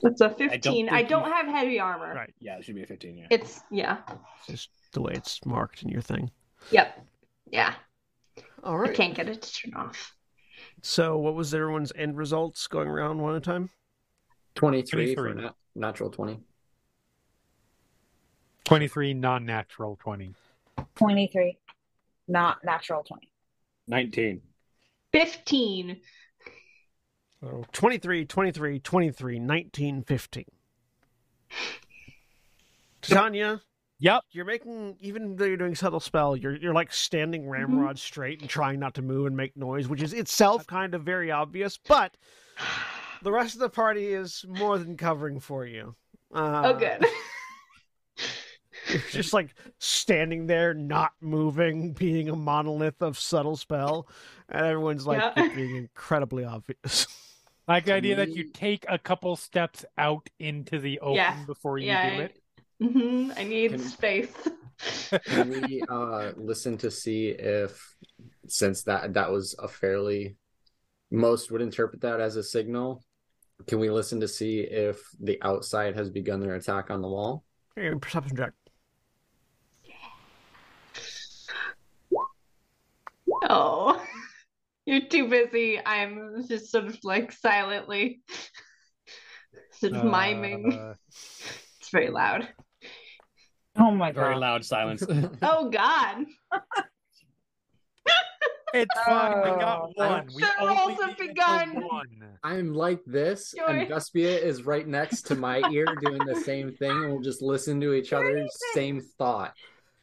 It's 0.02 0.20
a 0.20 0.28
15. 0.28 0.88
I 0.88 0.98
think 0.98 1.08
don't, 1.08 1.24
you- 1.24 1.32
have 1.32 1.46
heavy 1.46 1.80
armor. 1.80 2.14
Right. 2.14 2.34
Yeah, 2.38 2.58
it 2.58 2.64
should 2.64 2.74
be 2.74 2.82
a 2.82 2.86
15. 2.86 3.16
Yeah. 3.16 3.26
It's 3.30 3.62
yeah. 3.70 3.98
It's 4.38 4.46
just 4.46 4.70
the 4.92 5.00
way 5.00 5.12
it's 5.14 5.44
marked 5.46 5.82
in 5.82 5.88
your 5.88 6.02
thing. 6.02 6.30
Yep. 6.70 7.06
Yeah. 7.50 7.74
All 8.62 8.84
I 8.84 8.92
can't 8.92 9.14
get 9.14 9.28
it 9.28 9.42
to 9.42 9.52
turn 9.52 9.74
off. 9.74 10.14
So, 10.82 11.16
what 11.18 11.34
was 11.34 11.54
everyone's 11.54 11.92
end 11.96 12.16
results 12.16 12.66
going 12.66 12.88
around 12.88 13.18
one 13.20 13.34
at 13.34 13.38
a 13.38 13.40
time? 13.40 13.70
23, 14.56 15.14
for 15.14 15.22
23. 15.22 15.42
nat- 15.44 15.54
natural 15.74 16.10
20. 16.10 16.40
23 18.64 19.14
non-natural 19.14 19.96
20. 19.96 20.34
23. 20.96 21.58
Not 22.28 22.58
natural 22.64 23.02
20. 23.02 23.28
19. 23.88 24.40
15. 25.12 26.00
So 27.40 27.64
23, 27.72 28.24
23, 28.24 28.80
23, 28.80 29.38
19, 29.38 30.02
15. 30.02 30.44
Tanya, 33.02 33.60
Yep. 34.00 34.22
you're 34.32 34.44
making 34.44 34.96
even 35.00 35.36
though 35.36 35.44
you're 35.44 35.56
doing 35.56 35.74
subtle 35.74 36.00
spell, 36.00 36.36
you're 36.36 36.56
you're 36.56 36.74
like 36.74 36.92
standing 36.92 37.48
ramrod 37.48 37.98
straight 37.98 38.40
and 38.40 38.50
trying 38.50 38.80
not 38.80 38.94
to 38.94 39.02
move 39.02 39.26
and 39.26 39.36
make 39.36 39.56
noise, 39.56 39.88
which 39.88 40.02
is 40.02 40.12
itself 40.12 40.66
kind 40.66 40.94
of 40.94 41.02
very 41.02 41.30
obvious, 41.30 41.78
but 41.78 42.16
the 43.22 43.30
rest 43.30 43.54
of 43.54 43.60
the 43.60 43.68
party 43.70 44.12
is 44.12 44.44
more 44.48 44.76
than 44.78 44.96
covering 44.96 45.38
for 45.40 45.64
you. 45.64 45.94
Uh, 46.34 46.62
Oh, 46.64 46.74
good. 46.78 47.06
You're 48.88 48.98
just 49.10 49.32
like 49.32 49.54
standing 49.78 50.46
there, 50.46 50.74
not 50.74 51.12
moving, 51.20 51.92
being 51.92 52.28
a 52.28 52.36
monolith 52.36 53.00
of 53.02 53.18
subtle 53.18 53.56
spell, 53.56 54.08
and 54.48 54.64
everyone's 54.66 55.06
like 55.06 55.20
Yeah. 55.36 55.48
being 55.54 55.76
incredibly 55.76 56.44
obvious. 56.44 57.06
Like 57.68 57.86
the 57.86 57.94
idea 57.94 58.14
that 58.14 58.28
you 58.30 58.44
take 58.52 58.84
a 58.88 58.96
couple 58.96 59.34
steps 59.34 59.84
out 59.98 60.28
into 60.38 60.78
the 60.78 61.00
open 61.00 61.16
Yeah. 61.16 61.44
before 61.46 61.78
you 61.78 61.88
yeah. 61.88 62.14
do 62.16 62.22
it. 62.22 62.38
hmm 62.92 63.32
I 63.36 63.42
need 63.42 63.72
Can- 63.72 63.80
space. 63.80 64.32
Can 65.24 65.48
we 65.50 65.82
uh, 65.88 66.30
listen 66.36 66.78
to 66.78 66.92
see 66.92 67.30
if, 67.30 67.96
since 68.46 68.84
that 68.84 69.14
that 69.14 69.32
was 69.32 69.56
a 69.58 69.66
fairly, 69.66 70.36
most 71.10 71.50
would 71.50 71.60
interpret 71.60 72.02
that 72.02 72.20
as 72.20 72.36
a 72.36 72.42
signal. 72.44 73.02
Can 73.66 73.80
we 73.80 73.90
listen 73.90 74.20
to 74.20 74.28
see 74.28 74.60
if 74.60 75.00
the 75.18 75.36
outside 75.42 75.96
has 75.96 76.08
begun 76.08 76.38
their 76.38 76.54
attack 76.54 76.90
on 76.92 77.02
the 77.02 77.08
wall? 77.08 77.42
Perception 78.00 78.36
check. 78.36 78.52
Oh, 83.48 84.02
you're 84.86 85.06
too 85.06 85.28
busy. 85.28 85.80
I'm 85.84 86.44
just 86.48 86.70
sort 86.70 86.86
of 86.86 86.98
like 87.04 87.32
silently 87.32 88.20
sort 89.72 89.94
of 89.94 90.04
miming. 90.04 90.72
Uh, 90.72 90.94
It's 91.80 91.90
very 91.92 92.10
loud. 92.10 92.48
Oh 93.78 93.90
my 93.90 94.10
Very 94.10 94.14
god. 94.14 94.28
Very 94.30 94.36
loud 94.40 94.64
silence. 94.64 95.02
Oh 95.42 95.68
God. 95.70 96.24
it's 98.74 99.00
fine. 99.04 99.38
We 99.42 99.60
got 99.60 99.82
Oh, 99.82 99.92
one. 99.94 100.28
We 100.34 100.42
the 100.42 100.48
only 100.60 100.74
rolls 100.76 101.00
have 101.02 101.16
begun. 101.18 101.74
one. 101.86 102.06
I'm 102.42 102.74
like 102.74 103.00
this, 103.06 103.54
Joy. 103.56 103.64
and 103.66 103.88
Vespia 103.88 104.40
is 104.40 104.64
right 104.64 104.86
next 104.86 105.22
to 105.26 105.34
my 105.34 105.62
ear 105.70 105.86
doing 106.00 106.24
the 106.26 106.36
same 106.40 106.72
thing, 106.72 106.90
and 106.90 107.10
we'll 107.12 107.20
just 107.22 107.42
listen 107.42 107.80
to 107.82 107.92
each 107.94 108.12
other's 108.12 108.50
same 108.74 109.00
thought. 109.18 109.52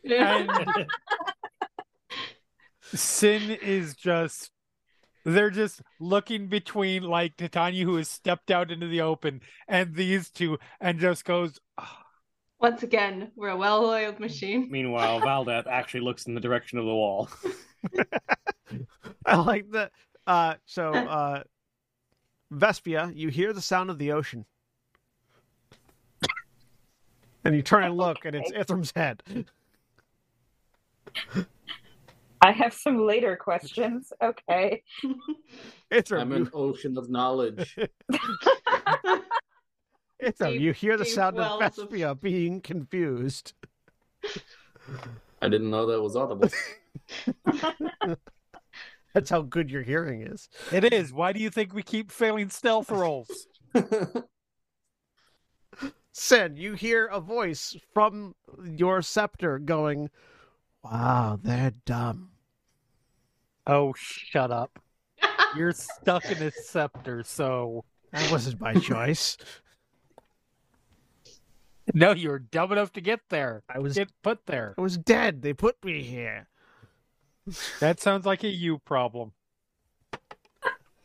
And 0.05 0.49
Sin 2.93 3.51
is 3.61 3.95
just 3.95 4.51
they're 5.25 5.49
just 5.49 5.81
looking 5.99 6.47
between 6.47 7.03
like 7.03 7.37
Titania 7.37 7.85
who 7.85 7.95
has 7.95 8.09
stepped 8.09 8.51
out 8.51 8.71
into 8.71 8.87
the 8.87 9.01
open 9.01 9.41
and 9.67 9.95
these 9.95 10.29
two 10.29 10.59
and 10.81 10.99
just 10.99 11.23
goes 11.25 11.59
"Ah, 11.77 12.03
Once 12.59 12.83
again, 12.83 13.31
we're 13.35 13.49
a 13.49 13.57
well-oiled 13.57 14.19
machine. 14.19 14.67
Meanwhile, 14.69 15.21
Valdeth 15.21 15.67
actually 15.67 16.01
looks 16.01 16.25
in 16.25 16.33
the 16.35 16.41
direction 16.41 16.77
of 16.77 16.85
the 16.85 16.93
wall. 16.93 17.29
I 19.25 19.35
like 19.37 19.71
that. 19.71 19.91
Uh, 20.27 20.55
so, 20.65 20.93
uh, 20.93 21.43
Vespia, 22.51 23.11
you 23.15 23.29
hear 23.29 23.53
the 23.53 23.61
sound 23.61 23.89
of 23.89 23.97
the 23.97 24.11
ocean. 24.11 24.45
And 27.45 27.55
you 27.55 27.61
turn 27.61 27.83
and 27.83 27.97
look, 27.97 28.23
and 28.25 28.35
it's 28.35 28.51
Ithrim's 28.51 28.93
head. 28.95 29.21
I 32.43 32.51
have 32.51 32.73
some 32.73 33.07
later 33.07 33.37
questions. 33.37 34.11
Okay. 34.21 34.83
Ithrim, 35.91 36.19
I'm 36.21 36.31
you, 36.31 36.37
an 36.37 36.51
ocean 36.53 36.97
of 36.97 37.09
knowledge. 37.09 37.77
Ithrim, 40.21 40.51
deep- 40.51 40.61
you 40.61 40.73
hear 40.73 40.97
the 40.97 41.05
sound 41.05 41.39
of 41.39 41.59
wells 41.59 41.79
of- 41.79 42.21
being 42.21 42.59
confused. 42.59 43.53
I 45.41 45.47
didn't 45.47 45.69
know 45.69 45.85
that 45.85 46.01
was 46.01 46.17
audible. 46.17 46.49
That's 49.13 49.29
how 49.29 49.41
good 49.43 49.71
your 49.71 49.83
hearing 49.83 50.23
is. 50.23 50.49
It 50.71 50.91
is. 50.91 51.13
Why 51.13 51.31
do 51.31 51.39
you 51.39 51.49
think 51.49 51.73
we 51.73 51.81
keep 51.81 52.11
failing 52.11 52.49
stealth 52.49 52.91
rolls? 52.91 53.47
Sin, 56.11 56.57
you 56.57 56.73
hear 56.73 57.05
a 57.05 57.21
voice 57.21 57.75
from 57.93 58.35
your 58.65 59.01
scepter 59.01 59.59
going, 59.59 60.09
Wow, 60.83 61.39
they're 61.41 61.73
dumb. 61.85 62.32
Oh, 63.67 63.93
shut 63.97 64.51
up. 64.51 64.79
You're 65.57 65.71
stuck 65.71 66.25
in 66.25 66.41
a 66.41 66.51
scepter, 66.51 67.23
so 67.23 67.85
That 68.11 68.29
wasn't 68.31 68.59
my 68.59 68.73
choice. 68.73 69.37
no, 71.93 72.11
you're 72.11 72.39
dumb 72.39 72.71
enough 72.71 72.91
to 72.93 73.01
get 73.01 73.19
there. 73.29 73.61
I 73.69 73.79
was 73.79 73.93
Get 73.95 74.09
put 74.23 74.45
there. 74.45 74.73
I 74.77 74.81
was 74.81 74.97
dead. 74.97 75.41
They 75.41 75.53
put 75.53 75.75
me 75.83 76.01
here. 76.01 76.47
That 77.79 77.99
sounds 77.99 78.25
like 78.25 78.43
a 78.43 78.47
you 78.49 78.79
problem. 78.79 79.33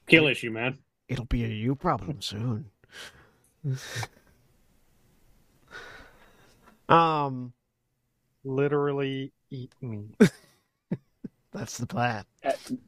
Kill 0.06 0.26
issue, 0.28 0.50
man. 0.50 0.78
It'll 1.08 1.24
be 1.26 1.44
a 1.44 1.48
you 1.48 1.74
problem 1.74 2.20
soon. 2.22 2.66
um, 6.88 7.52
Literally 8.44 9.32
eat 9.50 9.72
me. 9.82 10.04
that's 11.52 11.76
the 11.78 11.86
plan. 11.86 12.24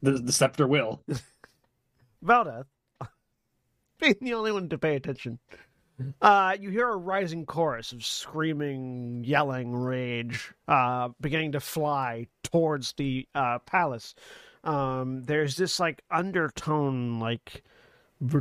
The, 0.02 0.12
the 0.12 0.32
scepter 0.32 0.66
will. 0.66 1.02
Valdeth, 2.24 2.66
being 3.98 4.16
the 4.20 4.34
only 4.34 4.52
one 4.52 4.68
to 4.68 4.78
pay 4.78 4.96
attention, 4.96 5.38
Uh, 6.22 6.56
you 6.58 6.70
hear 6.70 6.88
a 6.88 6.96
rising 6.96 7.44
chorus 7.46 7.92
of 7.92 8.04
screaming, 8.04 9.22
yelling, 9.24 9.74
rage, 9.74 10.52
uh, 10.68 11.08
beginning 11.20 11.52
to 11.52 11.60
fly 11.60 12.26
towards 12.42 12.92
the 12.94 13.28
uh, 13.34 13.58
palace. 13.60 14.14
Um, 14.64 15.22
there's 15.24 15.56
this 15.56 15.78
like 15.80 16.02
undertone, 16.10 17.18
like 17.20 17.64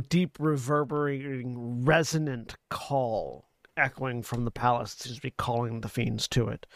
deep, 0.08 0.38
reverberating, 0.38 1.84
resonant 1.84 2.56
call 2.70 3.46
echoing 3.76 4.22
from 4.22 4.44
the 4.44 4.50
palace. 4.50 4.94
It 4.94 5.00
seems 5.02 5.16
to 5.16 5.22
be 5.22 5.30
calling 5.32 5.80
the 5.80 5.88
fiends 5.88 6.28
to 6.28 6.48
it. 6.48 6.66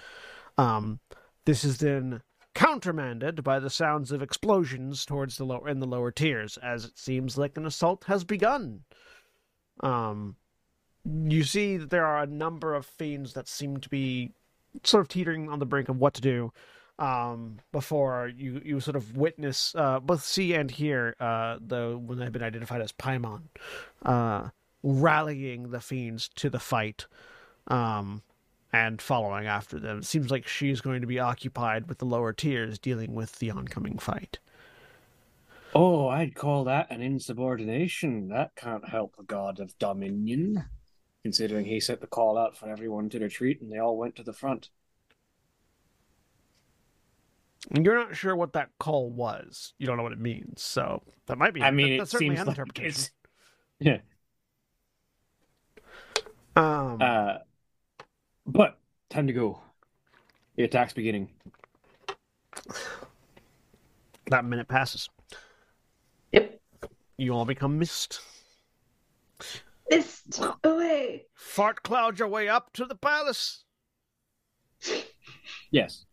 Um, 0.59 1.01
this 1.45 1.65
is 1.65 1.79
then 1.79 2.23
countermanded 2.55 3.43
by 3.43 3.59
the 3.59 3.71
sounds 3.71 4.13
of 4.13 4.23
explosions 4.23 5.05
towards 5.05 5.37
the 5.37 5.45
lower 5.45 5.69
in 5.69 5.81
the 5.81 5.87
lower 5.87 6.11
tiers, 6.11 6.57
as 6.59 6.85
it 6.85 6.99
seems 6.99 7.37
like 7.37 7.57
an 7.57 7.67
assault 7.67 8.05
has 8.05 8.25
begun. 8.25 8.85
Um, 9.81 10.37
you 11.05 11.45
see 11.45 11.77
that 11.77 11.91
there 11.91 12.07
are 12.07 12.23
a 12.23 12.27
number 12.27 12.75
of 12.75 12.87
fiends 12.87 13.35
that 13.35 13.49
seem 13.49 13.79
to 13.79 13.89
be 13.89 14.33
sort 14.83 15.03
of 15.03 15.09
teetering 15.09 15.49
on 15.49 15.59
the 15.59 15.67
brink 15.67 15.89
of 15.89 15.99
what 15.99 16.15
to 16.15 16.21
do 16.21 16.53
um, 16.99 17.59
before 17.73 18.31
you, 18.37 18.61
you 18.65 18.81
sort 18.81 18.97
of 18.97 19.17
witness 19.17 19.75
uh, 19.75 20.01
both 20.01 20.23
see 20.23 20.55
and 20.55 20.71
hear 20.71 21.17
uh, 21.21 21.59
the 21.61 21.99
when 21.99 22.19
they've 22.19 22.33
been 22.33 22.43
identified 22.43 22.81
as 22.81 22.93
Paimon 22.93 23.43
uh, 24.05 24.49
rallying 24.83 25.71
the 25.71 25.81
fiends 25.81 26.29
to 26.37 26.49
the 26.49 26.61
fight 26.61 27.07
um, 27.69 28.23
and 28.75 29.01
following 29.01 29.47
after 29.47 29.79
them. 29.79 29.99
It 29.99 30.05
seems 30.05 30.33
like 30.33 30.49
she's 30.49 30.81
going 30.81 31.01
to 31.01 31.07
be 31.07 31.21
occupied 31.21 31.89
with 31.89 31.99
the 31.99 32.05
lower 32.07 32.33
tiers 32.33 32.77
dealing 32.77 33.15
with 33.15 33.39
the 33.39 33.53
oncoming 33.53 33.99
fight. 33.99 34.41
Oh, 35.77 36.09
I'd 36.09 36.35
call 36.35 36.65
that 36.65 36.91
an 36.91 37.01
insubordination. 37.01 38.29
That 38.29 38.57
can't 38.57 38.89
help 38.89 39.15
a 39.19 39.23
god 39.23 39.61
of 39.61 39.79
dominion, 39.79 40.65
considering 41.23 41.67
he 41.67 41.79
set 41.79 42.01
the 42.01 42.09
call 42.09 42.37
out 42.37 42.57
for 42.57 42.69
everyone 42.69 43.09
to 43.11 43.21
retreat 43.21 43.61
and 43.61 43.71
they 43.73 43.79
all 43.79 43.97
went 43.97 44.17
to 44.17 44.25
the 44.25 44.33
front. 44.33 44.71
And 47.71 47.85
you're 47.85 47.95
not 47.97 48.17
sure 48.17 48.35
what 48.35 48.53
that 48.55 48.71
call 48.81 49.09
was. 49.11 49.73
You 49.79 49.87
don't 49.87 49.97
know 49.97 50.03
what 50.03 50.13
it 50.13 50.21
means, 50.21 50.63
so 50.63 51.03
that 51.27 51.39
might 51.39 51.55
be. 51.55 51.63
I 51.63 51.71
mean, 51.71 51.97
that- 51.99 52.03
it 52.03 52.09
seems 52.09 52.41
an 52.41 52.47
like 52.47 52.59
interpretation. 52.59 52.91
it's 53.01 53.11
yeah. 53.81 53.99
Um, 56.57 56.99
Uh, 57.01 57.39
but 58.47 58.79
time 59.11 59.27
to 59.27 59.33
go. 59.33 59.61
The 60.57 60.65
attack's 60.65 60.93
beginning. 60.93 61.31
that 64.31 64.45
minute 64.45 64.69
passes. 64.69 65.09
Yep. 66.33 66.61
You 67.17 67.33
all 67.33 67.45
become 67.45 67.79
mist. 67.79 68.21
Mist 69.91 70.41
away. 70.63 71.25
Fart 71.35 71.83
cloud 71.83 72.19
your 72.19 72.29
way 72.29 72.49
up 72.49 72.73
to 72.75 72.85
the 72.85 72.95
palace. 72.95 73.65
Yes. 75.71 76.05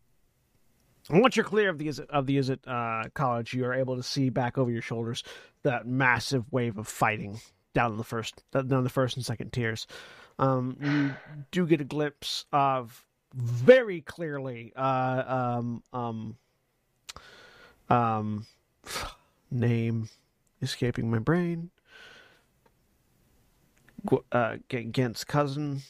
And 1.08 1.20
once 1.20 1.36
you're 1.36 1.44
clear 1.44 1.68
of 1.68 1.78
the 1.78 1.88
Izzet, 1.88 2.08
of 2.10 2.26
the 2.26 2.38
Izzet 2.38 2.66
uh, 2.66 3.08
college, 3.14 3.52
you 3.54 3.64
are 3.64 3.74
able 3.74 3.96
to 3.96 4.02
see 4.02 4.30
back 4.30 4.56
over 4.56 4.70
your 4.70 4.82
shoulders 4.82 5.22
that 5.62 5.86
massive 5.86 6.44
wave 6.52 6.78
of 6.78 6.88
fighting 6.88 7.40
down 7.74 7.96
the 7.96 8.04
first 8.04 8.42
down 8.52 8.84
the 8.84 8.90
first 8.90 9.16
and 9.16 9.24
second 9.24 9.52
tiers. 9.52 9.86
Um, 10.38 10.76
you 10.80 11.14
do 11.50 11.66
get 11.66 11.80
a 11.80 11.84
glimpse 11.84 12.44
of 12.52 13.04
very 13.34 14.00
clearly 14.00 14.72
uh, 14.76 15.22
um, 15.26 15.82
um, 15.92 16.36
um, 17.88 18.46
name 19.50 20.08
escaping 20.60 21.10
my 21.10 21.18
brain. 21.18 21.70
Gu- 24.06 24.24
Uh, 24.32 24.56
G- 24.68 24.84
Ghent's 24.84 25.24
cousin, 25.24 25.82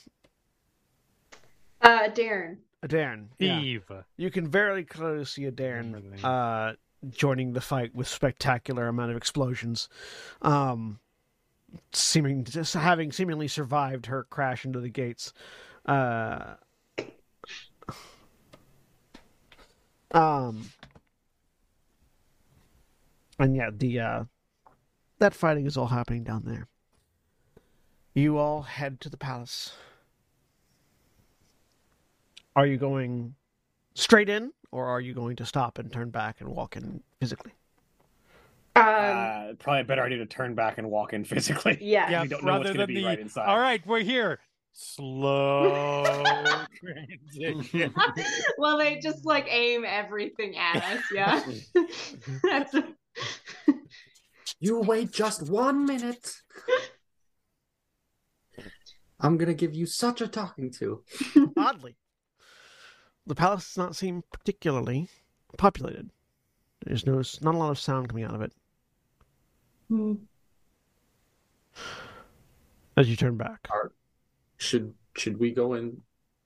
Uh, 1.80 2.08
Darren. 2.08 2.58
Darren. 2.84 3.28
Yeah. 3.38 3.58
Steve. 3.58 3.90
You 4.16 4.30
can 4.30 4.46
very 4.48 4.84
clearly 4.84 5.24
see 5.24 5.44
a 5.46 5.50
Remember 5.50 6.00
Darren 6.00 6.24
uh, 6.24 6.74
joining 7.10 7.52
the 7.54 7.60
fight 7.60 7.94
with 7.94 8.06
spectacular 8.08 8.86
amount 8.88 9.10
of 9.12 9.16
explosions, 9.16 9.88
um, 10.42 10.98
seeming 11.92 12.44
just 12.44 12.74
having 12.74 13.12
seemingly 13.12 13.48
survived 13.48 14.06
her 14.06 14.24
crash 14.24 14.64
into 14.64 14.80
the 14.80 14.88
gates. 14.88 15.32
Uh, 15.86 16.54
um, 20.12 20.70
and 23.38 23.56
yeah, 23.56 23.70
the 23.72 24.00
uh, 24.00 24.24
that 25.18 25.34
fighting 25.34 25.66
is 25.66 25.76
all 25.76 25.86
happening 25.86 26.24
down 26.24 26.42
there. 26.44 26.68
You 28.14 28.38
all 28.38 28.62
head 28.62 29.00
to 29.00 29.08
the 29.08 29.16
palace. 29.16 29.72
Are 32.54 32.66
you 32.66 32.76
going 32.76 33.34
straight 33.94 34.28
in, 34.28 34.52
or 34.70 34.86
are 34.86 35.00
you 35.00 35.14
going 35.14 35.36
to 35.36 35.46
stop 35.46 35.78
and 35.78 35.90
turn 35.90 36.10
back 36.10 36.40
and 36.40 36.50
walk 36.50 36.76
in 36.76 37.02
physically? 37.20 37.52
Um, 38.74 38.84
uh, 38.86 39.52
probably 39.58 39.80
a 39.82 39.84
better 39.84 40.02
idea 40.02 40.18
to 40.18 40.26
turn 40.26 40.54
back 40.54 40.78
and 40.78 40.90
walk 40.90 41.12
in 41.12 41.24
physically. 41.26 41.78
yeah. 41.80 42.10
Yeah, 42.10 42.22
we 42.22 42.28
don't 42.28 42.44
know 42.44 42.58
what's 42.58 42.68
rather 42.68 42.78
than 42.78 42.86
be 42.88 42.94
the 43.00 43.04
right 43.04 43.18
inside. 43.18 43.46
all 43.46 43.58
right, 43.58 43.86
we're 43.86 44.00
here. 44.00 44.38
Slow 44.72 46.24
transition. 46.80 47.94
well, 48.58 48.78
they 48.78 48.98
just 49.00 49.26
like 49.26 49.46
aim 49.50 49.84
everything 49.86 50.56
at 50.56 50.76
us. 50.82 51.02
Yeah. 51.12 51.42
That's 52.42 52.74
You 54.60 54.80
wait 54.80 55.12
just 55.12 55.50
one 55.50 55.84
minute. 55.84 56.32
I'm 59.20 59.36
gonna 59.36 59.52
give 59.54 59.74
you 59.74 59.84
such 59.84 60.22
a 60.22 60.26
talking 60.26 60.70
to. 60.78 61.02
Oddly, 61.56 61.96
the 63.26 63.34
palace 63.34 63.66
does 63.68 63.76
not 63.78 63.94
seem 63.94 64.22
particularly 64.32 65.08
populated. 65.58 66.08
There's 66.86 67.06
no 67.06 67.22
not 67.42 67.54
a 67.54 67.58
lot 67.58 67.70
of 67.70 67.78
sound 67.78 68.08
coming 68.08 68.24
out 68.24 68.34
of 68.34 68.40
it 68.40 68.52
Hmm. 69.92 70.14
as 72.96 73.08
you 73.08 73.16
turn 73.16 73.36
back. 73.36 73.68
Should 74.58 74.94
should 75.16 75.38
we 75.38 75.50
go 75.52 75.74
in 75.74 76.02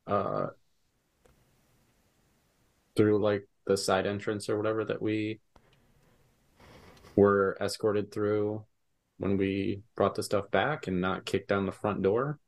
uh 0.06 0.48
through 2.96 3.18
like 3.22 3.46
the 3.66 3.76
side 3.76 4.06
entrance 4.06 4.48
or 4.48 4.56
whatever 4.56 4.84
that 4.84 5.02
we 5.02 5.40
were 7.16 7.56
escorted 7.60 8.12
through 8.12 8.64
when 9.18 9.36
we 9.36 9.82
brought 9.94 10.14
the 10.14 10.22
stuff 10.22 10.50
back 10.50 10.86
and 10.86 11.00
not 11.00 11.24
kick 11.24 11.48
down 11.48 11.66
the 11.66 11.72
front 11.72 12.02
door? 12.02 12.38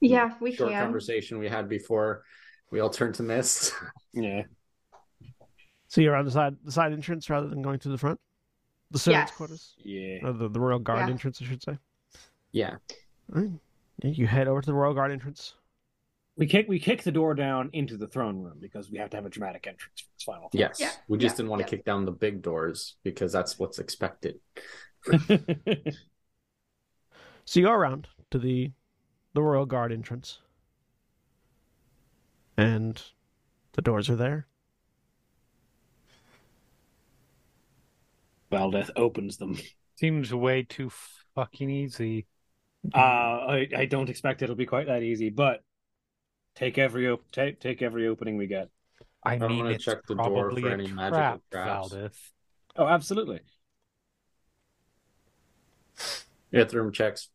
Yeah, 0.00 0.34
we 0.40 0.54
Short 0.56 0.70
can. 0.70 0.84
conversation 0.84 1.38
we 1.38 1.48
had 1.48 1.68
before 1.68 2.24
we 2.70 2.80
all 2.80 2.90
turned 2.90 3.14
to 3.16 3.22
mist. 3.22 3.72
Yeah. 4.14 4.42
So 5.92 6.00
you're 6.00 6.16
on 6.16 6.24
the 6.24 6.30
side 6.30 6.56
the 6.64 6.72
side 6.72 6.94
entrance 6.94 7.28
rather 7.28 7.48
than 7.48 7.60
going 7.60 7.78
through 7.78 7.92
the 7.92 7.98
front. 7.98 8.18
The 8.92 8.98
servants' 8.98 9.30
Yes. 9.30 9.36
quarters, 9.36 9.74
Yeah. 9.84 10.20
or 10.26 10.32
the, 10.32 10.48
the 10.48 10.58
royal 10.58 10.78
guard 10.78 11.00
Yeah. 11.00 11.10
entrance, 11.12 11.42
I 11.42 11.44
should 11.44 11.62
say. 11.62 11.76
Yeah. 12.50 12.76
Alright. 13.30 13.50
Yeah, 14.02 14.10
you 14.10 14.26
head 14.26 14.48
over 14.48 14.62
to 14.62 14.66
the 14.66 14.72
royal 14.72 14.94
guard 14.94 15.12
entrance. 15.12 15.52
We 16.36 16.46
kick 16.46 16.66
we 16.66 16.78
kick 16.78 17.02
the 17.02 17.12
door 17.12 17.34
down 17.34 17.68
into 17.74 17.98
the 17.98 18.06
throne 18.06 18.40
room 18.42 18.56
because 18.58 18.90
we 18.90 18.96
have 18.96 19.10
to 19.10 19.18
have 19.18 19.26
a 19.26 19.28
dramatic 19.28 19.66
entrance 19.66 20.00
for 20.00 20.08
this 20.16 20.22
final. 20.22 20.48
Yes. 20.54 20.80
Yeah, 20.80 20.92
We 21.08 21.18
just 21.18 21.34
yeah, 21.34 21.36
didn't 21.36 21.50
want 21.50 21.60
to 21.60 21.66
yeah. 21.66 21.70
kick 21.76 21.84
down 21.84 22.06
the 22.06 22.10
big 22.12 22.40
doors 22.40 22.96
because 23.02 23.30
that's 23.30 23.58
what's 23.58 23.78
expected. 23.78 24.40
So 27.44 27.60
you 27.60 27.66
go 27.66 27.72
around 27.72 28.08
to 28.30 28.38
the 28.38 28.72
the 29.34 29.42
royal 29.42 29.66
guard 29.66 29.92
entrance, 29.92 30.38
and 32.56 33.02
the 33.72 33.82
doors 33.82 34.08
are 34.08 34.16
there. 34.16 34.46
Valdeth 38.52 38.90
opens 38.96 39.36
them. 39.38 39.58
Seems 39.96 40.32
way 40.32 40.62
too 40.62 40.90
fucking 41.34 41.70
easy. 41.70 42.26
Uh, 42.94 42.98
I, 42.98 43.68
I 43.76 43.84
don't 43.86 44.10
expect 44.10 44.42
it'll 44.42 44.56
be 44.56 44.66
quite 44.66 44.86
that 44.88 45.02
easy, 45.02 45.30
but 45.30 45.62
take 46.54 46.78
every 46.78 47.08
op- 47.08 47.30
take 47.30 47.60
take 47.60 47.80
every 47.82 48.08
opening 48.08 48.36
we 48.36 48.46
get. 48.46 48.68
I 49.24 49.34
I'm 49.34 49.40
mean, 49.46 49.58
gonna 49.58 49.70
it's 49.70 49.84
check 49.84 50.04
the 50.06 50.16
door 50.16 50.50
for 50.50 50.68
a 50.68 50.72
any 50.72 50.88
magical 50.88 51.10
trap, 51.10 51.40
traps. 51.50 51.88
Valdeth. 51.90 52.16
Oh, 52.76 52.86
absolutely. 52.86 53.40
Ithrim 56.52 56.92
checks 56.92 57.28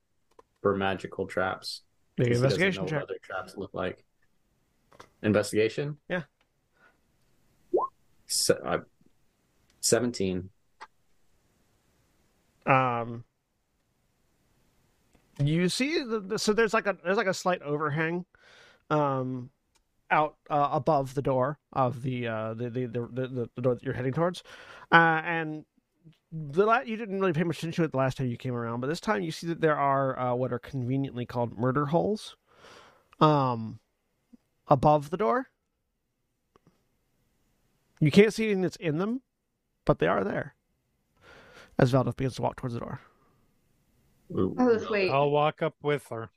for 0.61 0.75
magical 0.75 1.25
traps. 1.27 1.81
Make 2.17 2.27
an 2.27 2.33
'cause 2.33 2.39
he 2.39 2.43
investigation 2.45 2.83
know 2.83 2.89
check. 2.89 2.99
what 3.01 3.09
other 3.09 3.19
traps 3.21 3.57
look 3.57 3.73
like. 3.73 4.03
Investigation? 5.23 5.97
Yeah. 6.09 6.23
Se- 8.27 8.55
uh, 8.63 8.79
17. 9.79 10.49
Um, 12.67 13.23
you 15.39 15.69
see, 15.69 16.03
the, 16.03 16.19
the, 16.19 16.39
so 16.39 16.53
there's 16.53 16.73
like 16.73 16.87
a 16.87 16.97
there's 17.03 17.17
like 17.17 17.27
a 17.27 17.33
slight 17.33 17.61
overhang, 17.61 18.25
um, 18.89 19.49
out 20.11 20.35
uh, 20.49 20.69
above 20.71 21.13
the 21.15 21.21
door 21.21 21.59
of 21.73 22.01
the 22.01 22.27
uh 22.27 22.53
the 22.53 22.69
the, 22.69 22.87
the 22.87 23.49
the 23.55 23.61
door 23.61 23.75
that 23.75 23.83
you're 23.83 23.93
heading 23.93 24.13
towards, 24.13 24.43
uh, 24.91 25.21
and 25.23 25.65
the 26.31 26.65
la- 26.65 26.81
you 26.81 26.97
didn't 26.97 27.19
really 27.19 27.33
pay 27.33 27.43
much 27.43 27.59
attention 27.59 27.83
to 27.83 27.85
it 27.85 27.91
the 27.91 27.97
last 27.97 28.17
time 28.17 28.27
you 28.27 28.37
came 28.37 28.53
around, 28.53 28.81
but 28.81 28.87
this 28.87 28.99
time 28.99 29.21
you 29.21 29.31
see 29.31 29.47
that 29.47 29.61
there 29.61 29.77
are 29.77 30.19
uh, 30.19 30.35
what 30.35 30.51
are 30.53 30.59
conveniently 30.59 31.25
called 31.25 31.57
murder 31.57 31.87
holes, 31.87 32.35
um, 33.19 33.79
above 34.67 35.09
the 35.09 35.17
door. 35.17 35.47
You 37.99 38.11
can't 38.11 38.33
see 38.33 38.45
anything 38.45 38.61
that's 38.61 38.75
in 38.77 38.97
them, 38.97 39.21
but 39.85 39.99
they 39.99 40.07
are 40.07 40.23
there. 40.23 40.56
As 41.79 41.91
Valdeth 41.93 42.15
begins 42.17 42.35
to 42.35 42.41
walk 42.41 42.55
towards 42.57 42.73
the 42.73 42.79
door. 42.79 42.99
Ooh. 44.31 44.55
Oh, 44.59 44.65
let's 44.65 44.89
wait. 44.89 45.09
I'll 45.11 45.29
walk 45.31 45.61
up 45.61 45.75
with 45.81 46.07
her. 46.09 46.29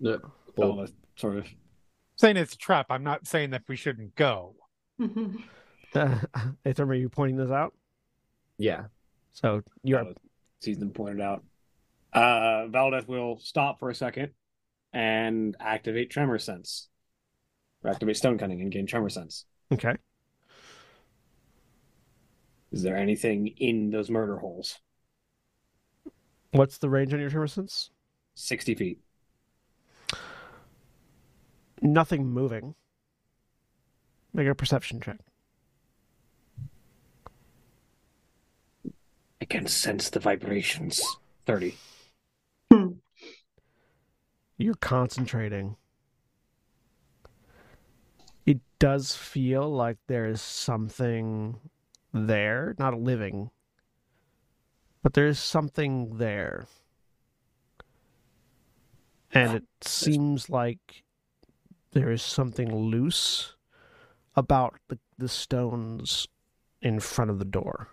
Yeah. 0.00 0.16
Well, 0.56 0.76
Well, 0.76 0.86
sort. 1.16 1.46
Saying 2.16 2.36
it's 2.36 2.54
a 2.54 2.58
trap. 2.58 2.86
I'm 2.90 3.04
not 3.04 3.26
saying 3.26 3.50
that 3.50 3.62
we 3.68 3.76
shouldn't 3.76 4.14
go. 4.16 4.56
Uh, 5.94 6.18
Aether, 6.66 6.84
are 6.84 6.94
you 6.94 7.08
pointing 7.08 7.38
this 7.38 7.50
out? 7.50 7.72
yeah. 8.58 8.84
So 9.32 9.62
you're 9.82 10.04
Valdeth 10.04 10.16
sees 10.60 10.76
them 10.78 10.90
pointed 10.90 11.22
out. 11.22 11.42
Uh, 12.12 12.66
Valdeth 12.68 13.08
will 13.08 13.38
stop 13.38 13.78
for 13.78 13.88
a 13.88 13.94
second 13.94 14.32
and 14.92 15.56
activate 15.58 16.10
Tremor 16.10 16.38
Sense. 16.38 16.88
Or 17.82 17.90
activate 17.90 18.18
Stone 18.18 18.36
Cunning 18.36 18.60
and 18.60 18.70
gain 18.70 18.86
Tremor 18.86 19.08
Sense. 19.08 19.46
okay. 19.72 19.96
Is 22.70 22.82
there 22.82 22.96
anything 22.96 23.48
in 23.58 23.90
those 23.90 24.10
murder 24.10 24.38
holes? 24.38 24.78
What's 26.52 26.78
the 26.78 26.88
range 26.88 27.12
on 27.14 27.20
your 27.20 27.46
sense? 27.46 27.90
60 28.34 28.74
feet. 28.74 29.00
Nothing 31.80 32.26
moving. 32.26 32.74
Make 34.32 34.48
a 34.48 34.54
perception 34.54 35.00
check. 35.00 35.18
I 39.40 39.44
can 39.44 39.66
sense 39.66 40.10
the 40.10 40.20
vibrations. 40.20 41.02
30. 41.46 41.76
Hmm. 42.70 42.88
You're 44.56 44.74
concentrating. 44.74 45.76
It 48.44 48.60
does 48.78 49.14
feel 49.14 49.70
like 49.70 49.98
there 50.06 50.26
is 50.26 50.42
something 50.42 51.58
there, 52.12 52.74
not 52.78 52.94
a 52.94 52.98
living, 52.98 53.50
but 55.02 55.14
there 55.14 55.26
is 55.26 55.38
something 55.40 56.18
there. 56.18 56.66
And 59.32 59.54
it 59.54 59.64
seems 59.82 60.50
like 60.50 61.04
there 61.92 62.10
is 62.10 62.22
something 62.22 62.74
loose 62.74 63.56
about 64.36 64.78
the, 64.88 64.98
the 65.18 65.28
stones 65.28 66.28
in 66.82 67.00
front 67.00 67.30
of 67.30 67.38
the 67.38 67.44
door. 67.44 67.88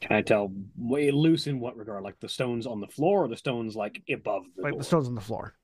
Can 0.00 0.16
I 0.16 0.22
tell 0.22 0.52
way 0.76 1.10
loose 1.10 1.46
in 1.46 1.60
what 1.60 1.76
regard? 1.76 2.02
Like 2.02 2.20
the 2.20 2.28
stones 2.28 2.66
on 2.66 2.80
the 2.80 2.86
floor 2.88 3.24
or 3.24 3.28
the 3.28 3.36
stones 3.36 3.76
like 3.76 4.02
above 4.08 4.44
the 4.56 4.62
Like 4.62 4.72
door? 4.72 4.78
the 4.78 4.84
stones 4.84 5.08
on 5.08 5.14
the 5.14 5.20
floor. 5.20 5.54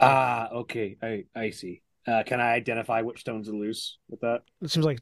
Ah, 0.00 0.48
okay. 0.52 0.96
I 1.02 1.24
I 1.34 1.50
see. 1.50 1.82
Uh, 2.08 2.22
can 2.22 2.40
I 2.40 2.52
identify 2.52 3.02
which 3.02 3.20
stones 3.20 3.48
are 3.48 3.52
loose 3.52 3.98
with 4.08 4.20
that? 4.20 4.42
It 4.62 4.70
seems 4.70 4.86
like, 4.86 5.00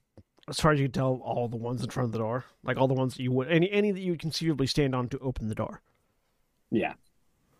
as 0.48 0.58
far 0.58 0.72
as 0.72 0.80
you 0.80 0.86
can 0.86 0.92
tell, 0.92 1.20
all 1.24 1.48
the 1.48 1.56
ones 1.56 1.82
in 1.82 1.90
front 1.90 2.06
of 2.06 2.12
the 2.12 2.18
door, 2.18 2.44
like 2.64 2.76
all 2.76 2.88
the 2.88 2.94
ones 2.94 3.14
that 3.14 3.22
you 3.22 3.30
would, 3.32 3.48
any 3.50 3.70
any 3.70 3.92
that 3.92 4.00
you 4.00 4.12
would 4.12 4.20
conceivably 4.20 4.66
stand 4.66 4.94
on 4.94 5.08
to 5.08 5.18
open 5.20 5.48
the 5.48 5.54
door. 5.54 5.82
Yeah. 6.70 6.94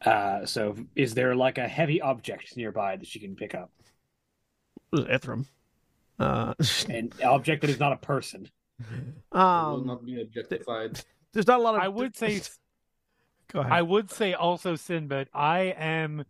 Uh, 0.05 0.45
so 0.47 0.77
is 0.95 1.15
there 1.15 1.35
like 1.35 1.59
a 1.59 1.69
heavy 1.69 2.01
object 2.01 2.57
nearby 2.57 2.97
that 2.97 3.07
she 3.07 3.19
can 3.19 3.37
pick 3.37 3.55
up? 3.55 3.71
It 4.93 4.97
was 4.97 5.05
Ithrim. 5.05 5.47
Uh, 6.19 6.55
An 6.89 7.13
object 7.25 7.61
that 7.61 7.71
is 7.71 7.79
not 7.79 7.93
a 7.93 7.97
person. 7.97 8.49
will 9.33 9.41
um, 9.41 9.87
not 9.87 10.05
be 10.05 10.21
objectified. 10.21 11.01
there's 11.33 11.47
not 11.47 11.61
a 11.61 11.63
lot 11.63 11.77
of. 11.77 11.83
I 11.83 11.89
would 11.89 12.17
say 12.17 12.41
Go 13.53 13.61
ahead. 13.61 13.73
I 13.73 13.83
would 13.83 14.11
say 14.11 14.35
also 14.35 14.75
Sinbad, 14.75 15.29
I 15.33 15.75
am 15.79 16.25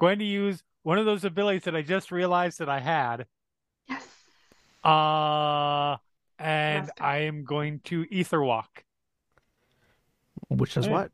going 0.00 0.18
to 0.18 0.24
use 0.24 0.62
one 0.84 0.98
of 0.98 1.04
those 1.06 1.24
abilities 1.24 1.62
that 1.64 1.74
I 1.74 1.82
just 1.82 2.12
realized 2.12 2.60
that 2.60 2.68
I 2.68 2.78
had. 2.78 3.26
Yes. 3.88 4.06
Uh 4.84 5.96
and 6.38 6.86
Master. 6.86 7.02
I 7.02 7.16
am 7.22 7.44
going 7.44 7.80
to 7.84 8.06
ether 8.10 8.40
walk, 8.42 8.84
Which 10.48 10.76
is 10.76 10.86
Hey. 10.86 10.92
what? 10.92 11.10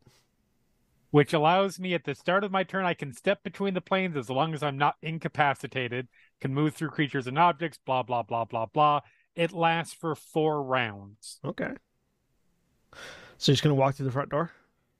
which 1.11 1.33
allows 1.33 1.77
me 1.77 1.93
at 1.93 2.05
the 2.05 2.15
start 2.15 2.43
of 2.45 2.51
my 2.53 2.63
turn 2.63 2.85
I 2.85 2.93
can 2.93 3.11
step 3.13 3.43
between 3.43 3.73
the 3.73 3.81
planes 3.81 4.15
as 4.15 4.29
long 4.29 4.53
as 4.53 4.63
I'm 4.63 4.77
not 4.77 4.95
incapacitated, 5.01 6.07
can 6.39 6.53
move 6.53 6.73
through 6.73 6.89
creatures 6.89 7.27
and 7.27 7.37
objects, 7.37 7.77
blah 7.85 8.01
blah 8.03 8.23
blah 8.23 8.45
blah 8.45 8.65
blah. 8.67 9.01
It 9.35 9.51
lasts 9.51 9.93
for 9.93 10.15
four 10.15 10.63
rounds. 10.63 11.39
Okay. 11.43 11.71
So 13.37 13.51
you're 13.51 13.55
just 13.55 13.63
gonna 13.63 13.75
walk 13.75 13.95
through 13.95 14.05
the 14.05 14.11
front 14.11 14.29
door, 14.29 14.51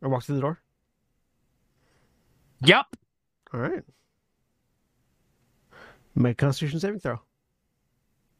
or 0.02 0.10
walk 0.10 0.24
through 0.24 0.36
the 0.36 0.42
door. 0.42 0.60
Yep. 2.64 2.86
All 3.54 3.60
right. 3.60 3.84
Make 6.16 6.42
a 6.42 6.46
Constitution 6.46 6.80
saving 6.80 7.00
throw. 7.00 7.20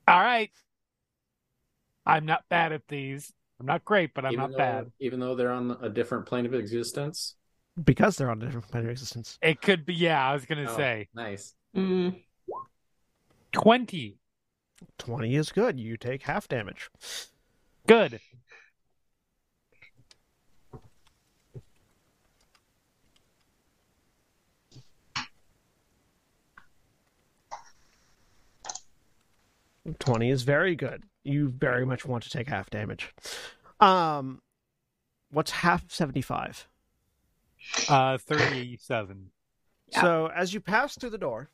All 0.08 0.20
right. 0.20 0.52
I'm 2.06 2.26
not 2.26 2.44
bad 2.50 2.72
at 2.72 2.88
these. 2.88 3.32
I'm 3.60 3.66
not 3.66 3.86
great, 3.86 4.14
but 4.14 4.26
I'm 4.26 4.34
even 4.34 4.42
not 4.42 4.52
though, 4.52 4.58
bad. 4.58 4.92
Even 5.00 5.20
though 5.20 5.36
they're 5.36 5.52
on 5.52 5.78
a 5.82 5.90
different 5.90 6.26
plane 6.26 6.46
of 6.46 6.54
existence. 6.54 7.36
Because 7.84 8.18
they're 8.18 8.30
on 8.32 8.42
a 8.42 8.46
different 8.46 8.68
plane 8.70 8.84
of 8.84 8.90
existence. 8.90 9.38
It 9.42 9.62
could 9.62 9.86
be 9.86 9.94
yeah, 9.94 10.28
I 10.28 10.34
was 10.34 10.46
gonna 10.46 10.68
Oh, 10.70 10.76
say. 10.76 11.08
Nice. 11.14 11.54
Mm. 11.76 12.22
Twenty. 13.52 14.18
20 14.98 15.36
is 15.36 15.52
good. 15.52 15.80
You 15.80 15.96
take 15.96 16.24
half 16.24 16.48
damage. 16.48 16.90
Good. 17.88 18.20
Twenty 30.00 30.30
is 30.30 30.44
very 30.44 30.76
good. 30.76 31.04
You 31.24 31.50
very 31.50 31.86
much 31.86 32.06
want 32.06 32.24
to 32.24 32.30
take 32.30 32.48
half 32.48 32.70
damage. 32.70 33.14
Um, 33.80 34.42
what's 35.32 35.52
half 35.52 35.84
of 35.84 35.94
seventy-five? 35.94 36.68
Uh, 37.90 38.18
thirty-seven. 38.18 39.32
Yeah. 39.90 40.02
So 40.02 40.32
as 40.36 40.54
you 40.54 40.62
pass 40.62 40.96
through 40.96 41.10
the 41.10 41.18
door, 41.18 41.50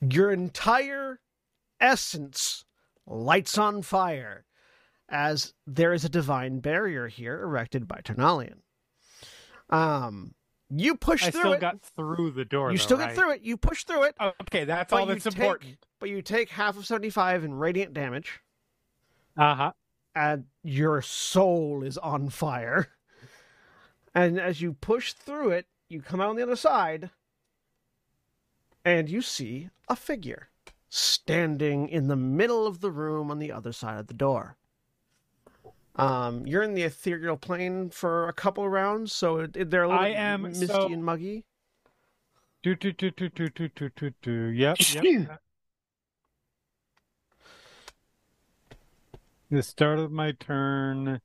your 0.00 0.32
entire 0.32 1.20
essence 1.80 2.64
lights 3.06 3.58
on 3.58 3.82
fire 3.82 4.44
as 5.08 5.54
there 5.66 5.92
is 5.92 6.04
a 6.04 6.08
divine 6.08 6.60
barrier 6.60 7.08
here 7.08 7.42
erected 7.42 7.86
by 7.86 8.00
Ternalian. 8.02 8.62
Um, 9.70 10.34
you 10.74 10.96
push 10.96 11.22
I 11.24 11.30
through 11.30 11.40
still 11.40 11.52
it. 11.54 11.60
got 11.60 11.80
through 11.82 12.30
the 12.32 12.44
door. 12.44 12.70
you 12.72 12.78
though, 12.78 12.82
still 12.82 12.98
right? 12.98 13.08
get 13.08 13.16
through 13.16 13.30
it. 13.32 13.42
You 13.42 13.56
push 13.56 13.84
through 13.84 14.04
it. 14.04 14.14
Oh, 14.20 14.32
okay, 14.42 14.64
that's 14.64 14.92
all 14.92 15.06
that's 15.06 15.24
take- 15.24 15.34
important. 15.34 15.76
But 16.00 16.08
you 16.08 16.22
take 16.22 16.48
half 16.50 16.76
of 16.76 16.86
seventy-five 16.86 17.44
in 17.44 17.54
radiant 17.54 17.92
damage, 17.94 18.40
Uh 19.36 19.54
huh. 19.54 19.72
and 20.14 20.44
your 20.64 21.00
soul 21.02 21.82
is 21.84 21.96
on 21.98 22.28
fire. 22.30 22.88
And 24.14 24.38
as 24.38 24.60
you 24.60 24.74
push 24.74 25.12
through 25.14 25.52
it, 25.52 25.66
you 25.88 26.02
come 26.02 26.20
out 26.20 26.28
on 26.28 26.36
the 26.36 26.42
other 26.42 26.56
side, 26.56 27.08
and 28.84 29.08
you 29.08 29.22
see 29.22 29.70
a 29.88 29.96
figure 29.96 30.48
standing 30.88 31.88
in 31.88 32.08
the 32.08 32.16
middle 32.16 32.66
of 32.66 32.80
the 32.80 32.90
room 32.90 33.30
on 33.30 33.38
the 33.38 33.50
other 33.50 33.72
side 33.72 33.98
of 33.98 34.08
the 34.08 34.14
door. 34.14 34.56
Um, 35.96 36.46
you're 36.46 36.62
in 36.62 36.74
the 36.74 36.82
ethereal 36.82 37.36
plane 37.36 37.90
for 37.90 38.28
a 38.28 38.32
couple 38.32 38.64
of 38.64 38.70
rounds, 38.70 39.12
so 39.12 39.38
it, 39.40 39.56
it- 39.56 39.70
they're 39.70 39.82
a 39.82 39.88
little 39.88 40.02
I 40.02 40.08
am- 40.08 40.42
misty 40.42 40.66
so- 40.66 40.86
and 40.92 41.04
muggy. 41.04 41.44
Do 42.62 42.76
do 42.76 42.92
do 42.92 43.10
do 43.10 43.28
do 43.28 43.48
do 43.48 43.68
do 43.68 43.90
do 43.96 44.10
do. 44.22 44.32
Yep. 44.32 44.76
Yep. 44.94 45.40
the 49.50 49.62
start 49.62 49.98
of 49.98 50.10
my 50.12 50.32
turn, 50.32 51.20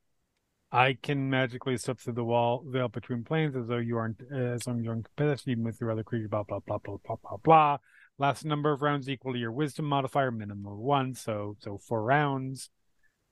I 0.72 0.98
can 1.02 1.30
magically 1.30 1.78
step 1.78 2.00
through 2.00 2.14
the 2.14 2.24
wall 2.24 2.64
veil 2.68 2.90
between 2.90 3.24
planes 3.24 3.56
as 3.56 3.68
though 3.68 3.78
you 3.78 3.98
aren't 3.98 4.20
as 4.32 4.68
long 4.68 4.80
as 4.80 4.84
you're 4.86 4.94
in 4.96 5.04
capacity, 5.04 5.52
even 5.52 5.64
with 5.64 5.80
your 5.80 5.92
other 5.92 6.04
creature. 6.04 6.28
Blah 6.28 6.44
blah 6.44 6.60
blah 6.60 6.80
blah 6.80 6.98
blah 7.06 7.16
blah 7.24 7.38
blah. 7.38 7.78
Last 8.18 8.44
number 8.44 8.72
of 8.74 8.82
rounds 8.82 9.08
equal 9.08 9.34
to 9.34 9.40
your 9.40 9.52
wisdom 9.52 9.86
modifier, 9.86 10.32
minimum 10.32 10.66
of 10.66 10.78
one. 10.78 11.14
So 11.14 11.56
so 11.60 11.78
four 11.78 12.04
rounds. 12.04 12.70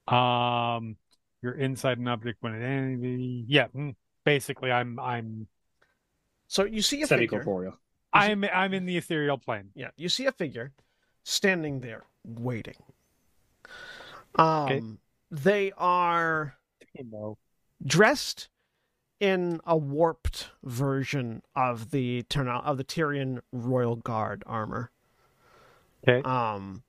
Um, 0.07 0.95
you're 1.41 1.53
inside 1.53 1.97
an 1.99 2.07
object 2.07 2.41
when 2.41 2.53
it. 2.55 3.45
Yeah. 3.47 3.67
mm, 3.75 3.95
Basically, 4.23 4.71
I'm 4.71 4.99
I'm 4.99 5.47
So 6.47 6.65
you 6.65 6.81
see 6.81 7.01
a 7.03 7.07
figure. 7.07 7.27
Semi-corporeal. 7.27 7.77
I'm 8.13 8.43
I'm 8.45 8.73
in 8.73 8.85
the 8.85 8.97
ethereal 8.97 9.37
plane. 9.37 9.69
Yeah, 9.75 9.89
you 9.97 10.09
see 10.09 10.25
a 10.25 10.31
figure 10.31 10.71
standing 11.23 11.81
there 11.81 12.05
waiting. 12.23 12.75
Um, 14.35 14.99
they 15.31 15.71
are 15.77 16.55
You 16.93 17.05
know. 17.11 17.37
dressed 17.85 18.49
in 19.19 19.61
a 19.65 19.77
warped 19.77 20.49
version 20.63 21.41
of 21.55 21.91
the 21.91 22.23
Terna- 22.29 22.63
of 22.63 22.77
the 22.77 22.83
Tyrian 22.83 23.41
royal 23.51 23.95
guard 23.95 24.43
armor. 24.45 24.91
Okay. 26.07 26.21
Um, 26.27 26.83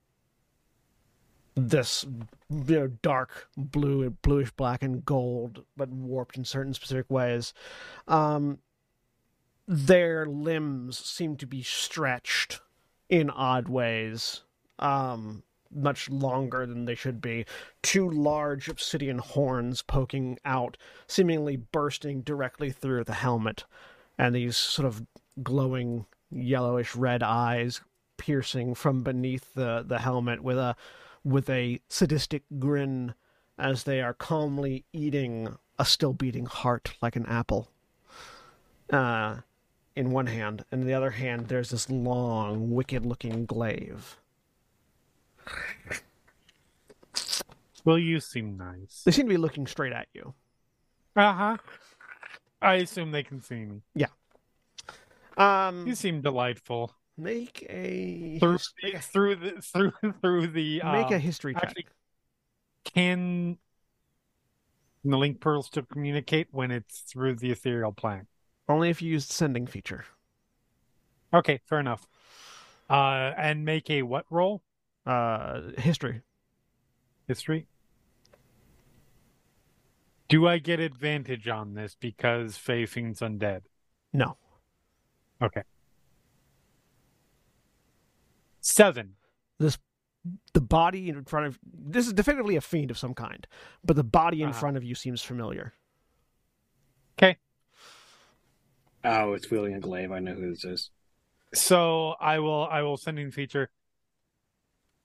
this 1.57 2.05
you 2.51 2.77
know, 2.77 2.87
dark 2.87 3.49
blue, 3.57 4.11
bluish 4.23 4.51
black 4.53 4.83
and 4.83 5.05
gold, 5.05 5.65
but 5.77 5.89
warped 5.89 6.37
in 6.37 6.45
certain 6.45 6.75
specific 6.75 7.11
ways. 7.11 7.55
Um, 8.07 8.59
their 9.67 10.27
limbs 10.27 10.99
seem 10.99 11.37
to 11.37 11.47
be 11.47 11.63
stretched 11.63 12.61
in 13.09 13.31
odd 13.31 13.69
ways, 13.69 14.43
um, 14.79 15.43
much 15.75 16.09
longer 16.11 16.67
than 16.67 16.85
they 16.85 16.95
should 16.95 17.21
be. 17.21 17.47
Two 17.83 18.09
large 18.09 18.69
obsidian 18.69 19.19
horns 19.19 19.83
poking 19.83 20.39
out, 20.45 20.77
seemingly 21.09 21.57
bursting 21.57 22.21
directly 22.21 22.71
through 22.71 23.05
the 23.05 23.15
helmet, 23.15 23.65
and 24.19 24.35
these 24.35 24.57
sort 24.57 24.87
of 24.87 25.05
glowing 25.43 26.07
yellowish 26.31 26.95
red 26.95 27.23
eyes 27.23 27.81
piercing 28.19 28.75
from 28.75 29.03
beneath 29.03 29.55
the, 29.55 29.85
the 29.87 29.99
helmet 29.99 30.43
with 30.43 30.59
a 30.59 30.77
with 31.27 31.51
a 31.51 31.81
sadistic 31.89 32.45
grin 32.61 33.13
as 33.59 33.83
they 33.83 34.01
are 34.01 34.15
calmly 34.15 34.85
eating 34.93 35.57
a 35.77 35.85
still 35.85 36.13
beating 36.13 36.47
heart 36.47 36.95
like 37.03 37.17
an 37.17 37.27
apple. 37.27 37.69
Uh, 38.91 39.39
in 39.97 40.13
one 40.13 40.27
hand, 40.29 40.65
and 40.71 40.83
in 40.83 40.87
the 40.87 40.95
other 40.95 41.11
hand, 41.11 41.49
there's 41.49 41.71
this 41.71 41.91
long, 41.91 42.71
wicked-looking 42.71 43.45
glaive. 43.47 44.19
Well, 47.85 47.99
you 47.99 48.21
seem 48.21 48.57
nice. 48.57 49.03
They 49.05 49.11
seem 49.11 49.27
to 49.27 49.31
be 49.31 49.37
looking 49.37 49.67
straight 49.67 49.93
at 49.93 50.07
you. 50.13 50.35
Uh 51.17 51.33
huh. 51.33 51.57
I 52.63 52.75
assume 52.75 53.11
they 53.11 53.23
can 53.23 53.43
see 53.43 53.65
me. 53.65 53.83
Yeah. 53.95 54.09
Um, 55.37 55.87
You 55.87 55.95
seem 55.95 56.21
delightful. 56.21 56.93
Make 57.17 57.67
a 57.69 58.39
Through 58.39 58.59
make 58.83 58.95
a, 58.95 58.99
through 59.03 59.37
the 59.37 59.63
through 59.63 59.93
through 60.21 60.47
the 60.49 60.83
make 60.85 61.11
a 61.11 61.17
um, 61.17 61.21
history 61.21 61.55
check. 61.55 61.75
can 62.85 63.59
the 65.05 65.17
link 65.17 65.41
pearl 65.41 65.63
still 65.63 65.85
communicate 65.85 66.49
when 66.51 66.71
it's 66.71 67.01
through 67.01 67.37
the 67.37 67.51
ethereal 67.51 67.93
plane? 67.93 68.27
Only 68.69 68.91
if 68.91 69.01
you 69.01 69.11
use 69.11 69.27
the 69.27 69.35
sending 69.35 69.67
feature. 69.67 70.05
Okay, 71.33 71.61
fair 71.67 71.81
enough. 71.81 72.07
Uh, 72.89 73.33
and 73.37 73.65
make 73.65 73.91
a 73.91 74.03
what 74.03 74.27
roll? 74.31 74.63
Uh, 75.05 75.61
history. 75.79 76.23
History. 77.29 77.67
Do 80.29 80.49
I 80.49 80.59
get 80.59 80.81
advantage 80.81 81.47
on 81.47 81.75
this 81.75 81.97
because 81.99 82.57
Faye 82.57 82.87
Fiend's 82.87 83.21
undead? 83.21 83.63
No. 84.13 84.37
Okay. 85.41 85.63
Seven. 88.67 89.15
This 89.59 89.79
The 90.55 90.61
body 90.61 91.09
in 91.09 91.25
front 91.25 91.47
of 91.47 91.59
this 91.63 92.07
is 92.09 92.13
definitively 92.13 92.57
a 92.57 92.61
fiend 92.61 92.91
of 92.91 92.99
some 92.99 93.15
kind, 93.15 93.47
but 93.85 93.95
the 93.95 94.03
body 94.03 94.43
in 94.43 94.49
Uh-huh. 94.49 94.59
front 94.59 94.77
of 94.77 94.83
you 94.83 94.97
seems 94.97 95.23
familiar. 95.23 95.73
Okay. 97.17 97.37
Oh, 99.05 99.35
it's 99.35 99.49
wielding 99.51 99.75
a 99.75 99.81
glaive. 99.81 100.11
I 100.11 100.19
know 100.19 100.35
who 100.35 100.51
this 100.51 100.65
is. 100.65 100.91
So 101.55 102.17
I 102.21 102.41
will 102.41 102.67
I 102.67 102.83
will 102.83 102.97
send 102.97 103.21
in 103.21 103.31
feature. 103.31 103.71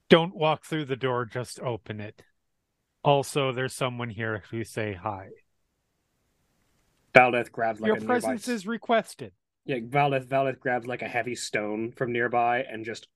Don't 0.09 0.35
walk 0.35 0.65
through 0.65 0.85
the 0.85 0.95
door, 0.95 1.25
just 1.25 1.59
open 1.59 2.01
it. 2.01 2.23
Also, 3.03 3.51
there's 3.51 3.73
someone 3.73 4.09
here 4.09 4.43
who 4.49 4.63
say 4.63 4.93
hi. 4.93 5.29
Valdeth 7.13 7.51
grabs 7.51 7.79
like 7.79 7.87
Your 7.89 7.97
a 7.97 8.01
presence 8.01 8.47
nearby... 8.47 8.55
is 8.55 8.65
requested. 8.67 9.33
Yeah, 9.65 9.77
Valdeth, 9.77 10.25
Valdeth 10.27 10.59
grabs 10.59 10.87
like 10.87 11.01
a 11.03 11.07
heavy 11.07 11.35
stone 11.35 11.91
from 11.91 12.11
nearby 12.11 12.63
and 12.63 12.83
just 12.83 13.07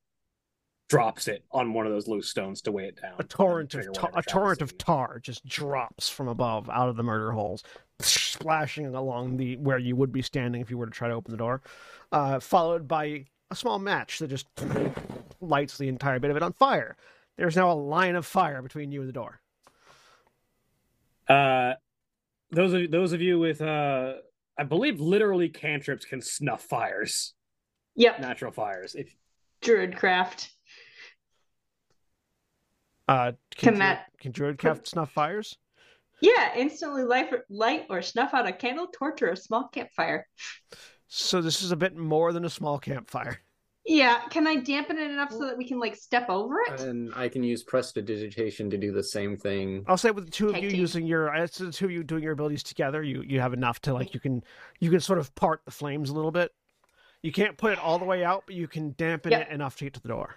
drops 0.88 1.28
it 1.28 1.44
on 1.52 1.74
one 1.74 1.88
of 1.88 1.92
those 1.92 2.08
loose 2.08 2.30
stones 2.30 2.62
to 2.62 2.72
weigh 2.72 2.86
it 2.86 3.02
down. 3.02 3.14
A 3.18 3.24
torrent 3.24 3.74
of 3.74 3.82
Trigger 3.82 3.92
tar, 3.94 4.12
a 4.16 4.22
torrent 4.24 4.62
of 4.62 4.78
tar 4.78 5.20
just 5.20 5.46
drops 5.48 6.10
from 6.10 6.28
above 6.28 6.70
out 6.70 6.90
of 6.90 6.96
the 6.96 7.04
murder 7.04 7.32
holes, 7.32 7.64
splashing 8.00 8.86
along 8.94 9.38
the 9.38 9.58
where 9.58 9.80
you 9.80 9.96
would 9.96 10.12
be 10.12 10.22
standing 10.22 10.62
if 10.62 10.70
you 10.70 10.78
were 10.78 10.86
to 10.86 10.92
try 10.92 11.08
to 11.08 11.14
open 11.14 11.32
the 11.32 11.38
door, 11.38 11.62
uh, 12.12 12.40
followed 12.40 12.88
by 12.88 13.26
a 13.52 13.56
small 13.56 13.80
match 13.80 14.20
that 14.20 14.28
just 14.28 14.48
lights 15.42 15.78
the 15.78 15.88
entire 15.88 16.20
bit 16.20 16.32
of 16.32 16.38
it 16.38 16.44
on 16.44 16.54
fire. 16.54 16.96
There's 17.38 17.56
now 17.56 17.72
a 17.72 17.74
line 17.74 18.16
of 18.16 18.26
fire 18.26 18.62
between 18.62 18.92
you 18.92 19.02
and 19.02 19.10
the 19.10 19.14
door. 19.14 19.40
Uh, 21.28 21.74
those 22.52 22.74
of 22.74 22.92
those 22.92 23.12
of 23.12 23.22
you 23.22 23.40
with 23.40 23.62
uh, 23.62 24.14
I 24.58 24.64
believe 24.64 25.00
literally 25.02 25.50
cantrips 25.50 26.06
can 26.06 26.22
snuff 26.22 26.62
fires, 26.62 27.34
Yep. 27.96 28.20
natural 28.20 28.52
fires. 28.52 28.94
If 28.96 29.16
Druidcraft. 29.62 30.50
Uh, 33.08 33.34
Can 33.56 33.74
Druid- 33.76 33.82
that- 33.82 34.06
can 34.20 34.34
Druidcraft 34.34 34.88
snuff 34.88 35.12
fires? 35.12 35.58
Yeah, 36.22 36.54
instantly 36.56 37.04
light, 37.04 37.30
light 37.50 37.86
or 37.90 38.02
snuff 38.02 38.34
out 38.34 38.48
a 38.48 38.54
candle, 38.54 38.88
torch, 38.88 39.22
or 39.22 39.30
a 39.30 39.38
small 39.38 39.68
campfire. 39.68 40.26
So 41.08 41.42
this 41.42 41.62
is 41.62 41.72
a 41.72 41.76
bit 41.76 41.96
more 41.96 42.34
than 42.34 42.46
a 42.46 42.50
small 42.50 42.80
campfire. 42.80 43.42
Yeah, 43.86 44.22
can 44.30 44.48
I 44.48 44.56
dampen 44.56 44.98
it 44.98 45.12
enough 45.12 45.30
so 45.32 45.46
that 45.46 45.58
we 45.58 45.68
can 45.68 45.80
like 45.80 45.96
step 45.96 46.28
over 46.30 46.56
it? 46.62 46.82
And 46.82 47.14
I 47.16 47.30
can 47.30 47.44
use 47.44 47.62
prestidigitation 47.64 48.68
to 48.72 48.78
do 48.80 48.92
the 48.92 49.04
same 49.04 49.38
thing. 49.38 49.86
I'll 49.88 49.98
say 49.98 50.10
with 50.10 50.26
the 50.26 50.32
two 50.32 50.48
of 50.48 50.54
Tag 50.56 50.64
you 50.64 50.72
team. 50.72 50.80
using 50.80 51.06
your, 51.06 51.28
it's 51.36 51.60
the 51.60 51.72
two 51.72 51.86
of 51.86 51.92
you 51.92 52.04
doing 52.04 52.24
your 52.24 52.32
abilities 52.34 52.64
together. 52.64 53.04
You 53.04 53.22
you 53.28 53.40
have 53.42 53.54
enough 53.54 53.80
to 53.82 53.94
like 53.94 54.16
you 54.16 54.20
can 54.20 54.44
you 54.80 54.90
can 54.90 55.02
sort 55.02 55.20
of 55.20 55.36
part 55.36 55.62
the 55.66 55.72
flames 55.72 56.10
a 56.10 56.14
little 56.14 56.32
bit. 56.32 56.52
You 57.22 57.32
can't 57.32 57.58
put 57.58 57.74
it 57.74 57.80
all 57.80 58.00
the 58.00 58.06
way 58.06 58.24
out, 58.24 58.44
but 58.48 58.56
you 58.56 58.68
can 58.68 58.96
dampen 58.98 59.32
Yep. 59.34 59.42
it 59.50 59.54
enough 59.54 59.76
to 59.78 59.84
get 59.84 59.94
to 59.94 60.02
the 60.02 60.08
door. 60.10 60.36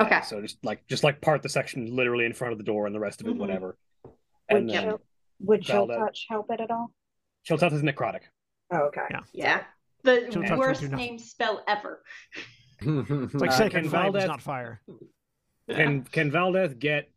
Okay. 0.00 0.20
so, 0.22 0.40
just 0.42 0.64
like 0.64 0.86
just 0.86 1.04
like 1.04 1.20
part 1.20 1.42
the 1.42 1.48
section 1.48 1.94
literally 1.94 2.24
in 2.24 2.32
front 2.32 2.52
of 2.52 2.58
the 2.58 2.64
door 2.64 2.86
and 2.86 2.94
the 2.94 3.00
rest 3.00 3.20
of 3.20 3.26
it 3.28 3.34
Mhm. 3.34 3.38
whatever. 3.38 3.76
Would 4.04 4.12
And 4.48 4.68
then 4.70 4.82
chill, 4.84 5.00
would 5.40 5.62
chill 5.62 5.86
touch 5.86 6.26
help 6.28 6.50
it 6.50 6.60
at 6.60 6.70
all? 6.70 6.90
Chill 7.44 7.58
Touch 7.58 7.72
is 7.72 7.82
necrotic. 7.82 8.22
Oh, 8.72 8.78
okay. 8.88 9.02
Yeah. 9.10 9.20
Yeah. 9.32 9.64
The 10.02 10.28
Two 10.30 10.42
touch 10.42 10.58
worst 10.58 10.82
would 10.82 10.92
name 10.92 11.18
spell 11.18 11.62
ever. 11.68 12.02
It's 12.80 12.80
like 13.34 13.50
Uh, 13.50 13.54
sacred 13.54 13.82
can 13.82 13.90
flame 13.90 14.06
is 14.06 14.12
Valdez- 14.12 14.26
not 14.26 14.42
fire. 14.42 14.80
Can 15.70 16.02
can 16.04 16.30
Valdeth 16.30 16.78
get 16.78 17.10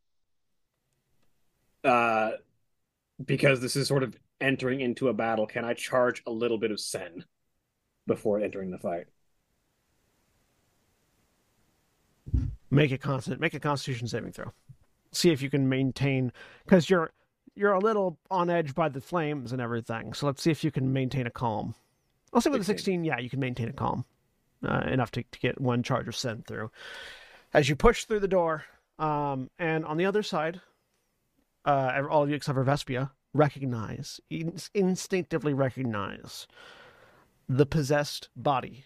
uh 1.83 2.31
because 3.23 3.59
this 3.61 3.75
is 3.75 3.87
sort 3.87 4.03
of 4.03 4.15
entering 4.39 4.81
into 4.81 5.09
a 5.09 5.13
battle, 5.13 5.47
can 5.47 5.65
I 5.65 5.73
charge 5.73 6.21
a 6.27 6.31
little 6.31 6.57
bit 6.59 6.71
of 6.71 6.79
sen 6.79 7.25
before 8.05 8.39
entering 8.39 8.69
the 8.71 8.77
fight? 8.77 9.07
Make 12.69 12.91
a 12.91 12.97
constant, 12.97 13.39
make 13.39 13.53
a 13.53 13.59
Constitution 13.59 14.07
saving 14.07 14.33
throw. 14.33 14.51
See 15.11 15.31
if 15.31 15.41
you 15.41 15.49
can 15.49 15.69
maintain 15.69 16.31
because 16.65 16.89
you're 16.89 17.11
you're 17.55 17.73
a 17.73 17.79
little 17.79 18.19
on 18.29 18.49
edge 18.49 18.75
by 18.75 18.89
the 18.89 19.01
flames 19.01 19.51
and 19.51 19.61
everything. 19.61 20.13
So 20.13 20.25
let's 20.27 20.41
see 20.41 20.51
if 20.51 20.63
you 20.63 20.71
can 20.71 20.93
maintain 20.93 21.25
a 21.25 21.31
calm. 21.31 21.75
I'll 22.33 22.41
say 22.41 22.49
with 22.49 22.61
a 22.61 22.63
16. 22.63 22.77
sixteen, 22.77 23.03
yeah, 23.03 23.19
you 23.19 23.29
can 23.29 23.39
maintain 23.39 23.69
a 23.69 23.73
calm 23.73 24.05
uh, 24.67 24.83
enough 24.87 25.11
to, 25.11 25.23
to 25.23 25.39
get 25.39 25.59
one 25.61 25.81
charge 25.81 26.07
of 26.07 26.15
send 26.15 26.45
through. 26.45 26.69
As 27.53 27.69
you 27.69 27.75
push 27.75 28.03
through 28.05 28.19
the 28.19 28.27
door, 28.27 28.65
um, 28.99 29.49
and 29.57 29.85
on 29.85 29.97
the 29.97 30.05
other 30.05 30.21
side, 30.21 30.59
uh, 31.65 32.01
all 32.09 32.23
of 32.23 32.29
you 32.29 32.35
except 32.35 32.55
for 32.55 32.65
Vespia 32.65 33.11
recognize, 33.33 34.19
in- 34.29 34.57
instinctively 34.73 35.53
recognize 35.53 36.47
the 37.47 37.65
possessed 37.65 38.29
body 38.35 38.85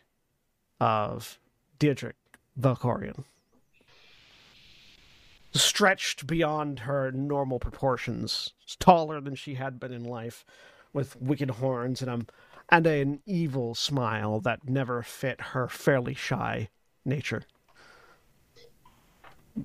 of 0.80 1.40
Deirdre 1.80 2.14
Valkorian 2.60 3.24
stretched 5.54 6.28
beyond 6.28 6.80
her 6.80 7.12
normal 7.12 7.60
proportions, 7.60 8.54
taller 8.80 9.20
than 9.20 9.36
she 9.36 9.56
had 9.56 9.80
been 9.80 9.92
in 9.92 10.04
life, 10.04 10.46
with 10.94 11.16
wicked 11.22 11.50
horns 11.50 12.02
and 12.02 12.12
a 12.12 12.26
and 12.70 12.88
an 12.88 13.22
evil 13.26 13.76
smile 13.76 14.40
that 14.40 14.68
never 14.68 15.04
fit 15.04 15.42
her 15.42 15.68
fairly 15.68 16.14
shy 16.14 16.70
nature. 17.04 17.44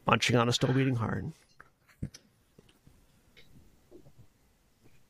Munching 0.07 0.35
on 0.37 0.49
a 0.49 0.53
still 0.53 0.73
beating 0.73 0.97
heart. 0.97 1.25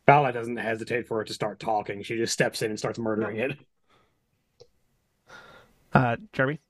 Vala 0.04 0.32
doesn't 0.32 0.58
hesitate 0.58 1.08
for 1.08 1.22
it 1.22 1.26
to 1.26 1.34
start 1.34 1.58
talking. 1.58 2.02
She 2.02 2.16
just 2.16 2.32
steps 2.32 2.60
in 2.62 2.70
and 2.70 2.78
starts 2.78 2.98
murdering 2.98 3.38
it. 3.38 3.58
Uh, 5.92 6.16
Jeremy. 6.32 6.60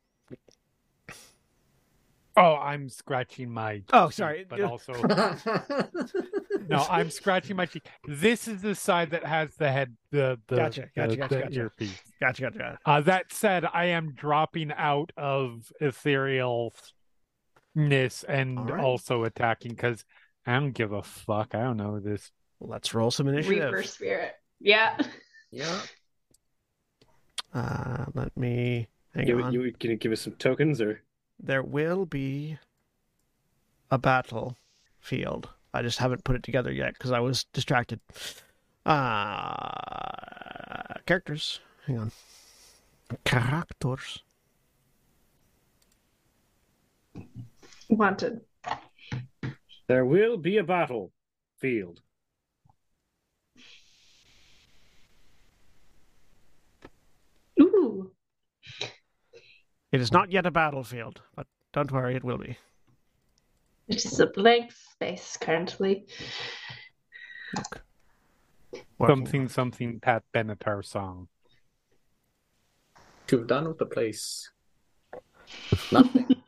Oh, 2.37 2.57
I'm 2.57 2.89
scratching 2.91 3.51
my. 3.51 3.83
Oh, 3.93 4.07
cheek, 4.09 4.15
sorry. 4.15 4.47
But 4.49 4.61
also, 4.61 4.93
no, 6.69 6.87
I'm 6.91 7.09
scratching 7.11 7.57
my 7.57 7.65
cheek. 7.67 7.87
This 8.07 8.47
is 8.47 8.61
the 8.61 8.75
side 8.75 9.11
that 9.11 9.25
has 9.25 9.55
the 9.57 9.73
head, 9.73 9.97
the 10.11 10.39
the, 10.49 10.57
Gotcha, 10.57 10.89
gotcha, 10.95 11.11
the, 11.11 11.17
gotcha, 11.17 11.35
the 11.35 11.41
gotcha. 11.43 11.59
earpiece. 11.61 12.03
Gotcha, 12.21 12.43
gotcha, 12.43 12.59
gotcha. 12.59 12.79
Uh, 12.85 13.01
that 13.03 13.33
said, 13.33 13.65
I 13.73 13.87
am 13.87 14.13
dropping 14.13 14.71
out 14.77 15.13
of 15.17 15.73
etherealness 15.81 16.73
and 18.29 18.59
All 18.59 18.65
right. 18.67 18.85
also 18.85 19.25
attacking 19.25 19.71
because 19.73 20.05
I 20.47 20.55
don't 20.55 20.73
give 20.73 20.93
a 20.93 21.03
fuck. 21.03 21.55
I 21.55 21.63
don't 21.63 21.77
know 21.79 22.01
this. 22.01 22.31
Let's 22.61 22.95
roll 22.95 23.11
some 23.11 23.29
initiative. 23.29 23.73
Reaper 23.73 23.83
spirit. 23.83 24.33
Yeah. 24.61 24.97
yeah. 25.51 25.81
Uh, 27.55 28.05
let 28.15 28.37
me 28.37 28.89
hang 29.15 29.27
You, 29.27 29.43
on. 29.43 29.53
you, 29.53 29.73
can 29.79 29.91
you 29.91 29.97
give 29.97 30.13
us 30.13 30.21
some 30.21 30.35
tokens 30.35 30.81
or 30.81 31.03
there 31.39 31.63
will 31.63 32.07
be 32.07 32.59
a 33.91 33.99
battlefield. 33.99 35.51
I 35.73 35.83
just 35.83 35.99
haven't 35.99 36.25
put 36.25 36.37
it 36.37 36.43
together 36.43 36.73
yet 36.73 36.95
because 36.95 37.13
I 37.13 37.21
was 37.21 37.45
distracted. 37.53 38.01
Uh, 38.85 39.67
characters. 41.07 41.61
Hang 41.87 41.99
on. 41.99 42.13
Characters. 43.25 44.23
Wanted. 47.89 48.41
There 49.87 50.05
will 50.05 50.37
be 50.37 50.59
a 50.59 50.65
battlefield. 50.65 52.01
Ooh. 57.61 58.11
It 59.97 60.03
is 60.03 60.13
not 60.13 60.31
yet 60.31 60.45
a 60.45 60.51
battlefield, 60.51 61.23
but 61.37 61.47
don't 61.73 61.91
worry, 61.91 62.15
it 62.17 62.23
will 62.23 62.37
be. 62.37 62.59
It 63.89 64.05
is 64.05 64.21
a 64.21 64.27
blank 64.27 64.71
space 64.73 65.39
currently. 65.41 66.07
Working. 68.99 69.17
Something, 69.17 69.49
something 69.49 70.01
Pat 70.01 70.23
Benatar 70.35 70.85
song. 70.85 71.29
To 73.29 73.39
have 73.39 73.47
done 73.47 73.67
with 73.69 73.79
the 73.79 73.87
place. 73.87 74.51
Nothing. 75.91 76.43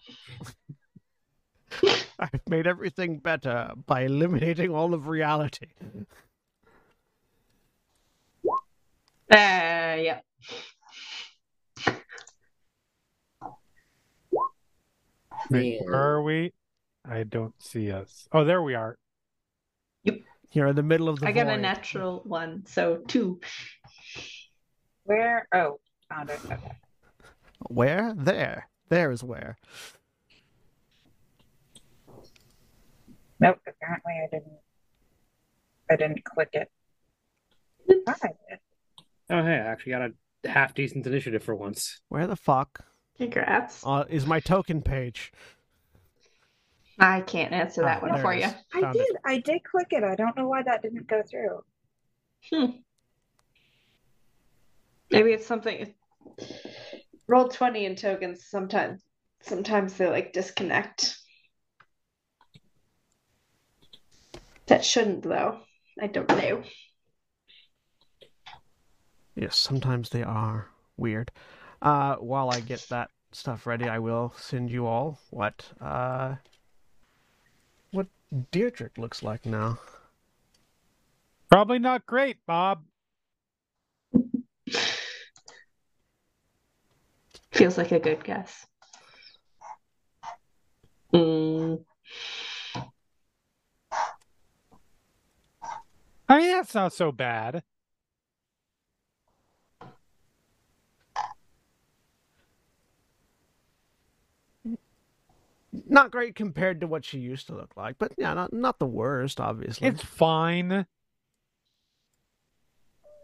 I've 2.19 2.47
made 2.51 2.67
everything 2.67 3.17
better 3.17 3.73
by 3.87 4.03
eliminating 4.03 4.75
all 4.75 4.93
of 4.93 5.09
reality. 5.09 5.69
Uh, 8.47 8.53
yeah. 9.31 10.21
Wait, 15.51 15.81
where 15.85 15.95
are 15.95 16.23
we? 16.23 16.53
I 17.09 17.23
don't 17.23 17.55
see 17.61 17.91
us. 17.91 18.29
Oh, 18.33 18.45
there 18.45 18.63
we 18.63 18.75
are. 18.75 18.99
Yep. 20.05 20.21
Here 20.51 20.67
in 20.67 20.77
the 20.77 20.83
middle 20.83 21.09
of 21.09 21.21
the 21.21 21.27
I 21.29 21.33
got 21.33 21.49
a 21.49 21.57
natural 21.57 22.23
one, 22.25 22.65
so 22.67 22.99
two. 23.07 23.41
Where? 25.05 25.49
Oh, 25.55 25.81
found 26.09 26.31
it. 26.31 26.41
Okay. 26.45 26.73
Where? 27.69 28.15
There. 28.17 28.69
There 28.89 29.11
is 29.11 29.23
where. 29.23 29.57
Nope. 33.41 33.59
Apparently, 33.67 34.13
I 34.13 34.29
didn't. 34.31 34.59
I 35.91 35.97
didn't 35.97 36.25
click 36.25 36.51
it. 36.53 36.71
Thought 38.07 38.19
I 38.23 38.29
did. 38.49 38.59
Oh, 39.31 39.43
hey, 39.43 39.55
I 39.55 39.67
actually 39.67 39.93
got 39.93 40.11
a 40.45 40.49
half 40.49 40.75
decent 40.75 41.07
initiative 41.07 41.43
for 41.43 41.55
once. 41.55 42.01
Where 42.09 42.27
the 42.27 42.37
fuck 42.37 42.85
Congrats. 43.19 43.85
uh, 43.85 44.05
is 44.09 44.27
my 44.27 44.41
token 44.41 44.83
page? 44.83 45.33
I 47.01 47.21
can't 47.21 47.53
answer 47.53 47.83
that 47.83 47.99
Ah, 47.99 48.07
one 48.07 48.13
there 48.15 48.23
for 48.23 48.35
you. 48.35 48.47
I 48.75 48.81
Found 48.81 48.97
it. 49.01 49.09
did. 49.09 49.17
I 49.25 49.39
did 49.39 49.63
click 49.65 49.89
it. 49.93 50.03
I 50.05 50.15
don't 50.17 50.37
know 50.37 50.49
why 50.49 50.63
that 50.63 50.83
didn't 50.83 51.07
go 51.07 51.23
through. 51.23 51.63
Hmm. 52.53 52.67
Maybe 55.11 55.33
it's 55.33 55.47
something. 55.47 55.95
Roll 57.27 57.49
twenty 57.49 57.85
in 57.87 57.95
tokens. 57.97 58.45
Sometimes, 58.47 59.03
sometimes 59.43 59.95
they 59.95 60.09
like 60.09 60.33
disconnect. 60.33 61.17
That 64.67 64.85
shouldn't 64.85 65.23
though. 65.23 65.61
I 66.01 66.07
don't 66.09 66.29
know. 66.29 66.63
Yes, 69.35 69.57
sometimes 69.57 70.11
they 70.11 70.23
are 70.23 70.69
weird. 70.97 71.31
Uh, 71.81 72.17
while 72.17 72.51
I 72.51 72.61
get 72.61 72.85
that 72.91 73.11
stuff 73.33 73.67
ready, 73.67 73.89
I 73.89 73.99
will 73.99 74.33
send 74.37 74.71
you 74.71 74.87
all 74.87 75.19
what 75.31 75.65
uh, 75.81 76.37
what 77.93 78.07
Deirdre 78.51 78.91
looks 78.97 79.23
like 79.23 79.47
now. 79.47 79.79
Probably 81.51 81.79
not 81.79 82.05
great, 82.05 82.39
Bob. 82.47 82.83
Feels 87.53 87.79
like 87.79 87.93
a 87.93 87.99
good 87.99 88.23
guess. 88.25 88.67
Mm, 91.15 91.83
I 96.29 96.39
mean, 96.39 96.51
that's 96.51 96.75
not 96.75 96.93
so 96.93 97.11
bad. 97.11 97.63
Not 105.73 106.11
great 106.11 106.35
compared 106.35 106.81
to 106.81 106.87
what 106.87 107.05
she 107.05 107.19
used 107.19 107.47
to 107.49 107.55
look 107.55 107.77
like, 107.77 107.97
but 107.99 108.13
yeah, 108.17 108.33
not 108.35 108.53
not 108.53 108.79
the 108.79 108.87
worst, 108.87 109.41
obviously. 109.41 109.89
It's 109.89 110.03
fine. 110.03 110.87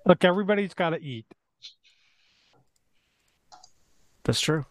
Look, 0.07 0.25
everybody's 0.25 0.75
got 0.75 0.91
to 0.91 1.03
eat. 1.03 1.27
That's 4.25 4.41
true. 4.41 4.67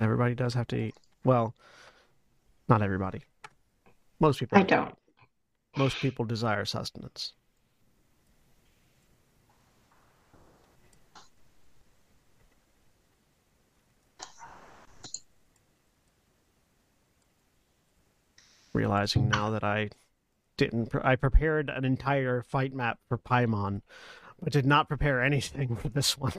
Everybody 0.00 0.34
does 0.34 0.54
have 0.54 0.66
to 0.68 0.76
eat. 0.76 0.96
Well, 1.24 1.54
not 2.68 2.82
everybody. 2.82 3.22
Most 4.20 4.40
people. 4.40 4.58
I 4.58 4.62
don't. 4.62 4.94
Most 5.76 5.98
people 5.98 6.24
desire 6.24 6.64
sustenance. 6.64 7.32
Realizing 18.74 19.28
now 19.28 19.50
that 19.50 19.62
I 19.64 19.90
didn't, 20.56 20.90
pre- 20.90 21.00
I 21.04 21.14
prepared 21.16 21.70
an 21.70 21.84
entire 21.84 22.42
fight 22.42 22.74
map 22.74 22.98
for 23.08 23.16
Paimon, 23.16 23.82
but 24.42 24.52
did 24.52 24.66
not 24.66 24.88
prepare 24.88 25.22
anything 25.22 25.76
for 25.76 25.88
this 25.88 26.18
one. 26.18 26.32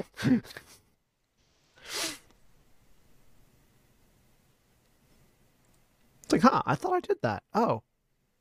It's 6.23 6.31
like, 6.31 6.41
huh, 6.41 6.61
I 6.65 6.75
thought 6.75 6.93
I 6.93 6.99
did 6.99 7.17
that. 7.21 7.43
Oh, 7.53 7.83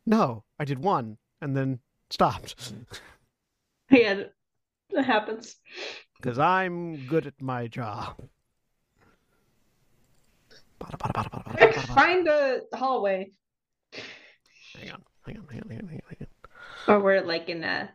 no, 0.06 0.44
I 0.58 0.64
did 0.64 0.78
one 0.78 1.18
and 1.40 1.56
then 1.56 1.80
stopped 2.10 2.72
Yeah, 3.90 4.24
that 4.90 5.04
happens. 5.04 5.56
because 6.16 6.38
I'm 6.38 7.06
good 7.06 7.26
at 7.26 7.40
my 7.40 7.66
job. 7.68 8.16
Bada, 10.80 10.96
bada, 10.98 11.30
bada. 11.30 11.94
Find 11.94 12.26
the 12.26 12.64
hallway, 12.74 13.30
Hang 14.78 14.90
on, 14.90 15.02
hang 15.26 15.36
on, 15.38 15.46
hang 15.50 15.62
on, 15.62 15.68
hang 15.68 15.78
on, 15.80 15.88
hang 15.88 16.02
on, 16.20 16.26
or 16.88 17.00
we're 17.00 17.22
like 17.22 17.48
in 17.48 17.64
a, 17.64 17.90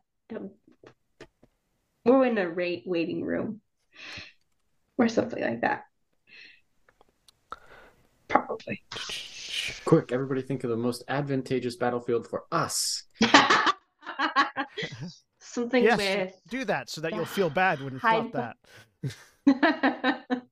we're 2.06 2.26
in 2.26 2.38
a 2.38 2.50
rate 2.50 2.84
waiting 2.86 3.24
room, 3.24 3.62
or 4.98 5.08
something 5.08 5.42
like 5.42 5.62
that. 5.62 5.86
Probably. 8.28 8.82
Quick, 9.86 10.12
everybody 10.12 10.42
think 10.42 10.64
of 10.64 10.70
the 10.70 10.78
most 10.78 11.04
advantageous 11.08 11.76
battlefield 11.76 12.28
for 12.28 12.44
us. 12.52 13.04
Something 15.40 15.84
Yes, 15.84 15.98
with 15.98 16.42
do 16.50 16.64
that 16.66 16.90
so 16.90 17.02
that 17.02 17.14
you'll 17.14 17.26
feel 17.26 17.50
bad 17.50 17.82
when 17.82 17.94
you 17.94 18.00
Hide 18.00 18.32
flop 18.32 18.56
that. 19.48 20.44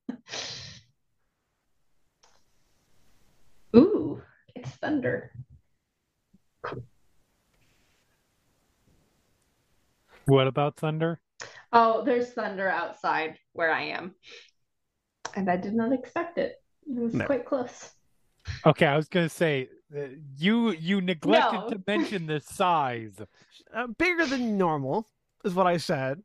Ooh, 3.76 4.22
it's 4.56 4.72
thunder. 4.72 5.32
What 10.26 10.48
about 10.48 10.76
thunder? 10.78 11.20
Oh, 11.72 12.04
there's 12.04 12.32
thunder 12.34 12.70
outside 12.70 13.38
where 13.54 13.72
I 13.72 13.84
am. 13.84 14.16
And 15.36 15.50
I 15.50 15.58
did 15.58 15.74
not 15.74 15.94
expect 15.94 16.38
it. 16.38 16.56
It 16.88 16.96
was 17.00 17.14
No. 17.14 17.26
quite 17.26 17.46
close. 17.46 17.92
Okay, 18.66 18.86
I 18.86 18.96
was 18.96 19.08
gonna 19.10 19.30
say 19.30 19.70
uh, 19.96 20.08
you 20.38 20.72
you 20.72 21.02
neglected 21.02 21.60
No. 21.60 21.70
to 21.70 21.84
mention 21.86 22.28
the 22.28 22.40
size. 22.40 23.16
Uh, 23.74 23.88
bigger 23.88 24.26
than 24.26 24.58
normal 24.58 25.08
is 25.44 25.54
what 25.54 25.68
I 25.68 25.78
said. 25.78 26.24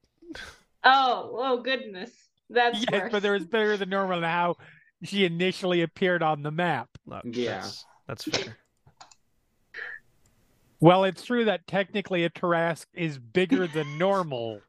Oh, 0.84 1.30
oh 1.34 1.62
goodness. 1.62 2.10
That's 2.48 2.78
yes, 2.90 3.02
worse. 3.02 3.12
but 3.12 3.22
there 3.22 3.32
was 3.32 3.44
bigger 3.44 3.76
than 3.76 3.88
normal 3.90 4.20
than 4.20 4.30
how 4.30 4.56
she 5.02 5.24
initially 5.24 5.82
appeared 5.82 6.22
on 6.22 6.42
the 6.42 6.50
map. 6.52 6.88
Look, 7.06 7.22
Yeah. 7.24 7.60
that's, 7.60 7.84
that's 8.06 8.24
fair. 8.24 8.56
Well, 10.82 11.04
it's 11.04 11.22
true 11.24 11.44
that 11.44 11.68
technically 11.68 12.24
a 12.24 12.28
Tarrasque 12.28 12.88
is 12.92 13.16
bigger 13.16 13.68
than 13.68 13.98
normal. 13.98 14.60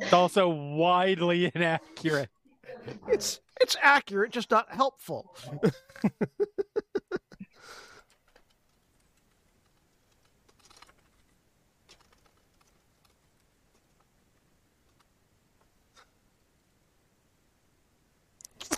It's 0.00 0.12
also 0.12 0.48
widely 0.48 1.52
inaccurate. 1.54 2.28
It's 3.06 3.38
it's 3.60 3.76
accurate, 3.80 4.32
just 4.32 4.50
not 4.50 4.66
helpful. 4.74 5.30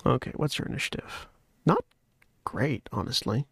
Okay, 0.06 0.32
what's 0.34 0.58
your 0.58 0.66
initiative? 0.66 1.28
Not 1.66 1.84
great, 2.44 2.88
honestly. 2.90 3.46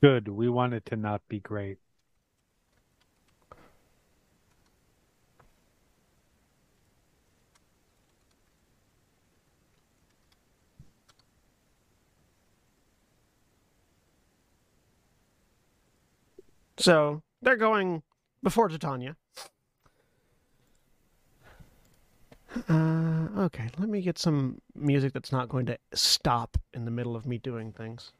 Good. 0.00 0.28
We 0.28 0.48
want 0.48 0.74
it 0.74 0.86
to 0.86 0.96
not 0.96 1.22
be 1.28 1.40
great. 1.40 1.78
So 16.78 17.22
they're 17.42 17.56
going 17.56 18.02
before 18.42 18.68
Titania. 18.68 19.16
Uh, 22.68 23.26
okay, 23.36 23.68
let 23.78 23.88
me 23.88 24.00
get 24.00 24.16
some 24.16 24.60
music 24.74 25.12
that's 25.12 25.32
not 25.32 25.48
going 25.48 25.66
to 25.66 25.78
stop 25.92 26.56
in 26.72 26.84
the 26.84 26.90
middle 26.90 27.16
of 27.16 27.26
me 27.26 27.38
doing 27.38 27.72
things. 27.72 28.12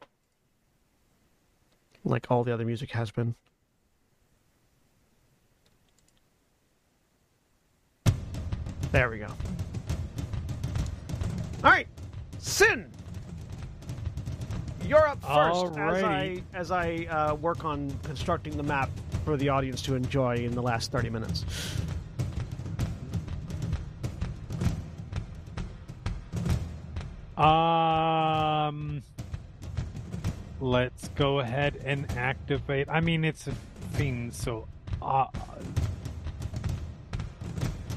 Like 2.05 2.31
all 2.31 2.45
the 2.45 2.53
other 2.53 2.65
music 2.65 2.91
has 2.93 3.11
been. 3.11 3.35
There 8.93 9.11
we 9.11 9.19
go. 9.19 9.27
All 11.63 11.71
right, 11.71 11.89
Sin. 12.39 12.91
You're 14.87 15.07
up 15.07 15.21
first 15.23 15.77
as 15.77 16.03
I 16.03 16.43
as 16.55 16.71
I 16.71 17.07
uh, 17.11 17.35
work 17.35 17.67
on 17.67 17.91
constructing 18.05 18.57
the 18.57 18.63
map 18.63 18.89
for 19.27 19.37
the 19.37 19.51
audience 19.51 19.83
to 19.83 19.95
enjoy 19.95 20.37
in 20.37 20.53
the 20.55 20.63
last 20.63 20.91
thirty 20.91 21.11
minutes. 21.11 21.45
Um, 27.37 29.03
let's 30.61 31.09
go 31.09 31.41
ahead 31.41 31.81
and 31.85 32.11
activate. 32.17 32.89
I 32.89 33.01
mean, 33.01 33.25
it's 33.25 33.47
a 33.47 33.53
thing, 33.93 34.31
so 34.33 34.67
uh, 35.01 35.27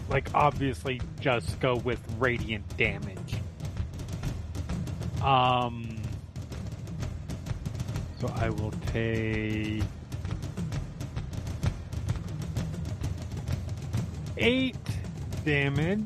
like 0.09 0.29
obviously 0.33 1.01
just 1.19 1.59
go 1.59 1.77
with 1.77 1.99
radiant 2.19 2.65
damage. 2.77 3.35
Um, 5.21 6.01
so 8.19 8.27
I 8.35 8.49
will 8.49 8.73
take 8.88 9.83
eight 14.38 14.75
damage. 15.45 16.01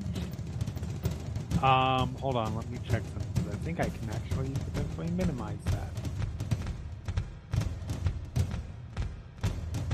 Um, 1.63 2.15
hold 2.19 2.35
on, 2.35 2.55
let 2.55 2.69
me 2.69 2.77
check 2.89 3.01
something. 3.13 3.51
I 3.51 3.55
think 3.65 3.79
I 3.79 3.85
can 3.85 4.09
actually 4.11 4.51
potentially 4.73 5.09
minimize 5.11 5.57
that. 5.71 5.94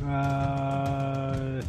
Uh, 0.05 1.61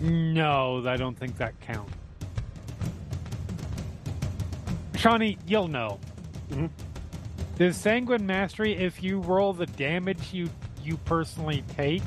no, 0.00 0.86
I 0.86 0.96
don't 0.96 1.16
think 1.18 1.36
that 1.38 1.58
counts. 1.60 1.92
Shawnee, 4.96 5.38
you'll 5.46 5.68
know. 5.68 5.98
Mhm. 6.50 6.70
Does 7.56 7.76
Sanguine 7.76 8.26
Mastery, 8.26 8.74
if 8.74 9.02
you 9.02 9.20
roll 9.20 9.52
the 9.52 9.66
damage 9.66 10.32
you 10.32 10.48
you 10.82 10.96
personally 10.98 11.62
take, 11.76 12.02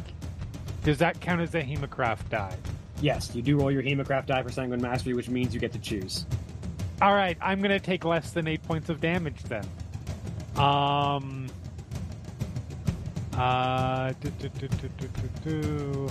does 0.83 0.97
that 0.97 1.19
count 1.21 1.41
as 1.41 1.53
a 1.55 1.61
Hemocraft 1.61 2.29
die? 2.29 2.55
Yes, 3.01 3.35
you 3.35 3.41
do 3.41 3.57
roll 3.59 3.71
your 3.71 3.83
Hemocraft 3.83 4.25
die 4.27 4.41
for 4.43 4.51
Sanguine 4.51 4.81
Mastery, 4.81 5.13
which 5.13 5.29
means 5.29 5.53
you 5.53 5.59
get 5.59 5.71
to 5.73 5.79
choose. 5.79 6.25
All 7.01 7.13
right, 7.13 7.37
I'm 7.41 7.61
gonna 7.61 7.79
take 7.79 8.05
less 8.05 8.31
than 8.31 8.47
eight 8.47 8.63
points 8.63 8.89
of 8.89 8.99
damage 9.01 9.43
then. 9.43 9.65
Um. 10.55 11.40
Uh. 13.41 14.13
do, 14.21 14.29
do, 14.29 14.67
do. 15.43 16.09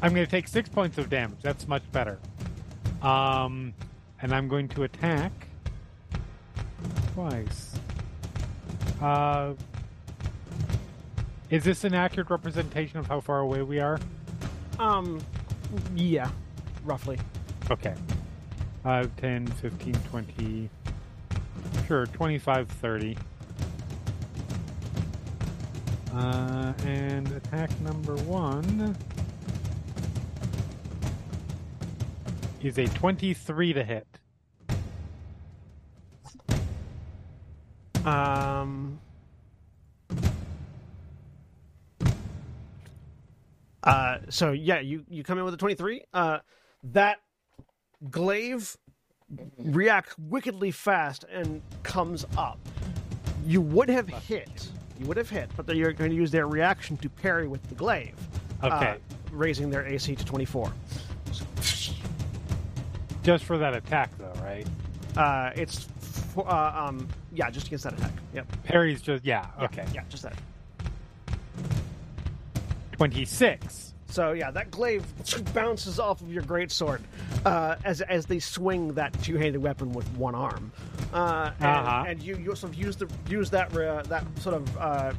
I'm 0.00 0.14
gonna 0.14 0.26
take 0.26 0.46
six 0.46 0.68
points 0.68 0.98
of 0.98 1.10
damage. 1.10 1.38
That's 1.42 1.66
much 1.66 1.82
better. 1.90 2.18
Um, 3.02 3.74
and 4.20 4.32
I'm 4.32 4.46
going 4.46 4.68
to 4.68 4.84
attack 4.84 5.32
twice. 7.14 7.74
Uh. 9.00 9.54
Is 11.50 11.64
this 11.64 11.82
an 11.84 11.92
accurate 11.92 12.30
representation 12.30 12.98
of 12.98 13.06
how 13.08 13.20
far 13.20 13.40
away 13.40 13.62
we 13.62 13.80
are? 13.80 13.98
Um, 14.78 15.20
yeah, 15.94 16.30
roughly. 16.84 17.18
Okay. 17.70 17.94
5, 18.84 19.16
10, 19.16 19.46
15, 19.48 19.92
20. 19.92 20.70
Sure, 21.86 22.06
25, 22.06 22.68
30. 22.68 23.18
Uh, 26.14 26.72
and 26.84 27.30
attack 27.32 27.70
number 27.80 28.16
one 28.16 28.96
is 32.62 32.78
a 32.78 32.86
23 32.86 33.72
to 33.72 33.84
hit. 33.84 34.06
Um. 38.04 38.98
Uh, 43.84 44.18
so 44.28 44.52
yeah, 44.52 44.80
you 44.80 45.04
you 45.08 45.22
come 45.22 45.38
in 45.38 45.44
with 45.44 45.54
a 45.54 45.56
twenty 45.56 45.74
three. 45.74 46.02
Uh, 46.12 46.38
that 46.84 47.18
glaive 48.10 48.76
reacts 49.58 50.16
wickedly 50.18 50.70
fast 50.70 51.24
and 51.30 51.62
comes 51.82 52.24
up. 52.36 52.58
You 53.44 53.60
would 53.60 53.88
have 53.88 54.08
hit. 54.08 54.68
You 55.00 55.06
would 55.06 55.16
have 55.16 55.30
hit, 55.30 55.50
but 55.56 55.66
then 55.66 55.76
you're 55.76 55.92
going 55.92 56.10
to 56.10 56.16
use 56.16 56.30
their 56.30 56.46
reaction 56.46 56.96
to 56.98 57.08
parry 57.08 57.48
with 57.48 57.62
the 57.68 57.74
glaive. 57.74 58.14
uh, 58.62 58.66
Okay. 58.66 58.96
raising 59.32 59.70
their 59.70 59.84
AC 59.86 60.14
to 60.14 60.24
twenty 60.24 60.44
four. 60.44 60.72
Just 63.22 63.44
for 63.44 63.56
that 63.58 63.74
attack, 63.74 64.10
though, 64.18 64.32
right? 64.42 64.66
Uh, 65.16 65.50
it's 65.54 65.84
for, 66.34 66.48
uh, 66.48 66.86
um 66.88 67.06
yeah, 67.32 67.48
just 67.50 67.66
against 67.68 67.84
that 67.84 67.94
attack. 67.94 68.12
Yep. 68.34 68.46
Parry's 68.64 69.00
just, 69.02 69.24
yeah, 69.24 69.46
Yeah, 69.58 69.64
okay. 69.64 69.84
Yeah, 69.94 70.02
just 70.08 70.22
that. 70.24 70.34
26. 72.92 73.91
So 74.12 74.32
yeah, 74.32 74.50
that 74.50 74.70
glaive 74.70 75.04
bounces 75.54 75.98
off 75.98 76.20
of 76.20 76.30
your 76.30 76.42
greatsword 76.42 77.00
uh, 77.46 77.76
as 77.82 78.02
as 78.02 78.26
they 78.26 78.38
swing 78.40 78.92
that 78.92 79.10
two 79.22 79.38
handed 79.38 79.62
weapon 79.62 79.90
with 79.92 80.06
one 80.16 80.34
arm, 80.34 80.70
uh, 81.14 81.50
and, 81.58 81.66
Uh-huh. 81.66 82.04
and 82.06 82.22
you 82.22 82.36
you 82.36 82.54
sort 82.54 82.74
of 82.74 82.78
use 82.78 82.94
the 82.96 83.08
use 83.26 83.48
that 83.50 83.74
uh, 83.74 84.02
that 84.02 84.24
sort 84.38 84.56
of 84.56 84.76
uh, 84.76 85.12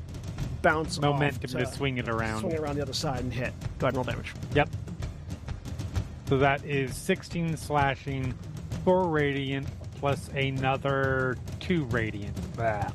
bounce 0.61 0.99
Momentum 0.99 1.49
to 1.60 1.65
swing 1.65 1.98
it 1.98 2.07
around. 2.07 2.41
swing 2.41 2.53
it 2.53 2.60
around 2.60 2.76
the 2.76 2.84
other 2.84 2.94
side 2.94 3.22
and 3.22 3.34
hit. 3.34 3.52
Go 3.80 3.88
ahead 3.88 3.95
and 3.95 3.98
roll 3.98 4.03
damage. 4.03 4.32
Yep. 4.53 4.70
So 6.30 6.38
that 6.38 6.64
is 6.64 6.95
16 6.95 7.57
slashing, 7.57 8.34
4 8.86 9.10
radiant, 9.10 9.68
plus 9.99 10.30
another 10.30 11.36
2 11.61 11.86
radiant. 11.86 12.36
Blah. 12.56 12.91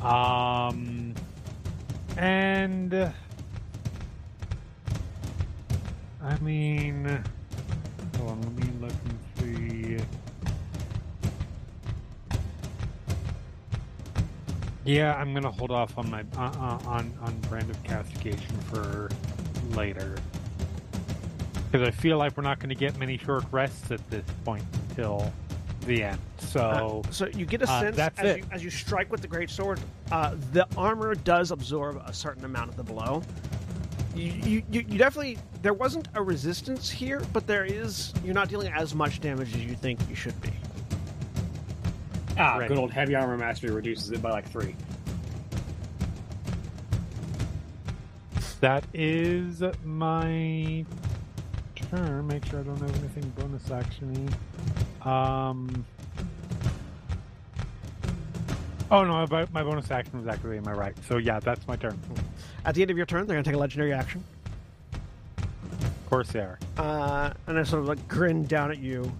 Um. 0.00 1.12
And. 2.16 3.12
I 6.26 6.36
mean. 6.40 7.04
Hold 8.18 8.30
on, 8.30 8.42
let 8.42 8.52
me 8.52 8.64
look 8.80 8.92
and 9.04 9.18
see. 9.38 10.04
Yeah, 14.84 15.14
I'm 15.14 15.32
gonna 15.32 15.50
hold 15.50 15.70
off 15.70 15.96
on 15.98 16.10
my 16.10 16.20
uh, 16.36 16.40
uh, 16.40 16.78
on 16.86 17.12
on 17.22 17.38
brand 17.48 17.70
of 17.70 17.82
castigation 17.84 18.56
for 18.70 19.08
later 19.70 20.16
because 21.70 21.86
I 21.86 21.90
feel 21.90 22.18
like 22.18 22.36
we're 22.36 22.42
not 22.42 22.58
going 22.58 22.68
to 22.68 22.74
get 22.74 22.96
many 22.96 23.18
short 23.18 23.44
rests 23.50 23.90
at 23.90 24.08
this 24.10 24.24
point 24.44 24.64
until 24.90 25.32
the 25.82 26.02
end. 26.04 26.18
So 26.38 27.02
Uh, 27.06 27.10
so 27.10 27.26
you 27.26 27.44
get 27.44 27.62
a 27.62 27.70
uh, 27.70 27.80
sense 27.80 27.96
that's 27.96 28.18
as 28.18 28.26
it. 28.26 28.38
you, 28.38 28.44
as 28.50 28.64
you 28.64 28.70
strike 28.70 29.10
with 29.10 29.20
the 29.20 29.28
greatsword, 29.28 29.78
uh, 30.10 30.34
the 30.52 30.66
armor 30.76 31.14
does 31.14 31.50
absorb 31.50 32.02
a 32.06 32.12
certain 32.12 32.44
amount 32.44 32.70
of 32.70 32.76
the 32.76 32.82
blow. 32.82 33.22
You, 34.16 34.32
you, 34.32 34.62
you 34.70 34.84
you 34.88 34.98
definitely 34.98 35.38
there 35.62 35.74
wasn't 35.74 36.08
a 36.14 36.22
resistance 36.22 36.90
here, 36.90 37.20
but 37.32 37.46
there 37.46 37.64
is. 37.64 38.14
You're 38.24 38.34
not 38.34 38.48
dealing 38.48 38.72
as 38.72 38.94
much 38.94 39.20
damage 39.20 39.54
as 39.54 39.64
you 39.64 39.74
think 39.74 40.00
you 40.08 40.14
should 40.14 40.40
be. 40.40 40.50
Ah, 42.38 42.56
Ready. 42.56 42.68
good 42.68 42.78
old 42.78 42.90
heavy 42.90 43.14
armor 43.14 43.36
mastery 43.36 43.70
reduces 43.70 44.10
it 44.10 44.22
by 44.22 44.30
like 44.30 44.48
three. 44.48 44.74
that 48.60 48.84
is 48.94 49.62
my 49.84 50.84
turn. 51.74 52.26
Make 52.26 52.44
sure 52.46 52.60
I 52.60 52.62
don't 52.62 52.80
have 52.80 52.96
anything 52.98 53.30
bonus 53.36 53.64
actiony. 53.64 54.32
Um. 55.06 55.84
Oh 58.90 59.04
no, 59.04 59.26
my 59.30 59.46
my 59.52 59.62
bonus 59.62 59.90
action 59.90 60.18
was 60.18 60.26
activated. 60.26 60.66
Am 60.66 60.72
I 60.72 60.76
right? 60.76 60.94
So 61.08 61.18
yeah, 61.18 61.38
that's 61.40 61.66
my 61.66 61.76
turn. 61.76 61.98
At 62.66 62.74
the 62.74 62.82
end 62.82 62.90
of 62.90 62.96
your 62.96 63.06
turn, 63.06 63.26
they're 63.26 63.36
going 63.36 63.44
to 63.44 63.48
take 63.50 63.56
a 63.56 63.60
legendary 63.60 63.92
action. 63.92 64.22
Of 65.38 66.10
course 66.10 66.28
they 66.28 66.40
are. 66.40 66.58
Uh, 66.76 67.32
and 67.46 67.56
they 67.56 67.64
sort 67.64 67.82
of 67.82 67.88
like 67.88 68.06
grin 68.08 68.44
down 68.44 68.70
at 68.72 68.78
you 68.78 69.10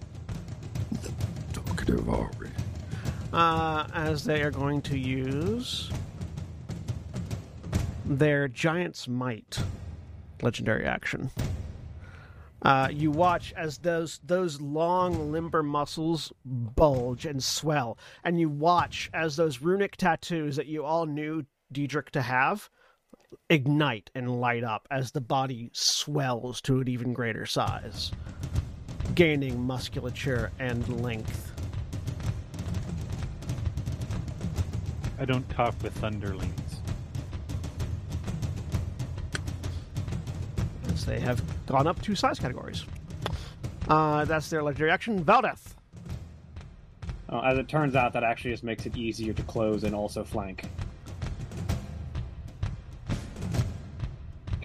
Talkative 1.53 2.07
already. 2.09 2.53
uh, 3.33 3.87
as 3.93 4.23
they 4.25 4.41
are 4.41 4.51
going 4.51 4.81
to 4.83 4.97
use 4.97 5.89
their 8.05 8.47
Giant's 8.49 9.07
Might 9.07 9.59
legendary 10.41 10.85
action. 10.85 11.31
Uh, 12.61 12.89
you 12.91 13.11
watch 13.11 13.53
as 13.55 13.77
those 13.77 14.19
those 14.25 14.59
long 14.59 15.31
limber 15.31 15.63
muscles 15.63 16.33
bulge 16.45 17.25
and 17.25 17.41
swell, 17.43 17.97
and 18.23 18.39
you 18.39 18.49
watch 18.49 19.09
as 19.13 19.35
those 19.35 19.61
runic 19.61 19.95
tattoos 19.95 20.55
that 20.57 20.65
you 20.67 20.83
all 20.83 21.05
knew 21.05 21.45
Diedrich 21.71 22.11
to 22.11 22.21
have 22.21 22.69
ignite 23.49 24.09
and 24.15 24.39
light 24.39 24.63
up 24.63 24.87
as 24.91 25.11
the 25.11 25.21
body 25.21 25.69
swells 25.73 26.61
to 26.61 26.81
an 26.81 26.87
even 26.87 27.13
greater 27.13 27.45
size, 27.45 28.11
gaining 29.15 29.59
musculature 29.61 30.51
and 30.59 31.01
length. 31.01 31.51
I 35.19 35.25
don't 35.25 35.49
talk 35.49 35.75
with 35.81 35.99
thunderlings. 35.99 36.67
as 40.97 41.05
they 41.05 41.19
have 41.19 41.41
gone 41.67 41.87
up 41.87 42.01
two 42.01 42.15
size 42.15 42.39
categories. 42.39 42.85
Uh, 43.87 44.25
that's 44.25 44.49
their 44.49 44.63
legendary 44.63 44.91
action. 44.91 45.23
Valdeth. 45.23 45.75
Uh, 47.29 47.41
as 47.41 47.57
it 47.57 47.67
turns 47.67 47.95
out, 47.95 48.13
that 48.13 48.23
actually 48.23 48.51
just 48.51 48.63
makes 48.63 48.85
it 48.85 48.95
easier 48.97 49.33
to 49.33 49.43
close 49.43 49.83
and 49.83 49.93
also 49.93 50.23
flank. 50.23 50.63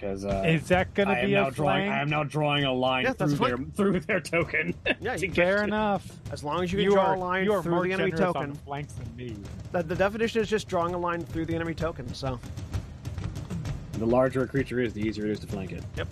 Because 0.03 0.25
uh, 0.25 0.43
Is 0.45 0.67
that 0.67 0.93
going 0.95 1.07
to 1.07 1.25
be 1.25 1.33
a 1.35 1.49
drawing. 1.49 1.87
I 1.87 2.01
am 2.01 2.09
now 2.09 2.25
drawing 2.25 2.65
a 2.65 2.73
line 2.73 3.05
Yeah, 3.05 3.13
through 3.13 3.35
their 3.35 3.57
through 3.57 3.99
their 4.01 4.19
token. 4.19 4.73
Yeah, 4.99 5.15
to 5.15 5.29
Fair 5.31 5.57
to- 5.59 5.63
enough. 5.63 6.05
As 6.29 6.43
long 6.43 6.61
as 6.61 6.73
you 6.73 6.79
can 6.79 6.83
You 6.83 6.91
draw 6.91 7.05
are, 7.05 7.15
a 7.15 7.19
line 7.19 7.45
you 7.45 7.53
are 7.53 7.63
through 7.63 7.71
more 7.75 7.83
the 7.85 7.93
enemy 7.93 8.11
generous 8.11 8.27
on 8.27 8.33
token. 8.33 8.51
the 8.51 8.59
flanks 8.59 8.93
than 8.95 9.15
me. 9.15 9.37
The, 9.71 9.83
the 9.83 9.95
definition 9.95 10.41
is 10.41 10.49
just 10.49 10.67
drawing 10.67 10.93
a 10.93 10.97
line 10.97 11.23
through 11.25 11.45
the 11.45 11.55
enemy 11.55 11.73
token. 11.73 12.13
So 12.13 12.37
The 13.93 14.05
larger 14.05 14.43
a 14.43 14.47
creature 14.47 14.81
is, 14.81 14.91
the 14.91 15.01
easier 15.01 15.23
it 15.25 15.31
is 15.31 15.39
to 15.39 15.47
flank 15.47 15.71
it. 15.71 15.83
Yep. 15.95 16.07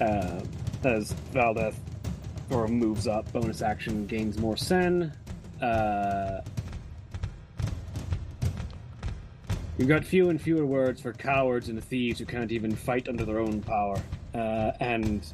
Uh, 0.00 0.40
as 0.84 1.12
Valdeth 1.34 1.74
or 2.50 2.68
moves 2.68 3.08
up, 3.08 3.30
bonus 3.32 3.62
action 3.62 4.06
gains 4.06 4.38
more 4.38 4.56
sen. 4.56 5.12
Uh, 5.60 6.40
we've 9.80 9.88
got 9.88 10.04
few 10.04 10.28
and 10.28 10.38
fewer 10.38 10.66
words 10.66 11.00
for 11.00 11.10
cowards 11.14 11.70
and 11.70 11.82
thieves 11.82 12.18
who 12.18 12.26
can't 12.26 12.52
even 12.52 12.76
fight 12.76 13.08
under 13.08 13.24
their 13.24 13.40
own 13.40 13.62
power. 13.62 13.96
Uh, 14.34 14.72
and 14.78 15.26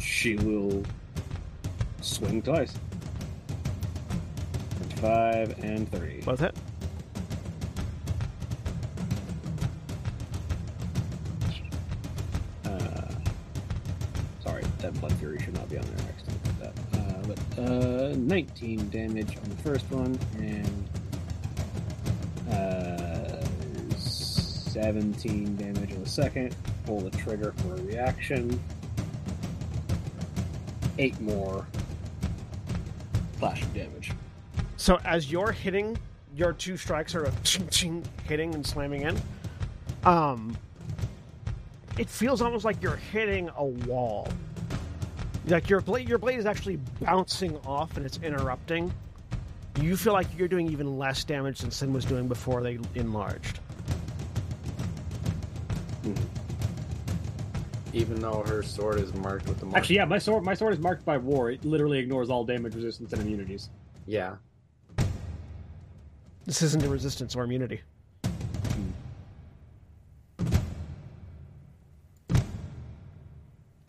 she 0.00 0.34
will 0.34 0.82
swing 2.00 2.42
twice. 2.42 2.74
25 4.78 5.62
and 5.62 5.88
30. 5.92 6.22
both 6.22 6.40
hit. 6.40 6.56
Uh, 12.64 13.14
sorry, 14.42 14.64
that 14.78 14.92
Blood 14.94 15.12
Fury 15.12 15.40
should 15.40 15.54
not 15.54 15.70
be 15.70 15.78
on 15.78 15.84
there. 15.84 15.94
I 16.04 16.08
accidentally 16.08 16.40
put 16.42 16.58
that. 16.58 16.98
Uh, 16.98 17.34
but 17.54 17.70
uh, 17.70 18.16
19 18.16 18.90
damage 18.90 19.36
on 19.36 19.48
the 19.50 19.62
first 19.62 19.88
one, 19.92 20.18
and 20.38 20.79
17 24.72 25.56
damage 25.56 25.90
in 25.90 26.00
a 26.02 26.06
second. 26.06 26.54
Pull 26.86 27.00
the 27.00 27.10
trigger 27.10 27.52
for 27.58 27.74
a 27.74 27.82
reaction. 27.82 28.60
Eight 30.98 31.20
more 31.20 31.66
slashing 33.38 33.72
damage. 33.72 34.12
So 34.76 35.00
as 35.04 35.30
you're 35.30 35.52
hitting, 35.52 35.98
your 36.36 36.52
two 36.52 36.76
strikes 36.76 37.14
are 37.14 37.30
ching, 37.42 37.68
ching, 37.68 38.04
hitting 38.24 38.54
and 38.54 38.64
slamming 38.64 39.02
in. 39.02 39.20
Um, 40.04 40.56
it 41.98 42.08
feels 42.08 42.40
almost 42.40 42.64
like 42.64 42.82
you're 42.82 42.96
hitting 42.96 43.50
a 43.56 43.64
wall. 43.64 44.28
Like 45.46 45.68
your 45.68 45.80
blade, 45.80 46.08
your 46.08 46.18
blade 46.18 46.38
is 46.38 46.46
actually 46.46 46.78
bouncing 47.00 47.58
off 47.66 47.96
and 47.96 48.06
it's 48.06 48.18
interrupting. 48.22 48.92
You 49.80 49.96
feel 49.96 50.12
like 50.12 50.26
you're 50.36 50.48
doing 50.48 50.70
even 50.70 50.98
less 50.98 51.24
damage 51.24 51.60
than 51.60 51.70
Sin 51.70 51.92
was 51.92 52.04
doing 52.04 52.28
before 52.28 52.62
they 52.62 52.78
enlarged. 52.94 53.58
Even 57.92 58.20
though 58.20 58.42
her 58.46 58.62
sword 58.62 59.00
is 59.00 59.12
marked 59.14 59.48
with 59.48 59.58
the 59.58 59.66
mark. 59.66 59.76
Actually, 59.78 59.96
yeah, 59.96 60.04
my 60.04 60.18
sword 60.18 60.44
my 60.44 60.54
sword 60.54 60.72
is 60.72 60.78
marked 60.78 61.04
by 61.04 61.16
war. 61.18 61.50
It 61.50 61.64
literally 61.64 61.98
ignores 61.98 62.30
all 62.30 62.44
damage, 62.44 62.74
resistance, 62.74 63.12
and 63.12 63.22
immunities. 63.22 63.68
yeah. 64.06 64.36
This 66.46 66.62
isn't 66.62 66.82
a 66.82 66.88
resistance 66.88 67.36
or 67.36 67.44
immunity. 67.44 67.80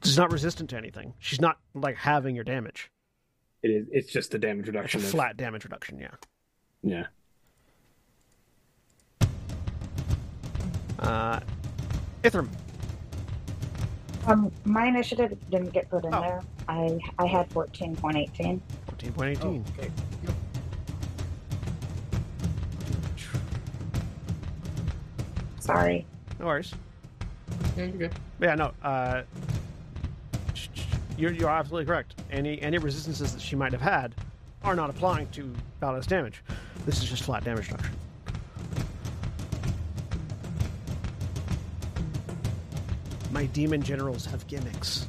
She's 0.03 0.17
not 0.17 0.31
resistant 0.31 0.69
to 0.71 0.77
anything. 0.77 1.13
She's 1.19 1.39
not 1.39 1.59
like 1.73 1.95
having 1.95 2.35
your 2.35 2.43
damage. 2.43 2.91
It 3.61 3.69
is. 3.69 3.87
It's 3.91 4.11
just 4.11 4.31
the 4.31 4.39
damage 4.39 4.67
It's 4.67 4.75
a 4.75 4.77
reduction. 4.79 4.99
flat 5.01 5.37
damage 5.37 5.63
reduction, 5.63 5.99
yeah. 5.99 6.09
Yeah. 6.83 7.05
Uh, 10.97 11.39
Ithrim. 12.23 12.47
Um, 14.27 14.51
my 14.65 14.85
initiative 14.85 15.35
didn't 15.49 15.71
get 15.71 15.89
put 15.89 16.05
in 16.05 16.13
Oh. 16.13 16.21
there. 16.21 16.41
I 16.67 16.99
I 17.17 17.25
had 17.25 17.51
fourteen 17.51 17.95
point 17.95 18.17
eighteen. 18.17 18.61
14.18. 18.99 19.63
okay. 19.79 19.89
Sorry. 25.59 26.05
No 26.39 26.47
worries. 26.47 26.73
Yeah, 27.77 27.85
you're 27.85 27.97
good. 27.97 28.11
Yeah, 28.39 28.55
no. 28.55 28.71
Uh, 28.83 29.23
you're, 31.17 31.31
you're 31.31 31.49
absolutely 31.49 31.85
correct. 31.85 32.15
Any 32.31 32.61
any 32.61 32.77
resistances 32.77 33.33
that 33.33 33.41
she 33.41 33.55
might 33.55 33.71
have 33.71 33.81
had 33.81 34.15
are 34.63 34.75
not 34.75 34.89
applying 34.89 35.27
to 35.31 35.53
Valdeth 35.81 36.07
damage. 36.07 36.43
This 36.85 37.01
is 37.03 37.09
just 37.09 37.23
flat 37.23 37.43
damage 37.43 37.67
reduction. 37.69 37.93
My 43.41 43.47
demon 43.47 43.81
generals 43.81 44.27
have 44.27 44.45
gimmicks. 44.45 45.07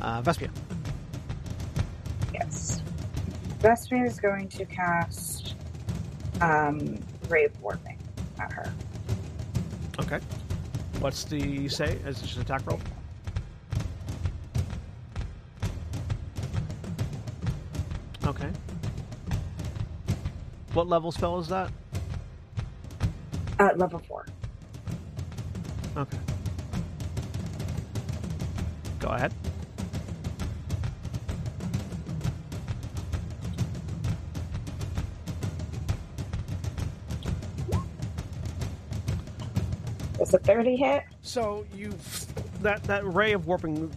Uh, 0.00 0.20
Vespia. 0.20 0.50
Yes. 2.34 2.82
Vespia 3.60 4.04
is 4.04 4.18
going 4.18 4.48
to 4.48 4.64
cast 4.64 5.54
um, 6.40 6.98
Ray 7.28 7.44
of 7.44 7.62
Warping 7.62 7.96
at 8.40 8.52
her. 8.52 8.74
Okay. 10.00 10.18
What's 10.98 11.22
the 11.22 11.68
say? 11.68 12.00
Is 12.04 12.18
it 12.18 12.24
just 12.24 12.34
an 12.34 12.42
attack 12.42 12.66
roll? 12.66 12.80
Okay. 18.26 18.50
What 20.72 20.88
level 20.88 21.12
spell 21.12 21.38
is 21.38 21.46
that? 21.46 21.70
At 23.62 23.78
level 23.78 24.00
four. 24.00 24.26
Okay. 25.96 26.18
Go 28.98 29.10
ahead. 29.10 29.32
It's 40.18 40.34
a 40.34 40.38
30 40.38 40.74
hit. 40.74 41.04
So 41.22 41.64
you 41.72 41.94
that 42.62 42.82
that 42.82 43.06
ray 43.14 43.32
of 43.32 43.46
warping 43.46 43.92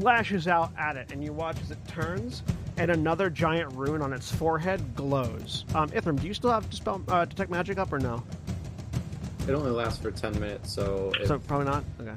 lashes 0.00 0.46
out 0.46 0.70
at 0.78 0.96
it, 0.96 1.10
and 1.10 1.24
you 1.24 1.32
watch 1.32 1.60
as 1.62 1.72
it 1.72 1.78
turns, 1.88 2.44
and 2.76 2.92
another 2.92 3.28
giant 3.28 3.72
rune 3.74 4.02
on 4.02 4.12
its 4.12 4.30
forehead 4.30 4.94
glows. 4.94 5.64
Um, 5.74 5.90
Ithrim, 5.90 6.20
do 6.20 6.28
you 6.28 6.34
still 6.34 6.52
have 6.52 6.70
dispel, 6.70 7.02
uh, 7.08 7.24
detect 7.24 7.50
magic 7.50 7.78
up 7.78 7.92
or 7.92 7.98
no? 7.98 8.22
It 9.50 9.54
only 9.54 9.72
lasts 9.72 10.00
for 10.00 10.12
10 10.12 10.38
minutes, 10.38 10.72
so. 10.72 11.10
If, 11.20 11.26
So 11.26 11.40
probably 11.40 11.66
not. 11.66 11.82
Okay. 12.00 12.12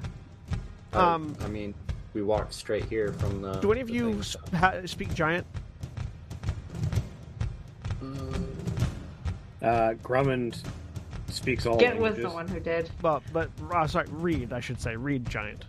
uh, 0.94 1.00
um, 1.16 1.36
I 1.44 1.48
mean, 1.48 1.74
we 2.14 2.22
walked 2.22 2.54
straight 2.54 2.86
here 2.86 3.12
from 3.14 3.42
the. 3.42 3.54
Do 3.54 3.72
any 3.72 3.82
of 3.82 3.90
you 3.90 4.22
sp- 4.22 4.46
ha- 4.54 4.76
speak 4.86 5.12
giant? 5.16 5.48
Uh, 9.64 9.94
Grummund 10.04 10.62
speaks 11.30 11.66
all 11.66 11.78
Ghent 11.80 11.98
was 11.98 12.12
languages. 12.18 12.24
the 12.32 12.36
one 12.36 12.48
who 12.48 12.60
did. 12.60 12.92
Well, 13.02 13.24
but 13.34 13.50
uh, 13.72 13.88
sorry, 13.88 14.06
read. 14.12 14.54
I 14.54 14.60
should 14.60 14.80
say 14.80 14.96
read 14.96 15.28
giant. 15.28 15.66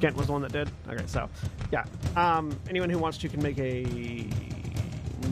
Ghent 0.00 0.16
was 0.16 0.26
the 0.26 0.32
one 0.32 0.42
that 0.42 0.50
did. 0.50 0.68
Okay, 0.88 1.04
so 1.06 1.28
yeah. 1.70 1.84
Um, 2.16 2.58
anyone 2.68 2.90
who 2.90 2.98
wants 2.98 3.18
to 3.18 3.28
can 3.28 3.40
make 3.40 3.58
a 3.58 3.84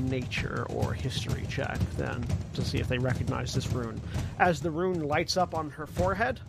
nature 0.09 0.67
or 0.71 0.93
history 0.93 1.47
check 1.49 1.79
then 1.97 2.25
to 2.55 2.65
see 2.65 2.79
if 2.79 2.89
they 2.89 2.99
recognize 2.99 3.55
this 3.55 3.71
rune. 3.73 4.01
As 4.39 4.61
the 4.61 4.71
rune 4.71 5.07
lights 5.07 5.37
up 5.37 5.55
on 5.55 5.71
her 5.71 5.87
forehead, 5.87 6.41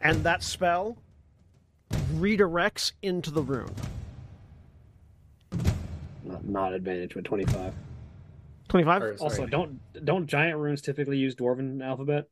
and 0.00 0.22
that 0.24 0.42
spell 0.42 0.96
redirects 2.14 2.92
into 3.02 3.30
the 3.30 3.42
rune. 3.42 3.74
Not, 6.24 6.44
not 6.44 6.72
advantage, 6.72 7.14
but 7.14 7.24
twenty-five. 7.24 7.74
25? 8.68 9.02
Or, 9.02 9.14
Also, 9.20 9.46
don't 9.46 9.78
don't 10.04 10.26
giant 10.26 10.58
runes 10.58 10.80
typically 10.80 11.18
use 11.18 11.34
dwarven 11.34 11.84
alphabet? 11.84 12.28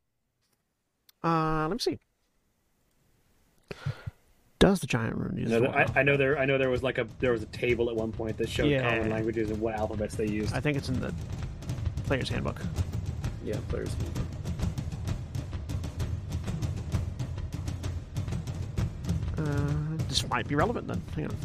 Uh, 1.23 1.67
let 1.67 1.73
me 1.73 1.77
see. 1.79 1.99
Does 4.71 4.79
the 4.79 4.87
giant 4.87 5.17
rune 5.17 5.33
I 5.35 5.39
use 5.41 5.49
know, 5.49 5.61
Dwarven 5.63 5.97
I, 5.97 5.99
I 5.99 6.03
know 6.03 6.15
there. 6.15 6.39
I 6.39 6.45
know 6.45 6.57
there 6.57 6.69
was 6.69 6.81
like 6.81 6.97
a 6.97 7.05
there 7.19 7.33
was 7.33 7.43
a 7.43 7.47
table 7.47 7.89
at 7.89 7.95
one 7.97 8.13
point 8.13 8.37
that 8.37 8.47
showed 8.47 8.67
Yeah. 8.67 8.89
common 8.89 9.09
languages 9.09 9.49
and 9.49 9.59
what 9.59 9.75
alphabets 9.75 10.15
they 10.15 10.27
used. 10.27 10.53
I 10.53 10.61
think 10.61 10.77
it's 10.77 10.87
in 10.87 10.97
the 11.01 11.13
player's 12.05 12.29
handbook. 12.29 12.61
Yeah, 13.43 13.57
players. 13.67 13.89
Uh, 19.37 19.73
this 20.07 20.25
might 20.29 20.47
be 20.47 20.55
relevant 20.55 20.87
then. 20.87 21.01
Hang 21.17 21.25
on. 21.25 21.35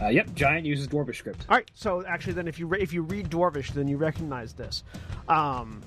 Uh, 0.00 0.08
yep, 0.08 0.34
giant 0.34 0.66
uses 0.66 0.88
dwarvish 0.88 1.14
script. 1.16 1.46
All 1.48 1.54
right. 1.56 1.70
So 1.74 2.04
actually, 2.06 2.32
then 2.32 2.48
if 2.48 2.58
you 2.58 2.66
re- 2.66 2.80
if 2.80 2.92
you 2.92 3.02
read 3.02 3.30
Dwarvish, 3.30 3.72
then 3.72 3.86
you 3.86 3.98
recognize 3.98 4.52
this. 4.52 4.82
Um, 5.28 5.80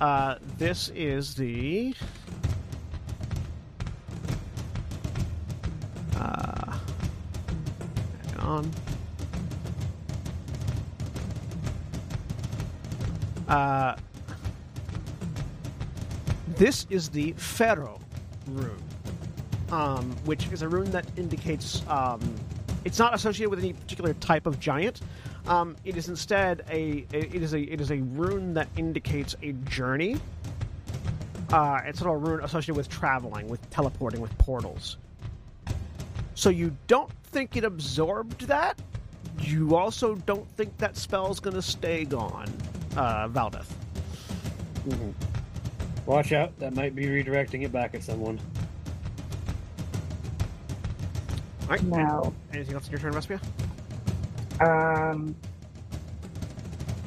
uh, 0.00 0.36
this 0.58 0.92
is 0.94 1.34
the. 1.34 1.92
On. 8.48 8.70
Uh, 13.46 13.96
this 16.56 16.86
is 16.90 17.08
the 17.08 17.32
Pharaoh 17.32 18.00
rune, 18.48 18.82
um, 19.70 20.10
which 20.24 20.48
is 20.48 20.62
a 20.62 20.68
rune 20.68 20.90
that 20.90 21.06
indicates 21.16 21.82
um, 21.88 22.20
it's 22.84 22.98
not 22.98 23.14
associated 23.14 23.50
with 23.50 23.58
any 23.58 23.72
particular 23.74 24.14
type 24.14 24.46
of 24.46 24.58
giant. 24.58 25.00
Um, 25.46 25.76
it 25.84 25.96
is 25.96 26.08
instead 26.08 26.64
a 26.70 27.06
it 27.12 27.34
is 27.34 27.54
a 27.54 27.60
it 27.60 27.80
is 27.80 27.90
a 27.90 27.98
rune 27.98 28.54
that 28.54 28.68
indicates 28.76 29.36
a 29.42 29.52
journey. 29.52 30.16
Uh, 31.50 31.80
it's 31.86 32.00
of 32.00 32.06
a 32.06 32.16
rune 32.16 32.44
associated 32.44 32.76
with 32.76 32.88
traveling, 32.90 33.48
with 33.48 33.68
teleporting, 33.70 34.20
with 34.20 34.36
portals. 34.36 34.98
So 36.38 36.50
you 36.50 36.70
don't 36.86 37.10
think 37.32 37.56
it 37.56 37.64
absorbed 37.64 38.42
that. 38.42 38.80
You 39.40 39.74
also 39.74 40.14
don't 40.14 40.48
think 40.52 40.76
that 40.78 40.96
spell's 40.96 41.40
going 41.40 41.56
to 41.56 41.62
stay 41.62 42.04
gone, 42.04 42.46
uh, 42.96 43.26
Valdeth. 43.26 43.66
Mhm. 44.86 45.14
Watch 46.06 46.30
out, 46.32 46.56
that 46.60 46.76
might 46.76 46.94
be 46.94 47.06
redirecting 47.06 47.64
it 47.64 47.72
back 47.72 47.96
at 47.96 48.04
someone. 48.04 48.38
All 51.62 51.70
right. 51.70 51.82
No. 51.82 52.32
Anything 52.52 52.74
else 52.76 52.86
in 52.86 52.92
your 52.92 53.00
turn, 53.00 53.14
Vespia? 53.14 53.40
Um. 54.64 55.34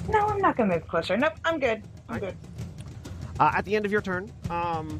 No, 0.09 0.19
I'm 0.27 0.39
not 0.41 0.57
gonna 0.57 0.73
move 0.75 0.85
closer. 0.89 1.15
Nope, 1.15 1.35
I'm 1.45 1.57
good. 1.57 1.81
I'm 2.09 2.15
Alright. 2.15 2.21
good. 2.21 2.35
Uh, 3.39 3.51
at 3.55 3.63
the 3.63 3.77
end 3.77 3.85
of 3.85 3.93
your 3.93 4.01
turn, 4.01 4.29
um, 4.49 4.99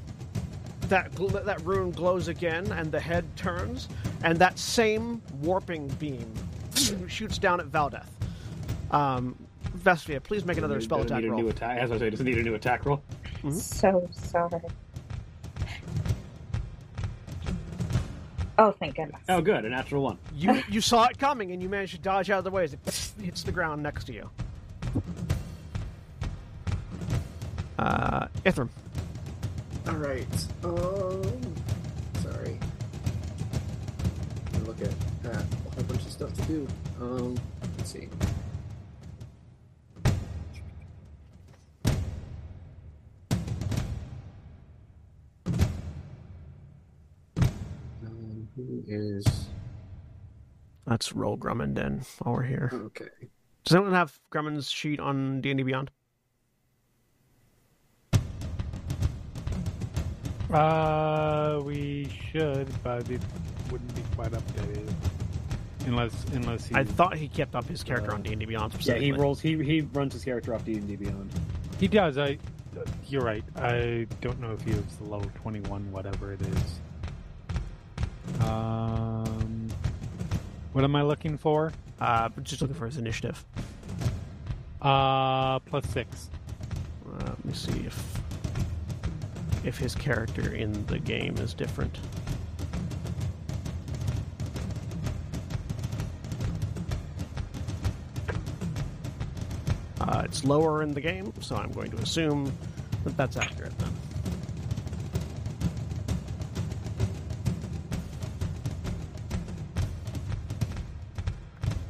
that 0.87 1.11
gl- 1.11 1.43
that 1.43 1.61
rune 1.65 1.91
glows 1.91 2.29
again, 2.29 2.71
and 2.71 2.89
the 2.93 2.99
head 2.99 3.25
turns, 3.35 3.89
and 4.23 4.38
that 4.39 4.57
same 4.60 5.22
warping 5.41 5.88
beam 5.99 6.31
shoots 7.07 7.38
down 7.38 7.60
at 7.60 7.68
Valdeth. 7.68 8.06
Um, 8.91 9.35
Vespia, 9.77 10.22
please 10.22 10.43
make 10.45 10.57
another 10.57 10.81
spell 10.81 11.02
attack 11.02 11.23
roll. 11.23 11.39
new 11.41 11.49
attack. 11.49 11.77
As 11.80 11.91
I 11.91 11.98
say, 11.98 12.10
does 12.10 12.19
it 12.19 12.26
need 12.26 12.38
a 12.38 12.43
new 12.43 12.56
attack 12.56 12.85
roll? 12.85 13.02
Mhm. 13.43 13.53
So 13.53 14.07
sorry. 14.11 14.61
Oh, 18.57 18.72
thank 18.73 18.95
goodness. 18.95 19.22
Oh, 19.30 19.41
good, 19.41 19.65
a 19.65 19.69
natural 19.69 20.03
one. 20.03 20.18
You 20.35 20.61
you 20.69 20.81
saw 20.81 21.06
it 21.06 21.18
coming, 21.18 21.52
and 21.52 21.61
you 21.64 21.69
managed 21.69 21.93
to 21.95 21.99
dodge 22.02 22.30
out 22.30 22.39
of 22.39 22.43
the 22.43 22.52
way 22.52 22.65
as 22.65 22.73
it 22.73 22.80
hits 23.22 23.43
the 23.43 23.52
ground 23.52 23.81
next 23.81 24.03
to 24.06 24.14
you. 24.14 24.30
Uh, 27.80 28.27
Ithrim. 28.45 28.69
All 29.88 29.95
right. 29.95 30.48
Um, 30.64 31.56
Look 35.23 35.34
that. 35.34 35.43
A 35.43 35.76
whole 35.76 35.84
bunch 35.84 36.02
of 36.02 36.11
stuff 36.11 36.34
to 36.34 36.41
do. 36.43 36.68
Um, 36.99 37.35
let's 37.77 37.91
see. 37.91 38.07
Um, 48.06 48.48
who 48.56 48.84
is 48.88 49.26
Let's 50.85 51.14
roll 51.14 51.38
Grummund 51.38 51.76
then 51.76 52.02
while 52.19 52.35
we're 52.35 52.43
here. 52.43 52.72
okay? 52.73 53.06
Does 53.64 53.76
anyone 53.76 53.93
have 53.93 54.19
Grummund's 54.31 54.69
sheet 54.69 54.99
on 54.99 55.39
D&D 55.41 55.64
Beyond? 55.64 55.91
Uh, 60.52 61.61
we 61.64 62.10
should, 62.31 62.68
but 62.84 63.10
it 63.10 63.22
wouldn't 63.72 63.95
be 63.95 64.03
quite 64.15 64.31
updated 64.31 64.93
unless 65.85 66.26
unless 66.34 66.68
he 66.68 66.76
I 66.76 66.84
thought 66.84 67.15
he 67.15 67.27
kept 67.27 67.56
up 67.56 67.68
his 67.68 67.84
character 67.84 68.14
on 68.14 68.22
D&D 68.22 68.45
Beyond 68.45 68.73
Yeah, 68.85 68.95
he 68.95 69.11
rolls. 69.11 69.39
He 69.39 69.61
he 69.64 69.81
runs 69.81 70.14
his 70.14 70.23
character 70.23 70.53
off 70.53 70.65
D 70.65 70.73
and 70.73 70.88
D 70.88 70.95
Beyond. 70.95 71.31
he 71.80 71.88
does. 71.88 72.18
I. 72.18 72.38
You're 73.07 73.23
right. 73.23 73.43
I 73.56 74.07
don't 74.22 74.39
know 74.39 74.53
if 74.53 74.61
he 74.61 74.72
was 74.72 74.95
the 74.98 75.03
level 75.06 75.30
twenty 75.35 75.60
one, 75.61 75.91
whatever 75.91 76.34
it 76.34 76.41
is. 76.41 76.80
Um, 78.41 79.68
what 80.72 80.84
am 80.84 80.95
I 80.95 81.02
looking 81.02 81.38
for? 81.38 81.73
Uh, 81.99 82.30
just 82.43 82.61
looking 82.61 82.76
for 82.76 82.85
his 82.85 82.98
initiative. 82.98 83.43
Uh, 84.81 85.60
plus 85.60 85.85
six. 85.89 86.30
Uh, 87.06 87.26
let 87.26 87.45
me 87.45 87.53
see 87.53 87.80
if 87.85 88.22
if 89.64 89.77
his 89.77 89.93
character 89.93 90.53
in 90.53 90.85
the 90.88 90.98
game 90.98 91.38
is 91.38 91.53
different. 91.53 91.99
Uh, 100.11 100.23
it's 100.25 100.43
lower 100.43 100.83
in 100.83 100.93
the 100.93 100.99
game, 100.99 101.31
so 101.39 101.55
I'm 101.55 101.71
going 101.71 101.89
to 101.91 101.97
assume 101.97 102.51
that 103.05 103.15
that's 103.15 103.38
accurate 103.38 103.77
then. 103.79 103.89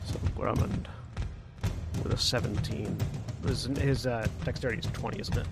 So 0.05 0.15
Grummund 0.37 0.85
with 2.03 2.13
a 2.13 2.17
17. 2.17 2.95
His, 3.47 3.65
his 3.77 4.05
uh, 4.05 4.27
dexterity 4.45 4.79
is 4.79 4.85
20, 4.93 5.19
isn't 5.19 5.37
it? 5.37 5.47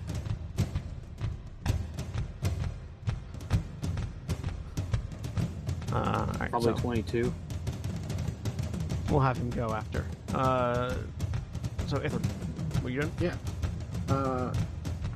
Uh, 5.92 5.96
all 5.96 6.26
right, 6.38 6.50
Probably 6.50 6.72
so 6.74 6.80
twenty-two. 6.80 7.34
we'll 9.10 9.20
have 9.20 9.36
him 9.36 9.50
go 9.50 9.72
after. 9.72 10.04
Uh, 10.32 10.94
so, 11.88 11.96
Ithrim, 11.98 12.22
doing? 12.92 13.12
Yeah. 13.20 13.34
Uh, 14.08 14.52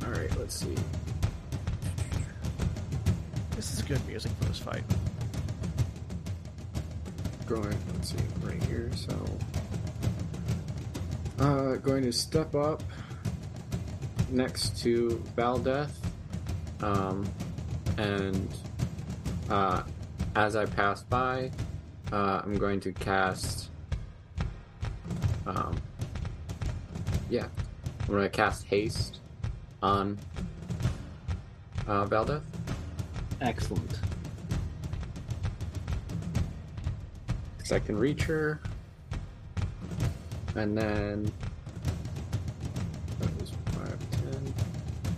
all 0.05 0.11
right. 0.11 0.37
Let's 0.39 0.55
see. 0.55 0.75
This 3.57 3.73
is 3.73 3.83
good 3.83 4.05
music 4.07 4.33
for 4.41 4.45
this 4.47 4.59
fight. 4.59 4.85
going 7.47 7.77
let's 7.93 8.11
see 8.11 8.17
right 8.43 8.63
here 8.65 8.91
so 8.95 9.15
uh 11.41 11.75
going 11.77 12.03
to 12.03 12.13
step 12.13 12.55
up 12.55 12.83
next 14.31 14.79
to 14.79 15.23
Valdeth 15.37 15.91
um 16.81 17.29
and 17.99 18.49
uh 19.51 19.83
as 20.37 20.57
I 20.57 20.65
pass 20.65 21.03
by 21.03 21.51
uh 22.13 22.41
I'm 22.43 22.57
going 22.57 22.81
to 22.81 22.93
cast 22.93 23.69
um 25.47 25.77
yeah 27.29 27.49
I'm 28.07 28.15
going 28.15 28.23
to 28.23 28.29
cast 28.29 28.65
haste 28.67 29.21
on 29.83 30.19
uh 31.87 32.07
Valdeth 32.07 32.43
Excellent. 33.41 34.01
because 37.65 37.73
I 37.73 37.79
can 37.79 37.97
reach 37.97 38.25
her. 38.25 38.61
And 40.55 40.77
then 40.77 41.33
that 43.19 43.41
was 43.41 43.53
5, 43.73 43.99
10, 44.11 44.55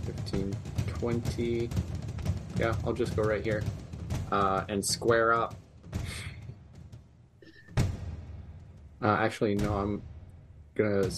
15, 0.06 0.56
20. 0.86 1.70
Yeah, 2.58 2.74
I'll 2.84 2.92
just 2.92 3.16
go 3.16 3.22
right 3.22 3.42
here 3.42 3.64
uh, 4.30 4.64
and 4.68 4.84
square 4.84 5.34
up. 5.34 5.56
Uh, 9.02 9.16
actually, 9.18 9.56
no, 9.56 9.74
I'm 9.74 10.02
gonna. 10.74 11.10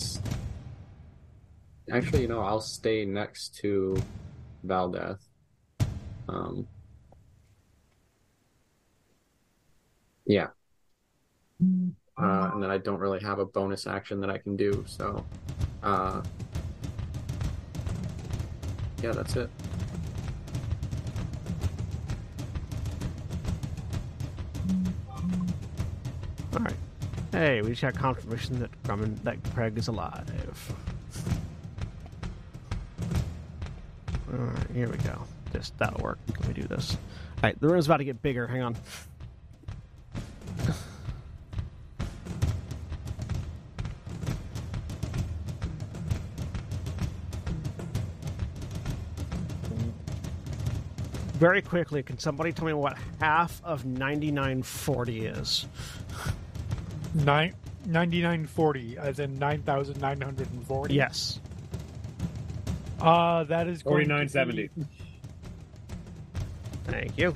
Actually, 1.91 2.23
you 2.23 2.29
know, 2.29 2.41
I'll 2.41 2.61
stay 2.61 3.05
next 3.05 3.55
to 3.57 3.97
Valdeth. 4.67 5.21
Um. 6.29 6.67
Yeah. 10.27 10.49
Uh, 12.21 12.51
and 12.53 12.63
then 12.63 12.71
I 12.71 12.79
don't 12.79 12.99
really 12.99 13.21
have 13.21 13.39
a 13.39 13.47
bonus 13.47 13.87
action 13.87 14.21
that 14.21 14.31
I 14.31 14.39
can 14.39 14.57
do, 14.57 14.85
so. 14.87 15.25
Uh. 15.83 16.23
Yeah, 19.03 19.13
that's 19.13 19.37
it. 19.37 19.49
All 26.53 26.59
right. 26.59 26.75
Hey, 27.33 27.63
we 27.63 27.71
just 27.71 27.83
got 27.83 27.95
confirmation 27.95 28.59
that 28.59 28.83
Grummund, 28.83 29.23
that 29.23 29.39
Craig 29.55 29.79
is 29.79 29.89
alive. 29.89 30.27
All 34.33 34.39
right, 34.39 34.71
here 34.75 34.89
we 34.89 34.99
go. 34.99 35.23
This 35.53 35.73
that'll 35.79 36.03
work. 36.03 36.19
Let 36.41 36.49
me 36.49 36.55
do 36.55 36.69
this. 36.69 36.95
All 36.95 37.43
right, 37.45 37.61
the 37.61 37.69
room's 37.69 37.87
about 37.87 37.99
to 37.99 38.05
get 38.05 38.21
bigger. 38.21 38.47
Hang 38.47 38.63
on. 38.63 38.77
Very 51.39 51.63
quickly, 51.63 52.03
can 52.03 52.19
somebody 52.19 52.53
tell 52.53 52.67
me 52.67 52.73
what 52.73 52.99
half 53.21 53.63
of 53.65 53.85
9940 53.85 55.27
is? 55.27 55.67
Nine, 57.15 57.55
9940, 57.87 58.99
as 58.99 59.21
in 59.21 59.39
9,940. 59.39 60.95
Yes. 60.95 61.39
Uh, 63.01 63.45
that 63.45 63.69
is 63.69 63.83
going 63.83 64.09
to 64.09 64.15
4970. 64.15 64.69
be- 64.77 64.87
Thank 66.87 67.19
you. 67.19 67.35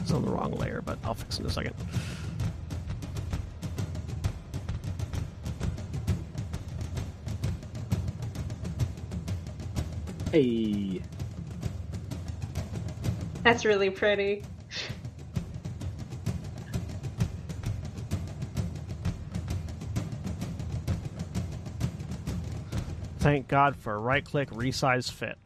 It's 0.00 0.12
on 0.12 0.22
the 0.24 0.30
wrong 0.30 0.52
layer, 0.52 0.82
but 0.84 0.98
I'll 1.04 1.14
fix 1.14 1.36
it 1.38 1.42
in 1.42 1.46
a 1.46 1.50
second. 1.50 1.74
Hey. 10.34 11.00
That's 13.44 13.64
really 13.64 13.88
pretty. 13.88 14.42
Thank 23.20 23.46
God 23.46 23.76
for 23.76 24.00
right 24.00 24.24
click 24.24 24.50
resize 24.50 25.08
fit. 25.08 25.38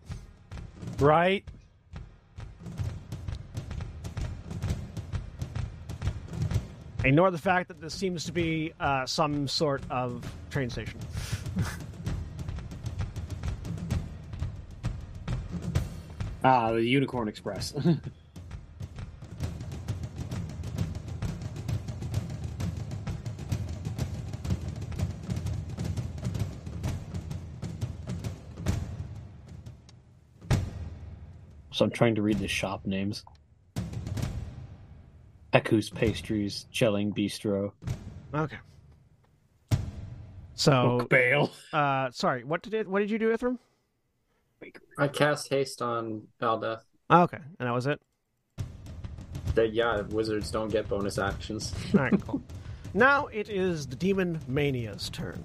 Right? 0.98 1.44
Ignore 7.04 7.30
the 7.30 7.36
fact 7.36 7.68
that 7.68 7.78
this 7.78 7.92
seems 7.92 8.24
to 8.24 8.32
be 8.32 8.72
uh, 8.80 9.04
some 9.04 9.48
sort 9.48 9.82
of 9.90 10.24
train 10.48 10.70
station. 10.70 10.98
Ah, 16.50 16.72
the 16.72 16.82
Unicorn 16.82 17.28
Express. 17.28 17.74
so 31.70 31.84
I'm 31.84 31.90
trying 31.90 32.14
to 32.14 32.22
read 32.22 32.38
the 32.38 32.48
shop 32.48 32.86
names. 32.86 33.26
Ekus 35.52 35.92
Pastries, 35.94 36.64
Chelling 36.72 37.12
Bistro, 37.12 37.72
Okay. 38.34 38.56
So, 40.54 40.98
Oak 41.02 41.10
Bale. 41.10 41.52
uh, 41.74 42.10
sorry, 42.10 42.42
what 42.44 42.62
did 42.62 42.72
it? 42.72 42.88
What 42.88 43.00
did 43.00 43.10
you 43.10 43.18
do, 43.18 43.36
Ithrim? 43.36 43.58
I 44.98 45.08
cast 45.08 45.48
haste 45.48 45.80
on 45.80 46.22
Valdeth. 46.40 46.82
Oh, 47.10 47.22
okay, 47.22 47.38
and 47.58 47.68
that 47.68 47.72
was 47.72 47.86
it. 47.86 48.00
That 49.54 49.72
yeah, 49.72 50.02
wizards 50.02 50.50
don't 50.50 50.70
get 50.70 50.88
bonus 50.88 51.18
actions. 51.18 51.72
All 51.94 52.00
right, 52.00 52.20
cool. 52.26 52.42
now 52.94 53.26
it 53.26 53.48
is 53.48 53.86
the 53.86 53.96
Demon 53.96 54.40
Mania's 54.48 55.08
turn. 55.10 55.44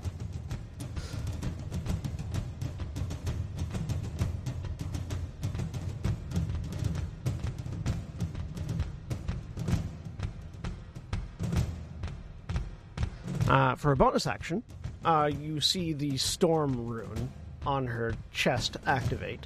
Uh, 13.48 13.76
for 13.76 13.92
a 13.92 13.96
bonus 13.96 14.26
action, 14.26 14.64
uh, 15.06 15.30
you 15.40 15.62
see 15.62 15.94
the 15.94 16.18
storm 16.18 16.88
rune 16.88 17.30
on 17.66 17.88
her 17.88 18.14
chest 18.32 18.78
activate 18.86 19.46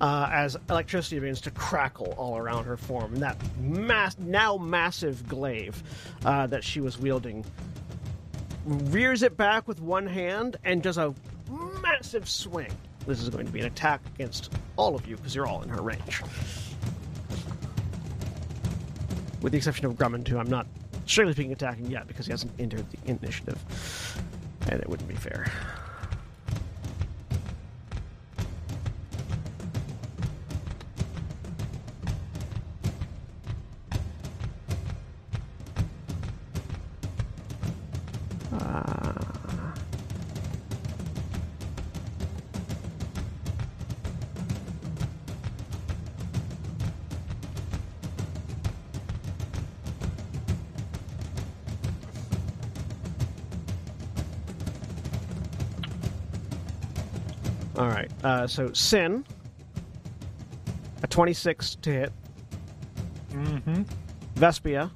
uh, 0.00 0.28
as 0.32 0.56
electricity 0.70 1.18
begins 1.18 1.40
to 1.40 1.50
crackle 1.50 2.14
all 2.16 2.36
around 2.36 2.64
her 2.64 2.76
form, 2.76 3.14
and 3.14 3.22
that 3.22 3.36
mass, 3.58 4.16
now 4.18 4.56
massive 4.56 5.26
glaive 5.28 5.82
uh, 6.24 6.46
that 6.46 6.62
she 6.62 6.80
was 6.80 6.98
wielding 6.98 7.44
rears 8.64 9.22
it 9.22 9.36
back 9.36 9.66
with 9.66 9.80
one 9.80 10.06
hand 10.06 10.56
and 10.64 10.82
does 10.82 10.98
a 10.98 11.14
massive 11.82 12.28
swing. 12.28 12.70
This 13.06 13.22
is 13.22 13.30
going 13.30 13.46
to 13.46 13.52
be 13.52 13.60
an 13.60 13.66
attack 13.66 14.02
against 14.14 14.52
all 14.76 14.94
of 14.94 15.06
you 15.06 15.16
because 15.16 15.34
you're 15.34 15.46
all 15.46 15.62
in 15.62 15.68
her 15.70 15.80
range. 15.80 16.22
With 19.40 19.52
the 19.52 19.56
exception 19.56 19.86
of 19.86 19.94
Grummund, 19.94 20.28
who 20.28 20.38
I'm 20.38 20.50
not 20.50 20.66
strictly 21.06 21.32
speaking 21.32 21.52
attacking 21.52 21.90
yet 21.90 22.06
because 22.06 22.26
he 22.26 22.32
hasn't 22.32 22.52
entered 22.58 22.84
the 22.90 23.10
initiative. 23.10 23.58
And 24.68 24.80
it 24.80 24.88
wouldn't 24.88 25.08
be 25.08 25.14
fair. 25.14 25.50
So 58.48 58.72
Sin, 58.72 59.24
a 61.02 61.06
26 61.06 61.76
to 61.76 61.90
hit. 61.90 62.12
Mm-hmm. 63.30 63.82
Vespia, 64.36 64.90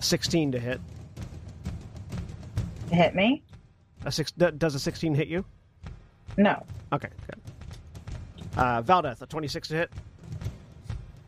16 0.00 0.52
to 0.52 0.58
hit. 0.58 0.80
Hit 2.90 3.14
me? 3.14 3.42
A 4.04 4.12
six 4.12 4.32
does 4.32 4.74
a 4.74 4.78
16 4.78 5.14
hit 5.14 5.28
you? 5.28 5.44
No. 6.36 6.62
Okay, 6.92 7.08
good. 7.26 7.40
Uh, 8.56 8.82
Valdeth, 8.82 9.22
a 9.22 9.26
26 9.26 9.68
to 9.68 9.74
hit. 9.74 9.90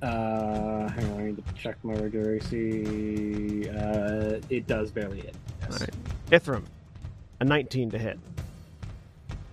Uh, 0.02 0.88
hang 0.88 1.10
on, 1.12 1.20
I 1.20 1.24
need 1.24 1.36
to 1.36 1.54
check 1.54 1.76
my 1.82 1.94
regular 1.94 2.34
AC. 2.34 3.68
Uh, 3.70 4.40
it 4.50 4.66
does 4.66 4.90
barely 4.90 5.22
hit. 5.22 5.34
Yes. 5.62 5.72
All 5.72 5.78
right. 5.78 5.94
Ithrim, 6.30 6.64
a 7.40 7.44
19 7.44 7.90
to 7.92 7.98
hit. 7.98 8.18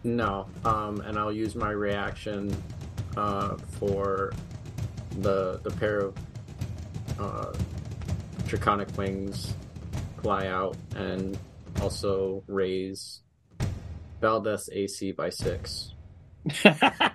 No, 0.04 0.48
um, 0.66 1.02
and 1.02 1.18
I'll 1.18 1.32
use 1.32 1.56
my 1.56 1.72
reaction 1.72 2.56
uh, 3.16 3.56
for 3.80 4.34
the 5.20 5.60
the 5.64 5.72
pair 5.72 6.00
of 6.00 6.18
uh, 7.20 7.54
draconic 8.48 8.96
wings 8.98 9.54
fly 10.22 10.48
out 10.48 10.76
and 10.96 11.38
also 11.82 12.44
raise 12.48 13.22
Valdeth 14.22 14.70
AC 14.72 15.12
by 15.12 15.30
six. 15.30 15.94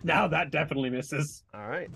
now 0.05 0.29
that 0.29 0.51
definitely 0.51 0.91
misses. 0.91 1.43
All 1.55 1.67
right. 1.67 1.91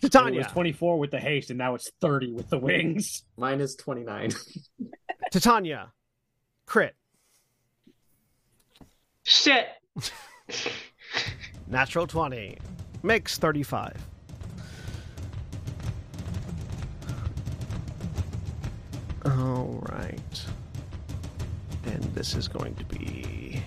It 0.00 0.44
was 0.44 0.52
24 0.52 0.98
with 0.98 1.10
the 1.10 1.18
haste, 1.18 1.50
and 1.50 1.58
now 1.58 1.74
it's 1.74 1.90
30 2.00 2.32
with 2.32 2.48
the 2.48 2.58
wings. 2.58 3.24
Mine 3.36 3.60
is 3.60 3.74
29. 3.76 4.30
Titania. 5.32 5.92
Crit. 6.66 6.94
Shit. 9.28 9.68
Natural 11.66 12.06
20. 12.06 12.56
Makes 13.02 13.36
35. 13.36 13.94
All 19.26 19.84
right. 19.92 20.46
And 21.84 22.02
this 22.14 22.36
is 22.36 22.48
going 22.48 22.74
to 22.76 22.84
be 22.86 23.62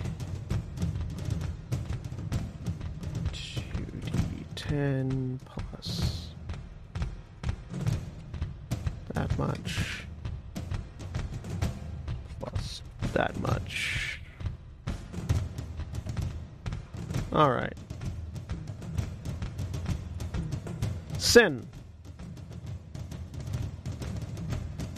2d10 3.31 5.37
plus 5.45 6.29
that 9.13 9.37
much 9.37 10.05
plus 12.39 12.81
that 13.13 13.39
much. 13.41 14.00
All 17.33 17.51
right. 17.51 17.73
Sin. 21.17 21.65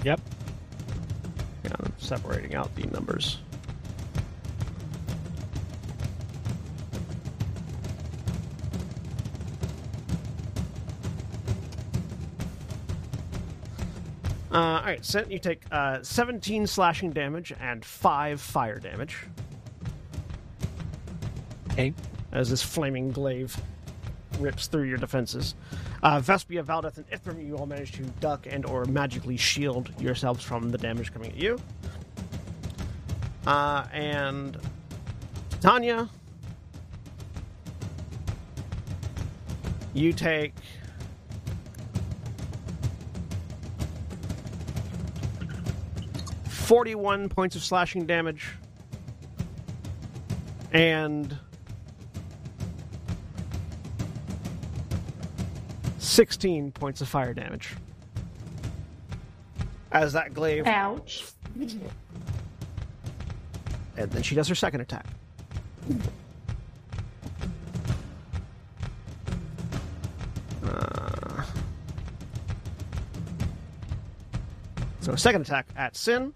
Yep. 0.04 0.20
Yeah, 1.64 1.72
I'm 1.80 1.94
separating 1.98 2.56
out 2.56 2.74
the 2.76 2.88
numbers. 2.88 3.38
Uh, 14.52 14.58
all 14.58 14.84
right, 14.84 15.04
Sin, 15.04 15.26
you 15.32 15.40
take 15.40 15.64
uh, 15.72 16.04
17 16.04 16.68
slashing 16.68 17.12
damage 17.12 17.54
and 17.60 17.84
5 17.84 18.40
fire 18.40 18.78
damage 18.78 19.26
Okay. 21.74 21.92
As 22.34 22.50
this 22.50 22.64
flaming 22.64 23.12
glaive 23.12 23.56
rips 24.40 24.66
through 24.66 24.84
your 24.84 24.98
defenses. 24.98 25.54
Uh, 26.02 26.20
Vespia, 26.20 26.64
Valdeth, 26.64 26.98
and 26.98 27.08
Ithrim, 27.12 27.46
you 27.48 27.56
all 27.56 27.68
manage 27.68 27.92
to 27.92 28.02
duck 28.20 28.48
and 28.50 28.66
or 28.66 28.86
magically 28.86 29.38
shield 29.38 29.92
yourselves 30.02 30.44
from 30.44 30.70
the 30.70 30.78
damage 30.78 31.14
coming 31.14 31.32
at 31.32 31.38
you. 31.38 31.60
Uh, 33.46 33.86
and 33.94 34.58
Tanya, 35.62 36.10
you 39.94 40.12
take 40.12 40.56
forty-one 46.50 47.30
points 47.30 47.56
of 47.56 47.64
slashing 47.64 48.08
damage, 48.08 48.50
and 50.72 51.38
16 56.14 56.72
points 56.74 57.02
of 57.02 57.10
fire 57.10 57.34
damage. 57.34 57.74
As 59.92 60.14
that 60.14 60.34
glaive. 60.34 60.68
Ouch. 60.68 61.26
And 63.98 64.12
then 64.12 64.22
she 64.22 64.36
does 64.36 64.48
her 64.48 64.54
second 64.54 64.82
attack. 64.82 65.08
Uh, 70.64 71.44
so, 75.02 75.16
second 75.16 75.42
attack 75.42 75.66
at 75.76 75.96
Sin. 75.96 76.32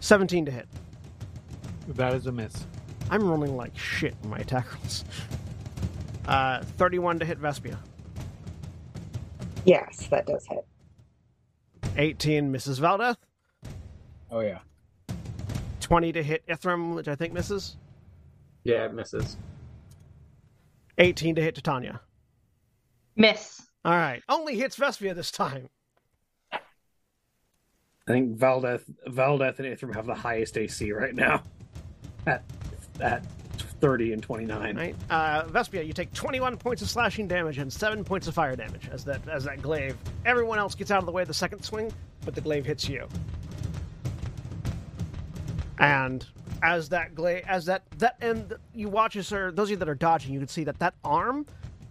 17 0.00 0.44
to 0.44 0.50
hit. 0.52 0.68
That 1.88 2.12
is 2.12 2.26
a 2.26 2.32
miss. 2.32 2.66
I'm 3.10 3.26
rolling 3.26 3.56
like 3.56 3.76
shit 3.78 4.14
in 4.22 4.28
my 4.28 4.38
attack 4.38 4.66
rolls. 4.74 5.04
Uh, 6.28 6.62
31 6.62 7.20
to 7.20 7.24
hit 7.24 7.40
Vespia. 7.40 7.78
Yes, 9.66 10.06
that 10.08 10.26
does 10.26 10.46
hit. 10.46 10.64
18 11.96 12.52
Mrs. 12.52 12.80
Valdeth. 12.80 13.16
Oh 14.30 14.40
yeah. 14.40 14.60
20 15.80 16.12
to 16.12 16.22
hit 16.22 16.46
Ithrim, 16.46 16.94
which 16.94 17.08
I 17.08 17.14
think 17.14 17.32
misses. 17.32 17.76
yeah, 18.64 18.86
it 18.86 18.94
misses. 18.94 19.36
18 20.98 21.34
to 21.34 21.42
hit 21.42 21.54
Titania. 21.54 22.00
Miss. 23.16 23.62
All 23.84 23.92
right. 23.92 24.22
Only 24.28 24.56
hits 24.56 24.76
Vespia 24.76 25.14
this 25.14 25.30
time. 25.30 25.68
I 26.52 26.58
think 28.12 28.38
Valdeth, 28.38 28.84
Valdeth 29.08 29.58
and 29.58 29.66
Ithrim 29.66 29.94
have 29.94 30.06
the 30.06 30.14
highest 30.14 30.56
AC 30.56 30.92
right 30.92 31.14
now. 31.14 31.42
At 32.26 32.42
at 33.00 33.24
30 33.80 34.12
and 34.12 34.22
29. 34.22 34.76
Right. 34.76 34.96
Uh, 35.10 35.44
Vespia, 35.44 35.86
you 35.86 35.92
take 35.92 36.12
21 36.12 36.56
points 36.56 36.82
of 36.82 36.88
slashing 36.88 37.28
damage 37.28 37.58
and 37.58 37.72
7 37.72 38.04
points 38.04 38.26
of 38.26 38.34
fire 38.34 38.56
damage 38.56 38.88
as 38.90 39.04
that 39.04 39.26
as 39.28 39.44
that 39.44 39.62
glaive. 39.62 39.96
Everyone 40.24 40.58
else 40.58 40.74
gets 40.74 40.90
out 40.90 40.98
of 40.98 41.06
the 41.06 41.12
way 41.12 41.24
the 41.24 41.34
second 41.34 41.62
swing, 41.62 41.92
but 42.24 42.34
the 42.34 42.40
glaive 42.40 42.64
hits 42.64 42.88
you. 42.88 43.06
And 45.78 46.24
as 46.62 46.88
that 46.88 47.14
glaive, 47.14 47.44
as 47.46 47.66
that 47.66 47.82
that 47.98 48.16
and 48.20 48.54
you 48.74 48.88
watch 48.88 49.16
as 49.16 49.28
her, 49.30 49.52
those 49.52 49.66
of 49.66 49.70
you 49.72 49.76
that 49.76 49.88
are 49.88 49.94
dodging, 49.94 50.32
you 50.32 50.38
can 50.38 50.48
see 50.48 50.64
that 50.64 50.78
that 50.78 50.94
arm 51.04 51.46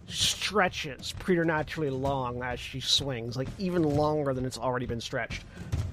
stretches 0.08 1.12
preternaturally 1.18 1.90
long 1.90 2.42
as 2.42 2.60
she 2.60 2.80
swings, 2.80 3.36
like 3.36 3.48
even 3.58 3.82
longer 3.82 4.34
than 4.34 4.44
it's 4.44 4.58
already 4.58 4.86
been 4.86 5.00
stretched. 5.00 5.42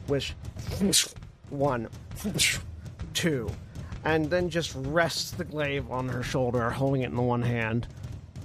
Which 0.08 0.34
one, 1.50 1.88
two, 3.14 3.50
and 4.06 4.30
then 4.30 4.50
just 4.50 4.76
rests 4.76 5.32
the 5.32 5.44
glaive 5.44 5.90
on 5.92 6.10
her 6.10 6.24
shoulder, 6.24 6.70
holding 6.70 7.02
it 7.02 7.10
in 7.10 7.16
the 7.16 7.22
one 7.22 7.42
hand, 7.42 7.88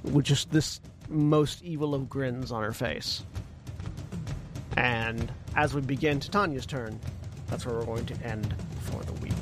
with 0.05 0.25
just 0.25 0.51
this 0.51 0.81
most 1.09 1.63
evil 1.63 1.95
of 1.95 2.09
grins 2.09 2.53
on 2.53 2.63
her 2.63 2.73
face. 2.73 3.25
And 4.77 5.33
as 5.57 5.75
we 5.75 5.81
begin 5.81 6.21
Titania's 6.21 6.67
turn, 6.67 7.01
that's 7.49 7.67
where 7.67 7.75
we're 7.77 7.85
going 7.85 8.07
to 8.07 8.15
end 8.23 8.55
for 8.81 9.03
the 9.03 9.13
week. 9.15 9.33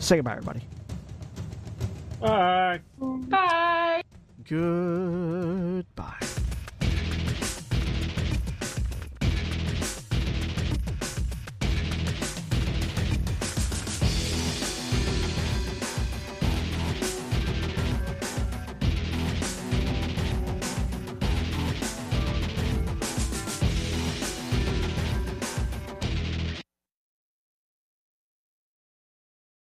Say 0.00 0.16
goodbye, 0.16 0.32
everybody. 0.32 0.62
Bye. 2.20 2.80
Bye. 2.98 4.02
Goodbye. 4.48 6.26